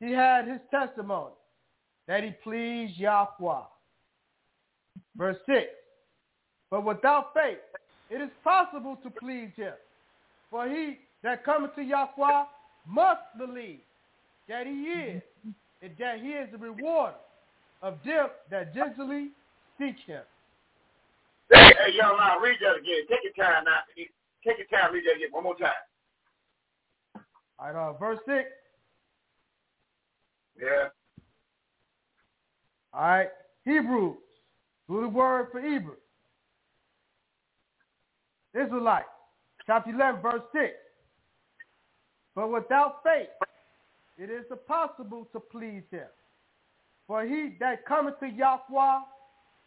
he 0.00 0.12
had 0.12 0.46
his 0.46 0.60
testimony 0.70 1.34
that 2.06 2.24
he 2.24 2.30
pleased 2.42 2.98
Yahweh. 2.98 3.62
Verse 5.16 5.36
6, 5.46 5.66
But 6.70 6.84
without 6.84 7.32
faith, 7.34 7.58
it 8.10 8.20
is 8.20 8.30
possible 8.42 8.96
to 9.02 9.10
please 9.10 9.50
him. 9.56 9.72
For 10.50 10.68
he 10.68 10.98
that 11.22 11.44
cometh 11.44 11.74
to 11.76 11.82
Yahweh 11.82 12.44
must 12.86 13.22
believe 13.38 13.80
that 14.48 14.66
he 14.66 14.72
is, 14.72 15.22
and 15.82 15.92
that 15.98 16.20
he 16.20 16.28
is 16.30 16.48
the 16.50 16.58
rewarder 16.58 17.14
of 17.82 17.94
them 18.04 18.28
that 18.50 18.74
diligently 18.74 19.28
seek 19.78 19.96
him. 20.06 20.22
Hey, 21.52 21.94
young 21.94 22.16
man, 22.16 22.40
read 22.42 22.58
that 22.62 22.78
again. 22.78 23.06
Take 23.08 23.20
your 23.24 23.46
time 23.46 23.64
now. 23.64 23.78
Take 23.96 24.58
your 24.58 24.66
time, 24.80 24.92
read 24.92 25.04
that 25.06 25.16
again 25.16 25.28
one 25.32 25.44
more 25.44 25.56
time. 25.56 25.70
All 27.58 27.72
right, 27.72 27.90
uh, 27.90 27.92
verse 27.94 28.18
6. 28.26 28.48
Yeah. 30.60 30.88
All 32.92 33.02
right, 33.02 33.28
Hebrews. 33.64 34.16
Do 34.88 35.00
the 35.02 35.08
word 35.08 35.48
for 35.52 35.60
Hebrew. 35.60 35.96
Israelite, 38.54 39.04
chapter 39.66 39.90
11, 39.90 40.22
verse 40.22 40.42
6. 40.52 40.72
But 42.34 42.50
without 42.50 43.02
faith, 43.04 43.28
it 44.18 44.30
is 44.30 44.44
impossible 44.50 45.28
to 45.32 45.40
please 45.40 45.82
him. 45.90 46.08
For 47.06 47.24
he 47.24 47.56
that 47.60 47.86
cometh 47.86 48.18
to 48.20 48.28
Yahweh 48.28 49.00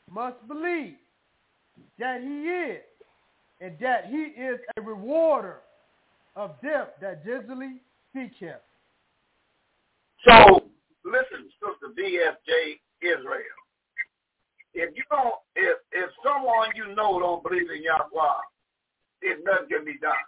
must 0.09 0.47
believe 0.47 0.95
that 1.99 2.21
he 2.21 2.47
is, 2.47 2.81
and 3.61 3.77
that 3.79 4.05
he 4.07 4.23
is 4.41 4.59
a 4.77 4.81
rewarder 4.81 5.61
of 6.35 6.55
them 6.61 6.87
that 7.01 7.25
diligently 7.25 7.81
seek 8.13 8.33
him. 8.39 8.57
So, 10.27 10.63
listen, 11.05 11.49
Sister 11.59 11.93
BSJ 11.97 12.79
Israel. 13.03 13.59
If 14.73 14.95
you 14.95 15.03
don't, 15.11 15.35
if 15.55 15.77
if 15.91 16.09
someone 16.25 16.69
you 16.75 16.95
know 16.95 17.19
don't 17.19 17.43
believe 17.43 17.69
in 17.69 17.83
Yahweh, 17.83 18.41
there's 19.21 19.43
nothing 19.45 19.69
can 19.69 19.85
be 19.85 19.99
done. 20.01 20.25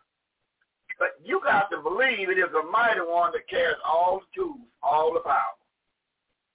But 0.99 1.17
you 1.23 1.41
got 1.43 1.69
to 1.71 1.81
believe 1.81 2.29
it 2.29 2.37
is 2.37 2.53
a 2.53 2.71
mighty 2.71 3.01
one 3.01 3.31
that 3.33 3.49
carries 3.49 3.81
all 3.83 4.21
the 4.21 4.29
tools, 4.35 4.69
all 4.83 5.13
the 5.13 5.19
power. 5.19 5.57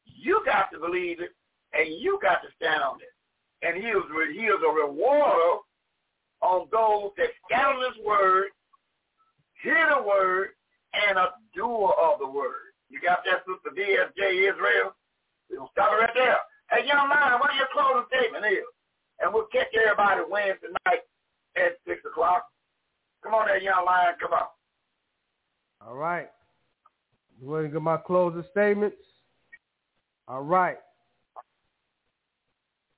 You 0.05 0.41
got 0.47 0.71
to 0.73 0.79
believe 0.79 1.21
it, 1.21 1.31
and 1.73 2.01
you 2.01 2.19
got 2.23 2.43
to 2.43 2.49
stand 2.57 2.83
on 2.83 3.01
it. 3.01 3.10
And 3.63 3.77
he 3.77 3.89
is, 3.89 4.03
he 4.33 4.45
is 4.47 4.61
a 4.67 4.73
rewarder 4.73 5.61
on 6.41 6.67
those 6.73 7.11
that 7.19 7.29
scatter 7.45 7.77
his 7.89 8.05
word, 8.05 8.47
hear 9.63 9.87
the 9.95 10.03
word, 10.03 10.49
and 10.95 11.19
a 11.19 11.35
doer 11.55 11.93
of 12.01 12.19
the 12.19 12.29
word. 12.29 12.73
You 12.89 13.01
got 13.01 13.21
that, 13.25 13.45
Sister 13.47 13.71
BSJ 13.77 14.51
Israel? 14.51 14.97
We'll 15.51 15.69
stop 15.73 15.93
it 15.93 15.97
right 15.97 16.11
there. 16.15 16.39
Hey, 16.71 16.87
young 16.87 17.09
man, 17.09 17.39
what 17.41 17.55
your 17.55 17.69
closing 17.73 18.07
statement 18.09 18.45
is? 18.47 18.65
And 19.21 19.35
we'll 19.35 19.47
catch 19.53 19.69
everybody 19.75 20.23
Wednesday 20.29 20.69
night 20.87 21.01
at 21.57 21.77
6 21.87 22.01
o'clock. 22.07 22.47
Come 23.23 23.35
on 23.35 23.47
there, 23.47 23.61
young 23.61 23.85
lion. 23.85 24.15
Come 24.21 24.33
on. 24.33 24.47
All 25.87 25.95
right. 25.95 26.29
You 27.41 27.49
want 27.49 27.67
to 27.67 27.69
get 27.71 27.83
my 27.83 27.97
closing 27.97 28.45
statements? 28.51 28.97
All 30.29 30.43
right. 30.43 30.79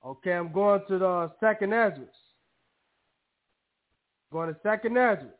Okay, 0.05 0.33
I'm 0.33 0.51
going 0.51 0.81
to 0.89 0.97
the 0.97 1.31
second 1.39 1.73
Esdras. 1.73 2.07
Going 4.31 4.53
to 4.53 4.59
second 4.61 4.97
Esdras. 4.97 5.31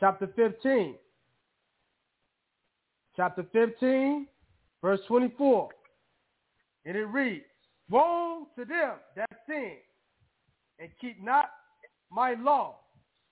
Chapter 0.00 0.28
15. 0.34 0.96
Chapter 3.16 3.46
15, 3.52 4.26
verse 4.82 5.00
24. 5.06 5.68
And 6.84 6.96
it 6.96 7.06
reads, 7.06 7.44
Woe 7.88 8.48
to 8.58 8.64
them 8.64 8.94
that 9.14 9.30
sin 9.48 9.76
and 10.78 10.90
keep 11.00 11.22
not 11.22 11.46
my 12.10 12.34
law, 12.34 12.76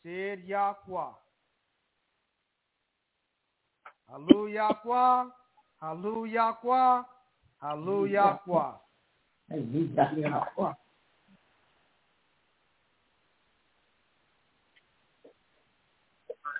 said 0.02 0.40
Yahweh. 0.46 1.12
Hallelujah, 4.08 4.70
Yahweh. 4.84 5.30
Hallelujah, 5.80 6.54
Yahweh. 6.64 7.02
Hallelujah, 7.60 8.38
Yahweh. 8.46 8.72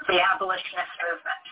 The 0.04 0.20
abolitionist 0.20 0.94
movement. 1.00 1.44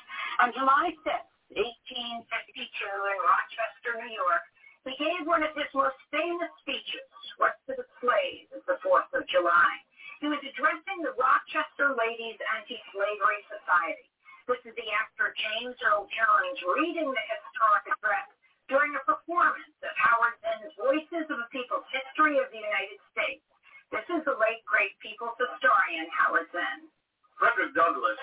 On 0.45 0.53
July 0.53 0.93
6, 0.93 1.09
1852, 1.57 2.29
in 2.29 3.19
Rochester, 3.25 3.97
New 3.97 4.13
York, 4.13 4.45
he 4.85 4.93
gave 5.01 5.25
one 5.25 5.41
of 5.41 5.57
his 5.57 5.71
most 5.73 5.97
famous 6.13 6.53
speeches, 6.61 7.07
What 7.41 7.57
to 7.65 7.73
the 7.81 7.87
Slave 8.03 8.53
is 8.53 8.61
the 8.69 8.77
4th 8.85 9.09
of 9.17 9.25
July. 9.33 9.73
He 10.21 10.29
was 10.29 10.43
addressing 10.45 11.01
the 11.01 11.17
Rochester 11.17 11.97
Ladies 11.97 12.37
Anti-Slavery 12.61 13.41
Society. 13.49 14.07
This 14.51 14.61
is 14.69 14.75
the 14.77 14.91
actor 14.91 15.33
James 15.33 15.79
Earl 15.81 16.05
Jones 16.13 16.59
reading 16.77 17.09
the 17.09 17.25
historic 17.31 17.87
address 17.95 18.29
during 18.69 18.95
a 18.95 19.03
performance 19.03 19.75
of 19.83 19.95
Howard 19.99 20.37
Zinn's 20.43 20.75
Voices 20.79 21.27
of 21.31 21.39
a 21.39 21.49
People's 21.51 21.87
History 21.91 22.39
of 22.39 22.51
the 22.55 22.61
United 22.61 22.99
States. 23.11 23.43
This 23.91 24.07
is 24.09 24.25
the 24.25 24.39
late, 24.39 24.63
great 24.65 24.95
people's 25.03 25.37
historian, 25.37 26.07
Howard 26.15 26.49
Zinn. 26.55 26.89
Frederick 27.37 27.75
Douglass, 27.75 28.23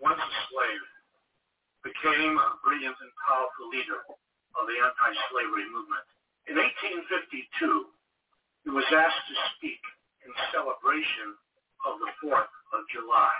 once 0.00 0.18
a 0.18 0.30
slave, 0.48 0.84
became 1.84 2.34
a 2.40 2.56
brilliant 2.64 2.96
and 2.96 3.12
powerful 3.20 3.68
leader 3.70 4.00
of 4.56 4.62
the 4.64 4.76
anti-slavery 4.80 5.68
movement. 5.70 6.06
In 6.48 6.56
1852, 6.56 7.86
he 8.64 8.70
was 8.72 8.88
asked 8.90 9.24
to 9.28 9.36
speak 9.56 9.80
in 10.24 10.32
celebration 10.50 11.36
of 11.86 12.00
the 12.00 12.10
4th 12.20 12.52
of 12.74 12.80
July. 12.90 13.38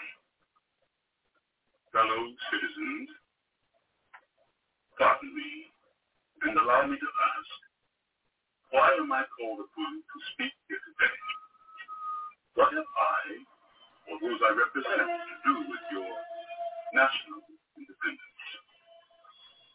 Fellow 1.91 2.31
citizens, 2.53 3.11
pardon 4.95 5.35
me, 5.35 5.70
and 6.43 6.57
allow 6.57 6.89
me 6.89 6.97
to 6.97 7.11
ask, 7.37 7.53
why 8.73 8.89
am 8.97 9.13
I 9.13 9.29
called 9.37 9.61
upon 9.61 9.93
to 10.01 10.17
speak 10.33 10.55
here 10.71 10.81
today? 10.81 11.19
What 12.57 12.73
have 12.73 12.87
I 12.87 13.21
or 14.09 14.17
those 14.25 14.41
I 14.41 14.53
represent 14.57 15.05
to 15.05 15.35
do 15.45 15.55
with 15.69 15.85
your 15.93 16.13
national 16.97 17.45
independence? 17.77 18.45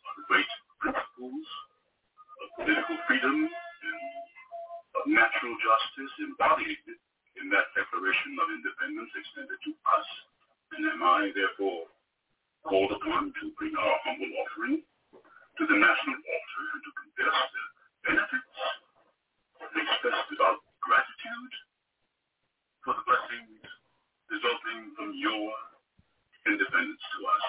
Are 0.10 0.16
the 0.18 0.26
great 0.26 0.52
principles 0.82 1.46
of 2.42 2.48
political 2.58 2.98
freedom 3.06 3.46
and 3.46 4.02
of 4.98 5.04
natural 5.06 5.54
justice 5.62 6.14
embodied 6.26 6.82
in 7.38 7.46
that 7.54 7.70
Declaration 7.78 8.34
of 8.42 8.48
Independence 8.50 9.12
extended 9.14 9.60
to 9.70 9.72
us? 9.72 10.08
And 10.74 10.82
am 10.90 11.04
I, 11.04 11.30
therefore, 11.36 11.86
called 12.66 12.92
upon 12.98 13.30
to 13.38 13.54
bring 13.60 13.76
our 13.78 13.96
humble 14.02 14.34
offering 14.42 14.82
to 15.56 15.64
the 15.64 15.78
national 15.80 16.20
altar 16.20 16.64
and 16.76 16.82
to 16.84 16.92
confess 17.00 17.38
the 17.56 17.64
benefits 18.04 18.56
and 19.64 19.72
express 19.72 20.20
devout 20.28 20.60
gratitude 20.84 21.54
for 22.84 22.92
the 23.00 23.04
blessings 23.08 23.64
resulting 24.28 24.92
from 25.00 25.16
your 25.16 25.48
independence 26.44 27.00
to 27.00 27.20
us. 27.24 27.46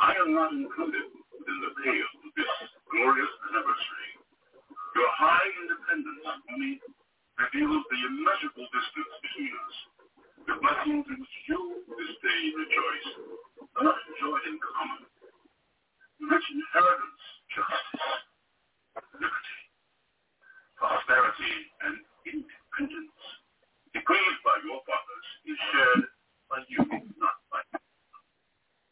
I 0.00 0.12
am 0.24 0.32
not 0.32 0.56
included 0.56 1.04
in 1.12 1.56
the 1.60 1.72
pale 1.84 2.10
of 2.24 2.32
this 2.32 2.52
glorious 2.88 3.34
anniversary. 3.52 4.12
Your 4.96 5.10
high 5.20 5.48
independence 5.60 6.24
only 6.48 6.80
reveals 7.36 7.84
the 7.92 8.00
immeasurable 8.08 8.68
distance 8.72 9.12
between 9.20 9.52
us. 9.52 9.76
The 10.48 10.56
blessings 10.64 11.06
in 11.12 11.16
which 11.20 11.36
you 11.44 11.60
this 11.92 12.12
day 12.24 12.40
rejoice 12.56 13.10
are 13.76 13.84
not 13.84 14.00
enjoyed 14.08 14.44
in 14.48 14.56
common. 14.64 15.04
Rich 16.20 16.48
inheritance, 16.48 17.22
justice, 17.52 18.24
liberty, 19.14 19.60
prosperity, 20.76 21.54
and 21.84 21.96
independence 22.26 23.18
decreed 23.92 24.38
by 24.44 24.56
your 24.64 24.80
fathers 24.88 25.28
is 25.48 25.58
shared 25.72 26.04
by 26.50 26.60
you, 26.68 26.82
not 27.20 27.38
by 27.52 27.62
me. 27.72 27.80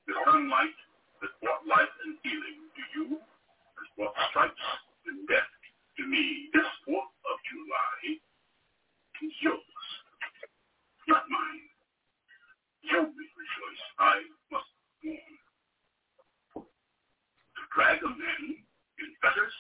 The 0.09 0.15
sunlight 0.27 0.79
that 1.23 1.33
brought 1.43 1.65
life 1.69 1.95
and 2.07 2.17
healing 2.25 2.61
to 2.77 2.83
you 2.99 3.07
has 3.21 3.89
brought 3.97 4.17
stripes 4.31 4.69
and 5.09 5.29
death 5.29 5.51
to 5.99 6.03
me. 6.07 6.51
This 6.55 6.69
4th 6.89 7.15
of 7.29 7.37
July 7.49 8.21
is 9.25 9.35
yours, 9.43 9.81
not 11.09 11.25
mine. 11.31 11.67
You 12.85 13.01
may 13.03 13.29
rejoice. 13.37 13.85
I 13.99 14.17
must 14.53 14.73
mourn. 15.05 15.34
Drag 17.75 17.99
a 18.03 18.09
man 18.09 18.43
in 18.99 19.09
fetters 19.21 19.57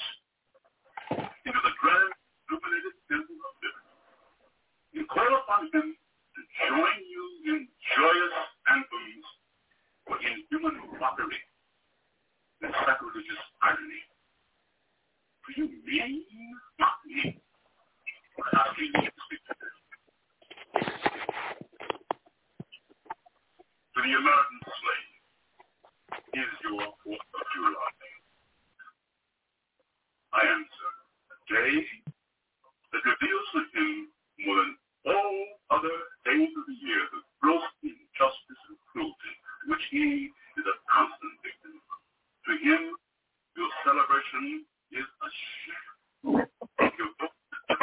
into 1.10 1.60
the 1.66 1.74
grand 1.82 2.12
illuminated 2.48 2.94
temple 3.10 3.36
of 3.42 3.54
liberty 3.58 3.84
you 4.94 5.04
call 5.10 5.26
upon 5.42 5.66
him 5.74 5.96
to 5.98 6.40
join 6.70 6.98
you 7.10 7.24
in 7.50 7.68
joyous 7.98 8.36
anthems 8.70 9.26
for 10.06 10.16
inhuman 10.22 10.78
mockery 11.00 11.42
and 12.62 12.72
sacrilegious 12.86 13.42
irony. 13.62 14.02
Do 15.46 15.50
you 15.60 15.66
mean 15.84 16.24
not 16.78 17.02
me? 17.06 17.42
To 23.94 24.02
the 24.02 24.12
American 24.14 24.60
slave 24.78 25.10
is 26.34 26.52
your 26.62 26.82
4th 26.82 27.30
of 27.34 27.44
July. 27.54 28.03
Answer, 30.34 30.90
a 31.30 31.36
day 31.46 31.86
that 32.90 33.02
reveals 33.06 33.46
to 33.54 33.60
him 33.70 33.90
more 34.42 34.56
than 34.58 34.72
all 35.06 35.36
other 35.70 35.96
days 36.26 36.50
of 36.58 36.64
the 36.66 36.78
year 36.82 37.02
the 37.14 37.22
gross 37.38 37.62
injustice 37.86 38.62
and 38.66 38.78
cruelty 38.90 39.34
which 39.70 39.84
he 39.94 40.34
is 40.58 40.66
a 40.66 40.76
constant 40.90 41.34
victim. 41.46 41.78
To 41.78 42.52
him, 42.66 42.82
your 43.54 43.70
celebration 43.86 44.66
is 44.90 45.06
a 45.06 45.30
shame. 45.30 46.42
Your 46.98 47.10
book 47.22 47.34
is 47.70 47.78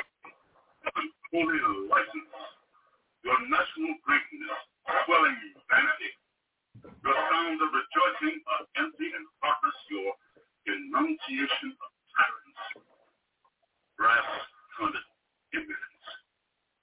unholy 0.91 1.59
license, 1.87 2.35
your 3.23 3.39
national 3.47 3.95
greatness, 4.03 4.59
swelling 5.07 5.39
vanity, 5.71 6.11
your 6.83 7.15
sounds 7.31 7.61
of 7.63 7.71
rejoicing 7.71 8.43
are 8.43 8.63
empty 8.83 9.07
and 9.15 9.25
heartless, 9.39 9.79
your 9.89 10.11
enunciation 10.67 11.73
of 11.79 11.89
tyrants, 12.15 12.61
brass-fronted 13.97 15.05
impudence 15.53 16.05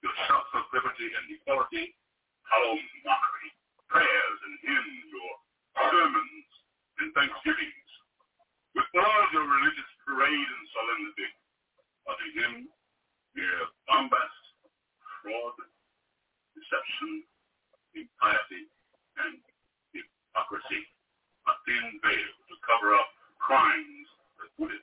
your 0.03 0.15
shouts 0.27 0.51
of 0.55 0.63
liberty 0.71 1.07
and 1.11 1.25
equality, 1.35 1.91
hollow 2.47 2.75
mockery, 3.03 3.49
prayers 3.91 4.37
and 4.47 4.55
hymns, 4.63 5.03
your 5.11 5.33
sermons 5.91 6.47
and 7.03 7.09
thanksgivings, 7.15 7.89
with 8.75 8.87
all 8.95 9.23
your 9.35 9.45
religious 9.47 9.91
parade 10.07 10.49
and 10.49 10.65
solemnity, 10.71 11.29
are 12.07 12.17
to 12.17 12.27
him 12.39 12.53
mere 13.35 13.63
bombast, 13.87 14.43
fraud, 15.21 15.57
deception, 16.55 17.23
impiety, 17.95 18.63
and 19.25 19.37
hypocrisy, 19.93 20.83
a 21.49 21.53
thin 21.67 21.85
veil 22.01 22.31
to 22.49 22.55
cover 22.65 22.95
up 22.95 23.09
crimes 23.41 24.07
that 24.39 24.51
would, 24.61 24.73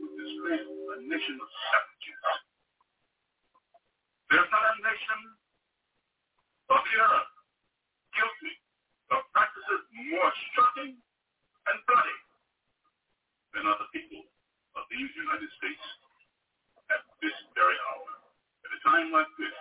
would 0.00 0.14
disgrace 0.16 0.66
a 0.66 0.96
nation 1.08 1.36
of 1.40 1.48
savages. 1.48 2.20
There's 4.30 4.50
not 4.50 4.64
a 4.64 4.74
nation 4.82 5.20
of 6.72 6.80
the 6.82 6.96
earth 6.98 7.32
guilty 8.16 8.54
of 9.14 9.20
practices 9.30 9.82
more 10.10 10.30
shocking 10.56 10.98
and 10.98 11.76
bloody 11.86 12.18
than 13.54 13.64
people 13.94 14.22
of 14.76 14.84
these 14.92 15.08
United 15.16 15.50
States 15.56 15.84
at 16.92 17.00
this 17.22 17.36
very 17.56 17.78
hour. 17.88 18.10
At 18.66 18.76
a 18.76 18.80
time 18.84 19.08
like 19.14 19.30
this, 19.38 19.56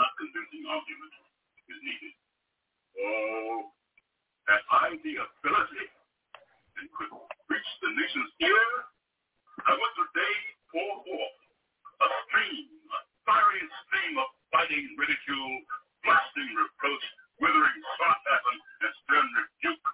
not 0.00 0.10
convincing 0.16 0.64
argument 0.66 1.14
is 1.68 1.78
needed. 1.84 2.14
Oh, 2.98 3.70
I 4.70 4.96
the 5.04 5.14
ability 5.20 5.99
and 6.80 6.88
could 6.96 7.12
reach 7.52 7.70
the 7.84 7.92
nation's 7.92 8.32
ear, 8.40 8.64
I 9.68 9.76
would 9.76 9.94
today 10.00 10.36
pour 10.72 10.92
forth 11.04 11.36
a 12.00 12.08
stream, 12.24 12.64
a 12.88 12.98
fiery 13.28 13.60
stream 13.84 14.16
of 14.16 14.28
biting 14.48 14.88
ridicule, 14.96 15.60
blasting 16.00 16.50
reproach, 16.56 17.04
withering 17.36 17.80
sarcasm, 18.00 18.56
and 18.80 18.92
stern 19.04 19.28
rebuke. 19.28 19.88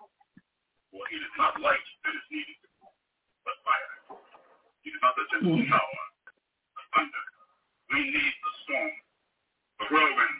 For 0.94 1.02
it 1.10 1.20
is 1.26 1.34
not 1.34 1.58
light 1.58 1.86
that 2.06 2.14
is 2.14 2.26
needed, 2.30 2.62
but 3.42 3.58
fire. 3.66 4.22
It 4.86 4.94
is 4.94 5.02
not 5.02 5.18
the 5.18 5.26
gentle 5.34 5.58
hmm. 5.58 5.66
shower, 5.66 6.02
the 6.30 6.82
thunder. 6.94 7.24
We 7.90 7.98
need 8.14 8.34
the 8.38 8.52
storm, 8.62 8.94
the 9.82 9.86
whirlwind, 9.90 10.38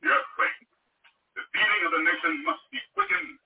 the 0.00 0.08
earthquake. 0.08 0.60
The 1.36 1.44
feeling 1.52 1.82
of 1.84 1.92
the 1.92 2.02
nation 2.08 2.32
must 2.48 2.64
be 2.72 2.80
quickened 2.96 3.43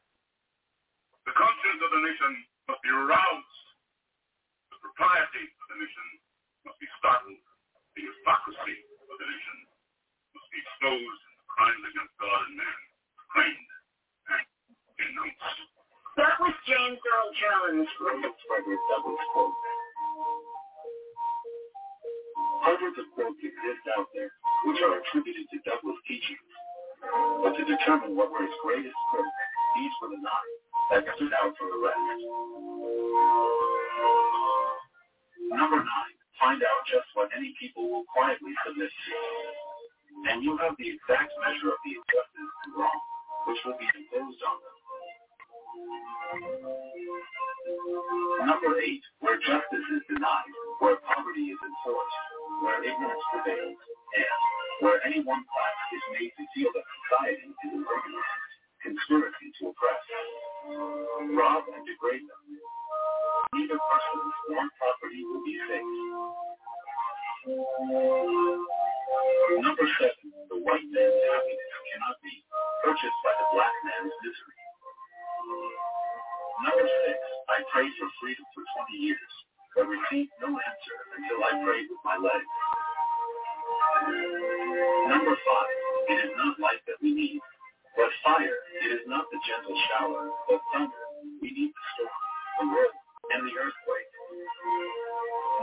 the 1.28 1.36
conscience 1.36 1.81
of 1.84 1.90
the 1.92 2.00
nation 2.08 2.32
must 2.73 2.81
be 2.81 2.89
aroused. 2.89 3.60
The 4.73 4.81
propriety 4.81 5.44
of 5.44 5.66
the 5.68 5.76
nation 5.76 6.07
must 6.65 6.81
be 6.81 6.89
startled. 6.97 7.44
The 7.92 8.08
hypocrisy 8.08 8.76
of 8.81 9.16
the 9.20 9.28
nation 9.28 9.57
must 10.32 10.48
be 10.48 10.58
exposed 10.65 11.20
and 11.28 11.34
the 11.36 11.47
crimes 11.52 11.84
against 11.84 12.15
God 12.16 12.40
and 12.48 12.55
man 12.57 12.81
proclaimed 13.12 13.73
and 14.32 14.44
denounced. 14.97 15.60
That 16.16 16.34
was 16.40 16.57
James 16.65 16.97
Earl 16.97 17.31
Jones. 17.36 17.89
Ernest 18.08 18.40
Frederick 18.48 18.82
Douglass 18.89 19.24
quote. 19.36 19.57
Hundreds 22.65 22.97
of 23.05 23.07
quotes 23.12 23.40
exist 23.44 23.84
out 24.00 24.08
there 24.16 24.32
which 24.65 24.81
are 24.81 24.97
attributed 24.97 25.44
to 25.52 25.60
Douglass 25.68 26.00
teachings. 26.08 26.48
But 27.44 27.52
to 27.52 27.68
determine 27.68 28.16
what 28.16 28.32
were 28.32 28.48
his 28.48 28.57
greatest 28.65 28.97
quotes, 29.12 29.36
these 29.76 29.92
were 30.00 30.16
the 30.16 30.24
nine 30.24 30.58
that 30.91 31.05
stood 31.17 31.33
out 31.36 31.52
from 31.57 31.68
the 31.70 31.81
rest. 31.84 32.20
Number 35.52 35.81
nine, 35.81 36.17
find 36.41 36.60
out 36.62 36.83
just 36.89 37.08
what 37.15 37.28
any 37.36 37.55
people 37.60 37.89
will 37.91 38.05
quietly 38.12 38.52
submit 38.65 38.91
to. 38.91 39.12
And 40.33 40.42
you 40.42 40.57
have 40.58 40.75
the 40.78 40.89
exact 40.89 41.33
measure 41.41 41.70
of 41.73 41.81
the 41.84 41.92
injustice 41.94 42.52
and 42.67 42.73
wrong 42.75 43.00
which 43.49 43.60
will 43.65 43.81
be 43.81 43.89
imposed 43.97 44.42
on 44.44 44.57
them. 44.60 44.76
Number 48.44 48.76
eight, 48.84 49.00
where 49.25 49.41
justice 49.41 49.86
is 49.97 50.05
denied, 50.05 50.52
where 50.84 51.00
poverty 51.00 51.49
is 51.49 51.60
enforced, 51.65 52.20
where 52.60 52.84
ignorance 52.84 53.25
prevails, 53.33 53.81
and 53.81 54.41
where 54.84 55.00
any 55.08 55.25
one 55.25 55.41
class 55.49 55.76
is 55.97 56.05
made 56.20 56.33
to 56.36 56.44
feel 56.52 56.70
that 56.76 56.84
society 56.84 57.49
is 57.49 57.73
an 57.73 57.84
organized 57.89 58.52
conspiracy 58.84 59.49
to 59.60 59.73
oppress, 59.73 60.02
rob, 61.37 61.65
and 61.73 61.85
degrade 61.87 62.25
them. 62.27 62.43
Neither 63.55 63.78
person 63.78 64.20
nor 64.51 64.65
property 64.78 65.23
will 65.25 65.45
be 65.45 65.57
safe. 65.69 65.95
Number 69.62 69.87
seven, 69.99 70.28
the 70.53 70.59
white 70.62 70.89
man's 70.93 71.20
happiness 71.33 71.75
cannot 71.89 72.17
be 72.20 72.35
purchased 72.85 73.20
by 73.25 73.33
the 73.39 73.47
black 73.57 73.75
man's 73.87 74.15
misery. 74.20 74.59
Number 76.67 76.87
six, 76.87 77.19
I 77.49 77.59
prayed 77.73 77.95
for 77.97 78.09
freedom 78.20 78.45
for 78.53 78.65
20 78.91 78.99
years, 78.99 79.33
but 79.77 79.89
received 79.89 80.35
no 80.43 80.53
answer 80.53 80.97
until 81.17 81.39
I 81.41 81.53
prayed 81.65 81.87
with 81.89 82.03
my 82.05 82.19
legs. 82.20 82.53
Number 85.09 85.35
five, 85.35 85.77
it 86.12 86.19
is 86.28 86.33
not 86.37 86.61
life 86.61 86.83
that 86.87 87.01
we 87.03 87.15
need, 87.15 87.41
but 87.99 88.15
fire. 88.23 88.59
It 88.86 88.91
is 88.94 89.05
not 89.10 89.27
the 89.35 89.39
gentle 89.43 89.75
shower, 89.91 90.31
but 90.47 90.62
thunder. 90.70 91.02
We 91.43 91.51
need 91.51 91.75
the 91.75 91.85
storm, 91.99 92.15
the 92.62 92.65
whirl, 92.70 92.94
and 93.35 93.43
the 93.43 93.55
earthquake. 93.59 94.10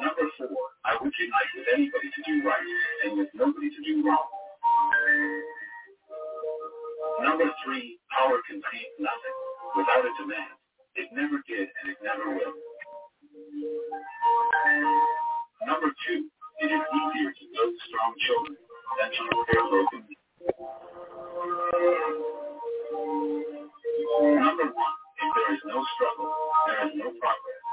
Number 0.04 0.28
four, 0.36 0.64
I 0.84 1.00
would 1.00 1.16
unite 1.16 1.52
with 1.56 1.68
anybody 1.72 2.12
to 2.12 2.22
do 2.28 2.36
right 2.44 2.68
and 3.08 3.12
with 3.24 3.32
nobody 3.40 3.72
to 3.72 3.82
do 3.88 4.04
wrong. 4.04 4.28
Number 7.24 7.48
three, 7.64 7.96
power 8.12 8.44
concedes 8.44 8.96
nothing 9.00 9.38
without 9.80 10.04
a 10.04 10.12
demand. 10.20 10.60
It 11.00 11.08
never 11.16 11.40
did 11.48 11.72
and 11.72 11.86
it 11.88 12.00
never 12.04 12.36
will. 12.36 12.56
Number 15.64 15.90
two, 16.04 16.28
it 16.60 16.70
is 16.70 16.84
easier 16.84 17.32
to 17.32 17.44
build 17.56 17.74
strong 17.88 18.12
children 18.28 18.56
than 19.00 19.10
to 19.16 19.22
repair 19.24 19.64
broken 19.72 20.04
Number 21.46 21.62
one, 24.66 24.96
if 25.18 25.36
there 25.36 25.56
is 25.56 25.62
no 25.66 25.86
struggle, 25.96 26.34
there 26.68 26.88
is 26.88 26.94
no 26.98 27.12
progress. 27.22 27.64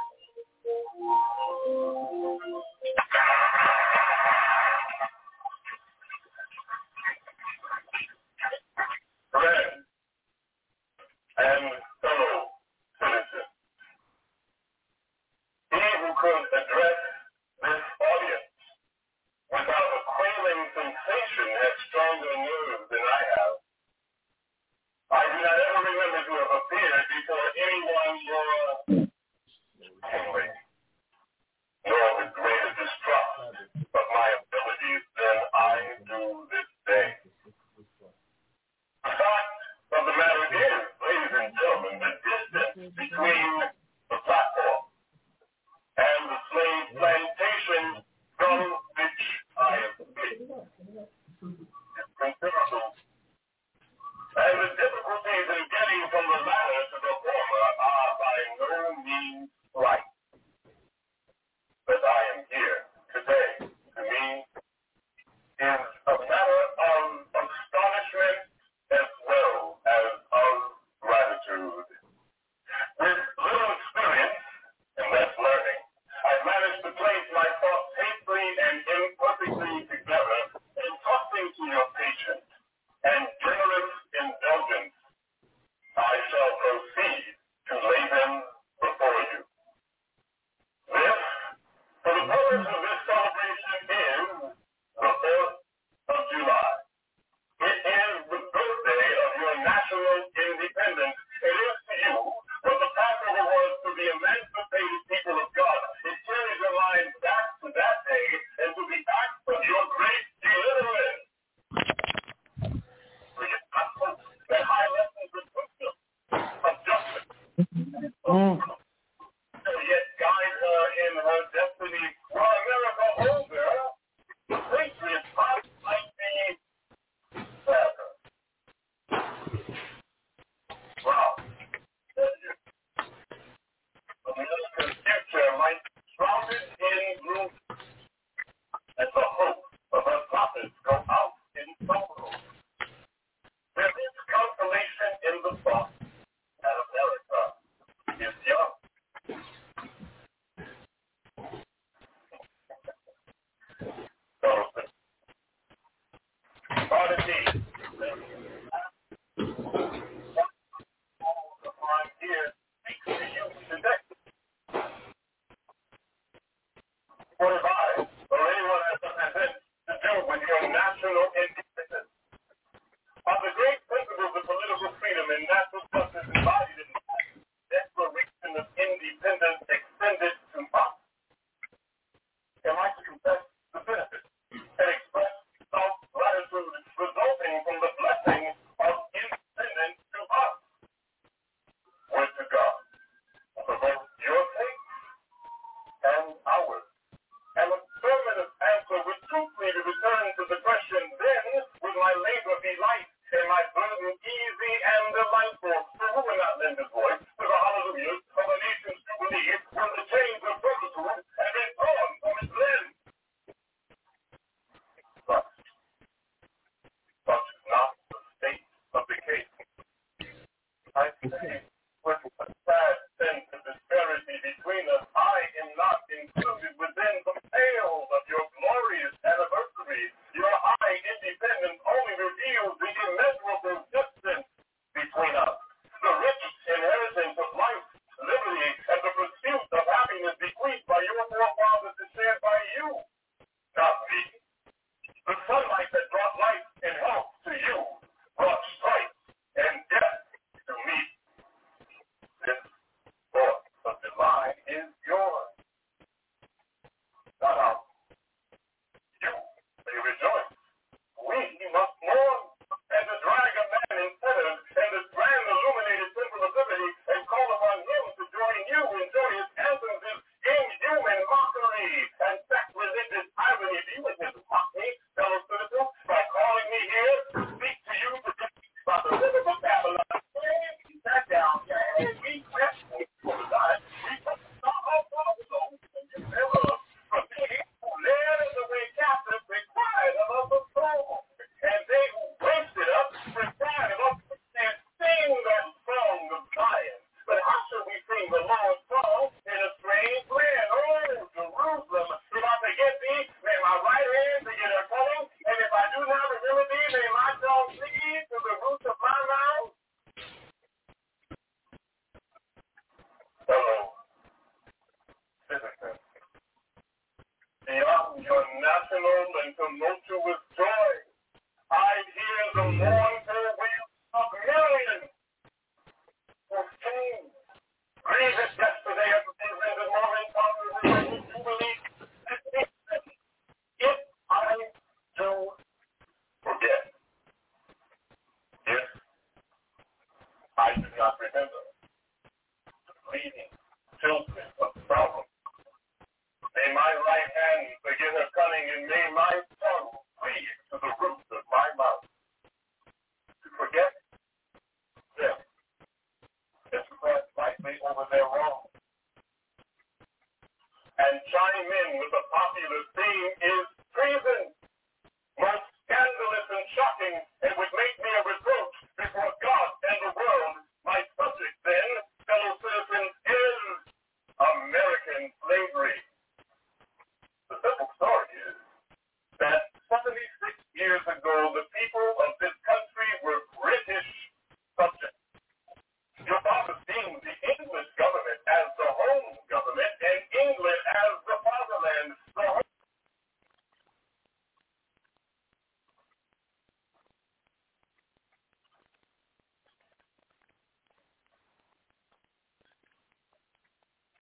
Friend 9.33 9.85
and 11.39 11.73
citizen, 13.01 13.47
he 15.73 15.81
who 15.81 16.09
could 16.21 16.45
address 16.53 17.01
this 17.63 17.83
audience 18.01 18.53
without 19.51 19.89
a 19.97 20.01
quailing 20.13 20.63
sensation 20.77 21.49
has 21.61 21.75
stronger 21.89 22.37
nerves 22.37 22.85
than 22.91 23.01
I 23.01 23.21
have. 23.32 23.32
To 26.33 26.41
have 26.41 26.53
appeared 26.57 27.05
before 27.13 27.49
anyone 27.61 28.17
more 28.29 28.77